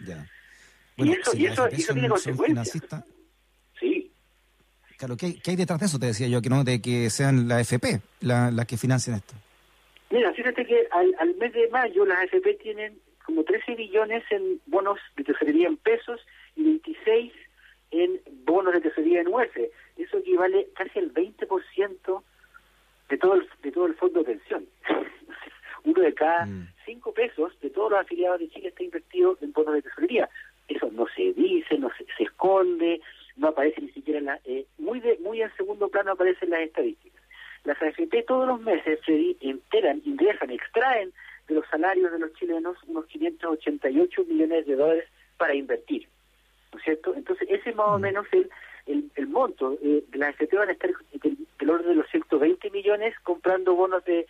Ya. 0.06 0.26
Y 0.96 1.12
eso- 1.12 1.36
y 1.36 1.46
eso- 1.46 1.68
y 1.70 1.74
eso 1.74 1.86
son- 1.86 1.94
tiene 1.94 2.08
consecuencias. 2.08 2.82
Claro, 5.04 5.18
¿qué, 5.18 5.26
hay- 5.26 5.34
qué 5.34 5.50
hay 5.50 5.56
detrás 5.56 5.78
de 5.80 5.84
eso? 5.84 5.98
Te 5.98 6.06
decía 6.06 6.28
yo, 6.28 6.40
que 6.40 6.48
no 6.48 6.64
de 6.64 6.80
que 6.80 7.10
sean 7.10 7.46
la 7.46 7.60
FP 7.60 8.00
la- 8.22 8.50
las 8.50 8.64
que 8.64 8.78
financian 8.78 9.16
esto. 9.16 9.34
Mira, 10.10 10.32
fíjate 10.32 10.64
que 10.64 10.88
al, 10.90 11.14
al 11.18 11.34
mes 11.34 11.52
de 11.52 11.68
mayo 11.68 12.06
las 12.06 12.20
AFP 12.20 12.54
tienen 12.54 12.98
como 13.26 13.44
13 13.44 13.74
billones 13.74 14.22
en 14.30 14.62
bonos 14.64 14.98
de 15.16 15.24
tesorería 15.24 15.68
en 15.68 15.76
pesos 15.76 16.20
y 16.56 16.62
26 16.64 17.32
en 17.90 18.18
bonos 18.46 18.72
de 18.72 18.80
tesorería 18.80 19.20
en 19.20 19.28
UF. 19.28 19.54
Eso 19.98 20.16
equivale 20.16 20.68
casi 20.74 20.98
al 21.00 21.12
20% 21.12 22.22
de 23.10 23.18
todo 23.18 23.34
el, 23.34 23.46
de 23.62 23.72
todo 23.72 23.84
el 23.86 23.94
fondo 23.96 24.20
de 24.20 24.24
pensión. 24.24 24.64
Uno 25.84 26.00
de 26.00 26.14
cada 26.14 26.46
Mm. 26.46 26.68
cinco 26.86 27.12
pesos 27.12 27.52
de 27.60 27.68
todos 27.68 27.90
los 27.90 28.00
afiliados 28.00 28.40
de 28.40 28.48
Chile 28.48 28.68
está 28.68 28.82
invertido 28.82 29.36
en 29.42 29.52
bonos 29.52 29.74
de 29.74 29.82
tesorería. 29.82 30.30
Eso 30.66 30.88
no 30.92 31.04
se 31.14 31.34
dice, 31.34 31.76
no 31.76 31.90
se, 31.98 32.06
se 32.16 32.22
esconde, 32.22 33.02
no 33.36 33.48
aparece 33.48 33.80
ni 33.80 33.90
siquiera 33.90 34.18
en 34.18 34.26
la... 34.26 34.40
eh, 34.44 34.66
muy, 34.78 35.00
de, 35.00 35.18
muy 35.18 35.42
en 35.42 35.54
segundo 35.56 35.88
plano 35.88 36.12
aparecen 36.12 36.50
las 36.50 36.60
estadísticas. 36.60 37.22
Las 37.64 37.80
AFP 37.80 38.22
todos 38.24 38.46
los 38.46 38.60
meses, 38.60 39.00
Freddy, 39.04 39.36
enteran, 39.40 40.02
ingresan, 40.04 40.50
extraen 40.50 41.12
de 41.48 41.54
los 41.54 41.66
salarios 41.68 42.12
de 42.12 42.18
los 42.18 42.32
chilenos 42.34 42.76
unos 42.86 43.06
588 43.06 44.24
millones 44.24 44.66
de 44.66 44.76
dólares 44.76 45.08
para 45.36 45.54
invertir. 45.54 46.06
¿No 46.72 46.78
es 46.78 46.84
cierto? 46.84 47.14
Entonces, 47.14 47.48
ese 47.50 47.70
es 47.70 47.76
más 47.76 47.88
o 47.88 47.98
menos 47.98 48.26
el, 48.32 48.50
el, 48.86 49.10
el 49.14 49.26
monto. 49.28 49.78
Eh, 49.82 50.04
las 50.12 50.30
AFP 50.40 50.56
van 50.56 50.68
a 50.68 50.72
estar 50.72 50.90
del, 51.22 51.38
del 51.58 51.70
orden 51.70 51.88
de 51.88 51.94
los 51.94 52.10
120 52.10 52.70
millones 52.70 53.14
comprando 53.22 53.74
bonos 53.74 54.04
de, 54.04 54.26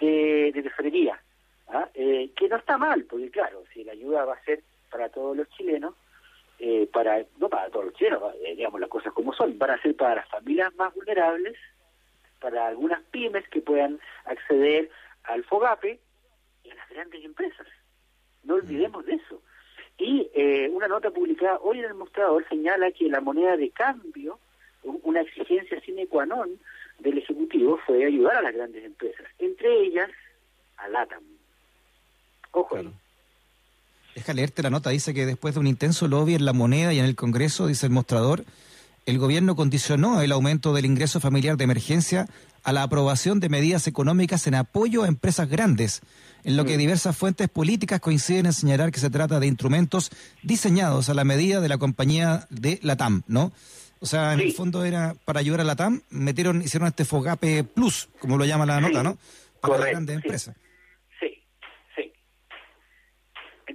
de, 0.00 0.52
de 0.54 0.62
tesorería. 0.62 1.20
¿ah? 1.68 1.88
Eh, 1.94 2.30
que 2.36 2.48
no 2.48 2.56
está 2.56 2.78
mal, 2.78 3.04
porque 3.04 3.30
claro, 3.30 3.64
si 3.74 3.84
la 3.84 3.92
ayuda 3.92 4.24
va 4.24 4.34
a 4.34 4.44
ser 4.44 4.62
para 4.90 5.08
todos 5.10 5.36
los 5.36 5.48
chilenos, 5.50 5.94
eh, 6.58 6.88
para 6.92 7.24
no 7.38 7.48
para 7.48 7.70
todos 7.70 7.86
los 7.86 7.94
chilenos, 7.94 8.22
eh, 8.44 8.54
digamos 8.56 8.80
las 8.80 8.90
cosas 8.90 9.12
como 9.12 9.32
son, 9.32 9.58
van 9.58 9.70
a 9.70 9.82
ser 9.82 9.94
para 9.96 10.16
las 10.16 10.28
familias 10.28 10.74
más 10.74 10.92
vulnerables, 10.94 11.56
para 12.40 12.66
algunas 12.66 13.02
pymes 13.04 13.48
que 13.48 13.60
puedan 13.60 14.00
acceder 14.24 14.90
al 15.24 15.44
FOGAPE 15.44 16.00
y 16.64 16.70
a 16.70 16.74
las 16.74 16.88
grandes 16.88 17.24
empresas. 17.24 17.66
No 18.42 18.54
olvidemos 18.54 19.04
de 19.06 19.14
eso. 19.14 19.42
Y 19.98 20.30
eh, 20.34 20.68
una 20.72 20.88
nota 20.88 21.10
publicada 21.10 21.58
hoy 21.58 21.80
en 21.80 21.86
el 21.86 21.94
mostrador 21.94 22.46
señala 22.48 22.90
que 22.92 23.08
la 23.08 23.20
moneda 23.20 23.56
de 23.56 23.70
cambio, 23.70 24.38
una 24.82 25.20
exigencia 25.20 25.80
sine 25.80 26.06
qua 26.06 26.24
non 26.24 26.58
del 26.98 27.18
Ejecutivo 27.18 27.78
fue 27.84 28.04
ayudar 28.04 28.36
a 28.36 28.42
las 28.42 28.54
grandes 28.54 28.84
empresas, 28.84 29.26
entre 29.38 29.82
ellas 29.82 30.10
a 30.76 30.88
LATAM. 30.88 31.24
Ojo, 32.52 32.76
ahí. 32.76 32.90
Deja 34.18 34.34
leerte 34.34 34.64
la 34.64 34.70
nota, 34.70 34.90
dice 34.90 35.14
que 35.14 35.26
después 35.26 35.54
de 35.54 35.60
un 35.60 35.68
intenso 35.68 36.08
lobby 36.08 36.34
en 36.34 36.44
la 36.44 36.52
moneda 36.52 36.92
y 36.92 36.98
en 36.98 37.04
el 37.04 37.14
Congreso, 37.14 37.68
dice 37.68 37.86
el 37.86 37.92
mostrador, 37.92 38.44
el 39.06 39.16
gobierno 39.16 39.54
condicionó 39.54 40.20
el 40.22 40.32
aumento 40.32 40.74
del 40.74 40.86
ingreso 40.86 41.20
familiar 41.20 41.56
de 41.56 41.62
emergencia 41.62 42.28
a 42.64 42.72
la 42.72 42.82
aprobación 42.82 43.38
de 43.38 43.48
medidas 43.48 43.86
económicas 43.86 44.48
en 44.48 44.56
apoyo 44.56 45.04
a 45.04 45.06
empresas 45.06 45.48
grandes, 45.48 46.00
en 46.42 46.56
lo 46.56 46.64
que 46.64 46.76
diversas 46.76 47.16
fuentes 47.16 47.48
políticas 47.48 48.00
coinciden 48.00 48.46
en 48.46 48.52
señalar 48.52 48.90
que 48.90 48.98
se 48.98 49.08
trata 49.08 49.38
de 49.38 49.46
instrumentos 49.46 50.10
diseñados 50.42 51.08
a 51.08 51.14
la 51.14 51.22
medida 51.22 51.60
de 51.60 51.68
la 51.68 51.78
compañía 51.78 52.48
de 52.50 52.80
la 52.82 52.96
TAM, 52.96 53.22
¿no? 53.28 53.52
O 54.00 54.06
sea, 54.06 54.34
en 54.34 54.40
el 54.40 54.52
fondo 54.52 54.84
era 54.84 55.14
para 55.24 55.38
ayudar 55.38 55.60
a 55.60 55.64
la 55.64 55.76
TAM, 55.76 56.02
metieron, 56.10 56.60
hicieron 56.60 56.88
este 56.88 57.04
Fogape 57.04 57.62
Plus, 57.62 58.08
como 58.18 58.36
lo 58.36 58.44
llama 58.44 58.66
la 58.66 58.80
nota, 58.80 59.04
¿no? 59.04 59.16
Para 59.60 59.78
las 59.78 59.90
grandes 59.90 60.16
sí. 60.16 60.22
empresas. 60.24 60.56
Sí, 61.20 61.44
sí. 61.94 62.12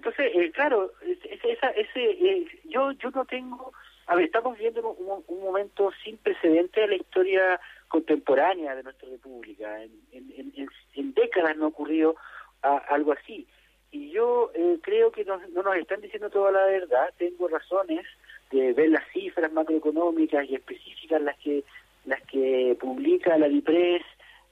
Entonces, 0.06 0.32
eh, 0.36 0.52
claro, 0.52 0.92
ese, 1.02 2.04
eh, 2.04 2.46
yo, 2.66 2.92
yo 2.92 3.10
no 3.12 3.24
tengo, 3.24 3.72
a 4.08 4.16
ver, 4.16 4.26
estamos 4.26 4.58
viviendo 4.58 4.90
un, 4.92 5.24
un 5.26 5.44
momento 5.44 5.92
sin 6.04 6.18
precedente 6.18 6.82
de 6.82 6.88
la 6.88 6.96
historia 6.96 7.60
contemporánea 7.88 8.76
de 8.76 8.84
nuestra 8.84 9.08
república. 9.08 9.82
En, 9.82 9.92
en- 10.12 10.54
en- 10.96 11.14
décadas 11.14 11.56
no 11.56 11.66
ha 11.66 11.68
ocurrido 11.70 12.16
algo 12.62 13.14
así. 13.14 13.48
Y 13.92 14.10
yo 14.12 14.52
eh, 14.56 14.78
creo 14.82 15.10
que 15.14 15.24
nos- 15.24 15.48
no 15.52 15.64
nos 15.64 15.78
están 15.78 16.02
diciendo 16.02 16.30
toda 16.30 16.52
la 16.52 16.66
verdad. 16.66 17.14
Tengo 17.18 17.48
razones 17.48 18.06
de 18.52 18.74
ver 18.74 18.90
las 18.90 19.08
cifras 19.14 19.54
macroeconómicas 19.54 20.50
y 20.50 20.56
específicas 20.56 21.22
las 21.22 21.38
que 21.38 21.64
las 22.06 22.22
que 22.24 22.76
publica 22.78 23.38
la 23.38 23.48
DIPRES 23.48 24.04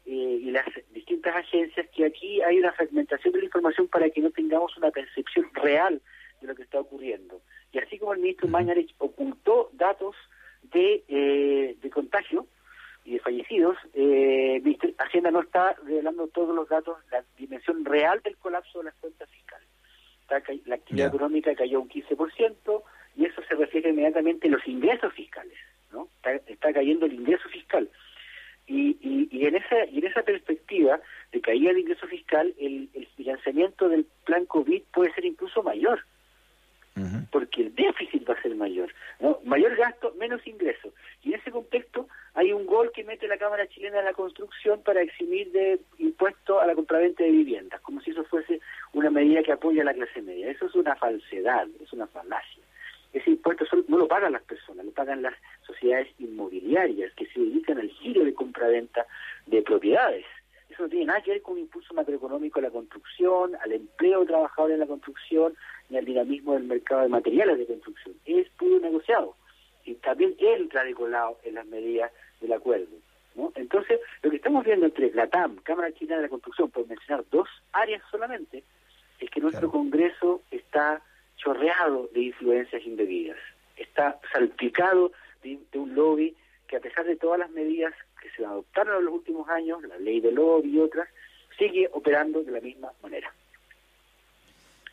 eh, 0.06 0.40
y 0.42 0.52
las 0.52 0.66
distintas 0.94 1.36
agencias 1.36 1.88
que 1.96 2.06
aquí 2.06 2.42
hay 2.42 2.60
una 2.60 2.74
fragmentación 2.74 3.34
de 3.34 3.40
la 3.40 3.46
información 3.46 3.88
para 3.88 4.10
que 4.10 4.22
no 4.22 4.32
tengamos 4.32 4.76
una 4.78 4.92
percepción 4.92 5.50
real 5.54 6.02
de 6.42 6.48
lo 6.48 6.56
que 6.56 6.64
está 6.64 6.80
ocurriendo. 6.80 7.42
Y 7.72 7.80
así 7.80 8.00
como 8.00 8.14
el 8.14 8.20
ministro 8.20 8.48
Mañarich 8.48 8.94
ocultó 8.98 9.70
datos 9.74 10.16
de, 10.64 11.04
eh, 11.08 11.78
de 11.82 11.90
contagio 11.90 12.48
y 13.06 13.14
de 13.14 13.20
fallecidos, 13.20 13.78
eh, 13.94 14.62
Hacienda 14.98 15.32
no 15.32 15.42
está 15.42 15.76
revelando 15.84 16.28
todos 16.28 16.56
los 16.56 16.68
datos, 16.68 16.98
la 17.12 17.24
dimensión 17.38 17.84
real 17.86 18.22
del 18.24 18.38
colapso 18.38 18.80
de 18.80 18.86
las 18.86 18.96
cuentas 18.96 19.30
fiscales. 19.30 19.68
La 20.66 20.76
actividad 20.76 21.08
económica 21.08 21.54
cayó 21.56 21.82
un 21.82 21.90
15% 21.90 22.84
y 23.18 23.26
eso 23.26 23.42
se 23.48 23.56
refleja 23.56 23.90
inmediatamente 23.90 24.48
en 24.48 24.54
los 24.54 24.66
ingresos 24.68 25.14
fiscales. 25.14 25.58
¿no? 25.92 26.08
Está, 26.18 26.36
está 26.52 26.74
cayendo 26.74 27.06
el 27.06 27.14
ingreso 27.14 27.50
fiscal. 27.50 27.90
Y, 28.72 28.96
y, 29.02 29.28
y 29.30 29.46
en 29.48 29.56
esa 29.58 29.86
y 29.92 30.00
en 30.00 30.06
esa 30.06 30.22
perspectiva 30.24 30.98
de 31.34 31.42
caída 31.42 31.74
de 31.74 31.82
ingreso 31.82 32.08
fiscal, 32.08 32.54
el, 32.58 32.88
el 32.94 33.06
financiamiento 33.18 33.90
del 33.90 34.06
plan 34.24 34.46
COVID 34.46 34.82
puede 34.94 35.14
ser 35.14 35.26
incluso 35.26 35.62
mayor, 35.62 36.00
porque 37.32 37.64
el 37.64 37.76
déficit 37.76 38.30
va 38.30 38.34
a 38.34 38.42
ser 38.42 38.56
mayor. 38.56 38.90
¿no? 39.20 39.40
Mayor 39.44 39.76
gasto, 39.76 40.14
menos 40.18 40.46
ingreso. 40.48 40.94
Y 41.22 41.34
en 41.34 41.40
ese 41.42 41.52
contexto 41.52 42.08
hay 42.34 42.54
un 42.54 42.66
gol 42.66 42.92
que 42.94 43.04
mete 43.04 43.28
la 43.28 43.38
Cámara 43.38 43.68
Chilena 43.68 43.98
de 43.98 44.06
la 44.06 44.14
Construcción 44.14 44.82
para 44.84 45.02
eximir 45.02 45.52
de 45.52 45.80
impuesto 45.98 46.62
a 46.62 46.66
la 46.66 46.76
compraventa 46.76 47.26
de 47.26 47.32
viviendas, 47.32 47.82
como 47.82 48.00
si 48.00 48.12
eso 48.12 48.24
fuese 48.24 48.62
una 48.94 49.10
medida 49.10 49.44
que 49.44 49.52
apoya 49.52 49.82
a 49.82 49.86
la 49.86 49.94
clase 49.94 50.22
media. 50.22 50.50
Eso 50.50 50.68
es 50.68 50.76
una 50.76 50.96
falsedad, 50.96 51.68
es 51.84 51.92
una 51.92 52.08
falacia. 52.08 52.64
Ese 53.14 53.30
impuesto 53.32 53.66
solo- 53.66 53.84
no 53.88 53.98
lo 53.98 54.08
pagan 54.08 54.32
las 54.34 54.44
personas, 54.44 54.86
lo 54.86 54.92
pagan 54.92 55.22
las 55.22 55.34
sociedades 55.66 56.08
inmobiliarias 56.20 57.14
que 57.14 57.26
se 57.28 57.40
dedican 57.40 57.78
al 57.78 57.90
giro 57.90 58.24
de 58.24 58.34
compraventa 58.34 59.06
de 59.48 59.62
propiedades. 59.62 60.26
Eso 60.70 60.84
no 60.84 60.90
tiene 60.90 61.06
nada 61.08 61.22
que 61.22 61.32
ver 61.32 61.42
con 61.42 61.56
un 61.56 61.60
impulso 61.60 61.94
macroeconómico 61.94 62.60
a 62.60 62.62
la 62.64 62.70
construcción, 62.70 63.56
al 63.62 63.74
empleo 63.74 64.22
de 64.22 64.28
trabajadores 64.28 64.76
en 64.76 64.80
la 64.80 64.88
construcción, 64.88 65.54
ni 65.90 65.98
al 65.98 66.06
dinamismo 66.06 66.54
del 66.54 66.64
mercado 66.64 67.02
de 67.02 67.10
materiales 67.10 67.58
de 67.58 67.66
construcción. 67.68 68.16
Es 68.26 68.48
puro 68.52 68.80
negociado. 68.80 69.36
Y 69.84 69.96
también 69.96 70.36
entra 70.40 70.84
de 70.86 70.94
colado 70.94 71.38
en 71.44 71.56
las 71.56 71.66
medidas 71.66 72.12
del 72.40 72.54
acuerdo. 72.54 72.96
¿no? 73.36 73.52
Entonces, 73.56 74.00
lo 74.22 74.30
que 74.30 74.38
estamos 74.38 74.64
viendo 74.64 74.86
entre 74.86 75.12
la 75.14 75.28
TAM, 75.28 75.58
Cámara 75.64 75.92
Chilena 75.92 76.18
de 76.18 76.24
la 76.24 76.30
Construcción, 76.30 76.72
por 76.72 76.88
mencionar 76.88 77.26
dos 77.32 77.50
áreas 77.74 78.02
solamente, 78.10 78.64
es 79.20 79.30
que 79.30 79.42
nuestro 79.42 79.70
Congreso 79.70 80.42
está 80.52 81.02
chorreado 81.44 82.10
de 82.14 82.22
influencias 82.22 82.84
indebidas, 82.86 83.38
está 83.78 84.20
salpicado 84.32 85.12
de, 85.44 85.60
de 85.72 85.80
un 85.80 85.96
lobby 85.96 86.36
que 86.68 86.78
a 86.78 86.80
pesar 86.80 87.06
de 87.06 87.16
todas 87.16 87.40
las 87.40 87.50
medidas 87.52 87.94
que 88.22 88.30
se 88.36 88.46
adoptaron 88.46 89.00
en 89.00 89.06
los 89.06 89.14
últimos 89.16 89.50
años, 89.50 89.82
la 89.84 89.98
ley 89.98 90.22
de 90.22 90.32
lobby 90.32 90.70
y 90.70 90.80
otras, 90.80 91.08
sigue 91.58 91.90
operando 91.94 92.44
de 92.44 92.52
la 92.52 92.62
misma 92.62 92.92
manera. 93.02 93.34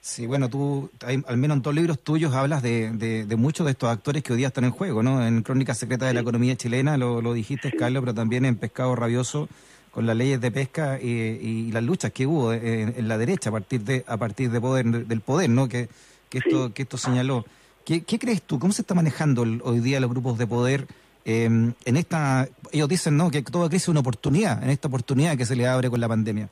Sí, 0.00 0.26
bueno, 0.26 0.48
tú, 0.48 0.90
hay- 1.04 1.22
al 1.26 1.36
menos 1.36 1.56
en 1.58 1.62
dos 1.62 1.74
libros 1.74 2.00
tuyos 2.00 2.32
hablas 2.32 2.62
de, 2.62 2.90
de, 2.92 3.24
de 3.26 3.36
muchos 3.36 3.66
de 3.66 3.72
estos 3.72 3.90
actores 3.90 4.22
que 4.22 4.32
hoy 4.32 4.38
día 4.38 4.46
están 4.48 4.64
en 4.64 4.70
juego, 4.70 5.02
¿no? 5.02 5.24
En 5.26 5.42
Crónicas 5.42 5.78
Secretas 5.78 6.08
de 6.08 6.14
la 6.14 6.20
Economía 6.20 6.56
Chilena 6.56 6.96
lo, 6.96 7.20
lo 7.20 7.34
dijiste, 7.34 7.72
Carlos, 7.72 8.02
pero 8.02 8.14
también 8.14 8.44
en 8.44 8.56
Pescado 8.56 8.94
Rabioso 8.96 9.48
con 9.90 10.06
las 10.06 10.16
leyes 10.16 10.40
de 10.40 10.50
pesca 10.52 10.96
eh, 10.98 11.38
y, 11.42 11.72
las 11.72 11.82
luchas 11.82 12.12
que 12.12 12.26
hubo 12.26 12.52
en, 12.52 12.94
en 12.96 13.08
la 13.08 13.18
derecha 13.18 13.50
a 13.50 13.52
partir 13.52 13.80
de 13.82 14.04
a 14.06 14.16
partir 14.16 14.50
de 14.50 14.60
poder 14.60 14.84
del 14.86 15.20
poder, 15.20 15.50
¿no? 15.50 15.68
Que, 15.68 15.88
que 16.30 16.38
esto 16.38 16.72
que 16.74 16.82
esto 16.82 16.96
señaló. 16.98 17.44
¿Qué, 17.84 18.04
qué 18.04 18.18
crees 18.18 18.42
tú? 18.42 18.58
¿Cómo 18.58 18.72
se 18.72 18.82
está 18.82 18.94
manejando 18.94 19.42
el- 19.44 19.60
hoy 19.64 19.80
día 19.80 19.98
los 20.00 20.10
grupos 20.10 20.36
de 20.38 20.46
poder 20.46 20.86
eh, 21.24 21.44
en 21.46 21.96
esta? 21.96 22.48
Ellos 22.72 22.88
dicen, 22.88 23.16
¿no? 23.16 23.30
Que 23.30 23.42
toda 23.42 23.68
crisis 23.68 23.84
es 23.84 23.88
una 23.88 24.00
oportunidad, 24.00 24.62
en 24.62 24.70
esta 24.70 24.88
oportunidad 24.88 25.36
que 25.36 25.44
se 25.46 25.56
le 25.56 25.66
abre 25.66 25.88
con 25.90 26.00
la 26.00 26.08
pandemia. 26.08 26.48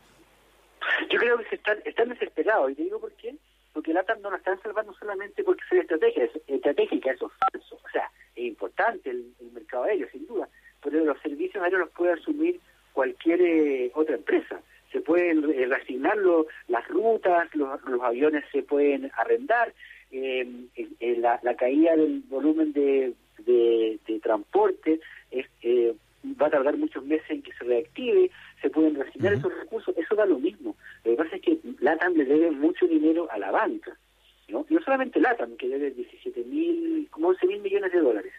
Yo 1.11 1.19
creo 1.19 1.39
que 1.39 1.45
se 1.49 1.55
están, 1.57 1.79
están 1.85 2.09
desesperados, 2.09 2.71
y 2.71 2.75
te 2.75 2.83
digo 2.85 3.01
por 3.01 3.13
qué. 3.13 3.35
Porque 3.73 3.93
la 3.93 4.03
TAM 4.05 4.23
no 4.23 4.31
la 4.31 4.39
están 4.39 4.59
salvando 4.63 4.95
solamente 4.95 5.45
porque 5.45 5.61
es 5.71 5.81
estrategia, 5.83 6.25
es, 6.25 6.31
estratégica, 6.47 7.11
eso 7.13 7.27
es 7.27 7.33
falso. 7.39 7.75
O 7.85 7.89
sea, 7.93 8.11
es 8.35 8.45
importante 8.47 9.11
el, 9.11 9.35
el 9.39 9.53
mercado 9.53 9.85
aéreo, 9.85 10.09
sin 10.11 10.27
duda, 10.27 10.49
pero 10.83 11.05
los 11.05 11.21
servicios 11.21 11.63
aéreos 11.63 11.81
los 11.81 11.91
puede 11.91 12.15
asumir 12.15 12.59
cualquier 12.95 13.43
eh, 13.43 13.91
otra 13.95 14.15
empresa. 14.15 14.59
Se 14.97 15.03
pueden 15.03 15.45
eh, 15.53 15.67
reasignar 15.67 16.17
lo- 16.17 16.47
las 16.69 16.89
rutas, 16.89 17.55
los, 17.55 17.83
los 17.85 18.01
aviones 18.01 18.45
se 18.51 18.63
pueden 18.63 19.11
arrendar, 19.15 19.75
eh, 20.11 20.49
eh, 20.75 20.89
eh, 21.01 21.17
la, 21.19 21.39
la 21.43 21.55
caída 21.55 21.95
del 21.95 22.23
volumen 22.31 22.73
de, 22.73 23.13
de, 23.41 23.99
de 24.07 24.19
transporte 24.21 24.99
eh, 25.33 25.95
va 26.41 26.47
a 26.47 26.51
tardar 26.51 26.79
muchos 26.79 27.05
meses 27.05 27.29
en 27.29 27.43
que 27.43 27.53
se 27.53 27.65
reactive, 27.65 28.31
se 28.63 28.71
pueden 28.71 28.95
reasignar 28.95 29.35
esos 29.35 29.55
recursos, 29.55 29.95
eso 29.99 30.15
da 30.15 30.25
lo 30.25 30.39
mismo. 30.39 30.75
Lo 31.05 31.11
que 31.11 31.17
pasa 31.23 31.37
es 31.37 31.43
que 31.43 31.59
LATAM 31.81 32.15
le 32.15 32.25
debe 32.25 32.51
mucho 32.53 32.87
dinero 32.87 33.29
a 33.31 33.37
la 33.39 33.51
banca, 33.51 33.95
¿no? 34.49 34.65
Y 34.71 34.75
no 34.75 34.81
solamente 34.81 35.21
LATAM, 35.21 35.59
que 35.59 35.69
debe 35.69 35.91
17 35.91 36.43
mil, 36.45 37.07
como 37.11 37.29
11 37.29 37.47
mil 37.49 37.61
millones 37.61 37.93
de 37.93 37.99
dólares. 38.01 38.33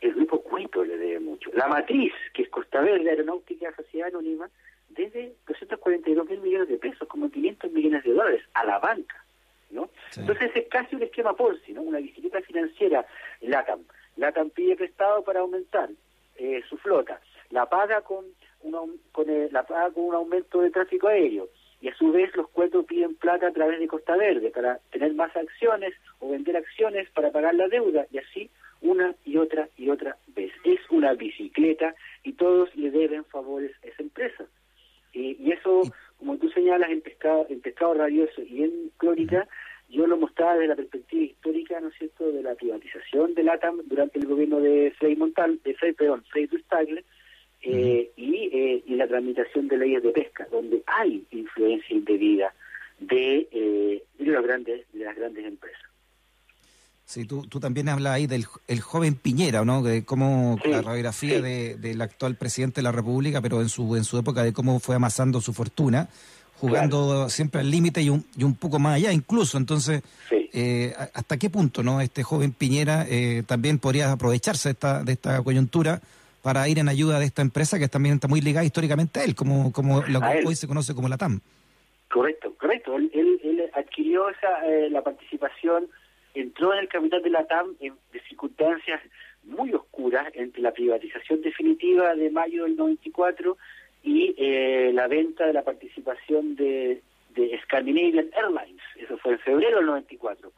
El 0.00 0.14
grupo 0.14 0.40
Cuito 0.42 0.82
le 0.82 0.96
debe 0.96 1.20
mucho. 1.20 1.50
La 1.52 1.68
matriz, 1.68 2.14
que 2.32 2.42
es 2.44 2.48
Costa 2.48 2.80
Verde 2.80 3.10
Aeronáutica 3.10 3.70
Sociedad 3.76 4.08
Anónima, 4.08 4.48
debe 4.94 5.32
242 5.46 6.28
mil 6.28 6.40
millones 6.40 6.68
de 6.68 6.78
pesos, 6.78 7.06
como 7.08 7.30
500 7.30 7.70
millones 7.72 8.02
de 8.04 8.12
dólares, 8.12 8.42
a 8.54 8.64
la 8.64 8.78
banca, 8.78 9.24
¿no? 9.70 9.88
Entonces 10.16 10.50
es 10.54 10.68
casi 10.68 10.96
un 10.96 11.02
esquema 11.02 11.34
Ponzi, 11.34 11.72
¿no? 11.72 11.82
Una 11.82 11.98
bicicleta 11.98 12.40
financiera 12.42 13.06
LATAM. 13.40 13.80
LATAM 14.16 14.50
pide 14.50 14.76
prestado 14.76 15.22
para 15.24 15.40
aumentar 15.40 15.88
eh, 16.36 16.62
su 16.68 16.76
flota, 16.78 17.20
la 17.50 17.66
paga 17.66 18.00
con, 18.02 18.24
un 18.62 18.72
aum- 18.74 18.98
con 19.12 19.28
eh, 19.30 19.48
la 19.50 19.64
paga 19.64 19.90
con 19.92 20.04
un 20.04 20.14
aumento 20.14 20.60
de 20.60 20.70
tráfico 20.70 21.08
aéreo 21.08 21.48
y 21.80 21.88
a 21.88 21.94
su 21.96 22.12
vez 22.12 22.34
los 22.36 22.48
cuetos 22.50 22.84
piden 22.86 23.14
plata 23.16 23.48
a 23.48 23.52
través 23.52 23.80
de 23.80 23.88
Costa 23.88 24.16
Verde 24.16 24.50
para 24.50 24.78
tener 24.90 25.14
más 25.14 25.34
acciones 25.36 25.92
o 26.20 26.30
vender 26.30 26.56
acciones 26.56 27.10
para 27.10 27.30
pagar 27.32 27.54
la 27.54 27.68
deuda 27.68 28.06
y 28.10 28.18
así 28.18 28.50
una 28.80 29.14
y 29.24 29.36
otra 29.36 29.68
y 29.76 29.90
otra 29.90 30.16
vez. 30.28 30.52
Es 30.64 30.80
una 30.90 31.12
bicicleta 31.14 31.94
y 32.24 32.32
todos 32.34 32.74
le 32.76 32.90
deben 32.90 33.24
favores 33.24 33.72
a 33.82 33.86
esa 33.88 34.02
empresa. 34.02 34.44
Eh, 35.14 35.36
y 35.38 35.52
eso, 35.52 35.82
como 36.18 36.36
tú 36.38 36.48
señalas 36.50 36.90
en 36.90 37.00
Pescado, 37.00 37.46
en 37.48 37.60
pescado 37.60 37.94
Rabioso 37.94 38.42
y 38.42 38.64
en 38.64 38.90
Crónica, 38.96 39.46
yo 39.88 40.06
lo 40.06 40.16
mostraba 40.16 40.54
desde 40.54 40.68
la 40.68 40.76
perspectiva 40.76 41.24
histórica, 41.24 41.80
¿no 41.80 41.88
es 41.88 41.94
cierto?, 41.98 42.32
de 42.32 42.42
la 42.42 42.54
privatización 42.54 43.34
del 43.34 43.50
ATAM 43.50 43.82
durante 43.84 44.18
el 44.18 44.26
gobierno 44.26 44.58
de 44.58 44.92
Frei 44.98 45.16
Montal, 45.16 45.60
de 45.64 45.74
Frei, 45.74 45.92
perdón, 45.92 46.24
Frei 46.30 46.46
Rustagle, 46.46 47.04
eh, 47.60 48.10
y, 48.16 48.50
eh, 48.52 48.82
y 48.86 48.94
la 48.96 49.06
tramitación 49.06 49.68
de 49.68 49.78
leyes 49.78 50.02
de 50.02 50.10
pesca, 50.10 50.48
donde 50.50 50.82
hay 50.86 51.24
influencia 51.30 51.94
indebida 51.94 52.54
de, 52.98 53.48
eh, 53.52 54.02
de, 54.18 54.24
los 54.24 54.44
grandes, 54.44 54.86
de 54.92 55.04
las 55.04 55.14
grandes 55.14 55.44
empresas. 55.44 55.91
Sí, 57.12 57.26
tú, 57.26 57.46
tú 57.46 57.60
también 57.60 57.90
hablas 57.90 58.14
ahí 58.14 58.26
del 58.26 58.46
el 58.68 58.80
joven 58.80 59.14
Piñera, 59.16 59.66
¿no? 59.66 59.82
De 59.82 60.02
cómo 60.02 60.58
la 60.64 60.80
radiografía 60.80 61.42
de- 61.42 61.76
del 61.76 62.00
actual 62.00 62.36
presidente 62.36 62.76
de 62.76 62.84
la 62.84 62.92
República, 62.92 63.42
pero 63.42 63.60
en 63.60 63.68
su 63.68 63.96
en 63.96 64.04
su 64.04 64.16
época 64.16 64.42
de 64.42 64.54
cómo 64.54 64.80
fue 64.80 64.94
amasando 64.96 65.42
su 65.42 65.52
fortuna 65.52 66.08
jugando 66.58 67.28
siempre 67.28 67.60
al 67.60 67.70
límite 67.70 68.00
y 68.00 68.08
un, 68.08 68.24
y 68.34 68.44
un 68.44 68.54
poco 68.54 68.78
más 68.78 68.94
allá 68.94 69.12
incluso. 69.12 69.58
Entonces, 69.58 70.00
Sí. 70.30 70.48
eh, 70.54 70.94
¿hasta 71.12 71.36
qué 71.36 71.50
punto 71.50 71.82
no 71.82 72.00
este 72.00 72.22
joven 72.22 72.52
Piñera 72.52 73.04
eh, 73.06 73.42
también 73.46 73.78
podría 73.78 74.10
aprovecharse 74.12 74.70
de 74.70 74.72
esta, 74.72 75.02
de 75.04 75.12
esta 75.12 75.42
coyuntura 75.42 76.00
para 76.40 76.66
ir 76.66 76.78
en 76.78 76.88
ayuda 76.88 77.18
de 77.18 77.26
esta 77.26 77.42
empresa 77.42 77.78
que 77.78 77.88
también 77.88 78.14
está 78.14 78.26
muy 78.28 78.40
ligada 78.40 78.64
históricamente 78.64 79.20
a 79.20 79.24
él, 79.24 79.34
como, 79.34 79.70
como 79.70 80.00
lo 80.02 80.20
que 80.22 80.38
él. 80.38 80.46
hoy 80.46 80.56
se 80.56 80.66
conoce 80.66 80.94
como 80.94 81.08
la 81.08 81.18
TAM? 81.18 81.40
Correcto, 82.10 82.54
correcto. 82.58 82.96
Él, 82.96 83.10
él, 83.12 83.38
él 83.44 83.62
adquirió 83.74 84.28
esa, 84.30 84.66
eh, 84.66 84.88
la 84.90 85.02
participación, 85.02 85.88
entró 86.34 86.72
en 86.72 86.80
el 86.80 86.88
capital 86.88 87.22
de 87.22 87.30
la 87.30 87.46
TAM 87.46 87.74
en 87.80 87.94
de 88.12 88.20
circunstancias 88.28 89.00
muy 89.44 89.72
oscuras 89.74 90.30
entre 90.34 90.62
la 90.62 90.72
privatización 90.72 91.42
definitiva 91.42 92.14
de 92.14 92.30
mayo 92.30 92.64
del 92.64 92.76
94 92.76 93.56
y 94.02 94.34
eh, 94.36 94.90
la 94.92 95.08
venta 95.08 95.46
de 95.46 95.52
la 95.52 95.62
participación 95.62 96.56
de, 96.56 97.02
de 97.30 97.60
Scandinavian 97.64 98.30
Airlines. 98.34 98.82
Eso 98.96 99.16
fue 99.18 99.32
en 99.32 99.38
febrero 99.40 99.78
del 99.78 99.86
94. 99.86 100.52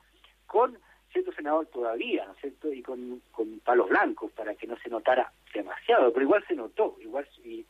Con 0.47 0.79
cierto 1.13 1.33
senador 1.33 1.67
todavía, 1.67 2.25
¿no 2.27 2.33
es 2.33 2.41
cierto? 2.41 2.73
Y 2.73 2.83
con, 2.83 3.23
con 3.31 3.61
palos 3.61 3.89
blancos 3.89 4.33
para 4.33 4.55
que 4.55 4.67
no 4.67 4.77
se 4.79 4.91
notara 4.91 5.33
demasiado, 5.53 6.13
pero 6.13 6.25
igual 6.25 6.45
se 6.47 6.55
notó. 6.55 6.97
igual 7.01 7.27
y, 7.45 7.65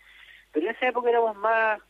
Pero 0.52 0.66
en 0.66 0.74
esa 0.74 0.88
época 0.88 1.10
éramos 1.10 1.36
más 1.36 1.80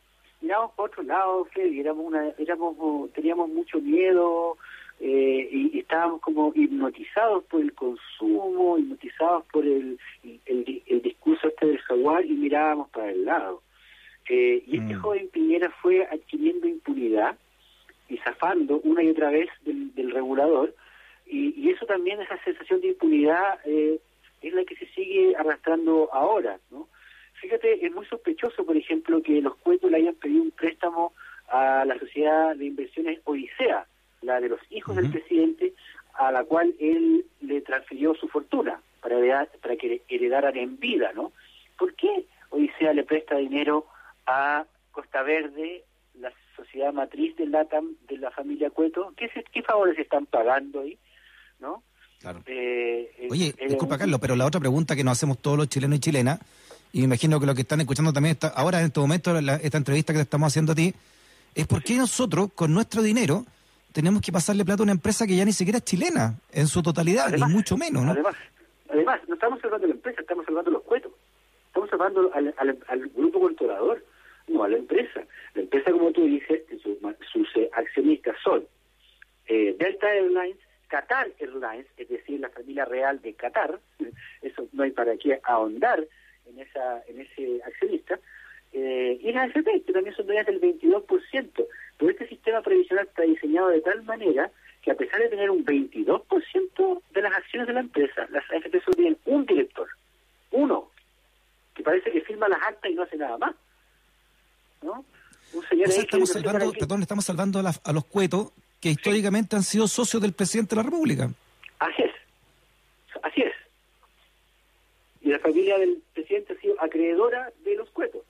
miramos 0.41 0.71
por 0.73 0.89
otro 0.89 1.03
lado, 1.03 1.45
Freddy, 1.45 1.79
éramos 1.79 2.05
una, 2.05 2.29
éramos, 2.37 3.11
teníamos 3.13 3.49
mucho 3.49 3.79
miedo 3.79 4.57
eh, 4.99 5.49
y, 5.51 5.75
y 5.75 5.79
estábamos 5.79 6.21
como 6.21 6.51
hipnotizados 6.55 7.43
por 7.45 7.61
el 7.61 7.73
consumo, 7.73 8.77
hipnotizados 8.77 9.45
por 9.51 9.65
el, 9.65 9.99
el, 10.45 10.83
el 10.85 11.01
discurso 11.01 11.47
este 11.47 11.67
del 11.67 11.79
jaguar 11.79 12.25
y 12.25 12.31
mirábamos 12.33 12.89
para 12.89 13.11
el 13.11 13.25
lado. 13.25 13.61
Eh, 14.29 14.63
y 14.65 14.77
este 14.77 14.95
Mm. 14.95 15.01
joven 15.01 15.29
Piñera 15.29 15.69
fue 15.81 16.03
adquiriendo 16.05 16.67
impunidad 16.67 17.37
y 18.09 18.17
zafando 18.17 18.79
una 18.83 19.03
y 19.03 19.09
otra 19.09 19.29
vez 19.29 19.49
del, 19.65 19.93
del 19.93 20.11
regulador 20.11 20.73
y, 21.27 21.53
y 21.59 21.69
eso 21.71 21.85
también, 21.85 22.21
esa 22.21 22.37
sensación 22.43 22.81
de 22.81 22.89
impunidad 22.89 23.59
eh, 23.65 23.99
es 24.41 24.53
la 24.53 24.63
que 24.63 24.75
se 24.75 24.85
sigue 24.87 25.35
arrastrando 25.35 26.09
ahora, 26.13 26.59
¿no? 26.71 26.87
Fíjate, 27.41 27.85
es 27.85 27.93
muy 27.93 28.05
sospechoso, 28.05 28.65
por 28.65 28.77
ejemplo, 28.77 29.21
que 29.21 29.41
los 29.41 29.55
cuentos 29.57 29.91
le 29.91 29.97
hayan 29.97 30.15
pedido 30.15 30.41
un 30.43 30.51
préstamo 30.51 31.13
a 31.49 31.83
la 31.85 31.97
sociedad 31.99 32.55
de 32.55 32.65
inversiones 32.65 33.19
Odisea, 33.25 33.85
la 34.25 34.39
de 34.41 34.49
los 34.49 34.59
hijos 34.69 34.95
del 34.95 35.09
presidente, 35.11 35.73
a 36.13 36.31
la 36.31 36.43
cual 36.43 36.73
él 36.79 37.25
le 37.41 37.61
transfirió 37.61 38.13
su 38.15 38.27
fortuna 38.27 38.79
para, 39.01 39.17
heredar- 39.17 39.49
para 39.61 39.75
que 39.75 40.01
heredaran 40.07 40.55
en 40.57 40.79
vida, 40.79 41.11
¿no? 41.13 41.31
¿Por 41.77 41.93
qué 41.95 42.25
Odisea 42.49 42.93
le 42.93 43.03
presta 43.03 43.35
dinero 43.37 43.85
a 44.25 44.65
Costa 44.91 45.23
Verde, 45.23 45.83
la 46.19 46.31
sociedad 46.55 46.93
matriz 46.93 47.35
del 47.35 47.51
LATAM 47.51 47.95
de 48.07 48.17
la 48.17 48.31
familia 48.31 48.69
Cueto? 48.69 49.13
¿Qué, 49.17 49.27
se- 49.29 49.43
qué 49.51 49.61
favores 49.61 49.97
están 49.99 50.25
pagando 50.25 50.81
ahí? 50.81 50.97
¿No? 51.59 51.83
Claro. 52.21 52.41
Eh, 52.45 53.11
eh, 53.17 53.27
Oye, 53.29 53.53
eh, 53.57 53.67
disculpa 53.67 53.97
Carlos, 53.97 54.19
pero 54.21 54.35
la 54.35 54.45
otra 54.45 54.59
pregunta 54.59 54.95
que 54.95 55.03
nos 55.03 55.13
hacemos 55.17 55.37
todos 55.39 55.57
los 55.57 55.67
chilenos 55.67 55.97
y 55.97 55.99
chilenas, 55.99 56.39
y 56.93 56.99
me 56.99 57.03
imagino 57.05 57.39
que 57.41 57.45
lo 57.45 57.53
que 57.53 57.61
están 57.61 57.81
escuchando 57.81 58.13
también 58.13 58.33
está, 58.33 58.47
ahora 58.47 58.79
en 58.79 58.85
este 58.85 58.99
momento, 59.01 59.39
la- 59.41 59.57
esta 59.57 59.77
entrevista 59.77 60.13
que 60.13 60.19
te 60.19 60.23
estamos 60.23 60.47
haciendo 60.47 60.71
a 60.71 60.75
ti, 60.75 60.93
es 61.53 61.67
por 61.67 61.83
qué 61.83 61.95
nosotros, 61.97 62.51
con 62.55 62.73
nuestro 62.73 63.01
dinero, 63.03 63.45
tenemos 63.95 64.21
que 64.21 64.31
pasarle 64.33 64.65
plata 64.65 64.81
a 64.81 64.83
una 64.83 64.91
empresa 64.91 65.25
que 65.25 65.37
ya 65.37 65.45
ni 65.45 65.53
siquiera 65.53 65.77
es 65.77 65.85
chilena, 65.85 66.35
en 66.51 66.67
su 66.67 66.83
totalidad, 66.83 67.27
Además- 67.29 67.49
y 67.49 67.53
mucho 67.53 67.77
menos, 67.77 68.03
¿no? 68.03 68.11
Además, 68.11 68.35
además, 68.89 69.21
no 69.29 69.35
estamos 69.35 69.61
salvando 69.61 69.85
a 69.85 69.87
la 69.87 69.95
empresa, 69.95 70.19
estamos 70.19 70.45
salvando 70.45 70.69
los 70.71 70.83
cuetos. 70.83 71.13
Estamos 71.67 71.89
salvando 71.89 72.29
al, 72.33 72.53
al- 72.57 72.77
al 72.87 73.07
grupo 73.09 73.39
controlador, 73.39 74.03
no 74.49 74.63
a 74.65 74.67
la 74.67 74.75
empresa. 74.77 75.21
La 75.53 75.61
empresa, 75.61 75.91
como 75.93 76.11
tú 76.11 76.25
dices, 76.25 76.63
sus, 76.83 76.97
sus 77.31 77.47
eh, 77.55 77.69
accionistas 77.73 78.35
son 78.43 78.65
eh, 79.47 79.75
Delta 79.79 80.13
Airlines, 80.13 80.57
Qatar 80.89 81.29
Airlines, 81.39 81.87
es 81.95 82.09
decir, 82.09 82.39
la 82.41 82.49
familia 82.49 82.83
real 82.83 83.21
de 83.21 83.33
Qatar. 83.33 83.79
Eso 84.41 84.67
no 84.73 84.83
hay 84.83 84.91
para 84.91 85.15
qué 85.15 85.39
ahondar 85.43 86.05
en 86.47 86.59
esa 86.59 87.01
en 87.07 87.21
ese 87.21 87.61
accionista. 87.65 88.19
Eh, 88.73 89.17
y 89.21 89.31
las 89.31 89.55
AFP, 89.55 89.83
que 89.85 89.93
también 89.93 90.13
son 90.17 90.25
dueñas 90.27 90.45
del 90.47 90.59
22%. 90.59 91.65
Pero 91.97 92.11
este 92.11 92.27
sistema 92.27 92.61
previsional 92.61 93.05
está 93.07 93.23
diseñado 93.23 93.69
de 93.69 93.81
tal 93.81 94.03
manera 94.03 94.51
que 94.81 94.91
a 94.91 94.95
pesar 94.95 95.19
de 95.19 95.29
tener 95.29 95.49
un 95.49 95.65
22% 95.65 97.01
de 97.11 97.21
las 97.21 97.33
acciones 97.33 97.67
de 97.67 97.73
la 97.73 97.79
empresa, 97.79 98.27
las 98.29 98.43
AFP 98.51 98.81
solo 98.81 98.95
tienen 98.95 99.17
un 99.25 99.45
director, 99.45 99.87
uno, 100.51 100.91
que 101.73 101.83
parece 101.83 102.11
que 102.11 102.21
firma 102.21 102.47
las 102.47 102.61
actas 102.61 102.91
y 102.91 102.95
no 102.95 103.03
hace 103.03 103.17
nada 103.17 103.37
más. 103.37 103.55
¿No? 104.81 105.03
Un 105.53 105.67
señor 105.67 105.87
O 105.87 105.91
sea, 105.91 106.01
que 106.01 106.05
estamos 106.05 106.29
salvando, 106.29 106.71
perdón, 106.73 107.01
estamos 107.01 107.25
salvando 107.25 107.59
a, 107.59 107.63
la- 107.63 107.73
a 107.83 107.93
los 107.93 108.05
cuetos 108.05 108.51
que 108.81 108.89
históricamente 108.89 109.55
han 109.55 109.63
sido 109.63 109.87
socios 109.87 110.21
del 110.21 110.33
presidente 110.33 110.75
de 110.75 110.83
la 110.83 110.83
República. 110.89 111.29
Así 111.79 112.03
es. 112.03 112.11
Así 113.23 113.41
es. 113.41 113.53
Y 115.21 115.29
la 115.29 115.39
familia 115.39 115.79
del 115.79 116.01
presidente 116.13 116.53
ha 116.53 116.61
sido 116.61 116.79
acreedora 116.81 117.51
de 117.63 117.75
los 117.75 117.89
cuetos. 117.89 118.21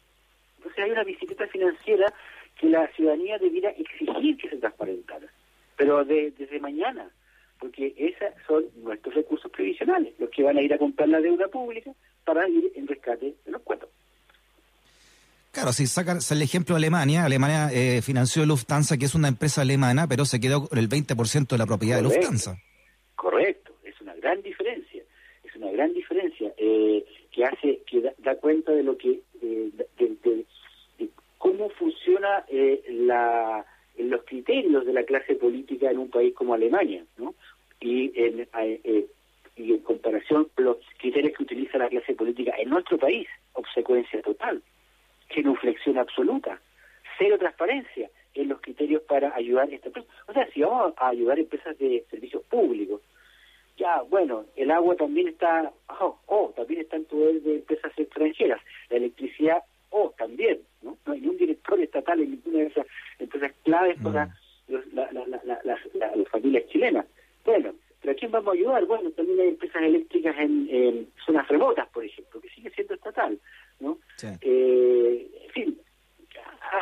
Entonces 0.58 0.84
hay 0.86 0.92
una 0.92 1.04
bicicleta 1.04 1.48
financiera 1.48 2.14
que 2.60 2.68
la 2.70 2.88
ciudadanía 2.96 3.38
debiera 3.38 3.70
exigir 3.72 4.38
que 4.38 4.50
se 4.50 4.58
transparentara. 4.58 5.28
Pero 5.78 6.06
de- 6.06 6.32
desde 6.38 6.60
mañana, 6.60 7.10
porque 7.60 7.94
esos 7.98 8.30
son 8.48 8.66
nuestros 8.84 9.14
recursos 9.16 9.52
previsionales, 9.52 10.14
los 10.20 10.30
que 10.30 10.44
van 10.44 10.58
a 10.58 10.62
ir 10.62 10.74
a 10.74 10.78
comprar 10.78 11.10
la 11.10 11.20
deuda 11.22 11.48
pública 11.48 11.92
para 12.24 12.48
ir 12.48 12.72
en 12.76 12.88
rescate 12.88 13.34
de 13.46 13.52
los 13.52 13.62
cuetos. 13.62 13.90
Claro, 15.52 15.72
si 15.72 15.88
sacan 15.88 16.20
el 16.32 16.42
ejemplo 16.42 16.76
de 16.76 16.80
Alemania, 16.80 17.24
Alemania 17.24 17.70
eh, 17.72 18.02
financió 18.02 18.46
Lufthansa, 18.46 18.98
que 18.98 19.06
es 19.06 19.16
una 19.16 19.30
empresa 19.30 19.62
alemana, 19.62 20.06
pero 20.08 20.26
se 20.26 20.40
quedó 20.42 20.68
con 20.68 20.78
el 20.78 20.90
20% 20.90 21.48
de 21.48 21.58
la 21.58 21.66
propiedad 21.66 21.98
de 21.98 22.04
Correcto. 22.04 22.22
Lufthansa. 22.32 22.58
Correcto, 23.16 23.72
es 23.84 24.00
una 24.02 24.14
gran 24.16 24.42
diferencia, 24.42 25.02
es 25.46 25.56
una 25.56 25.72
gran 25.72 25.94
diferencia 25.94 26.52
eh, 26.58 27.06
que 27.32 27.46
hace, 27.46 27.80
que 27.90 28.02
da, 28.02 28.14
da 28.18 28.36
cuenta 28.36 28.74
de 28.74 28.84
lo 28.84 28.98
que, 28.98 29.22
eh, 29.42 29.70
de, 29.74 29.88
de- 29.98 30.16
de 30.24 30.46
cómo 31.38 31.70
funciona 31.70 32.44
eh, 32.48 32.84
la, 32.90 33.66
los 33.98 34.24
criterios 34.24 34.86
de 34.86 34.94
la 34.94 35.04
clase 35.04 35.36
política 35.36 35.92
en 35.92 36.00
un 36.00 36.10
país 36.10 36.34
como 36.34 36.54
Alemania, 36.54 37.04
¿no? 37.18 37.36
Y 37.80 38.12
en, 38.20 38.42
eh, 38.42 38.48
eh, 38.84 39.06
y 39.56 39.74
en 39.74 39.80
comparación 39.80 40.48
los 40.58 40.78
criterios 40.98 41.36
que 41.36 41.44
utiliza 41.44 41.78
la 41.78 41.90
clase 41.90 42.14
política 42.14 42.54
en 42.58 42.70
nuestro 42.70 42.98
país, 42.98 43.28
obsecuencia 43.54 44.22
total, 44.22 44.62
genuflexión 45.30 45.98
absoluta, 45.98 46.60
cero 47.18 47.38
transparencia 47.38 48.10
en 48.34 48.50
los 48.50 48.62
criterios 48.62 49.02
para 49.04 49.34
ayudar 49.36 49.70
a 49.70 49.76
esta 49.76 49.88
empresa. 49.88 50.10
O 50.28 50.34
sea, 50.34 50.48
si 50.52 50.62
vamos 50.62 50.94
a 50.98 51.10
ayudar 51.10 51.38
a 51.38 51.42
empresas 51.42 51.78
de 51.78 52.06
servicios 52.10 52.44
públicos, 52.44 53.02
ya, 53.78 54.02
bueno, 54.04 54.46
el 54.56 54.72
agua 54.72 54.96
también 54.96 55.28
está, 55.28 55.72
oh, 56.00 56.18
oh, 56.28 56.54
también 56.56 56.82
está 56.82 56.96
en 56.96 57.06
poder 57.06 57.42
de 57.42 57.56
empresas 57.56 57.92
extranjeras, 57.98 58.62
la 58.90 58.98
electricidad, 58.98 59.64
oh, 59.98 60.14
también, 60.18 60.60
¿no? 60.82 60.98
No 61.06 61.14
hay 61.14 61.22
ningún 61.22 61.38
director 61.38 61.80
estatal 61.80 62.20
en 62.20 62.32
ninguna 62.32 62.60
de 62.60 62.66
esas 62.68 62.86
empresas 63.20 63.52
claves 63.64 63.98
para 64.04 64.30
la- 64.68 65.12
la- 65.12 65.28
la- 65.28 65.62
las, 65.64 65.80
la- 65.94 66.16
las 66.16 66.28
familias 66.30 66.66
chilenas. 66.68 67.06
Bueno, 67.46 67.74
¿pero 68.02 68.12
a 68.12 68.16
quién 68.16 68.32
vamos 68.32 68.50
a 68.50 68.58
ayudar? 68.58 68.86
Bueno, 68.86 69.10
también 69.12 69.40
hay 69.40 69.48
empresas 69.50 69.82
eléctricas 69.84 70.36
en, 70.38 70.68
en 70.70 71.08
zonas 71.26 71.48
remotas, 71.48 71.88
por 71.90 72.04
ejemplo, 72.04 72.42
que 72.42 72.50
sigue 72.50 72.70
siendo 72.72 72.94
estatal, 72.96 73.40
¿no? 73.80 73.98
Sí. 74.18 74.28
Eh, 74.42 75.28
en 75.46 75.52
fin, 75.52 75.80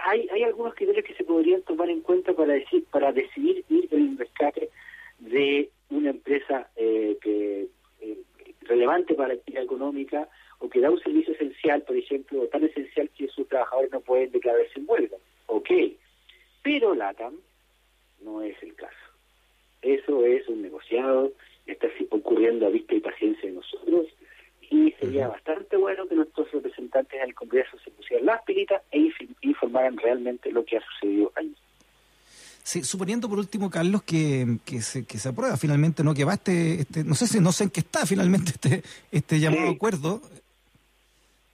hay, 0.06 0.28
hay 0.34 0.44
algunos 0.44 0.74
criterios 0.74 1.06
que 1.06 1.14
se 1.14 1.24
podrían 1.24 1.62
tomar 1.64 1.90
en 1.90 2.02
cuenta 2.02 2.34
para 2.34 2.54
decir 2.54 2.86
para 2.92 3.12
decidir 3.12 3.64
ir 3.70 3.88
en 3.92 4.02
el 4.12 4.18
rescate 4.18 4.70
de 5.20 5.70
una 5.90 6.10
empresa 6.10 6.70
eh, 6.76 7.18
que 7.22 7.68
eh, 8.02 8.18
relevante 8.62 9.14
para 9.14 9.30
la 9.30 9.34
actividad 9.36 9.64
económica 9.64 10.28
o 10.64 10.70
que 10.70 10.80
da 10.80 10.90
un 10.90 11.00
servicio 11.00 11.34
esencial, 11.34 11.82
por 11.82 11.98
ejemplo, 11.98 12.42
o 12.42 12.48
tan 12.48 12.64
esencial 12.64 13.10
que 13.18 13.28
sus 13.28 13.48
trabajadores 13.50 13.92
no 13.92 14.00
pueden 14.00 14.32
declararse 14.32 14.72
en 14.80 14.86
huelga. 14.88 15.18
Ok, 15.48 15.70
pero 16.64 16.96
LATAM 16.96 17.34
no 18.24 18.42
es 18.42 18.56
el 18.64 18.74
caso. 18.76 18.96
Eso 19.82 20.26
es 20.26 20.48
un 20.48 20.62
negociado, 20.62 21.34
está 21.68 21.88
ocurriendo 22.12 22.66
a 22.66 22.70
vista 22.70 22.96
y 22.96 23.02
paciencia 23.02 23.50
de 23.50 23.56
nosotros 23.56 24.08
y 24.70 24.92
sería 25.00 25.28
bastante 25.28 25.76
bueno 25.76 26.08
que 26.08 26.16
nuestros 26.16 26.50
representantes 26.52 27.14
en 27.20 27.28
el 27.28 27.36
Congreso 27.36 27.78
se 27.84 27.92
pusieran 27.92 28.26
las 28.26 28.42
pilitas 28.44 28.82
e 28.92 29.00
inf- 29.00 29.36
informaran 29.42 29.98
realmente 29.98 30.50
lo 30.52 30.64
que 30.64 30.78
ha 30.78 30.82
sucedido 30.94 31.32
allí. 31.36 31.54
Sí, 32.64 32.82
suponiendo 32.84 33.28
por 33.28 33.38
último, 33.40 33.70
Carlos, 33.70 34.04
que, 34.04 34.58
que, 34.66 34.82
se, 34.82 35.06
que 35.06 35.18
se 35.18 35.28
aprueba 35.28 35.58
finalmente, 35.58 36.02
¿no? 36.02 36.14
Que 36.14 36.24
va 36.24 36.36
este, 36.36 36.76
este, 36.82 37.04
no 37.04 37.14
sé 37.14 37.28
si, 37.28 37.42
no 37.42 37.52
sé 37.52 37.66
en 37.66 37.70
qué 37.72 37.82
está 37.82 38.06
finalmente 38.06 38.52
este, 38.52 38.84
este 39.12 39.40
llamado 39.42 39.68
Sí. 39.68 39.76
acuerdo, 39.76 40.22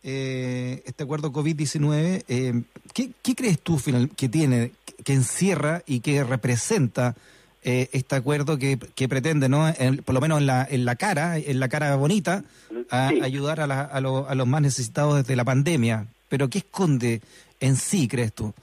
eh, 0.03 0.81
este 0.85 1.03
acuerdo 1.03 1.31
COVID-19, 1.31 2.23
eh, 2.27 2.53
¿qué, 2.93 3.09
¿qué 3.21 3.35
crees 3.35 3.59
tú 3.59 3.77
final, 3.77 4.09
que 4.15 4.29
tiene, 4.29 4.71
que 5.03 5.13
encierra 5.13 5.81
y 5.85 5.99
que 6.01 6.23
representa 6.23 7.15
eh, 7.63 7.89
este 7.91 8.15
acuerdo 8.15 8.57
que, 8.57 8.77
que 8.95 9.09
pretende, 9.09 9.49
¿no? 9.49 9.67
En- 9.77 9.97
por 9.97 10.15
lo 10.15 10.21
menos 10.21 10.39
en 10.39 10.47
la, 10.47 10.65
en 10.69 10.85
la 10.85 10.95
cara, 10.95 11.37
en 11.37 11.59
la 11.59 11.67
cara 11.67 11.95
bonita, 11.97 12.43
a 12.89 13.09
Sí. 13.09 13.19
ayudar 13.21 13.59
a, 13.59 13.67
la- 13.67 13.81
a, 13.83 13.99
lo- 14.01 14.27
a 14.29 14.35
los 14.35 14.47
más 14.47 14.61
necesitados 14.61 15.15
desde 15.17 15.35
la 15.35 15.43
pandemia? 15.43 16.07
Pero 16.29 16.49
¿qué 16.49 16.59
esconde 16.59 17.21
en 17.59 17.75
sí, 17.75 18.07
crees 18.07 18.33
tú? 18.33 18.53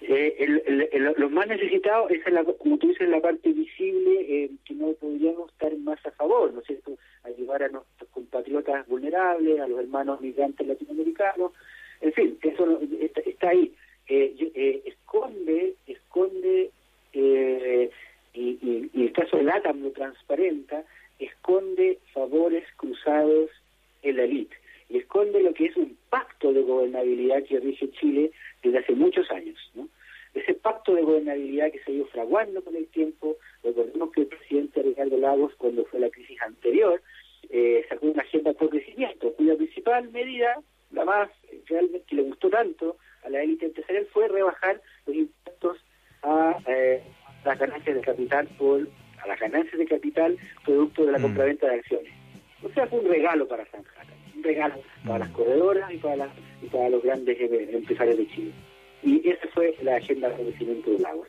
Eh, 0.00 0.34
el- 0.40 0.62
el- 0.66 0.88
el- 0.92 1.14
los 1.18 1.30
más 1.30 1.46
necesitados, 1.46 2.10
esa 2.10 2.28
es 2.28 2.34
la, 2.34 2.42
como 2.44 2.78
tú 2.78 2.88
dices, 2.88 3.08
la 3.08 3.20
parte 3.20 3.52
visible 3.52 4.20
eh, 4.44 4.50
que 4.64 4.74
no 4.74 4.92
podríamos 4.94 5.50
estar 5.52 5.70
más 5.78 6.04
a 6.04 6.10
favor, 6.12 6.52
¿no 6.52 6.60
es 6.60 6.66
cierto? 6.66 6.96
Ayudar 7.22 7.62
a 7.62 7.68
nuestros 7.68 7.89
compatriotas 8.10 8.86
vulnerables, 8.88 9.60
a 9.60 9.68
los 9.68 9.80
hermanos 9.80 10.20
migrantes 10.20 10.66
latinoamericanos, 10.66 11.52
en 12.00 12.12
fin, 12.12 12.38
eso 12.42 12.80
está, 13.00 13.20
está 13.20 13.48
ahí. 13.50 13.72
Eh, 14.08 14.34
eh, 14.54 14.82
esconde, 14.86 15.74
esconde, 15.86 16.70
eh, 17.12 17.90
y, 18.34 18.40
y- 18.62 18.90
y 18.94 19.02
el 19.04 19.12
caso 19.12 19.36
de 19.36 19.44
LATAM 19.44 19.90
transparenta, 19.92 20.84
esconde 21.18 21.98
favores 22.12 22.64
cruzados 22.76 23.50
en 24.02 24.16
la 24.16 24.24
élite 24.24 24.56
y 24.88 24.98
esconde 24.98 25.42
lo 25.42 25.52
que 25.54 25.66
es 25.66 25.76
un 25.76 25.96
pacto 26.08 26.52
de 26.52 26.62
gobernabilidad 26.62 27.44
que 27.44 27.60
rige 27.60 27.90
Chile 27.92 28.32
desde 28.62 28.78
hace 28.78 28.92
muchos 28.92 29.30
años. 29.30 29.58
¿no? 29.74 29.88
Ese 30.34 30.54
pacto 30.54 30.94
de 30.94 31.02
gobernabilidad 31.02 31.70
que 31.70 31.80
se 31.80 31.90
ha 31.90 31.94
ido 31.94 32.06
fraguando 32.06 32.62
con 32.64 32.74
el 32.76 32.86
tiempo, 32.86 33.36
recordemos 33.62 34.10
que 34.12 34.22
el 34.22 34.26
presidente 34.28 34.82
Ricardo 34.82 35.18
Lagos, 35.18 35.54
cuando 35.56 35.84
fue 35.84 36.00
la 36.00 36.10
crisis 36.10 36.40
anterior, 36.42 37.02
eh, 37.48 37.84
sacó 37.88 38.06
una 38.06 38.22
agenda 38.22 38.52
por 38.52 38.68
crecimiento, 38.70 39.32
cuya 39.34 39.56
principal 39.56 40.08
medida, 40.10 40.60
la 40.92 41.04
más 41.04 41.30
eh, 41.50 41.60
realmente 41.66 42.02
que 42.08 42.16
le 42.16 42.22
gustó 42.22 42.50
tanto 42.50 42.96
a 43.24 43.30
la 43.30 43.42
élite 43.42 43.66
empresarial, 43.66 44.06
fue 44.12 44.28
rebajar 44.28 44.80
los 45.06 45.16
impuestos 45.16 45.78
a 46.22 46.56
eh, 46.66 47.02
las 47.44 47.58
ganancias 47.58 47.96
de 47.96 48.02
capital 48.02 48.46
por 48.58 48.86
a 49.22 49.26
las 49.28 49.38
ganancias 49.38 49.78
de 49.78 49.86
capital 49.86 50.36
producto 50.64 51.04
de 51.04 51.12
la 51.12 51.18
Mm. 51.18 51.22
compraventa 51.22 51.66
de 51.68 51.74
acciones. 51.76 52.12
O 52.62 52.68
sea, 52.70 52.86
fue 52.86 53.00
un 53.00 53.08
regalo 53.08 53.46
para 53.48 53.64
Sanjata, 53.70 54.06
un 54.34 54.42
regalo 54.42 54.74
para 55.06 55.18
las 55.20 55.30
corredoras 55.30 55.92
y 55.92 55.98
para, 55.98 56.16
las- 56.16 56.32
y 56.62 56.66
para 56.66 56.88
los 56.88 57.02
grandes 57.02 57.38
eh, 57.40 57.68
empresarios 57.72 58.16
de 58.16 58.26
Chile. 58.28 58.52
Y 59.02 59.28
esa 59.28 59.46
fue 59.48 59.74
la 59.82 59.96
agenda 59.96 60.28
de 60.30 60.44
crecimiento 60.44 60.90
de 60.90 60.98
Lagos. 61.00 61.28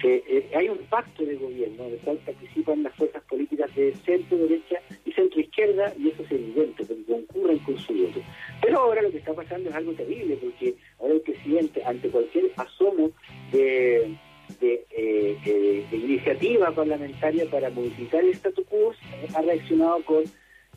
Que 0.00 0.22
eh, 0.28 0.50
hay 0.54 0.68
un 0.68 0.78
pacto 0.90 1.24
de 1.24 1.36
gobierno 1.36 1.84
del 1.84 1.98
cual 2.00 2.18
participan 2.24 2.82
las 2.82 2.94
fuerzas 2.96 3.22
políticas 3.24 3.74
de 3.74 3.94
centro, 4.04 4.36
derecha 4.38 4.80
y 5.04 5.12
centro 5.12 5.40
izquierda, 5.40 5.92
y 5.98 6.08
eso 6.10 6.22
es 6.22 6.30
evidente, 6.32 6.84
porque 6.84 7.04
concurren 7.04 7.58
con 7.60 7.78
su 7.78 7.94
voto. 7.94 8.20
Pero 8.60 8.78
ahora 8.78 9.02
lo 9.02 9.10
que 9.10 9.18
está 9.18 9.32
pasando 9.32 9.70
es 9.70 9.74
algo 9.74 9.92
terrible, 9.92 10.36
porque 10.36 10.74
ahora 11.00 11.14
el 11.14 11.20
presidente, 11.22 11.82
ante 11.84 12.08
cualquier 12.10 12.50
asomo 12.56 13.10
de, 13.52 14.16
de, 14.60 14.84
eh, 14.90 15.36
de- 15.44 15.86
de 15.90 15.96
iniciativa 15.96 16.70
parlamentaria 16.72 17.48
para 17.50 17.70
modificar 17.70 18.22
el 18.22 18.30
statu 18.34 18.64
quo, 18.64 18.92
eh, 18.92 19.28
ha 19.34 19.40
reaccionado 19.42 20.02
con 20.04 20.24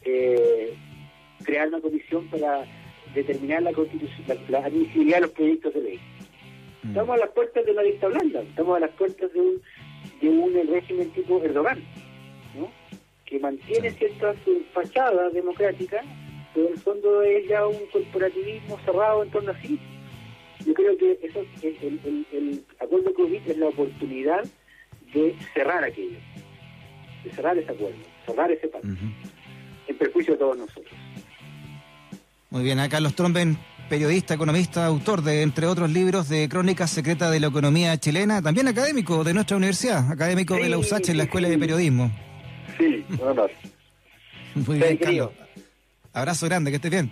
eh, 0.05 0.73
crear 1.43 1.67
una 1.67 1.81
comisión 1.81 2.27
para 2.29 2.65
determinar 3.13 3.63
la, 3.63 3.71
la, 3.71 4.35
la 4.49 4.65
admisibilidad 4.65 5.17
de 5.17 5.21
los 5.21 5.31
proyectos 5.31 5.73
de 5.73 5.81
ley. 5.81 5.99
Estamos 6.89 7.15
a 7.15 7.19
las 7.19 7.29
puertas 7.29 7.65
de 7.65 7.71
una 7.71 7.81
dicta 7.83 8.07
blanda, 8.07 8.41
estamos 8.41 8.77
a 8.77 8.79
las 8.79 8.89
puertas 8.91 9.31
de 9.33 9.39
un, 9.39 9.61
de 10.21 10.29
un 10.29 10.67
régimen 10.69 11.09
tipo 11.11 11.41
Erdogan, 11.43 11.83
¿no? 12.57 12.71
que 13.25 13.39
mantiene 13.39 13.91
ciertas 13.91 14.35
fachadas 14.73 15.31
democráticas, 15.33 16.03
pero 16.53 16.67
en 16.67 16.73
el 16.73 16.79
fondo 16.79 17.21
es 17.21 17.47
ya 17.47 17.67
un 17.67 17.77
corporativismo 17.91 18.79
cerrado 18.85 19.23
en 19.23 19.29
torno 19.29 19.51
a 19.51 19.61
sí. 19.61 19.79
Yo 20.65 20.73
creo 20.73 20.97
que 20.97 21.19
eso, 21.21 21.45
el, 21.61 21.77
el, 21.81 21.99
el- 22.05 22.25
el 22.31 22.65
acuerdo 22.79 23.13
COVID 23.13 23.41
es 23.47 23.57
la 23.57 23.67
oportunidad 23.67 24.43
de 25.13 25.35
cerrar 25.53 25.83
aquello, 25.83 26.17
de 27.23 27.29
cerrar 27.31 27.57
ese 27.57 27.71
acuerdo, 27.71 27.97
cerrar 28.25 28.51
ese 28.51 28.67
pacto, 28.67 28.87
en 29.87 29.97
perjuicio 29.97 30.33
de 30.33 30.39
todos 30.39 30.57
nosotros. 30.57 30.93
Muy 32.49 32.63
bien, 32.63 32.79
a 32.79 32.89
Carlos 32.89 33.13
Tromben, 33.15 33.57
periodista, 33.89 34.35
economista, 34.35 34.85
autor 34.85 35.23
de, 35.23 35.41
entre 35.41 35.65
otros 35.65 35.89
libros, 35.89 36.29
de 36.29 36.47
Crónicas 36.47 36.91
Secretas 36.91 37.31
de 37.31 37.39
la 37.39 37.47
Economía 37.47 37.97
Chilena, 37.97 38.41
también 38.41 38.67
académico 38.67 39.23
de 39.23 39.33
nuestra 39.33 39.57
universidad, 39.57 40.09
académico 40.11 40.55
de 40.55 40.69
la 40.69 40.77
USACH 40.77 41.09
en 41.09 41.17
la 41.17 41.23
Escuela 41.23 41.47
sí. 41.47 41.53
de 41.53 41.59
Periodismo. 41.59 42.11
Sí, 42.77 43.05
honor. 43.21 43.51
Muy 44.55 44.77
bien, 44.77 44.97
querido. 44.97 45.31
Carlos. 45.31 45.49
Abrazo 46.13 46.45
grande, 46.45 46.71
que 46.71 46.75
estés 46.75 46.91
bien. 46.91 47.11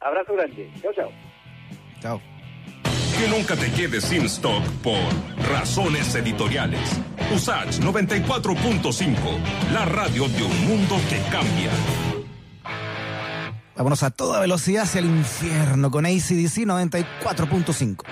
Abrazo 0.00 0.34
grande. 0.34 0.70
Chao, 0.82 0.92
chao. 0.94 1.10
Chao. 2.00 2.20
Que 3.18 3.28
nunca 3.28 3.56
te 3.56 3.70
quedes 3.72 4.04
sin 4.04 4.24
stock 4.26 4.64
por 4.82 5.00
razones 5.50 6.14
editoriales. 6.14 7.00
USACH 7.34 7.80
94.5, 7.80 9.14
la 9.72 9.84
radio 9.84 10.28
de 10.28 10.42
un 10.42 10.68
mundo 10.68 10.96
que 11.08 11.18
cambia. 11.30 11.70
Vámonos 13.80 14.02
a 14.02 14.10
toda 14.10 14.40
velocidad 14.40 14.82
hacia 14.82 14.98
el 14.98 15.06
infierno 15.06 15.90
con 15.90 16.04
ACDC 16.04 16.66
94.5. 16.66 18.04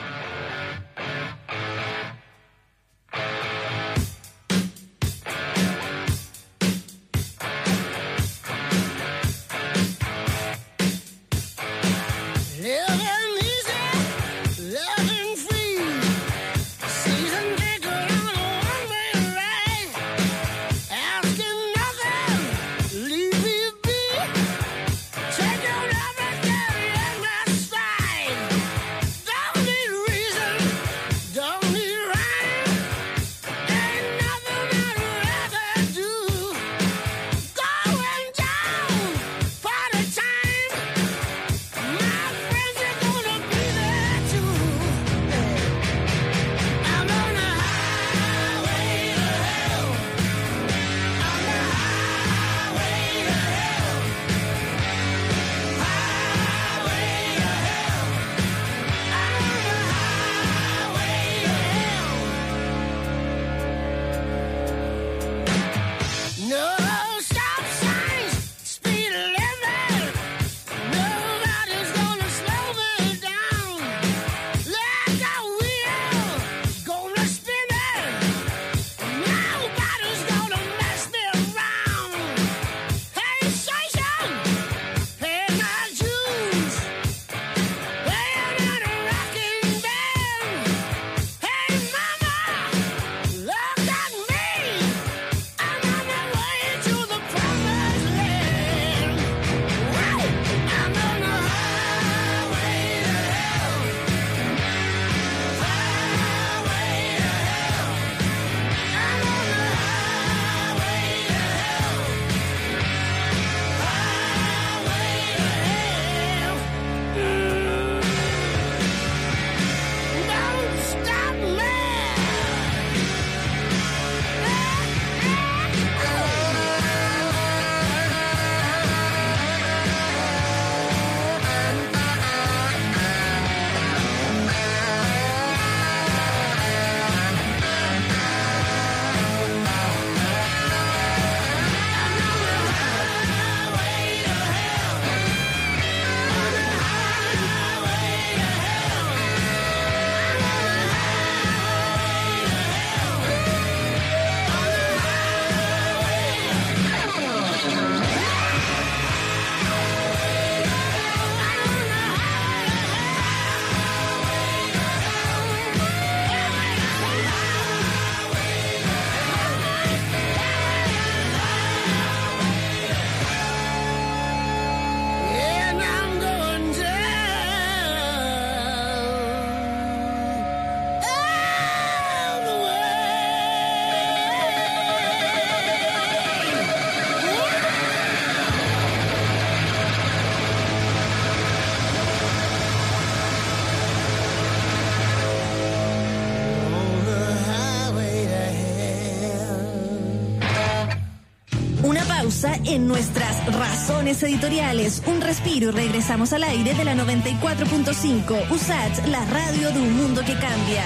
en 202.69 202.87
nuestras 202.87 203.45
razones 203.53 204.23
editoriales. 204.23 205.03
Un 205.07 205.21
respiro 205.21 205.69
y 205.69 205.73
regresamos 205.73 206.33
al 206.33 206.45
aire 206.45 206.75
de 206.75 206.85
la 206.85 206.95
94.5. 206.95 208.51
USAT, 208.51 209.07
la 209.07 209.25
radio 209.27 209.71
de 209.73 209.81
un 209.81 209.97
mundo 209.97 210.21
que 210.25 210.35
cambia. 210.35 210.85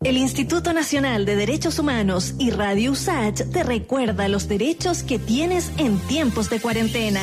El 0.00 0.16
Instituto 0.16 0.72
Nacional 0.72 1.26
de 1.26 1.36
Derechos 1.36 1.78
Humanos 1.78 2.34
y 2.38 2.50
Radio 2.50 2.92
USAT 2.92 3.50
te 3.52 3.64
recuerda 3.64 4.28
los 4.28 4.48
derechos 4.48 5.02
que 5.02 5.18
tienes 5.18 5.72
en 5.76 5.98
tiempos 6.06 6.48
de 6.50 6.60
cuarentena. 6.60 7.20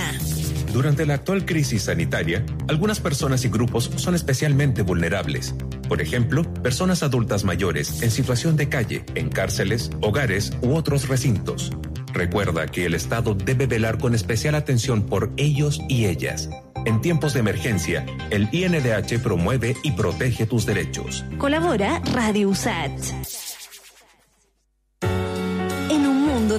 Durante 0.73 1.05
la 1.05 1.13
actual 1.13 1.45
crisis 1.45 1.83
sanitaria, 1.83 2.45
algunas 2.67 2.99
personas 2.99 3.45
y 3.45 3.49
grupos 3.49 3.89
son 3.95 4.13
especialmente 4.13 4.81
vulnerables. 4.81 5.55
Por 5.87 6.01
ejemplo, 6.01 6.43
personas 6.63 7.03
adultas 7.03 7.43
mayores 7.43 8.01
en 8.01 8.11
situación 8.11 8.55
de 8.55 8.69
calle, 8.69 9.03
en 9.15 9.29
cárceles, 9.29 9.91
hogares 10.01 10.51
u 10.61 10.75
otros 10.75 11.07
recintos. 11.07 11.71
Recuerda 12.13 12.67
que 12.67 12.85
el 12.85 12.93
Estado 12.93 13.35
debe 13.35 13.67
velar 13.67 13.97
con 13.97 14.15
especial 14.15 14.55
atención 14.55 15.05
por 15.05 15.31
ellos 15.37 15.79
y 15.89 16.05
ellas. 16.05 16.49
En 16.85 17.01
tiempos 17.01 17.33
de 17.33 17.41
emergencia, 17.41 18.05
el 18.29 18.47
INDH 18.51 19.19
promueve 19.21 19.75
y 19.83 19.91
protege 19.91 20.45
tus 20.45 20.65
derechos. 20.65 21.25
Colabora 21.37 22.01
Radio 22.13 22.49
USAT. 22.49 22.91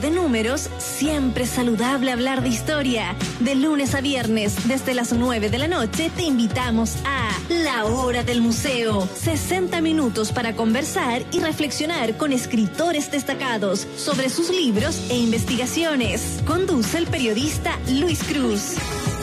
De 0.00 0.10
números, 0.10 0.68
siempre 0.76 1.46
saludable 1.46 2.12
hablar 2.12 2.42
de 2.42 2.50
historia. 2.50 3.16
De 3.40 3.54
lunes 3.54 3.94
a 3.94 4.02
viernes, 4.02 4.68
desde 4.68 4.92
las 4.92 5.14
9 5.14 5.48
de 5.48 5.58
la 5.58 5.68
noche, 5.68 6.10
te 6.14 6.22
invitamos 6.22 6.96
a 7.06 7.30
La 7.48 7.86
Hora 7.86 8.22
del 8.22 8.42
Museo. 8.42 9.08
60 9.14 9.80
minutos 9.80 10.32
para 10.32 10.54
conversar 10.54 11.22
y 11.32 11.40
reflexionar 11.40 12.18
con 12.18 12.32
escritores 12.34 13.10
destacados 13.10 13.86
sobre 13.96 14.28
sus 14.28 14.50
libros 14.50 15.00
e 15.08 15.16
investigaciones. 15.16 16.40
Conduce 16.46 16.98
el 16.98 17.06
periodista 17.06 17.78
Luis 17.88 18.22
Cruz. 18.22 18.76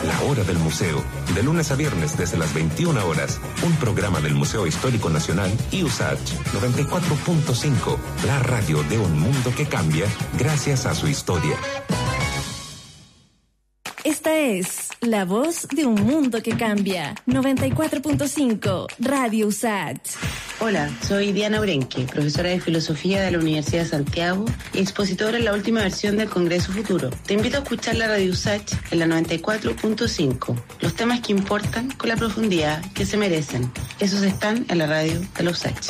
La 0.03 0.21
Hora 0.23 0.43
del 0.43 0.57
Museo, 0.57 1.03
de 1.33 1.43
lunes 1.43 1.71
a 1.71 1.75
viernes 1.75 2.17
desde 2.17 2.37
las 2.37 2.53
21 2.53 3.05
horas. 3.05 3.39
Un 3.65 3.73
programa 3.77 4.19
del 4.19 4.35
Museo 4.35 4.67
Histórico 4.67 5.09
Nacional 5.09 5.51
y 5.71 5.83
USACH 5.83 6.33
94.5, 6.53 7.97
la 8.27 8.39
radio 8.39 8.83
de 8.83 8.99
un 8.99 9.19
mundo 9.19 9.53
que 9.55 9.65
cambia 9.65 10.05
gracias 10.37 10.85
a 10.85 10.93
su 10.93 11.07
historia. 11.07 11.55
Esta 14.23 14.39
es 14.39 14.89
la 15.01 15.25
voz 15.25 15.67
de 15.67 15.85
un 15.85 15.95
mundo 15.95 16.41
que 16.41 16.55
cambia. 16.55 17.13
94.5 17.27 18.87
Radio 18.99 19.47
USAT. 19.47 19.97
Hola, 20.61 20.89
soy 21.05 21.33
Diana 21.33 21.59
Urenque, 21.59 22.05
profesora 22.05 22.47
de 22.47 22.61
Filosofía 22.61 23.21
de 23.21 23.31
la 23.31 23.39
Universidad 23.39 23.83
de 23.83 23.89
Santiago 23.89 24.45
y 24.73 24.79
expositora 24.79 25.37
en 25.37 25.43
la 25.43 25.51
última 25.51 25.81
versión 25.81 26.15
del 26.15 26.29
Congreso 26.29 26.71
Futuro. 26.71 27.09
Te 27.25 27.33
invito 27.33 27.57
a 27.57 27.63
escuchar 27.63 27.97
la 27.97 28.07
Radio 28.07 28.31
USACH 28.31 28.71
en 28.91 28.99
la 28.99 29.07
94.5. 29.07 30.55
Los 30.79 30.95
temas 30.95 31.19
que 31.19 31.33
importan 31.33 31.91
con 31.91 32.07
la 32.07 32.15
profundidad 32.15 32.81
que 32.93 33.05
se 33.05 33.17
merecen. 33.17 33.69
Esos 33.99 34.23
están 34.23 34.65
en 34.69 34.77
la 34.77 34.87
radio 34.87 35.19
de 35.37 35.43
la 35.43 35.51
USACH. 35.51 35.89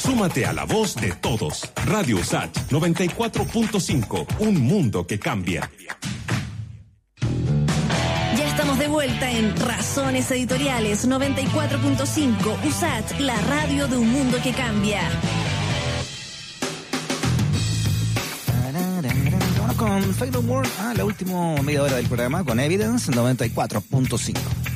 Súmate 0.00 0.46
a 0.46 0.52
la 0.52 0.64
voz 0.64 0.96
de 0.96 1.12
todos. 1.12 1.70
Radio 1.84 2.16
USAT 2.16 2.56
94.5, 2.72 4.26
un 4.40 4.60
mundo 4.62 5.06
que 5.06 5.20
cambia. 5.20 5.70
Ya 8.36 8.46
estamos 8.48 8.78
de 8.78 8.88
vuelta 8.88 9.30
en 9.30 9.56
Razones 9.56 10.30
Editoriales 10.30 11.08
94.5 11.08 12.66
USAT, 12.66 13.20
la 13.20 13.40
radio 13.42 13.88
de 13.88 13.96
un 13.96 14.10
mundo 14.10 14.38
que 14.42 14.52
cambia. 14.52 15.00
Con 19.76 20.02
Fatal 20.14 20.42
World, 20.46 20.70
ah, 20.80 20.94
la 20.96 21.04
última 21.04 21.60
media 21.62 21.82
hora 21.82 21.96
del 21.96 22.06
programa 22.06 22.42
con 22.44 22.58
Evidence 22.58 23.12
94.5. 23.12 24.75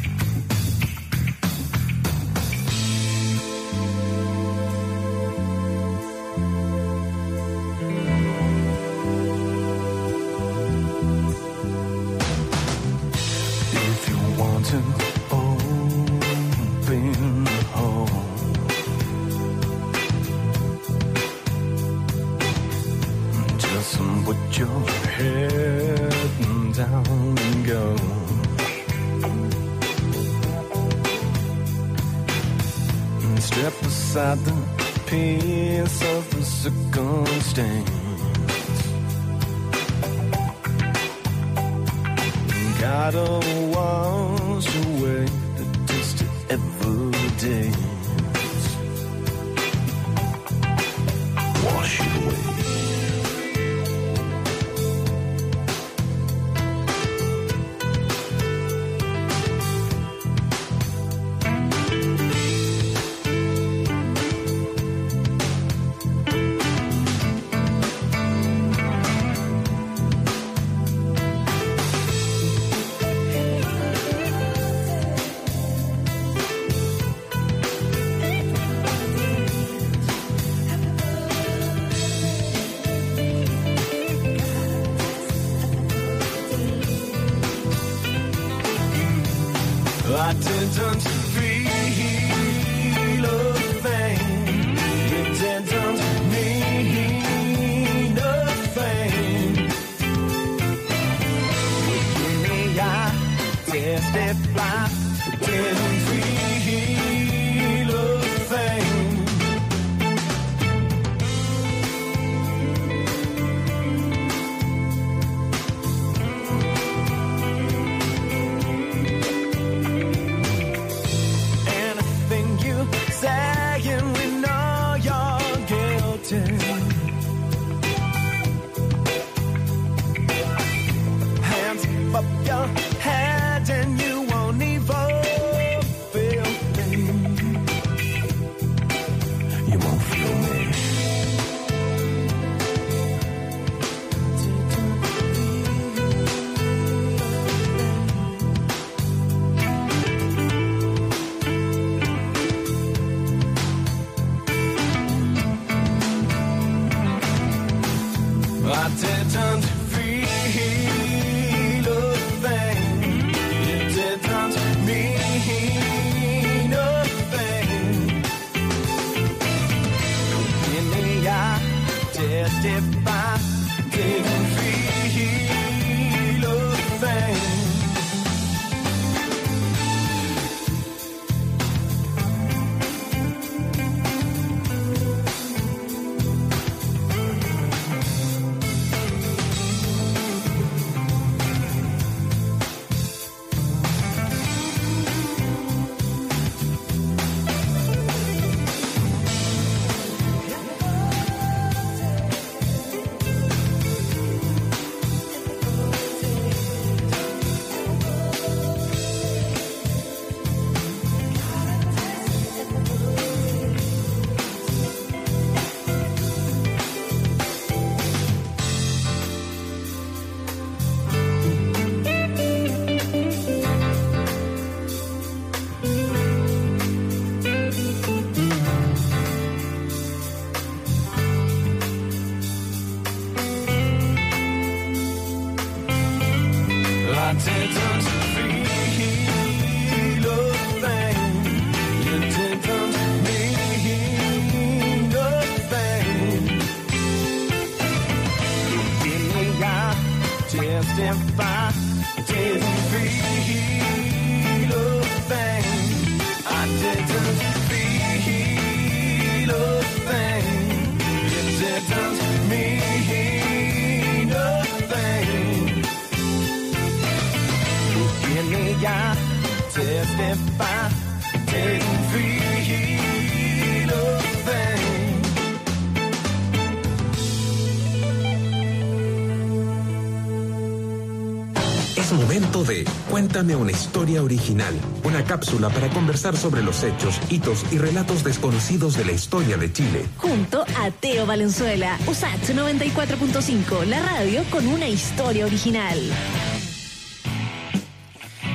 Cuéntame 283.41 283.63
una 283.63 283.73
historia 283.73 284.23
original, 284.23 284.75
una 285.03 285.25
cápsula 285.25 285.71
para 285.71 285.89
conversar 285.89 286.37
sobre 286.37 286.63
los 286.63 286.85
hechos, 286.85 287.19
hitos 287.31 287.65
y 287.73 287.79
relatos 287.79 288.23
desconocidos 288.23 288.99
de 288.99 289.07
la 289.07 289.13
historia 289.13 289.57
de 289.57 289.73
Chile. 289.73 290.05
Junto 290.19 290.61
a 290.77 290.91
Teo 290.91 291.25
Valenzuela, 291.25 291.99
USAT 292.07 292.51
94.5, 292.51 293.87
la 293.87 294.03
radio 294.03 294.43
con 294.51 294.67
una 294.67 294.87
historia 294.87 295.47
original. 295.47 295.99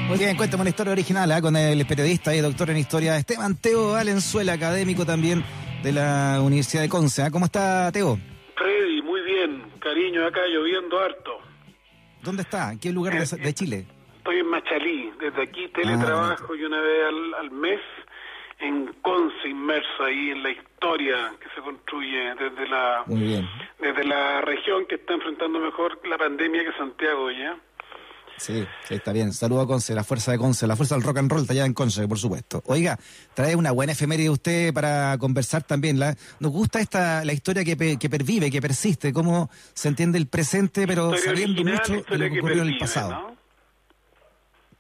Muy 0.07 0.19
bien, 0.19 0.37
cuéntame 0.37 0.61
una 0.61 0.69
historia 0.69 0.93
original 0.93 1.31
¿ah? 1.31 1.41
con 1.41 1.55
el 1.55 1.83
periodista 1.87 2.35
y 2.35 2.41
doctor 2.41 2.69
en 2.69 2.77
historia 2.77 3.17
Esteban 3.17 3.55
Teo 3.55 3.93
Valenzuela, 3.93 4.53
académico 4.53 5.03
también 5.03 5.43
de 5.81 5.93
la 5.93 6.41
Universidad 6.43 6.83
de 6.83 6.89
Conce. 6.89 7.23
¿ah? 7.23 7.31
¿Cómo 7.31 7.45
está 7.45 7.91
Teo? 7.91 8.19
Freddy, 8.55 9.01
muy 9.01 9.21
bien, 9.21 9.63
cariño, 9.79 10.27
acá 10.27 10.41
lloviendo 10.47 10.99
harto. 10.99 11.31
¿Dónde 12.21 12.43
está? 12.43 12.71
¿En 12.71 12.77
qué 12.77 12.91
lugar 12.91 13.17
de, 13.17 13.37
de 13.37 13.53
Chile? 13.55 13.94
Estoy 14.25 14.39
en 14.39 14.47
Machalí, 14.47 15.11
desde 15.19 15.43
aquí 15.43 15.67
teletrabajo 15.67 16.55
y 16.55 16.63
una 16.63 16.79
vez 16.81 17.05
al, 17.07 17.33
al 17.45 17.51
mes 17.51 17.79
en 18.59 18.87
Conce, 19.03 19.47
inmerso 19.47 20.03
ahí 20.03 20.31
en 20.31 20.41
la 20.41 20.49
historia 20.49 21.31
que 21.39 21.47
se 21.53 21.61
construye 21.61 22.33
desde 22.33 22.67
la 22.67 23.03
Muy 23.05 23.19
bien. 23.21 23.47
desde 23.79 24.03
la 24.03 24.41
región 24.41 24.87
que 24.89 24.95
está 24.95 25.13
enfrentando 25.13 25.59
mejor 25.59 25.99
la 26.09 26.17
pandemia 26.17 26.63
que 26.65 26.71
Santiago 26.75 27.29
ya. 27.29 27.55
Sí, 28.37 28.65
sí, 28.85 28.95
está 28.95 29.13
bien. 29.13 29.31
Saludo 29.31 29.61
a 29.61 29.67
Conce, 29.67 29.93
la 29.93 30.03
fuerza 30.03 30.31
de 30.31 30.39
Conce, 30.39 30.65
la 30.65 30.75
fuerza 30.75 30.95
del 30.95 31.03
rock 31.03 31.17
and 31.19 31.31
roll 31.31 31.41
está 31.41 31.53
allá 31.53 31.65
en 31.67 31.73
Conce, 31.75 32.07
por 32.07 32.17
supuesto. 32.17 32.63
Oiga, 32.65 32.97
trae 33.35 33.55
una 33.55 33.71
buena 33.71 33.91
efeméride 33.91 34.31
usted 34.31 34.73
para 34.73 35.15
conversar 35.19 35.61
también. 35.61 35.99
La, 35.99 36.15
nos 36.39 36.51
gusta 36.51 36.79
esta 36.79 37.23
la 37.23 37.31
historia 37.31 37.63
que, 37.63 37.77
pe- 37.77 37.97
que 37.99 38.09
pervive, 38.09 38.49
que 38.49 38.59
persiste, 38.59 39.13
cómo 39.13 39.51
se 39.75 39.87
entiende 39.87 40.17
el 40.17 40.27
presente, 40.27 40.87
pero 40.87 41.15
sabiendo 41.15 41.61
original, 41.61 41.81
mucho 41.89 42.09
de 42.09 42.17
lo 42.17 42.25
que 42.25 42.31
que 42.31 42.39
ocurrió 42.39 42.63
en 42.63 42.69
el 42.69 42.77
pasado. 42.79 43.11
¿no? 43.11 43.34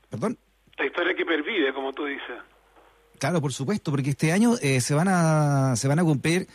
¿Perdón? 0.09 0.37
La 0.77 0.85
historia 0.85 1.15
que 1.15 1.25
pervive, 1.25 1.73
como 1.73 1.93
tú 1.93 2.05
dices. 2.05 2.37
Claro, 3.19 3.41
por 3.41 3.53
supuesto, 3.53 3.91
porque 3.91 4.11
este 4.11 4.31
año 4.31 4.51
eh, 4.61 4.81
se 4.81 4.93
van 4.93 5.07
a 5.07 5.75
se 5.75 5.87
van 5.87 5.99
a 5.99 6.03
cumplir 6.03 6.47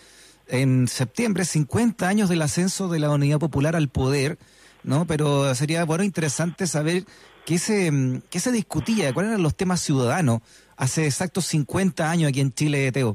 en 0.49 0.89
septiembre 0.89 1.45
50 1.45 2.07
años 2.07 2.29
del 2.29 2.43
ascenso 2.43 2.89
de 2.89 2.99
la 2.99 3.11
Unidad 3.11 3.39
Popular 3.39 3.77
al 3.77 3.89
poder, 3.89 4.37
¿no? 4.83 5.07
Pero 5.07 5.55
sería 5.55 5.85
bueno 5.85 6.05
interesante 6.05 6.67
saber 6.67 7.05
qué 7.47 7.59
se 7.59 7.91
qué 8.31 8.41
se 8.41 8.53
discutía, 8.53 9.15
cuáles 9.15 9.31
eran 9.31 9.43
los 9.43 9.57
temas 9.57 9.81
ciudadanos 9.81 10.41
hace 10.77 11.07
exactos 11.07 11.45
50 11.47 12.11
años 12.11 12.31
aquí 12.31 12.41
en 12.41 12.53
Chile, 12.53 12.91
Teo. 12.91 13.15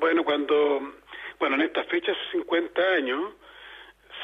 Bueno, 0.00 0.24
cuando, 0.24 0.80
bueno, 1.38 1.56
en 1.56 1.62
estas 1.62 1.86
fechas, 1.88 2.16
hace 2.28 2.38
50 2.38 2.80
años, 2.96 3.32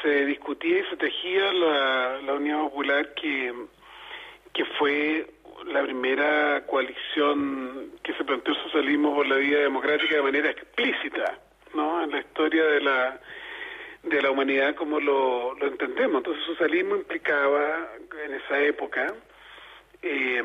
se 0.01 0.25
discutía 0.25 0.79
y 0.79 0.83
se 0.89 0.97
tejía 0.97 1.53
la, 1.53 2.21
la 2.21 2.33
Unidad 2.33 2.61
Popular 2.63 3.13
que, 3.13 3.53
que 4.53 4.65
fue 4.79 5.31
la 5.71 5.83
primera 5.83 6.65
coalición 6.65 7.91
que 8.03 8.13
se 8.13 8.23
planteó 8.23 8.53
el 8.53 8.63
socialismo 8.63 9.15
por 9.15 9.27
la 9.27 9.37
vía 9.37 9.59
democrática 9.59 10.15
de 10.15 10.21
manera 10.21 10.49
explícita, 10.51 11.39
¿no? 11.73 12.03
En 12.03 12.11
la 12.11 12.19
historia 12.19 12.65
de 12.65 12.81
la 12.81 13.19
de 14.03 14.21
la 14.21 14.31
humanidad 14.31 14.75
como 14.75 14.99
lo, 14.99 15.53
lo 15.55 15.67
entendemos. 15.67 16.17
Entonces, 16.17 16.43
el 16.47 16.55
socialismo 16.55 16.95
implicaba 16.95 17.87
en 18.25 18.33
esa 18.33 18.59
época 18.59 19.13
eh, 20.01 20.43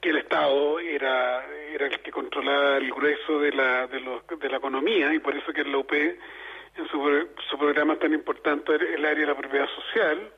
que 0.00 0.10
el 0.10 0.18
Estado 0.18 0.78
era, 0.78 1.46
era 1.72 1.86
el 1.86 1.98
que 2.00 2.10
controlaba 2.10 2.76
el 2.76 2.92
grueso 2.92 3.40
de 3.40 3.52
la, 3.52 3.86
de, 3.86 4.00
los, 4.00 4.26
de 4.26 4.48
la 4.48 4.58
economía 4.58 5.14
y 5.14 5.18
por 5.18 5.34
eso 5.34 5.52
que 5.52 5.64
la 5.64 5.78
UP 5.78 5.92
en 5.92 6.88
su, 6.90 7.28
su 7.48 7.58
programa 7.58 7.96
tan 7.96 8.12
importante 8.12 8.74
el 8.74 9.04
área 9.04 9.20
de 9.20 9.32
la 9.32 9.36
propiedad 9.36 9.68
social, 9.68 10.30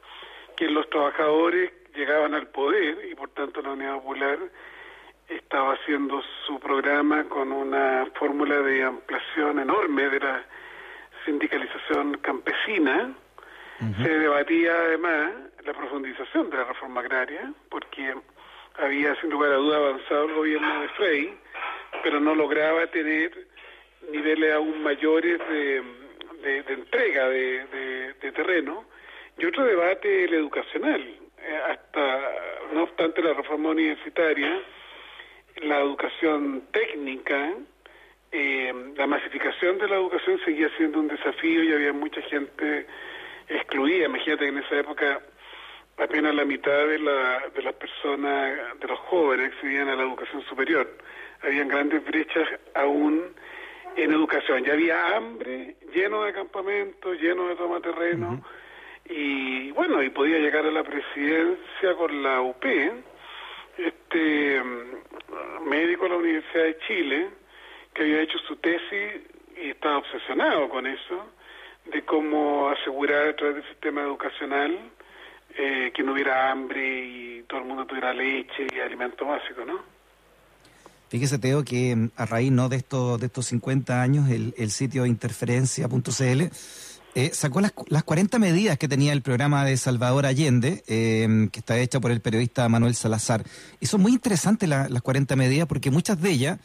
que 0.57 0.69
los 0.69 0.89
trabajadores 0.91 1.73
llegaban 1.95 2.35
al 2.35 2.49
poder 2.49 3.07
y 3.11 3.15
por 3.15 3.31
tanto 3.31 3.63
la 3.63 3.71
Unidad 3.73 3.95
Popular 3.97 4.39
estaba 5.29 5.75
haciendo 5.75 6.23
su 6.47 6.59
programa 6.61 7.25
con 7.25 7.53
una 7.53 8.07
fórmula 8.19 8.61
de 8.61 8.83
ampliación 8.83 9.59
enorme 9.61 10.09
de 10.11 10.21
la 10.21 10.45
sindicalización 11.25 12.19
campesina, 12.19 13.13
se 14.03 14.09
debatía 14.19 14.73
además 14.75 15.33
la 15.65 15.73
profundización 15.73 16.51
de 16.51 16.57
la 16.57 16.65
reforma 16.65 17.01
agraria, 17.01 17.53
porque 17.69 18.15
había 18.79 19.15
sin 19.21 19.31
lugar 19.31 19.51
a 19.53 19.57
duda 19.57 19.77
avanzado 19.79 20.27
el 20.27 20.35
gobierno 20.35 20.83
de 20.83 20.89
Frey, 20.91 21.37
pero 22.05 22.21
no 22.21 22.35
lograba 22.35 22.87
tener 22.89 23.47
niveles 24.13 24.53
aún 24.55 24.83
mayores 24.85 25.39
de, 25.49 25.83
de- 26.43 26.63
de 26.63 26.73
entrega 26.75 27.29
de, 27.29 27.67
de- 27.67 28.13
de 28.15 28.33
terreno. 28.33 28.85
Y 29.39 29.47
otro 29.47 29.65
debate, 29.65 30.25
el 30.25 30.35
educacional. 30.35 31.17
Eh, 31.45 31.61
hasta, 31.71 32.21
no 32.73 32.85
obstante 32.85 33.23
la 33.23 33.35
reforma 33.35 33.71
universitaria, 33.71 34.61
la 35.63 35.81
educación 35.81 36.63
técnica, 36.73 37.55
eh, 38.31 38.73
la 38.97 39.07
masificación 39.07 39.79
de 39.79 39.89
la 39.89 39.97
educación 39.97 40.41
seguía 40.45 40.71
siendo 40.77 41.01
un 41.01 41.09
desafío 41.09 41.65
y 41.65 41.73
había 41.73 41.93
mucha 41.93 42.23
gente 42.23 42.87
excluida. 43.49 44.07
Imagínate 44.07 44.45
que 44.45 44.51
en 44.51 44.59
esa 44.59 44.77
época 44.77 45.21
apenas 45.99 46.35
la 46.35 46.45
mitad 46.45 46.87
de, 46.87 46.99
la, 46.99 47.43
de 47.55 47.63
las 47.63 47.75
personas, 47.75 48.79
de 48.81 48.89
los 48.89 48.99
jóvenes, 49.01 49.53
accedían 49.53 49.89
a 49.89 49.97
la 49.97 50.03
educación 50.03 50.43
superior. 50.45 50.89
Habían 51.43 51.69
grandes 51.69 52.05
brechas 52.05 52.49
aún 52.75 53.35
en 53.97 54.13
educación. 54.13 54.65
Ya 54.65 54.73
había 54.73 55.17
hambre, 55.17 55.77
lleno 55.93 56.23
de 56.23 56.33
campamentos, 56.33 57.21
lleno 57.21 57.49
de 57.49 57.57
toma 57.57 57.81
terreno, 57.81 58.43
y 59.09 59.71
bueno, 59.73 60.03
y 60.03 60.11
podía 60.11 60.39
llegar 60.39 60.67
a 60.67 60.71
la 60.71 60.85
presidencia 60.85 61.95
con 61.99 62.23
la 62.23 62.41
UP, 62.41 62.65
este 63.77 64.63
mm, 64.63 65.69
médico 65.69 66.05
de 66.05 66.09
la 66.11 66.17
Universidad 66.17 66.65
de 66.65 66.79
Chile, 66.87 67.31
que 67.95 68.03
había 68.03 68.23
hecho 68.23 68.39
su 68.47 68.57
tesis 68.57 69.23
y 69.57 69.71
estaba 69.71 69.99
obsesionado 69.99 70.69
con 70.69 70.87
eso, 70.87 71.27
de 71.93 72.03
cómo 72.03 72.69
asegurar 72.71 73.29
a 73.29 73.37
través 73.37 73.57
del 73.57 73.69
sistema 73.69 74.03
educacional 74.03 74.79
eh, 75.57 75.93
que 75.95 76.03
no 76.03 76.13
hubiera 76.13 76.51
hambre 76.51 77.05
y 77.05 77.43
todo 77.43 77.61
el 77.61 77.67
mundo 77.67 77.85
tuviera 77.87 78.15
leche 78.15 78.67
y 78.73 78.79
alimento 78.79 79.27
básico, 79.27 79.65
¿no? 79.65 79.81
Fíjese, 81.09 81.39
Teo, 81.39 81.63
que 81.63 81.95
mm, 81.95 82.11
a 82.17 82.25
raíz 82.25 82.53
¿no? 82.53 82.69
de, 82.71 82.77
estos, 82.77 83.21
de 83.21 83.27
estos 83.27 83.47
50 83.47 84.01
años, 84.01 84.31
el, 84.31 84.55
el 84.57 84.71
sitio 84.71 85.05
interferencia.cl 85.05 86.43
eh, 87.15 87.31
sacó 87.35 87.61
las, 87.61 87.73
las 87.89 88.05
40 88.05 88.39
medidas 88.39 88.79
que 88.79 88.89
tenía 88.89 89.13
el 89.13 89.23
programa 89.23 89.65
de 89.65 89.77
Salvador 89.77 90.25
Allende, 90.27 90.83
eh, 90.87 91.49
que 91.53 91.59
está 91.61 91.79
hecha 91.79 92.01
por 92.01 92.11
el 92.11 92.21
periodista 92.21 92.69
Manuel 92.69 92.95
Salazar. 92.95 93.45
Y 93.81 93.87
son 93.87 94.01
muy 94.01 94.13
interesantes 94.13 94.69
la- 94.69 94.89
las 94.89 95.03
40 95.03 95.37
medidas 95.37 95.67
porque 95.67 95.91
muchas 95.91 96.21
de 96.21 96.31
ellas, 96.31 96.59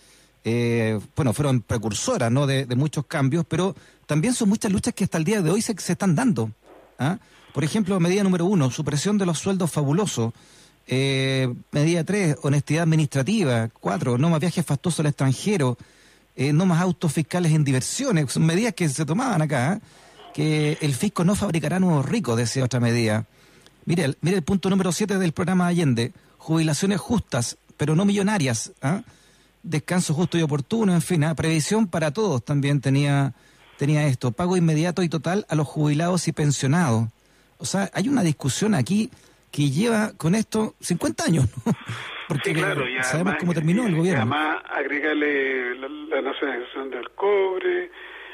eh, 0.46 1.00
bueno, 1.16 1.34
fueron 1.34 1.62
precursoras 1.62 2.32
¿no? 2.32 2.48
de, 2.48 2.66
muchos 2.76 3.06
cambios, 3.06 3.46
pero 3.48 3.76
también 4.06 4.34
son 4.34 4.48
muchas 4.50 4.72
luchas 4.72 4.94
que 4.94 5.04
hasta 5.04 5.18
el 5.18 5.26
día 5.26 5.42
de 5.42 5.50
hoy 5.52 5.62
se, 5.62 5.74
están 5.74 6.16
dando. 6.16 6.52
¿ah? 6.98 7.18
Por 7.54 7.64
ejemplo, 7.66 8.00
medida 8.00 8.24
número 8.24 8.46
uno, 8.46 8.72
supresión 8.72 9.18
de 9.18 9.26
los 9.26 9.40
sueldos 9.40 9.70
fabulosos. 9.72 10.34
Eh, 10.90 11.54
medida 11.72 12.06
3, 12.06 12.38
honestidad 12.44 12.84
administrativa. 12.84 13.68
4, 13.82 14.18
no 14.18 14.30
más 14.30 14.40
viajes 14.40 14.66
fastuosos 14.66 15.02
al 15.02 15.08
extranjero. 15.08 15.78
Eh, 16.38 16.54
no 16.54 16.66
más 16.66 16.80
autos 16.82 17.12
fiscales 17.12 17.52
en 17.52 17.64
diversiones. 17.66 18.32
Son 18.32 18.46
medidas 18.46 18.74
que 18.74 18.88
se 18.88 19.04
tomaban 19.06 19.42
acá. 19.42 19.74
¿eh? 19.74 19.80
Que 20.38 20.78
el 20.82 20.94
fisco 20.94 21.24
no 21.24 21.34
fabricará 21.34 21.80
nuevos 21.80 22.06
ricos, 22.06 22.38
decía 22.38 22.64
otra 22.64 22.80
medida. 22.80 23.26
Mire, 23.86 24.04
el- 24.06 24.18
mire 24.22 24.38
el 24.38 24.44
punto 24.44 24.70
número 24.70 24.92
7 24.92 25.18
del 25.18 25.32
programa 25.32 25.66
Allende. 25.66 26.12
Jubilaciones 26.38 27.00
justas, 27.02 27.58
pero 27.76 27.96
no 27.96 28.06
millonarias. 28.06 28.72
¿ah? 28.84 29.02
Descanso 29.64 30.14
justo 30.14 30.38
y 30.38 30.44
oportuno, 30.44 30.94
en 30.94 31.02
fin. 31.02 31.24
¿ah? 31.24 31.34
Previsión 31.34 31.88
para 31.88 32.12
todos 32.12 32.46
también 32.46 32.82
tenía, 32.82 33.34
tenía 33.80 34.06
esto. 34.06 34.32
Pago 34.32 34.56
inmediato 34.58 35.02
y 35.02 35.10
total 35.10 35.48
a 35.50 35.56
los 35.56 35.66
jubilados 35.68 36.28
y 36.28 36.34
pensionados. 36.34 37.08
O 37.58 37.66
sea, 37.66 37.90
hay 37.94 38.08
una 38.08 38.22
discusión 38.22 38.76
aquí 38.76 39.10
que 39.50 39.72
lleva 39.72 40.12
con 40.18 40.36
esto 40.36 40.76
50 40.82 41.24
años, 41.24 41.48
¿no? 41.66 41.74
Porque 42.28 42.50
Sí, 42.50 42.56
claro, 42.58 42.88
y 42.88 42.94
sabemos 42.98 43.14
además- 43.14 43.36
cómo 43.40 43.54
terminó 43.56 43.88
el 43.88 43.94
y 43.94 43.98
gobierno. 43.98 44.22
Además, 44.22 44.58
agrégale 44.70 45.74
la, 45.80 45.88
la 45.88 46.22
nacionalización 46.22 46.92
del 46.92 47.10
cobre, 47.16 47.90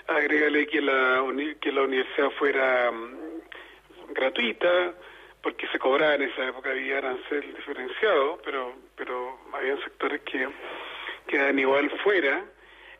agrégale 0.07 0.67
que 0.67 0.81
la, 0.81 1.21
uni- 1.21 1.55
que 1.55 1.71
la 1.71 1.81
universidad 1.83 2.29
fuera 2.31 2.91
mm, 2.91 4.13
gratuita, 4.13 4.93
porque 5.41 5.67
se 5.67 5.79
cobraba 5.79 6.15
en 6.15 6.23
esa 6.23 6.47
época, 6.47 6.71
había 6.71 6.97
arancel 6.99 7.53
diferenciado, 7.55 8.39
pero, 8.43 8.73
pero 8.95 9.39
habían 9.53 9.79
sectores 9.83 10.21
que 10.21 10.47
quedan 11.27 11.59
igual 11.59 11.89
fuera. 12.03 12.43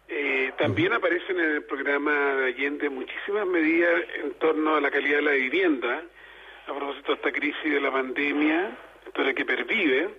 Eh, 0.10 0.52
también 0.58 0.92
aparecen 0.94 1.40
en 1.40 1.52
el 1.56 1.64
programa 1.64 2.36
de 2.36 2.48
Allende 2.48 2.90
muchísimas 2.90 3.48
medidas 3.48 4.02
en 4.22 4.34
torno 4.34 4.76
a 4.76 4.82
la 4.82 4.92
calidad 4.92 5.18
de 5.18 5.22
la 5.24 5.32
vivienda, 5.32 6.04
a 6.68 6.74
propósito 6.74 7.14
de 7.14 7.16
esta 7.16 7.32
crisis 7.32 7.64
de 7.64 7.80
la 7.80 7.92
pandemia, 7.92 8.78
historia 9.08 9.34
que 9.34 9.46
pervive, 9.46 10.10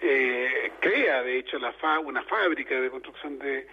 eh, 0.00 0.72
crea, 0.80 1.22
de 1.22 1.38
hecho, 1.38 1.58
la 1.58 1.72
fa 1.74 1.98
una 1.98 2.22
fábrica 2.22 2.80
de 2.80 2.90
construcción 2.90 3.38
de, 3.38 3.66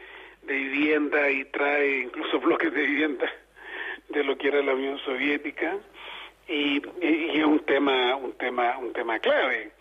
de 0.44 0.54
vivienda 0.54 1.30
y 1.30 1.46
trae 1.46 2.00
incluso 2.02 2.40
bloques 2.42 2.74
de 2.74 2.82
vivienda 2.82 3.32
de 4.10 4.24
lo 4.24 4.38
que 4.38 4.48
era 4.48 4.62
la 4.62 4.74
Unión 4.74 4.98
Soviética 5.00 5.78
y, 6.48 6.82
es 7.02 7.46
un 7.46 7.60
tema 7.60 8.16
un 8.16 8.34
tema 8.34 8.78
un 8.78 8.92
tema 8.94 9.20
clave 9.20 9.72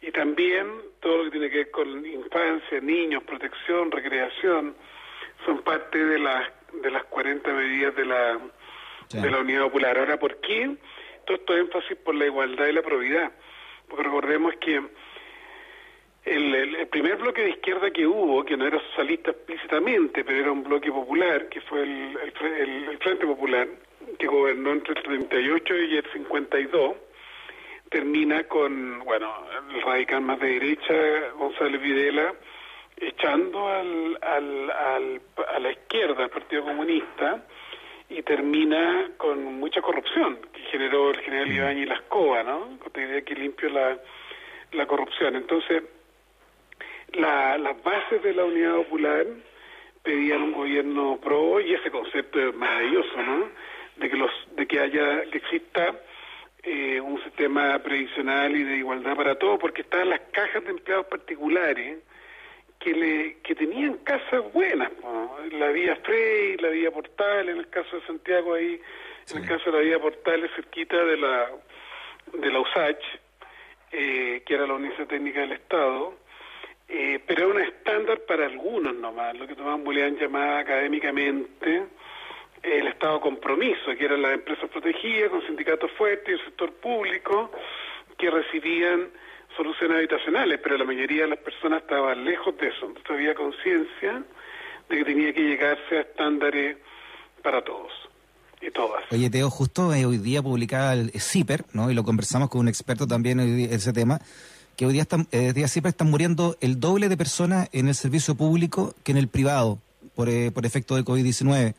y 0.00 0.10
también 0.12 0.68
todo 1.00 1.18
lo 1.18 1.24
que 1.24 1.30
tiene 1.30 1.50
que 1.50 1.56
ver 1.56 1.70
con 1.70 2.06
infancia, 2.06 2.80
niños, 2.80 3.22
protección, 3.24 3.90
recreación 3.90 4.76
son 5.44 5.62
parte 5.62 6.04
de 6.04 6.18
las 6.18 6.50
de 6.82 6.90
las 6.90 7.04
40 7.04 7.50
medidas 7.52 7.96
de 7.96 8.04
la 8.04 8.38
Sí. 9.08 9.20
de 9.20 9.30
la 9.30 9.38
Unidad 9.38 9.62
Popular. 9.62 9.98
Ahora, 9.98 10.18
¿por 10.18 10.36
qué 10.36 10.76
todo 11.24 11.36
esto 11.36 11.56
énfasis 11.56 11.96
por 11.96 12.14
la 12.14 12.26
igualdad 12.26 12.66
y 12.66 12.72
la 12.72 12.82
probidad? 12.82 13.32
Porque 13.88 14.04
recordemos 14.04 14.54
que 14.60 14.82
el, 16.36 16.86
primer 16.88 17.16
bloque 17.16 17.42
de 17.42 17.50
izquierda 17.50 17.90
que 17.90 18.06
hubo, 18.06 18.44
que 18.44 18.56
no 18.56 18.66
era 18.66 18.78
socialista 18.80 19.30
explícitamente, 19.30 20.24
pero 20.24 20.38
era 20.38 20.52
un 20.52 20.62
bloque 20.64 20.90
popular, 20.90 21.48
que 21.48 21.60
fue 21.62 21.82
el, 21.82 22.16
el 22.40 22.52
el- 22.88 22.98
Frente 22.98 23.26
Popular, 23.26 23.66
que 24.18 24.26
gobernó 24.26 24.72
entre 24.72 24.94
el 24.94 25.02
38 25.02 25.76
y 25.76 25.96
el 25.96 26.04
52, 26.12 26.96
termina 27.90 28.44
con, 28.44 29.00
bueno, 29.04 29.32
el 29.74 29.82
radical 29.82 30.20
más 30.22 30.40
de 30.40 30.48
derecha, 30.58 30.94
González 31.36 31.80
Videla, 31.80 32.34
echando 32.96 33.68
al, 33.68 34.18
al, 34.22 34.70
al- 34.70 35.20
a 35.54 35.58
la 35.58 35.70
izquierda, 35.72 36.24
al 36.24 36.30
Partido 36.30 36.64
Comunista, 36.64 37.44
y 38.10 38.22
termina 38.22 39.10
con 39.18 39.44
mucha 39.44 39.80
corrupción 39.82 40.38
que 40.52 40.60
generó 40.70 41.10
el 41.10 41.18
general 41.20 41.52
Ibáñez 41.52 41.88
Lascova, 41.88 42.42
¿no? 42.42 42.60
Con 42.78 42.86
esta 42.86 43.00
idea 43.02 43.22
que 43.22 43.34
limpio 43.34 43.68
la, 43.68 43.98
la 44.72 44.86
corrupción. 44.86 45.36
Entonces, 45.36 45.82
la- 47.12 47.58
las 47.58 47.82
bases 47.82 48.22
de 48.22 48.34
la 48.34 48.44
Unidad 48.44 48.76
Popular 48.76 49.26
pedían 50.02 50.42
un 50.42 50.52
gobierno 50.52 51.18
pro 51.22 51.60
y 51.60 51.74
ese 51.74 51.90
concepto 51.90 52.40
es 52.40 52.54
maravilloso, 52.54 53.16
¿no? 53.22 53.48
De 53.96 54.08
que 54.08 54.16
los, 54.16 54.30
de 54.56 54.66
que 54.66 54.80
haya, 54.80 55.22
que 55.30 55.38
exista 55.38 55.94
eh, 56.62 57.00
un 57.00 57.22
sistema 57.24 57.78
previsional 57.80 58.54
y 58.56 58.62
de 58.62 58.76
igualdad 58.76 59.16
para 59.16 59.34
todos, 59.36 59.58
porque 59.58 59.82
estaban 59.82 60.10
las 60.10 60.20
cajas 60.32 60.62
de 60.64 60.70
empleados 60.70 61.06
particulares 61.06 61.98
que 62.78 62.92
le 62.94 63.38
que 63.42 63.54
tenían 63.54 63.94
casas 63.98 64.52
buenas, 64.52 64.90
po. 64.90 65.36
la 65.52 65.68
vía 65.68 65.96
Frey, 66.04 66.56
la 66.58 66.68
vía 66.68 66.90
Portal, 66.90 67.48
en 67.48 67.58
el 67.58 67.68
caso 67.68 67.96
de 67.96 68.06
Santiago 68.06 68.54
ahí, 68.54 68.80
en 69.32 69.38
el 69.42 69.48
caso 69.48 69.70
de 69.70 69.78
la 69.78 69.82
vía 69.84 69.98
Portal 69.98 70.48
cerquita 70.54 70.96
de 71.04 71.16
la 71.16 71.50
de 72.34 72.50
la 72.52 72.60
USACH, 72.60 73.02
eh, 73.92 74.42
que 74.46 74.54
era 74.54 74.66
la 74.66 74.74
Universidad 74.74 75.08
Técnica 75.08 75.40
del 75.40 75.52
Estado, 75.52 76.14
eh, 76.88 77.20
pero 77.26 77.44
era 77.44 77.54
un 77.54 77.60
estándar 77.60 78.20
para 78.26 78.46
algunos 78.46 78.94
nomás, 78.94 79.36
lo 79.36 79.46
que 79.46 79.54
Tomás 79.54 79.78
Muleán 79.78 80.16
llamaba 80.16 80.60
académicamente 80.60 81.86
el 82.62 82.88
Estado 82.88 83.20
compromiso, 83.20 83.94
que 83.96 84.04
eran 84.04 84.22
las 84.22 84.34
empresas 84.34 84.68
protegidas 84.70 85.30
con 85.30 85.42
sindicatos 85.46 85.90
fuertes 85.92 86.28
y 86.28 86.32
el 86.32 86.44
sector 86.44 86.72
público 86.72 87.52
que 88.16 88.30
recibían 88.30 89.08
soluciones 89.56 89.98
habitacionales, 89.98 90.60
pero 90.62 90.76
la 90.76 90.84
mayoría 90.84 91.22
de 91.22 91.28
las 91.28 91.38
personas 91.38 91.82
estaban 91.82 92.24
lejos 92.24 92.56
de 92.58 92.68
eso, 92.68 92.86
entonces 92.86 93.10
había 93.10 93.34
conciencia 93.34 94.22
de 94.88 94.96
que 94.96 95.04
tenía 95.04 95.32
que 95.32 95.42
llegarse 95.42 95.98
a 95.98 96.00
estándares 96.00 96.78
para 97.42 97.62
todos 97.62 97.92
y 98.60 98.70
todas. 98.70 99.04
Oye, 99.10 99.30
Teo, 99.30 99.50
justo 99.50 99.94
eh, 99.94 100.04
hoy 100.04 100.18
día 100.18 100.42
publicaba 100.42 100.94
el 100.94 101.10
CIPER, 101.12 101.64
¿no? 101.72 101.90
Y 101.90 101.94
lo 101.94 102.02
conversamos 102.02 102.48
con 102.48 102.62
un 102.62 102.68
experto 102.68 103.06
también 103.06 103.40
en 103.40 103.72
ese 103.72 103.92
tema, 103.92 104.18
que 104.78 104.86
hoy 104.86 104.92
día, 104.92 105.02
están, 105.02 105.26
eh, 105.32 105.52
CIPER 105.66 105.88
están 105.88 106.08
muriendo 106.08 106.56
el 106.60 106.78
doble 106.78 107.08
de 107.08 107.16
personas 107.16 107.68
en 107.72 107.88
el 107.88 107.96
servicio 107.96 108.36
público 108.36 108.94
que 109.02 109.10
en 109.10 109.18
el 109.18 109.26
privado 109.26 109.80
por, 110.14 110.28
eh, 110.28 110.52
por 110.52 110.64
efecto 110.64 110.94
de 110.94 111.04
COVID-19. 111.04 111.74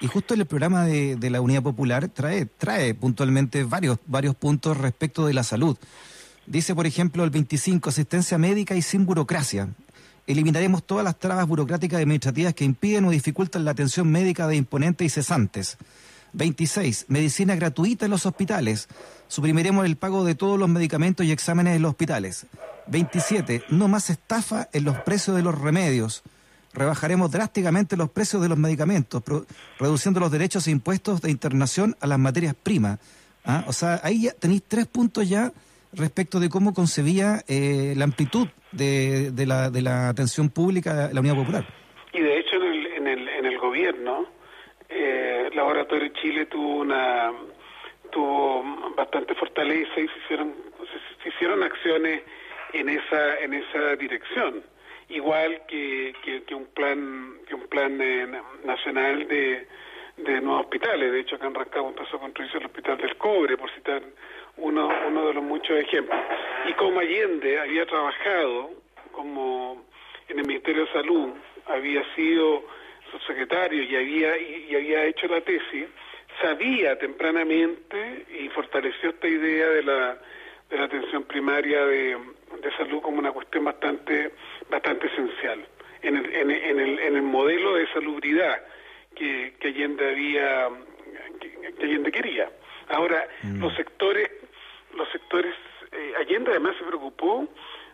Y 0.00 0.06
justo 0.08 0.34
el 0.34 0.44
programa 0.44 0.84
de, 0.84 1.14
de 1.14 1.30
la 1.30 1.40
Unidad 1.40 1.62
Popular 1.62 2.08
trae, 2.08 2.46
trae 2.46 2.94
puntualmente 2.94 3.62
varios, 3.62 3.98
varios 4.06 4.34
puntos 4.34 4.76
respecto 4.76 5.24
de 5.24 5.34
la 5.34 5.44
salud. 5.44 5.76
Dice, 6.44 6.74
por 6.74 6.84
ejemplo, 6.84 7.22
el 7.22 7.30
25, 7.30 7.88
asistencia 7.88 8.38
médica 8.38 8.74
y 8.74 8.82
sin 8.82 9.06
burocracia. 9.06 9.68
Eliminaremos 10.26 10.82
todas 10.82 11.04
las 11.04 11.20
trabas 11.20 11.46
burocráticas 11.46 12.00
y 12.00 12.02
administrativas 12.02 12.54
que 12.54 12.64
impiden 12.64 13.04
o 13.04 13.12
dificultan 13.12 13.64
la 13.64 13.70
atención 13.70 14.10
médica 14.10 14.48
de 14.48 14.56
imponentes 14.56 15.06
y 15.06 15.10
cesantes. 15.10 15.78
26. 16.32 17.06
Medicina 17.08 17.54
gratuita 17.54 18.06
en 18.06 18.10
los 18.10 18.26
hospitales. 18.26 18.88
Suprimiremos 19.28 19.86
el 19.86 19.96
pago 19.96 20.24
de 20.24 20.34
todos 20.34 20.58
los 20.58 20.68
medicamentos 20.68 21.26
y 21.26 21.32
exámenes 21.32 21.76
en 21.76 21.82
los 21.82 21.90
hospitales. 21.90 22.46
27. 22.86 23.64
No 23.70 23.88
más 23.88 24.10
estafa 24.10 24.68
en 24.72 24.84
los 24.84 24.98
precios 25.00 25.36
de 25.36 25.42
los 25.42 25.58
remedios. 25.58 26.22
Rebajaremos 26.74 27.30
drásticamente 27.30 27.96
los 27.96 28.10
precios 28.10 28.40
de 28.40 28.48
los 28.48 28.56
medicamentos, 28.56 29.22
reduciendo 29.78 30.20
los 30.20 30.32
derechos 30.32 30.66
e 30.66 30.70
impuestos 30.70 31.20
de 31.20 31.30
internación 31.30 31.96
a 32.00 32.06
las 32.06 32.18
materias 32.18 32.54
primas. 32.54 32.98
¿Ah? 33.44 33.64
O 33.66 33.72
sea, 33.72 34.00
ahí 34.02 34.22
ya 34.22 34.32
tenéis 34.32 34.62
tres 34.66 34.86
puntos 34.86 35.28
ya 35.28 35.52
respecto 35.92 36.40
de 36.40 36.48
cómo 36.48 36.72
concebía 36.72 37.44
eh, 37.48 37.94
la 37.96 38.04
amplitud 38.04 38.48
de, 38.72 39.30
de 39.32 39.46
la, 39.46 39.70
de 39.70 39.82
la 39.82 40.08
atención 40.08 40.48
pública 40.48 41.10
la 41.12 41.20
Unidad 41.20 41.36
Popular. 41.36 41.66
Y 42.12 42.20
de 42.20 42.38
hecho 42.38 42.56
en 42.56 42.62
el, 42.62 42.86
en 42.86 43.06
el, 43.06 43.28
en 43.28 43.46
el 43.46 43.58
gobierno, 43.58 44.26
eh, 44.94 45.50
Laboratorio 45.54 46.08
Chile 46.20 46.46
tuvo 46.46 46.80
una 46.80 47.32
tuvo 48.10 48.62
bastante 48.94 49.34
fortaleza 49.34 49.98
y 49.98 50.06
se 50.08 50.16
hicieron 50.24 50.54
se, 51.22 51.28
hicieron 51.28 51.62
acciones 51.62 52.22
en 52.72 52.88
esa 52.88 53.38
en 53.40 53.54
esa 53.54 53.96
dirección. 53.96 54.62
Igual 55.08 55.62
que, 55.66 56.14
que, 56.24 56.42
que 56.44 56.54
un 56.54 56.66
plan 56.66 57.38
que 57.46 57.54
un 57.54 57.66
plan 57.68 58.00
eh, 58.00 58.26
na- 58.26 58.44
nacional 58.64 59.26
de, 59.28 59.66
de 60.18 60.40
nuevos 60.40 60.62
hospitales. 60.64 61.10
De 61.12 61.20
hecho 61.20 61.36
acá 61.36 61.46
en 61.46 61.54
Rancagua 61.54 61.90
empezó 61.90 62.16
a 62.16 62.20
construirse 62.20 62.58
el 62.58 62.66
hospital 62.66 62.98
del 62.98 63.16
cobre 63.16 63.56
por 63.56 63.70
citar 63.72 64.02
uno 64.56 64.88
uno 65.08 65.26
de 65.26 65.34
los 65.34 65.42
muchos 65.44 65.76
ejemplos. 65.78 66.18
Y 66.68 66.72
como 66.74 67.00
Allende 67.00 67.58
había 67.60 67.86
trabajado 67.86 68.70
como 69.12 69.84
en 70.28 70.38
el 70.38 70.46
Ministerio 70.46 70.86
de 70.86 70.92
Salud 70.92 71.30
había 71.66 72.02
sido 72.14 72.64
subsecretario 73.12 73.82
y 73.84 73.94
había 73.96 74.36
y, 74.38 74.66
y 74.70 74.74
había 74.76 75.04
hecho 75.04 75.26
la 75.28 75.40
tesis 75.42 75.86
sabía 76.40 76.98
tempranamente 76.98 78.26
y 78.40 78.48
fortaleció 78.48 79.10
esta 79.10 79.28
idea 79.28 79.68
de 79.68 79.82
la 79.82 80.18
de 80.70 80.76
la 80.78 80.84
atención 80.84 81.24
primaria 81.24 81.84
de, 81.84 82.16
de 82.62 82.70
salud 82.78 83.00
como 83.02 83.18
una 83.18 83.30
cuestión 83.32 83.64
bastante 83.64 84.32
bastante 84.70 85.06
esencial 85.08 85.64
en 86.02 86.16
el, 86.16 86.34
en, 86.34 86.50
el- 86.50 86.62
en 86.64 86.80
el, 86.80 86.98
en 86.98 87.16
el 87.16 87.22
modelo 87.22 87.74
de 87.76 87.86
salubridad 87.92 88.62
que, 89.14 89.54
que 89.60 89.68
Allende 89.68 90.08
había 90.08 90.68
que, 91.40 91.72
que 91.74 91.84
Allende 91.84 92.10
quería. 92.10 92.50
Ahora 92.88 93.26
los 93.60 93.74
sectores 93.74 94.30
los 94.96 95.08
sectores 95.10 95.54
eh, 95.92 96.12
Allende 96.18 96.50
además 96.50 96.74
se 96.78 96.84
preocupó 96.84 97.46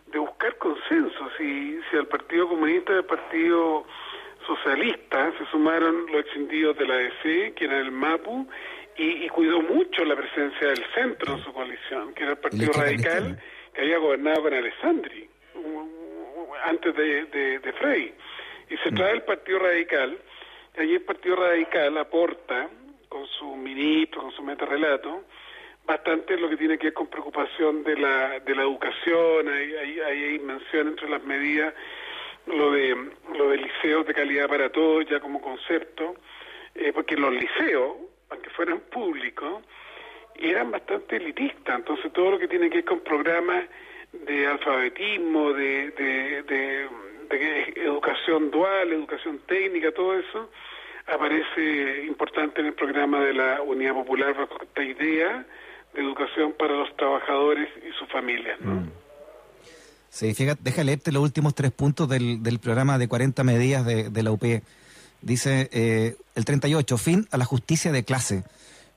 de 0.07 0.17
buscar 0.19 0.55
consensos 0.57 1.31
y 1.39 1.79
si 1.91 1.97
al 1.97 2.07
Partido 2.07 2.47
Comunista 2.47 2.93
al 2.93 3.05
Partido 3.05 3.85
Socialista 4.49 5.31
se 5.37 5.45
sumaron 5.51 6.07
los 6.07 6.21
extendidos 6.21 6.75
de 6.77 6.87
la 6.87 6.95
ADC, 6.95 7.53
que 7.53 7.65
era 7.65 7.77
el 7.79 7.91
MAPU, 7.91 8.47
y, 8.97 9.25
y 9.25 9.29
cuidó 9.29 9.61
mucho 9.61 10.03
la 10.03 10.15
presencia 10.15 10.69
del 10.69 10.83
centro 10.95 11.35
en 11.35 11.43
su 11.43 11.53
coalición, 11.53 12.15
que 12.15 12.23
era 12.23 12.31
el 12.31 12.39
Partido 12.39 12.71
Radical, 12.73 13.39
que 13.73 13.81
había 13.81 13.99
gobernado 13.99 14.41
con 14.41 14.53
Alessandri, 14.55 15.29
antes 16.63 16.95
de, 16.95 17.25
de, 17.25 17.59
de 17.59 17.73
Frey. 17.73 18.13
Y 18.71 18.77
se 18.77 18.91
trae 18.91 19.13
el 19.13 19.21
Partido 19.21 19.59
Radical, 19.59 20.17
y 20.77 20.81
allí 20.81 20.95
el 20.95 21.03
Partido 21.03 21.35
Radical 21.35 21.97
aporta, 21.99 22.69
con 23.07 23.27
su 23.27 23.55
ministro, 23.55 24.23
con 24.23 24.31
su 24.31 24.41
metarrelato, 24.41 25.25
bastante 25.85 26.37
lo 26.37 26.49
que 26.49 26.57
tiene 26.57 26.77
que 26.79 26.87
ver 26.87 26.93
con 26.93 27.07
preocupación 27.07 27.83
de 27.83 27.97
la, 27.97 28.39
de 28.39 28.55
la 28.55 28.63
educación, 28.63 29.47
hay, 29.47 29.73
hay, 29.75 29.99
hay 29.99 30.39
mención 30.39 30.87
entre 30.87 31.07
las 31.07 31.23
medidas 31.23 31.73
lo 32.49 32.71
de 32.71 32.95
lo 33.37 33.49
de 33.49 33.57
liceos 33.57 34.05
de 34.05 34.13
calidad 34.13 34.47
para 34.47 34.69
todos 34.69 35.05
ya 35.09 35.19
como 35.19 35.41
concepto, 35.41 36.15
eh, 36.75 36.91
porque 36.93 37.15
los 37.15 37.33
liceos, 37.33 37.95
aunque 38.29 38.49
fueran 38.49 38.79
públicos, 38.91 39.63
eran 40.35 40.71
bastante 40.71 41.17
elitistas, 41.17 41.79
entonces 41.79 42.11
todo 42.13 42.31
lo 42.31 42.39
que 42.39 42.47
tiene 42.47 42.69
que 42.69 42.77
ver 42.77 42.85
con 42.85 42.99
programas 43.01 43.65
de 44.11 44.47
alfabetismo, 44.47 45.53
de, 45.53 45.91
de, 45.91 46.43
de, 46.43 46.89
educación 47.75 48.49
dual, 48.49 48.91
educación 48.91 49.39
técnica, 49.45 49.91
todo 49.91 50.17
eso, 50.17 50.49
aparece 51.05 52.05
importante 52.05 52.61
en 52.61 52.67
el 52.67 52.73
programa 52.73 53.19
de 53.21 53.33
la 53.33 53.61
Unidad 53.61 53.93
Popular 53.93 54.33
bajo 54.35 54.63
esta 54.63 54.83
idea 54.83 55.45
de 55.93 56.01
educación 56.01 56.53
para 56.53 56.73
los 56.73 56.95
trabajadores 56.97 57.69
y 57.87 57.91
sus 57.93 58.07
familias. 58.09 58.59
¿no? 58.61 58.98
Sí, 60.11 60.33
fíjate, 60.33 60.61
deja 60.63 60.83
leerte 60.83 61.11
los 61.11 61.23
últimos 61.23 61.53
tres 61.55 61.71
puntos 61.71 62.09
del, 62.09 62.41
del 62.43 62.59
programa 62.59 62.97
de 62.97 63.07
40 63.07 63.43
medidas 63.43 63.85
de, 63.85 64.09
de 64.09 64.23
la 64.23 64.31
UP. 64.31 64.43
Dice 65.21 65.69
eh, 65.71 66.15
el 66.35 66.45
38, 66.45 66.97
fin 66.97 67.27
a 67.31 67.37
la 67.37 67.45
justicia 67.45 67.91
de 67.91 68.03
clase. 68.03 68.43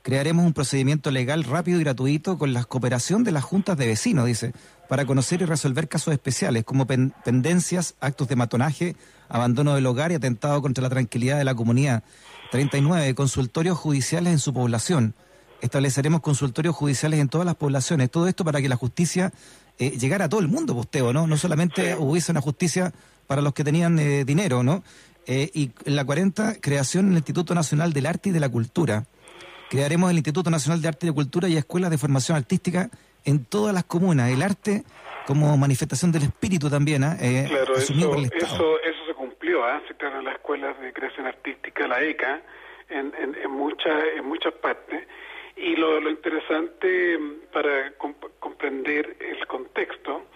Crearemos 0.03 0.45
un 0.45 0.53
procedimiento 0.53 1.11
legal 1.13 1.45
rápido 1.45 1.79
y 1.79 1.85
gratuito 1.85 2.39
con 2.39 2.53
la 2.53 2.65
cooperación 2.65 3.23
de 3.23 3.31
las 3.31 3.45
juntas 3.45 3.77
de 3.77 3.87
vecinos, 3.87 4.27
dice, 4.27 4.53
para 4.89 5.05
conocer 5.05 5.43
y 5.43 5.45
resolver 5.45 5.89
casos 5.89 6.13
especiales 6.13 6.65
como 6.65 6.87
pen- 6.87 7.15
pendencias, 7.25 7.95
actos 8.01 8.27
de 8.27 8.35
matonaje, 8.35 8.97
abandono 9.29 9.75
del 9.75 9.87
hogar 9.87 10.11
y 10.11 10.17
atentado 10.17 10.61
contra 10.61 10.83
la 10.83 10.91
tranquilidad 10.91 11.39
de 11.39 11.45
la 11.45 11.55
comunidad. 11.55 12.03
39. 12.51 13.15
Consultorios 13.15 13.79
judiciales 13.79 14.33
en 14.33 14.39
su 14.41 14.53
población. 14.53 15.15
Estableceremos 15.61 16.21
consultorios 16.21 16.75
judiciales 16.75 17.21
en 17.21 17.29
todas 17.29 17.47
las 17.47 17.55
poblaciones. 17.55 18.11
Todo 18.11 18.27
esto 18.27 18.45
para 18.45 18.61
que 18.61 18.69
la 18.69 18.77
justicia 18.77 19.33
eh, 19.79 19.91
llegara 19.99 20.27
a 20.27 20.29
todo 20.29 20.41
el 20.41 20.49
mundo, 20.49 20.75
posteo, 20.75 21.13
¿no? 21.13 21.27
No 21.27 21.37
solamente 21.37 21.95
hubiese 21.97 22.33
una 22.33 22.41
justicia 22.41 22.93
para 23.27 23.43
los 23.43 23.53
que 23.55 23.65
tenían 23.65 23.99
eh, 23.99 24.25
dinero, 24.25 24.63
¿no? 24.63 24.83
Eh, 25.27 25.51
y 25.55 25.71
en 25.85 25.97
la 25.97 26.05
40, 26.05 26.61
creación 26.61 27.09
del 27.09 27.19
Instituto 27.19 27.55
Nacional 27.55 27.93
del 27.93 28.07
Arte 28.07 28.31
y 28.31 28.33
de 28.33 28.41
la 28.41 28.49
Cultura. 28.49 29.05
Crearemos 29.71 30.11
el 30.11 30.17
Instituto 30.19 30.51
Nacional 30.51 30.83
de 30.83 30.89
Arte 30.89 31.07
y 31.07 31.09
de 31.11 31.15
Cultura 31.15 31.49
y 31.49 31.57
escuelas 31.57 31.91
de 31.91 31.99
formación 31.99 32.37
artística 32.37 32.91
en 33.25 33.45
todas 33.45 33.73
las 33.73 33.85
comunas. 33.85 34.31
El 34.31 34.43
arte 34.43 34.85
como 35.27 35.57
manifestación 35.57 36.11
del 36.13 36.25
espíritu 36.25 36.69
también, 36.69 37.05
¿ah? 37.05 37.17
Eh, 37.21 37.47
Claro, 37.49 37.77
asumido 37.77 38.11
por 38.11 38.19
el 38.19 38.25
eso, 38.27 38.35
Estado. 38.37 38.55
eso, 38.57 38.81
eso 38.83 39.07
se 39.07 39.15
cumplió, 39.15 39.65
¿ah? 39.65 39.81
se 39.87 39.95
crearon 39.95 40.25
las 40.25 40.35
escuelas 40.35 40.79
de 40.81 40.93
creación 40.93 41.27
artística, 41.27 41.87
la 41.87 42.03
ECA, 42.03 42.43
en, 42.91 43.13
en, 43.15 43.35
en, 43.43 43.51
muchas, 43.51 44.03
en 44.17 44.25
muchas 44.27 44.53
partes. 44.55 45.07
Y 45.63 45.77
lo, 45.77 46.01
lo 46.01 46.11
interesante 46.11 47.17
mm, 47.19 47.53
para 47.53 47.97
comp- 47.97 48.31
comprender 48.41 49.17
el 49.21 49.47
contexto, 49.47 50.27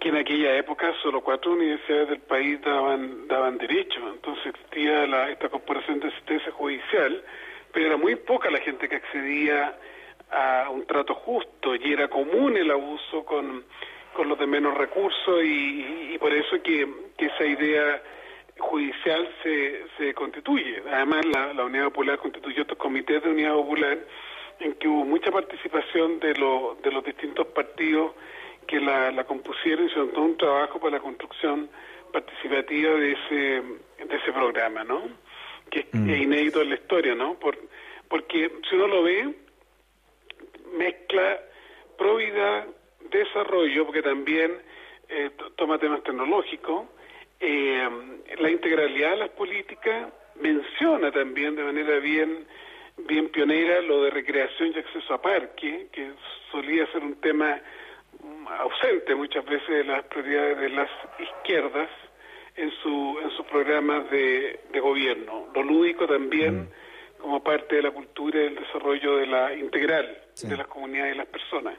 que 0.00 0.08
en 0.08 0.16
aquella 0.16 0.56
época 0.56 0.94
solo 1.02 1.20
cuatro 1.20 1.52
universidades 1.52 2.08
del 2.08 2.20
país 2.20 2.60
daban, 2.62 3.28
daban 3.28 3.58
derecho, 3.58 4.00
entonces 4.14 4.46
existía 4.46 5.06
la, 5.06 5.30
esta 5.30 5.48
corporación 5.50 6.00
de 6.00 6.08
asistencia 6.08 6.50
judicial, 6.52 7.22
pero 7.72 7.86
era 7.86 7.96
muy 7.98 8.16
poca 8.16 8.50
la 8.50 8.60
gente 8.60 8.88
que 8.88 8.96
accedía 8.96 9.78
a 10.30 10.70
un 10.70 10.86
trato 10.86 11.14
justo 11.14 11.74
y 11.76 11.92
era 11.92 12.08
común 12.08 12.56
el 12.56 12.70
abuso 12.70 13.24
con, 13.24 13.64
con 14.14 14.28
los 14.28 14.38
de 14.38 14.46
menos 14.46 14.74
recursos 14.74 15.44
y, 15.44 16.12
y 16.14 16.18
por 16.18 16.32
eso 16.32 16.62
que, 16.62 16.88
que 17.18 17.26
esa 17.26 17.44
idea 17.44 18.02
judicial 18.58 19.28
se, 19.42 19.84
se 19.98 20.14
constituye. 20.14 20.82
Además, 20.90 21.26
la, 21.26 21.52
la 21.52 21.64
Unidad 21.64 21.84
Popular 21.84 22.18
constituyó 22.18 22.62
estos 22.62 22.78
comités 22.78 23.22
de 23.22 23.30
Unidad 23.30 23.52
Popular 23.52 23.98
en 24.60 24.74
que 24.74 24.88
hubo 24.88 25.04
mucha 25.04 25.30
participación 25.30 26.18
de, 26.20 26.34
lo- 26.34 26.76
de 26.82 26.90
los 26.90 27.04
distintos 27.04 27.46
partidos 27.48 28.12
que 28.66 28.80
la, 28.80 29.10
la 29.12 29.24
compusieron 29.24 29.84
y 29.84 29.88
hicieron 29.88 30.10
todo 30.12 30.24
un 30.24 30.36
trabajo 30.36 30.80
para 30.80 30.96
la 30.96 31.02
construcción 31.02 31.68
participativa 32.12 32.92
de 32.94 33.12
ese, 33.12 33.34
de 34.04 34.16
ese 34.16 34.32
programa, 34.32 34.82
¿no? 34.84 35.02
Que 35.70 35.80
es 35.80 35.86
Mm. 35.92 36.10
es 36.10 36.20
inédito 36.22 36.62
en 36.62 36.68
la 36.70 36.74
historia, 36.76 37.14
¿no? 37.14 37.34
Por, 37.34 37.56
porque 38.08 38.50
si 38.68 38.74
uno 38.76 38.86
lo 38.88 39.02
ve, 39.02 39.34
mezcla 40.76 41.38
probidad, 41.98 42.66
desarrollo, 43.10 43.84
porque 43.86 44.02
también 44.02 44.52
eh, 45.08 45.30
to- 45.36 45.50
toma 45.52 45.78
temas 45.78 46.02
tecnológicos, 46.02 46.86
eh, 47.40 47.88
la 48.38 48.50
integralidad 48.50 49.10
de 49.12 49.16
las 49.18 49.30
políticas, 49.30 50.08
menciona 50.40 51.10
también 51.12 51.54
de 51.56 51.62
manera 51.62 51.98
bien 51.98 52.46
bien 53.08 53.28
pionera 53.28 53.80
lo 53.82 54.02
de 54.02 54.10
recreación 54.10 54.72
y 54.74 54.78
acceso 54.78 55.14
a 55.14 55.20
parque, 55.22 55.88
que 55.92 56.12
solía 56.50 56.86
ser 56.92 57.02
un 57.02 57.16
tema 57.16 57.60
mm, 58.22 58.46
ausente 58.60 59.14
muchas 59.14 59.44
veces 59.44 59.68
de 59.68 59.84
las 59.84 60.04
prioridades 60.06 60.58
de 60.58 60.68
las 60.70 60.88
izquierdas 61.18 61.88
en 62.56 62.70
su 62.82 63.18
en 63.22 63.30
sus 63.36 63.44
programas 63.46 64.10
de, 64.10 64.60
de 64.72 64.80
gobierno. 64.80 65.46
Lo 65.54 65.62
lúdico 65.62 66.06
también 66.06 66.68
como 67.20 67.42
parte 67.42 67.76
de 67.76 67.82
la 67.82 67.90
cultura 67.90 68.42
y 68.42 68.46
el 68.46 68.54
desarrollo 68.56 69.16
de 69.16 69.26
la 69.26 69.54
integral 69.54 70.22
Sí. 70.34 70.48
de 70.48 70.56
las 70.58 70.66
comunidades 70.66 71.14
y 71.14 71.18
las 71.18 71.26
personas. 71.28 71.74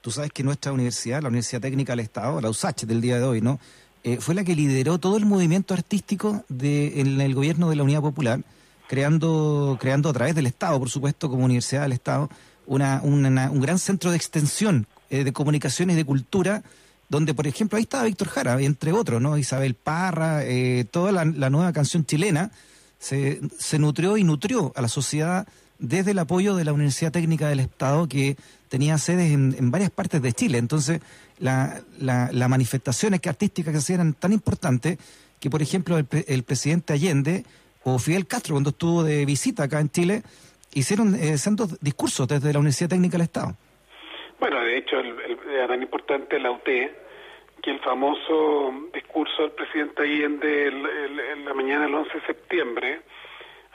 Tú 0.00 0.12
sabes 0.12 0.30
que 0.32 0.44
nuestra 0.44 0.70
universidad, 0.72 1.20
la 1.22 1.28
Universidad 1.28 1.60
Técnica 1.60 1.92
del 1.92 2.00
Estado, 2.00 2.40
la 2.40 2.48
USACH 2.48 2.84
del 2.84 3.00
día 3.00 3.18
de 3.18 3.24
hoy, 3.24 3.40
¿no? 3.40 3.58
Eh, 4.04 4.18
fue 4.20 4.34
la 4.36 4.44
que 4.44 4.54
lideró 4.54 4.98
todo 4.98 5.16
el 5.16 5.26
movimiento 5.26 5.74
artístico 5.74 6.44
de, 6.48 7.00
en 7.00 7.20
el 7.20 7.34
gobierno 7.34 7.68
de 7.68 7.74
la 7.76 7.82
Unidad 7.82 8.00
Popular, 8.00 8.38
creando, 8.90 9.78
creando 9.80 10.08
a 10.10 10.12
través 10.12 10.34
del 10.34 10.46
Estado, 10.48 10.76
por 10.80 10.90
supuesto, 10.90 11.30
como 11.30 11.44
Universidad 11.44 11.82
del 11.82 11.92
Estado, 11.92 12.28
una, 12.66 13.00
una- 13.04 13.48
un 13.48 13.60
gran 13.60 13.78
centro 13.78 14.10
de 14.10 14.16
extensión 14.16 14.88
eh, 15.10 15.22
de 15.22 15.32
comunicaciones 15.32 15.94
y 15.94 15.96
de 15.98 16.04
cultura, 16.04 16.64
donde, 17.08 17.32
por 17.32 17.46
ejemplo, 17.46 17.76
ahí 17.76 17.84
estaba 17.84 18.02
Víctor 18.02 18.26
Jara, 18.28 18.60
entre 18.60 18.92
otros, 18.92 19.22
¿no? 19.22 19.38
Isabel 19.38 19.74
Parra, 19.74 20.42
eh, 20.44 20.84
toda 20.90 21.12
la, 21.12 21.24
la 21.24 21.50
nueva 21.50 21.72
canción 21.72 22.04
chilena, 22.04 22.50
se, 22.98 23.40
se 23.60 23.78
nutrió 23.78 24.16
y 24.16 24.24
nutrió 24.24 24.72
a 24.74 24.82
la 24.82 24.88
sociedad 24.88 25.46
desde 25.78 26.10
el 26.10 26.18
apoyo 26.18 26.56
de 26.56 26.64
la 26.64 26.72
Universidad 26.72 27.12
Técnica 27.12 27.48
del 27.48 27.60
Estado 27.60 28.08
que 28.08 28.36
tenía 28.68 28.98
sedes 28.98 29.30
en, 29.32 29.54
en 29.56 29.70
varias 29.70 29.90
partes 29.90 30.20
de 30.20 30.32
Chile. 30.32 30.58
Entonces, 30.58 31.00
la- 31.38 31.80
la- 32.00 32.30
las 32.32 32.48
manifestaciones 32.48 33.20
artísticas 33.24 33.70
que 33.72 33.78
hacían 33.78 34.00
eran 34.00 34.14
tan 34.14 34.32
importantes 34.32 34.98
que, 35.38 35.48
por 35.48 35.62
ejemplo, 35.62 35.96
el, 35.96 36.06
el 36.26 36.42
presidente 36.42 36.92
Allende 36.92 37.44
o 37.84 37.98
Fidel 37.98 38.26
Castro, 38.26 38.54
cuando 38.54 38.70
estuvo 38.70 39.02
de 39.02 39.24
visita 39.24 39.64
acá 39.64 39.80
en 39.80 39.90
Chile, 39.90 40.22
hicieron 40.74 41.14
eh, 41.14 41.34
discursos 41.80 42.28
desde 42.28 42.52
la 42.52 42.58
Universidad 42.58 42.90
Técnica 42.90 43.12
del 43.16 43.22
Estado. 43.24 43.54
Bueno, 44.38 44.60
de 44.60 44.78
hecho, 44.78 44.98
el, 45.00 45.08
el- 45.20 45.38
era 45.54 45.68
tan 45.68 45.82
importante 45.82 46.38
la 46.38 46.50
UT 46.50 46.64
que 47.62 47.70
el 47.70 47.80
famoso 47.80 48.72
discurso 48.94 49.42
del 49.42 49.52
presidente 49.52 50.02
Allende 50.02 50.66
el- 50.68 51.20
en 51.20 51.44
la 51.44 51.54
mañana 51.54 51.84
del 51.84 51.94
11 51.94 52.12
de 52.20 52.26
septiembre, 52.26 53.00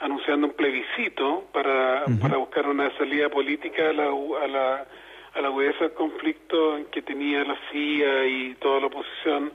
anunciando 0.00 0.48
un 0.48 0.52
plebiscito 0.54 1.44
para, 1.52 2.04
para 2.20 2.36
buscar 2.36 2.66
una 2.68 2.94
salida 2.98 3.28
política 3.28 3.90
a 3.90 3.92
la, 3.92 4.04
a 4.08 4.46
la, 4.48 4.86
a 5.34 5.40
la 5.40 5.48
agudeza 5.48 5.84
del 5.84 5.92
conflicto 5.94 6.76
en 6.76 6.84
que 6.86 7.02
tenía 7.02 7.44
la 7.44 7.56
CIA 7.70 8.26
y 8.26 8.54
toda 8.60 8.80
la 8.80 8.86
oposición 8.88 9.52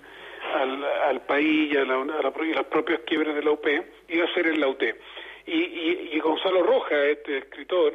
al, 0.55 0.83
al 0.83 1.21
país 1.25 1.73
y 1.73 1.77
a, 1.77 1.85
la, 1.85 1.95
a 2.01 2.05
la- 2.05 2.45
y 2.45 2.53
las 2.53 2.65
propias 2.65 3.01
quiebres 3.01 3.35
de 3.35 3.43
la 3.43 3.51
UP, 3.51 3.65
iba 4.09 4.25
a 4.25 4.33
ser 4.33 4.47
en 4.47 4.59
la 4.59 4.67
UT. 4.67 4.83
Y, 5.47 5.53
y, 6.13 6.19
Gonzalo 6.19 6.61
Rojas, 6.63 6.99
este 7.09 7.39
escritor, 7.39 7.93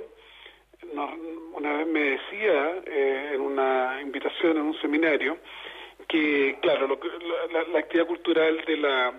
no- 0.92 1.14
una 1.54 1.72
vez 1.78 1.86
me 1.86 2.00
decía 2.00 2.74
eh, 2.86 3.30
en 3.34 3.40
una 3.40 3.98
invitación, 4.02 4.56
en 4.58 4.64
un 4.64 4.80
seminario, 4.80 5.38
que, 6.08 6.58
claro, 6.62 6.86
lo 6.86 6.98
la, 7.52 7.62
la- 7.72 7.78
actividad 7.78 8.06
cultural 8.06 8.62
de 8.66 8.76
la, 8.76 9.12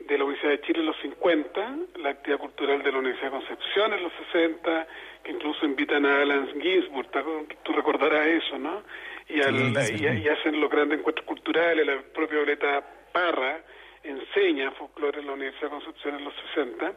de 0.00 0.18
la 0.18 0.24
Universidad 0.24 0.52
de 0.52 0.60
Chile 0.62 0.80
en 0.80 0.86
los 0.86 0.96
50, 1.00 1.76
la 2.00 2.10
actividad 2.10 2.38
cultural 2.40 2.82
de 2.82 2.92
la 2.92 2.98
Universidad 2.98 3.30
de 3.32 3.38
Concepción 3.38 3.92
en 3.94 4.02
los 4.02 4.12
60, 4.32 4.86
que 5.22 5.30
incluso 5.32 5.64
invitan 5.64 6.04
a 6.04 6.22
Alan 6.22 6.48
Ginsburg, 6.60 7.08
¿te 7.10 7.18
acuer- 7.20 7.56
tú 7.62 7.72
recordarás 7.72 8.26
eso, 8.26 8.58
¿no? 8.58 8.82
Y, 9.28 9.40
al- 9.42 9.56
y- 9.56 10.22
y 10.24 10.28
hacen 10.28 10.60
los 10.60 10.70
grandes 10.70 10.98
encuentros 11.00 11.26
culturales, 11.26 11.86
la 11.86 12.00
propia 12.14 12.36
Violeta 12.38 12.84
Parra 13.12 13.60
enseña 14.04 14.70
folclore 14.72 15.20
en 15.20 15.26
la 15.26 15.32
Universidad 15.32 15.64
de 15.64 15.70
Concepción 15.70 16.14
en 16.16 16.24
los 16.24 16.34
60, 16.54 16.92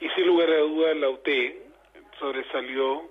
y 0.00 0.08
sin 0.16 0.26
lugar 0.26 0.48
a 0.50 0.58
dudas 0.60 0.96
la 0.96 1.10
UT 1.10 1.28
sobresalió 2.18 3.02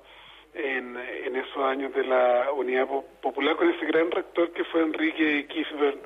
en, 0.54 0.98
en 0.98 1.36
esos 1.36 1.58
años 1.64 1.94
de 1.94 2.04
la 2.06 2.52
Unidad 2.52 2.88
Po- 2.88 3.06
Popular 3.22 3.56
con 3.56 3.70
ese 3.70 3.86
gran 3.86 4.10
rector 4.12 4.52
que 4.54 4.64
fue 4.66 4.82
Enrique 4.82 5.46
Kisber, 5.48 6.00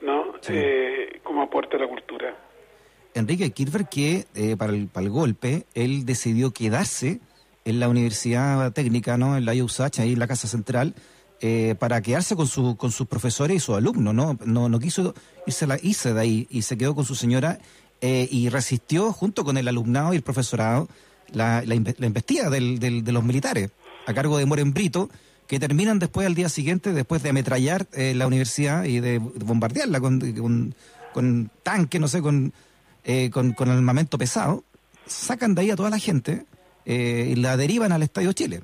¿no? 0.00 0.34
Eh, 0.48 1.20
como 1.22 1.42
aporte 1.42 1.76
a 1.76 1.80
la 1.80 1.88
cultura. 1.88 2.36
Enrique 3.14 3.50
Kirchberg 3.50 3.88
que 3.88 4.24
eh, 4.34 4.56
para, 4.56 4.72
el, 4.72 4.88
para 4.88 5.04
el 5.06 5.10
golpe 5.10 5.64
él 5.74 6.04
decidió 6.04 6.52
quedarse 6.52 7.20
en 7.64 7.80
la 7.80 7.88
Universidad 7.88 8.72
Técnica, 8.72 9.16
¿no? 9.16 9.36
en 9.36 9.44
la 9.44 9.54
IUSACH, 9.54 10.00
ahí 10.00 10.12
en 10.12 10.18
la 10.20 10.28
Casa 10.28 10.46
Central, 10.46 10.94
eh, 11.40 11.74
para 11.78 12.00
quedarse 12.00 12.34
con, 12.36 12.46
su, 12.46 12.76
con 12.76 12.90
sus 12.92 13.06
profesores 13.06 13.56
y 13.56 13.60
sus 13.60 13.76
alumnos. 13.76 14.14
No, 14.14 14.38
no, 14.44 14.68
no 14.68 14.78
quiso 14.78 15.14
irse, 15.46 15.66
la, 15.66 15.78
irse 15.82 16.12
de 16.14 16.20
ahí 16.20 16.46
y 16.50 16.62
se 16.62 16.76
quedó 16.78 16.94
con 16.94 17.04
su 17.04 17.14
señora 17.14 17.58
eh, 18.00 18.28
y 18.30 18.48
resistió 18.48 19.12
junto 19.12 19.44
con 19.44 19.56
el 19.56 19.68
alumnado 19.68 20.12
y 20.12 20.16
el 20.16 20.22
profesorado 20.22 20.88
la, 21.32 21.62
la, 21.66 21.74
la 21.98 22.06
embestida 22.06 22.50
del, 22.50 22.78
del- 22.78 23.04
de 23.04 23.12
los 23.12 23.24
militares 23.24 23.70
a 24.06 24.14
cargo 24.14 24.38
de 24.38 24.46
Moren 24.46 24.72
Brito, 24.72 25.10
que 25.48 25.58
terminan 25.58 25.98
después 25.98 26.26
al 26.26 26.34
día 26.34 26.48
siguiente, 26.48 26.92
después 26.92 27.22
de 27.22 27.30
ametrallar 27.30 27.86
eh, 27.92 28.14
la 28.14 28.26
universidad 28.26 28.84
y 28.84 29.00
de 29.00 29.18
bombardearla 29.18 30.00
con, 30.00 30.20
con, 30.34 30.74
con 31.12 31.50
no 32.00 32.08
sé, 32.08 32.20
con, 32.22 32.52
eh, 33.04 33.30
con, 33.30 33.52
con 33.52 33.68
armamento 33.68 34.18
pesado, 34.18 34.64
sacan 35.06 35.54
de 35.54 35.62
ahí 35.62 35.70
a 35.70 35.76
toda 35.76 35.90
la 35.90 35.98
gente 35.98 36.46
eh, 36.84 37.32
y 37.32 37.36
la 37.36 37.56
derivan 37.56 37.90
al 37.92 38.02
Estadio 38.02 38.32
Chile. 38.32 38.62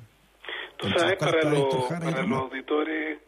Tú 0.83 0.99
sabes, 0.99 1.17
para, 1.17 1.43
los, 1.49 1.85
para 2.11 2.21
los 2.27 2.39
auditores, 2.39 3.19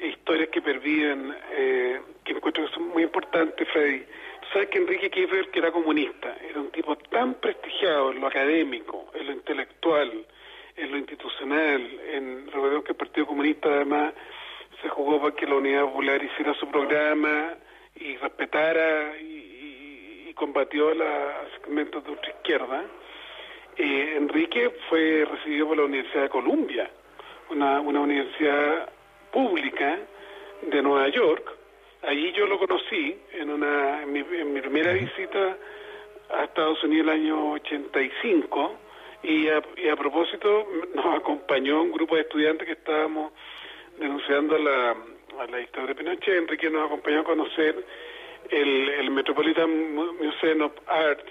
historias 0.00 0.48
que 0.50 0.60
perviven, 0.62 1.34
eh, 1.52 2.00
que 2.24 2.32
encuentro 2.32 2.66
que 2.66 2.72
son 2.74 2.88
muy 2.88 3.02
importantes, 3.04 3.66
Freddy. 3.72 4.00
Tú 4.00 4.46
sabes 4.52 4.68
que 4.68 4.78
Enrique 4.78 5.10
Kiefer, 5.10 5.50
que 5.50 5.58
era 5.58 5.72
comunista, 5.72 6.36
era 6.48 6.60
un 6.60 6.70
tipo 6.70 6.96
tan 6.96 7.34
prestigiado 7.34 8.12
en 8.12 8.20
lo 8.20 8.26
académico, 8.26 9.10
en 9.14 9.26
lo 9.26 9.32
intelectual, 9.32 10.26
en 10.76 10.90
lo 10.90 10.98
institucional, 10.98 11.80
en 12.12 12.46
recuerdo 12.46 12.84
que 12.84 12.92
el 12.92 12.96
Partido 12.98 13.26
Comunista 13.26 13.68
además 13.68 14.12
se 14.82 14.88
jugó 14.90 15.20
para 15.22 15.34
que 15.34 15.46
la 15.46 15.54
Unidad 15.54 15.82
Popular 15.84 16.22
hiciera 16.22 16.52
su 16.54 16.68
programa 16.70 17.54
y 17.94 18.16
respetara 18.18 19.16
y, 19.18 19.24
y- 19.24 20.26
y 20.28 20.34
combatió 20.34 20.90
a 20.90 20.94
los 20.94 21.08
segmentos 21.62 22.04
de 22.04 22.10
ultraizquierda. 22.10 22.84
Eh, 23.78 24.14
Enrique 24.16 24.70
fue 24.88 25.24
recibido 25.30 25.68
por 25.68 25.76
la 25.76 25.84
Universidad 25.84 26.22
de 26.24 26.28
Columbia, 26.30 26.90
una, 27.50 27.80
una 27.80 28.00
universidad 28.00 28.90
pública 29.32 29.98
de 30.62 30.82
Nueva 30.82 31.08
York. 31.08 31.44
Allí 32.02 32.32
yo 32.32 32.46
lo 32.46 32.58
conocí 32.58 33.16
en, 33.32 33.50
una, 33.50 34.02
en, 34.02 34.12
mi, 34.12 34.20
en 34.20 34.52
mi 34.52 34.60
primera 34.60 34.92
visita 34.92 35.56
a 36.30 36.44
Estados 36.44 36.82
Unidos 36.84 37.06
el 37.08 37.12
año 37.20 37.52
85 37.52 38.78
y 39.24 39.48
a, 39.48 39.62
y 39.76 39.88
a 39.88 39.96
propósito 39.96 40.66
nos 40.94 41.06
acompañó 41.18 41.82
un 41.82 41.92
grupo 41.92 42.14
de 42.16 42.22
estudiantes 42.22 42.66
que 42.66 42.72
estábamos 42.74 43.32
denunciando 43.98 44.56
a 44.56 44.58
la, 44.58 44.90
a 45.42 45.46
la 45.50 45.56
dictadura 45.58 45.92
de 45.92 45.98
Pinochet. 46.02 46.34
Enrique 46.38 46.70
nos 46.70 46.86
acompañó 46.86 47.20
a 47.20 47.24
conocer 47.24 47.84
el, 48.50 48.88
el 48.88 49.10
Metropolitan 49.10 49.94
Mu- 49.94 50.14
Museum 50.14 50.62
of 50.62 50.72
Art 50.86 51.26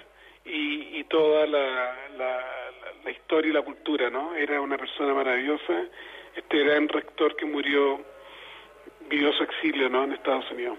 y, 0.46 0.98
y 1.00 1.04
toda 1.04 1.46
la, 1.46 1.94
la, 2.16 2.40
la- 3.04 3.10
historia 3.10 3.50
y 3.50 3.54
la 3.54 3.62
cultura, 3.62 4.10
¿no? 4.10 4.34
Era 4.34 4.60
una 4.60 4.76
persona 4.78 5.12
maravillosa, 5.14 5.72
este 6.36 6.58
gran 6.64 6.88
rector 6.88 7.36
que 7.36 7.44
murió, 7.46 8.00
vivió 9.10 9.32
su 9.32 9.42
exilio, 9.44 9.88
¿no? 9.88 10.04
En 10.04 10.12
Estados 10.12 10.44
Unidos. 10.50 10.76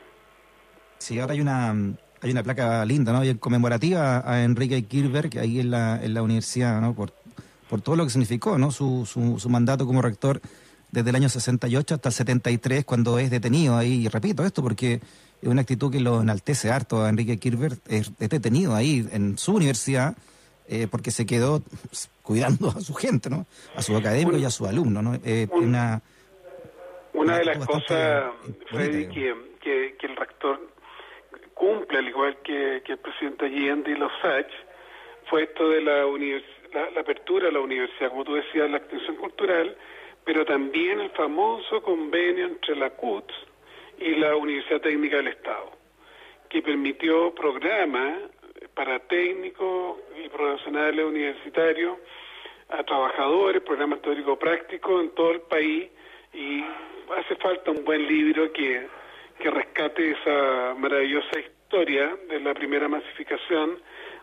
Sí, 0.97 1.19
ahora 1.19 1.33
hay 1.33 1.41
una 1.41 1.73
hay 2.21 2.31
una 2.31 2.43
placa 2.43 2.83
linda, 2.85 3.13
¿no? 3.13 3.23
Y 3.23 3.35
conmemorativa 3.35 4.23
a 4.29 4.43
Enrique 4.43 4.85
Kirberg 4.85 5.37
ahí 5.39 5.59
en 5.59 5.69
la, 5.71 6.03
en 6.03 6.13
la 6.13 6.21
universidad, 6.23 6.81
¿no? 6.81 6.95
Por, 6.95 7.13
por 7.69 7.81
todo 7.81 7.95
lo 7.95 8.03
que 8.05 8.09
significó, 8.09 8.57
¿no? 8.57 8.71
Su, 8.71 9.05
su, 9.05 9.39
su 9.39 9.49
mandato 9.49 9.85
como 9.85 10.01
rector 10.01 10.41
desde 10.91 11.09
el 11.11 11.15
año 11.15 11.29
68 11.29 11.95
hasta 11.95 12.09
el 12.09 12.13
73, 12.15 12.85
cuando 12.85 13.19
es 13.19 13.29
detenido 13.29 13.77
ahí. 13.77 14.05
Y 14.05 14.07
repito 14.07 14.43
esto 14.45 14.63
porque 14.63 14.99
es 15.41 15.47
una 15.47 15.61
actitud 15.61 15.91
que 15.91 15.99
lo 15.99 16.21
enaltece 16.21 16.71
harto 16.71 17.03
a 17.03 17.09
Enrique 17.09 17.37
Kirberg. 17.37 17.77
Es, 17.87 18.11
es 18.19 18.29
detenido 18.29 18.75
ahí 18.75 19.07
en 19.11 19.37
su 19.37 19.55
universidad 19.55 20.15
eh, 20.67 20.87
porque 20.89 21.11
se 21.11 21.25
quedó 21.25 21.61
cuidando 22.23 22.69
a 22.69 22.81
su 22.81 22.93
gente, 22.93 23.29
¿no? 23.29 23.45
A 23.75 23.81
sus 23.81 23.95
académicos 23.95 24.39
y 24.41 24.45
a 24.45 24.49
sus 24.49 24.67
alumnos, 24.67 25.03
¿no? 25.03 25.13
Eh, 25.23 25.47
una, 25.51 26.01
Una 27.13 27.37
de 27.37 27.45
las 27.45 27.65
cosas, 27.65 28.31
Freddy, 28.69 29.07
que, 29.07 29.33
que, 29.61 29.95
que 29.97 30.07
el 30.07 30.15
rector 30.15 30.59
cumple, 31.53 31.99
al 31.99 32.07
igual 32.07 32.37
que, 32.43 32.81
que 32.85 32.93
el 32.93 32.99
presidente 32.99 33.45
Allende 33.45 33.91
y 33.91 33.95
los 33.95 34.11
SACH, 34.21 34.51
fue 35.29 35.43
esto 35.43 35.69
de 35.69 35.81
la, 35.81 36.03
la, 36.03 36.91
la 36.91 37.01
apertura 37.01 37.47
de 37.47 37.53
la 37.53 37.59
universidad, 37.61 38.09
como 38.09 38.23
tú 38.23 38.35
decías, 38.35 38.69
la 38.69 38.77
extensión 38.77 39.15
cultural, 39.15 39.75
pero 40.25 40.45
también 40.45 40.99
el 40.99 41.09
famoso 41.11 41.81
convenio 41.81 42.45
entre 42.45 42.75
la 42.75 42.89
CUT 42.89 43.31
y 43.97 44.15
la 44.15 44.35
Universidad 44.35 44.81
Técnica 44.81 45.17
del 45.17 45.29
Estado, 45.29 45.71
que 46.49 46.61
permitió 46.61 47.33
programas 47.33 48.19
para 48.73 48.99
técnicos 48.99 49.97
y 50.23 50.29
profesionales 50.29 51.05
universitarios 51.05 51.97
a 52.69 52.83
trabajadores, 52.83 53.61
programas 53.61 54.01
teórico-prácticos 54.01 55.03
en 55.03 55.09
todo 55.11 55.31
el 55.31 55.41
país 55.41 55.89
y 56.33 56.63
hace 57.17 57.35
falta 57.37 57.71
un 57.71 57.83
buen 57.85 58.07
libro 58.07 58.51
que, 58.51 58.87
que 59.39 59.49
rescate 59.49 60.11
esa 60.11 60.75
maravillosa 60.77 61.39
historia 61.39 62.15
de 62.29 62.39
la 62.39 62.53
primera 62.53 62.87
masificación 62.87 63.79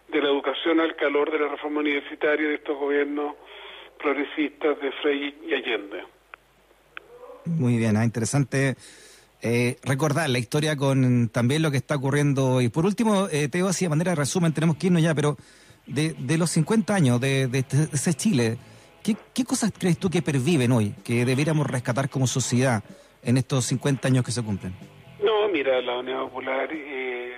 de 0.08 0.20
la 0.20 0.28
educación 0.28 0.80
al 0.80 0.94
calor 0.96 1.30
de 1.32 1.38
la 1.38 1.48
reforma 1.48 1.80
universitaria 1.80 2.48
de 2.48 2.54
estos 2.54 2.76
gobiernos 2.78 3.34
progresistas 3.98 4.78
de 4.80 4.92
Frei 4.92 5.34
y 5.48 5.54
Allende. 5.54 6.04
Muy 7.46 7.76
bien, 7.76 7.96
ah, 7.96 8.04
interesante 8.04 8.76
eh, 9.46 9.76
recordar 9.84 10.28
la 10.30 10.38
historia 10.38 10.74
con 10.76 11.28
también 11.28 11.60
lo 11.62 11.70
que 11.70 11.76
está 11.76 11.96
ocurriendo. 11.96 12.60
Y 12.62 12.70
por 12.70 12.86
último, 12.86 13.28
eh, 13.30 13.48
Teo, 13.48 13.68
así 13.68 13.84
de 13.84 13.90
manera 13.90 14.12
de 14.12 14.16
resumen, 14.16 14.52
tenemos 14.54 14.76
que 14.76 14.86
irnos 14.86 15.02
ya, 15.02 15.14
pero 15.14 15.36
de, 15.86 16.14
los 16.38 16.50
50 16.50 16.94
años 16.94 17.20
de, 17.20 17.46
de 17.46 17.58
este- 17.58 17.88
ese 17.92 18.14
Chile, 18.14 18.56
¿qué, 19.02 19.14
¿qué 19.34 19.44
cosas 19.44 19.70
crees 19.78 19.98
tú 19.98 20.08
que 20.08 20.22
perviven 20.22 20.72
hoy, 20.72 20.94
que 21.04 21.26
debiéramos 21.26 21.66
rescatar 21.66 22.08
como 22.08 22.26
sociedad 22.26 22.82
en 23.22 23.36
estos 23.36 23.66
50 23.66 24.08
años 24.08 24.24
que 24.24 24.32
se 24.32 24.42
cumplen? 24.42 24.72
No, 25.22 25.46
mira, 25.52 25.80
la 25.82 25.98
Unidad 25.98 26.22
Popular 26.22 26.68
eh, 26.72 27.34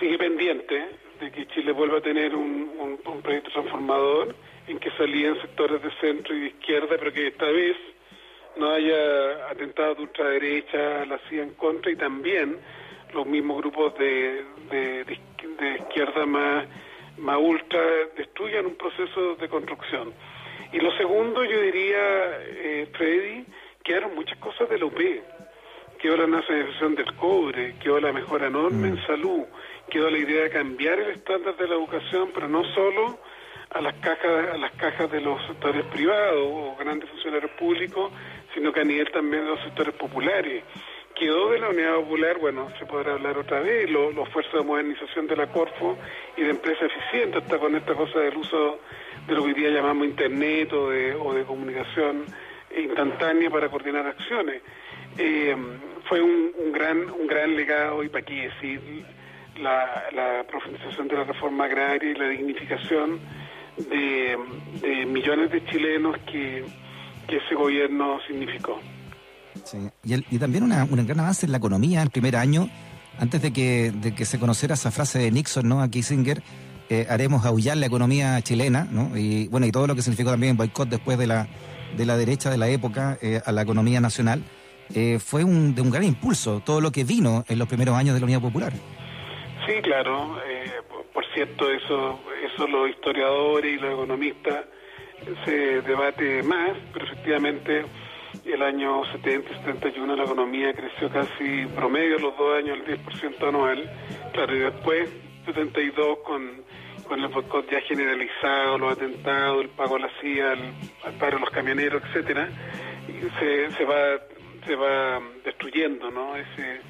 sigue 0.00 0.18
pendiente 0.18 0.74
de 1.20 1.30
que 1.30 1.46
Chile 1.54 1.70
vuelva 1.70 1.98
a 1.98 2.02
tener 2.02 2.34
un- 2.34 2.68
un 3.06 3.22
proyecto 3.22 3.50
transformador 3.52 4.34
en 4.66 4.78
que 4.80 4.90
salían 4.98 5.40
sectores 5.40 5.80
de 5.82 5.90
centro 6.00 6.34
y 6.36 6.40
de 6.40 6.46
izquierda, 6.48 6.96
pero 6.98 7.12
que 7.12 7.28
esta 7.28 7.46
vez 7.46 7.76
no 8.56 8.70
haya 8.70 9.48
atentados 9.50 9.96
de 9.96 10.02
ultraderecha, 10.04 11.04
la 11.06 11.18
CIA 11.28 11.42
en 11.44 11.54
contra 11.54 11.90
y 11.90 11.96
también 11.96 12.58
los 13.14 13.26
mismos 13.26 13.58
grupos 13.58 13.96
de, 13.98 14.44
de, 14.70 15.04
de 15.04 15.12
izqui- 15.14 15.56
de 15.58 15.74
izquierda 15.76 16.26
más, 16.26 16.66
más 17.18 17.38
ultra 17.40 17.80
destruyan 18.16 18.66
un 18.66 18.74
proceso 18.76 19.34
de 19.36 19.48
construcción. 19.48 20.12
Y 20.72 20.78
lo 20.80 20.90
segundo, 20.96 21.44
yo 21.44 21.60
diría, 21.60 21.98
eh, 22.46 22.88
Freddy, 22.92 23.44
quedaron 23.84 24.14
muchas 24.14 24.38
cosas 24.38 24.68
de 24.68 24.78
la 24.78 24.86
UP 24.86 24.98
quedó 26.00 26.16
la 26.16 26.26
nacionalización 26.26 26.96
del 26.96 27.14
cobre, 27.14 27.76
quedó 27.80 28.00
la 28.00 28.12
mejora 28.12 28.48
enorme 28.48 28.88
en 28.88 29.06
salud, 29.06 29.44
quedó 29.88 30.10
la 30.10 30.18
idea 30.18 30.42
de 30.42 30.50
cambiar 30.50 30.98
el 30.98 31.10
estándar 31.10 31.56
de 31.56 31.68
la 31.68 31.74
educación, 31.74 32.30
pero 32.34 32.48
no 32.48 32.64
solo 32.74 33.20
a 33.70 33.80
las 33.80 33.94
cajas, 34.00 34.48
a 34.52 34.56
las 34.56 34.72
cajas 34.72 35.08
de 35.12 35.20
los 35.20 35.40
sectores 35.46 35.84
privados 35.92 36.42
o 36.44 36.74
grandes 36.76 37.08
funcionarios 37.08 37.52
públicos, 37.52 38.10
sino 38.54 38.72
que 38.72 38.80
a 38.80 38.84
nivel 38.84 39.10
también 39.10 39.44
de 39.44 39.50
los 39.50 39.60
sectores 39.60 39.94
populares. 39.94 40.64
Quedó 41.14 41.50
de 41.50 41.58
la 41.58 41.68
Unidad 41.68 41.96
Popular, 41.96 42.38
bueno, 42.38 42.68
se 42.78 42.86
podrá 42.86 43.12
hablar 43.12 43.36
otra 43.36 43.60
vez, 43.60 43.88
lo- 43.90 44.10
los 44.12 44.26
esfuerzos 44.28 44.54
de 44.54 44.62
modernización 44.66 45.26
de 45.26 45.36
la 45.36 45.46
Corfo 45.48 45.98
y 46.36 46.42
de 46.42 46.50
empresa 46.50 46.86
eficiente, 46.86 47.38
hasta 47.38 47.58
con 47.58 47.76
esta 47.76 47.94
cosa 47.94 48.18
del 48.20 48.36
uso 48.36 48.80
de 49.26 49.34
lo 49.34 49.42
que 49.42 49.48
hoy 49.48 49.54
día 49.54 49.70
llamamos 49.70 50.06
Internet 50.06 50.72
o 50.72 50.88
de, 50.90 51.14
o 51.14 51.34
de 51.34 51.44
comunicación 51.44 52.24
instantánea 52.76 53.50
para 53.50 53.68
coordinar 53.68 54.06
acciones. 54.06 54.62
Eh, 55.18 55.54
fue 56.08 56.22
un, 56.22 56.50
gran 56.72 57.10
un 57.10 57.26
gran 57.26 57.54
legado 57.54 58.02
y 58.02 58.08
para 58.08 58.24
qué 58.24 58.48
decir 58.48 58.80
la, 59.60 60.04
la 60.12 60.44
profundización 60.44 61.08
de 61.08 61.16
la 61.16 61.24
reforma 61.24 61.64
agraria 61.66 62.10
y 62.10 62.14
la 62.14 62.28
dignificación 62.30 63.20
de 63.76 64.38
millones 65.06 65.50
de 65.50 65.64
chilenos 65.66 66.16
que, 66.30 66.64
que 67.28 67.36
ese 67.36 67.54
gobierno 67.54 68.18
significó. 68.26 68.80
Sí. 69.64 69.78
Y, 70.04 70.14
el- 70.14 70.26
y 70.30 70.38
también 70.38 70.64
una, 70.64 70.84
un 70.84 71.06
gran 71.06 71.20
avance 71.20 71.46
en 71.46 71.52
la 71.52 71.58
economía 71.58 72.02
el 72.02 72.10
primer 72.10 72.36
año, 72.36 72.68
antes 73.18 73.42
de 73.42 73.52
que, 73.52 73.92
de 73.92 74.14
que 74.14 74.24
se 74.24 74.38
conociera 74.38 74.74
esa 74.74 74.90
frase 74.90 75.18
de 75.18 75.30
Nixon, 75.30 75.68
¿no? 75.68 75.82
A 75.82 75.88
Kissinger, 75.88 76.42
eh, 76.88 77.06
haremos 77.08 77.44
aullar 77.46 77.76
la 77.76 77.86
economía 77.86 78.40
chilena, 78.42 78.86
¿no? 78.90 79.16
Y 79.16 79.48
bueno, 79.48 79.66
y 79.66 79.72
todo 79.72 79.86
lo 79.86 79.94
que 79.94 80.02
significó 80.02 80.30
también 80.30 80.52
el 80.52 80.56
boicot 80.56 80.88
después 80.88 81.18
de 81.18 81.26
la, 81.26 81.46
de 81.96 82.06
la 82.06 82.16
derecha 82.16 82.50
de 82.50 82.58
la 82.58 82.68
época 82.68 83.18
eh, 83.22 83.40
a 83.44 83.52
la 83.52 83.62
economía 83.62 84.00
nacional, 84.00 84.42
eh, 84.94 85.18
fue 85.18 85.44
un, 85.44 85.74
de 85.74 85.80
un 85.82 85.90
gran 85.90 86.04
impulso, 86.04 86.60
todo 86.64 86.80
lo 86.80 86.90
que 86.90 87.04
vino 87.04 87.44
en 87.48 87.58
los 87.58 87.68
primeros 87.68 87.94
años 87.96 88.14
de 88.14 88.20
la 88.20 88.24
Unidad 88.24 88.40
Popular. 88.40 88.72
Sí, 89.66 89.74
claro. 89.82 90.36
eh, 90.48 90.70
por- 90.88 91.04
por 91.12 91.24
cierto, 91.34 91.70
eso, 91.70 92.18
eso 92.52 92.66
los 92.66 92.88
historiadores 92.90 93.74
y 93.74 93.80
los 93.80 93.92
economistas 93.92 94.64
se 95.44 95.80
debate 95.82 96.42
más, 96.42 96.76
pero 96.92 97.06
efectivamente 97.06 97.84
el 98.44 98.62
año 98.62 99.04
70 99.12 99.50
y 99.50 99.54
71 99.56 100.16
la 100.16 100.24
economía 100.24 100.72
creció 100.72 101.10
casi 101.10 101.66
promedio 101.74 102.18
los 102.18 102.36
dos 102.36 102.58
años 102.58 102.78
el 102.78 102.98
10% 102.98 103.48
anual. 103.48 103.90
Claro, 104.32 104.56
y 104.56 104.60
después 104.60 105.10
72 105.44 106.18
con, 106.24 106.62
con 107.06 107.20
el 107.20 107.28
boicot 107.28 107.70
ya 107.70 107.80
generalizado, 107.82 108.78
los 108.78 108.92
atentados, 108.92 109.62
el 109.62 109.68
pago 109.70 109.96
a 109.96 110.00
la 110.00 110.10
CIA, 110.20 110.52
el, 110.54 110.72
al 111.04 111.12
paro 111.18 111.36
de 111.36 111.40
los 111.40 111.50
camioneros, 111.50 112.02
etcétera, 112.04 112.48
se, 113.38 113.70
se 113.70 113.84
va 113.84 114.18
se 114.66 114.76
va 114.76 115.20
destruyendo, 115.44 116.10
¿no? 116.10 116.36
Ese 116.36 116.80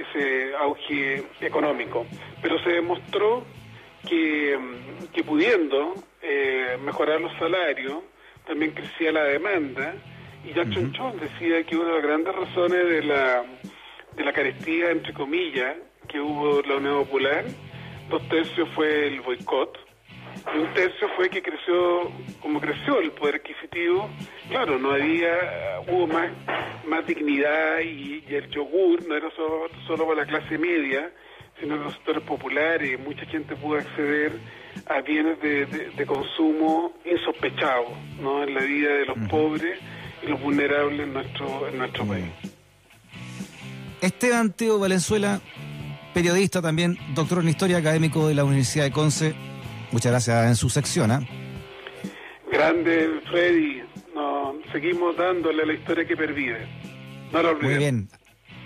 ese 0.00 0.54
auge 0.56 1.24
económico. 1.40 2.06
Pero 2.40 2.58
se 2.62 2.70
demostró 2.70 3.44
que, 4.08 4.58
que 5.12 5.24
pudiendo 5.24 5.94
eh, 6.22 6.78
mejorar 6.84 7.20
los 7.20 7.32
salarios, 7.38 8.02
también 8.46 8.72
crecía 8.72 9.12
la 9.12 9.24
demanda. 9.24 9.94
Y 10.44 10.52
Jack 10.52 10.70
Chonchón 10.70 11.18
decía 11.18 11.62
que 11.64 11.76
una 11.76 11.88
de 11.88 11.94
las 11.94 12.02
grandes 12.02 12.34
razones 12.34 12.88
de 12.88 13.02
la, 13.02 13.44
de 14.16 14.24
la 14.24 14.32
carestía, 14.32 14.90
entre 14.90 15.12
comillas, 15.12 15.76
que 16.08 16.20
hubo 16.20 16.62
la 16.62 16.76
Unión 16.76 17.04
Popular, 17.04 17.44
dos 18.08 18.26
tercios 18.28 18.68
fue 18.74 19.08
el 19.08 19.20
boicot, 19.20 19.78
y 20.54 20.58
un 20.58 20.72
tercio 20.72 21.08
fue 21.16 21.28
que 21.28 21.42
creció, 21.42 22.10
como 22.40 22.60
creció 22.60 23.00
el 23.00 23.10
poder 23.12 23.36
adquisitivo, 23.36 24.08
claro, 24.48 24.78
no 24.78 24.92
había, 24.92 25.80
hubo 25.88 26.06
más, 26.06 26.30
más 26.86 27.06
dignidad 27.06 27.80
y, 27.80 28.24
y 28.28 28.34
el 28.34 28.48
yogur 28.50 29.06
no 29.06 29.16
era 29.16 29.30
solo, 29.32 29.68
solo 29.86 30.06
para 30.06 30.24
la 30.24 30.26
clase 30.26 30.56
media, 30.56 31.10
sino 31.60 31.76
que 31.78 31.84
los 31.84 31.92
sectores 31.94 32.22
populares, 32.22 32.98
mucha 33.00 33.24
gente 33.26 33.56
pudo 33.56 33.78
acceder 33.78 34.32
a 34.86 35.00
bienes 35.00 35.40
de, 35.40 35.66
de- 35.66 35.90
de 35.90 36.06
consumo 36.06 36.92
insospechados, 37.04 37.88
¿no? 38.20 38.42
En 38.44 38.54
la 38.54 38.60
vida 38.62 38.90
de 38.94 39.06
los 39.06 39.18
pobres 39.28 39.78
y 40.22 40.26
los 40.28 40.40
vulnerables 40.40 41.00
en 41.00 41.12
nuestro, 41.12 41.68
en 41.68 41.78
nuestro 41.78 42.04
país. 42.06 42.26
Esteban 44.00 44.52
Teo 44.52 44.78
Valenzuela, 44.78 45.40
periodista 46.14 46.62
también, 46.62 46.96
doctor 47.14 47.40
en 47.42 47.48
historia 47.48 47.78
académico 47.78 48.28
de 48.28 48.34
la 48.34 48.44
Universidad 48.44 48.84
de 48.84 48.92
Conce. 48.92 49.34
Muchas 49.90 50.12
gracias 50.12 50.46
en 50.46 50.54
su 50.56 50.68
sección. 50.70 51.10
¿ah? 51.10 51.20
Grande 52.52 53.20
Freddy, 53.30 53.82
no, 54.14 54.54
seguimos 54.72 55.16
dándole 55.16 55.62
a 55.62 55.66
la 55.66 55.72
historia 55.74 56.06
que 56.06 56.16
pervive. 56.16 56.66
No 57.32 57.42
la 57.42 57.50
olvidemos. 57.50 57.62
Muy 57.62 57.78
bien. 57.78 58.08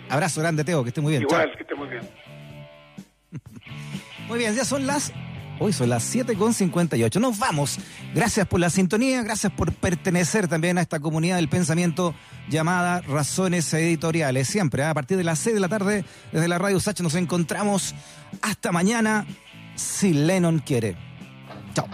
Abrazo 0.09 0.41
grande, 0.43 0.63
Teo, 0.65 0.83
que 0.83 0.89
esté 0.91 1.01
muy 1.01 1.13
bien. 1.13 1.27
Chao. 1.27 1.41
Igual, 1.41 1.57
que 1.57 1.63
esté 1.63 1.75
muy 1.75 1.89
bien. 1.89 2.03
Muy 4.33 4.39
bien, 4.39 4.55
ya 4.55 4.65
son 4.65 4.87
las. 4.87 5.13
Hoy 5.61 5.75
son 5.75 5.91
las 5.91 6.17
7.58. 6.17 7.21
Nos 7.21 7.39
vamos. 7.39 7.79
Gracias 8.15 8.49
por 8.49 8.61
la 8.61 8.71
sintonía, 8.71 9.23
gracias 9.23 9.53
por 9.53 9.75
pertenecer 9.75 10.49
también 10.49 10.79
a 10.79 10.81
esta 10.81 11.01
comunidad 11.01 11.37
del 11.37 11.51
pensamiento 11.51 12.15
llamada 12.49 13.03
Razones 13.03 13.75
Editoriales. 13.75 14.49
Siempre, 14.49 14.85
¿eh? 14.85 14.87
a 14.87 14.95
partir 14.95 15.19
de 15.19 15.25
las 15.25 15.39
6 15.41 15.57
de 15.57 15.61
la 15.61 15.69
tarde, 15.69 16.07
desde 16.33 16.49
la 16.49 16.57
Radio 16.57 16.81
Sacha 16.81 17.03
nos 17.03 17.15
encontramos. 17.15 17.95
Hasta 18.41 18.73
mañana, 18.73 19.27
si 19.75 20.15
Lennon 20.15 20.61
quiere. 20.61 20.97
Chao. 21.75 21.87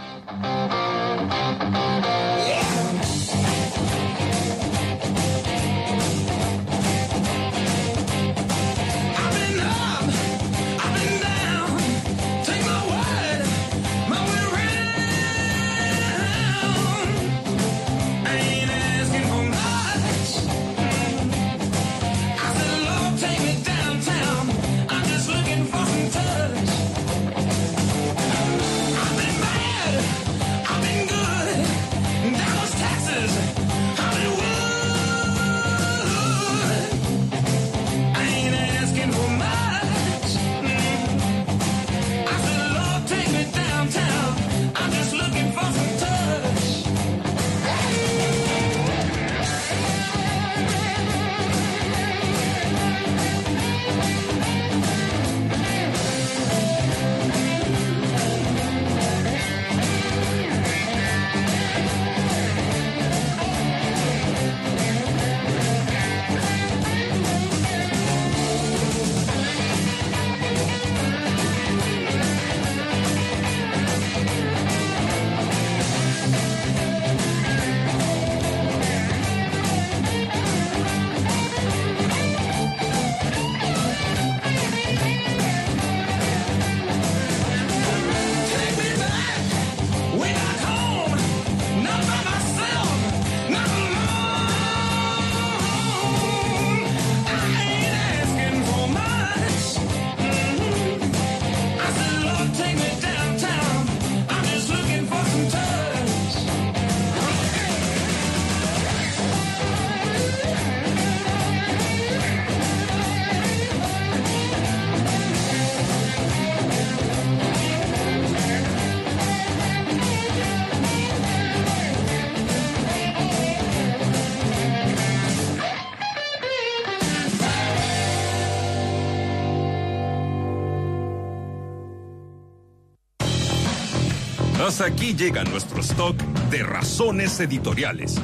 Hasta 134.79 134.93
aquí 134.93 135.13
llega 135.13 135.43
nuestro 135.43 135.81
stock 135.81 136.15
de 136.49 136.63
razones 136.63 137.37
editoriales. 137.41 138.15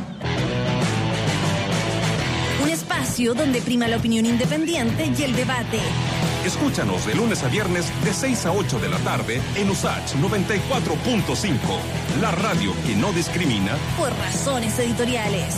Un 2.64 2.70
espacio 2.70 3.34
donde 3.34 3.62
prima 3.62 3.90
la 3.90 3.98
opinión 3.98 4.26
independiente 4.26 5.12
y 5.20 5.24
el 5.24 5.36
debate. 5.36 5.80
Escúchanos 6.46 7.06
de 7.06 7.16
lunes 7.16 7.44
a 7.44 7.50
viernes 7.50 7.92
de 8.06 8.14
6 8.14 8.46
a 8.46 8.54
8 8.54 8.80
de 8.80 8.88
la 8.88 9.00
tarde 9.00 9.42
en 9.58 9.70
USACH 9.70 10.16
94.5, 10.16 11.58
la 12.22 12.32
radio 12.32 12.74
que 12.88 12.96
no 12.96 13.12
discrimina 13.12 13.76
Por 13.98 14.16
razones 14.18 14.80
editoriales. 14.80 15.58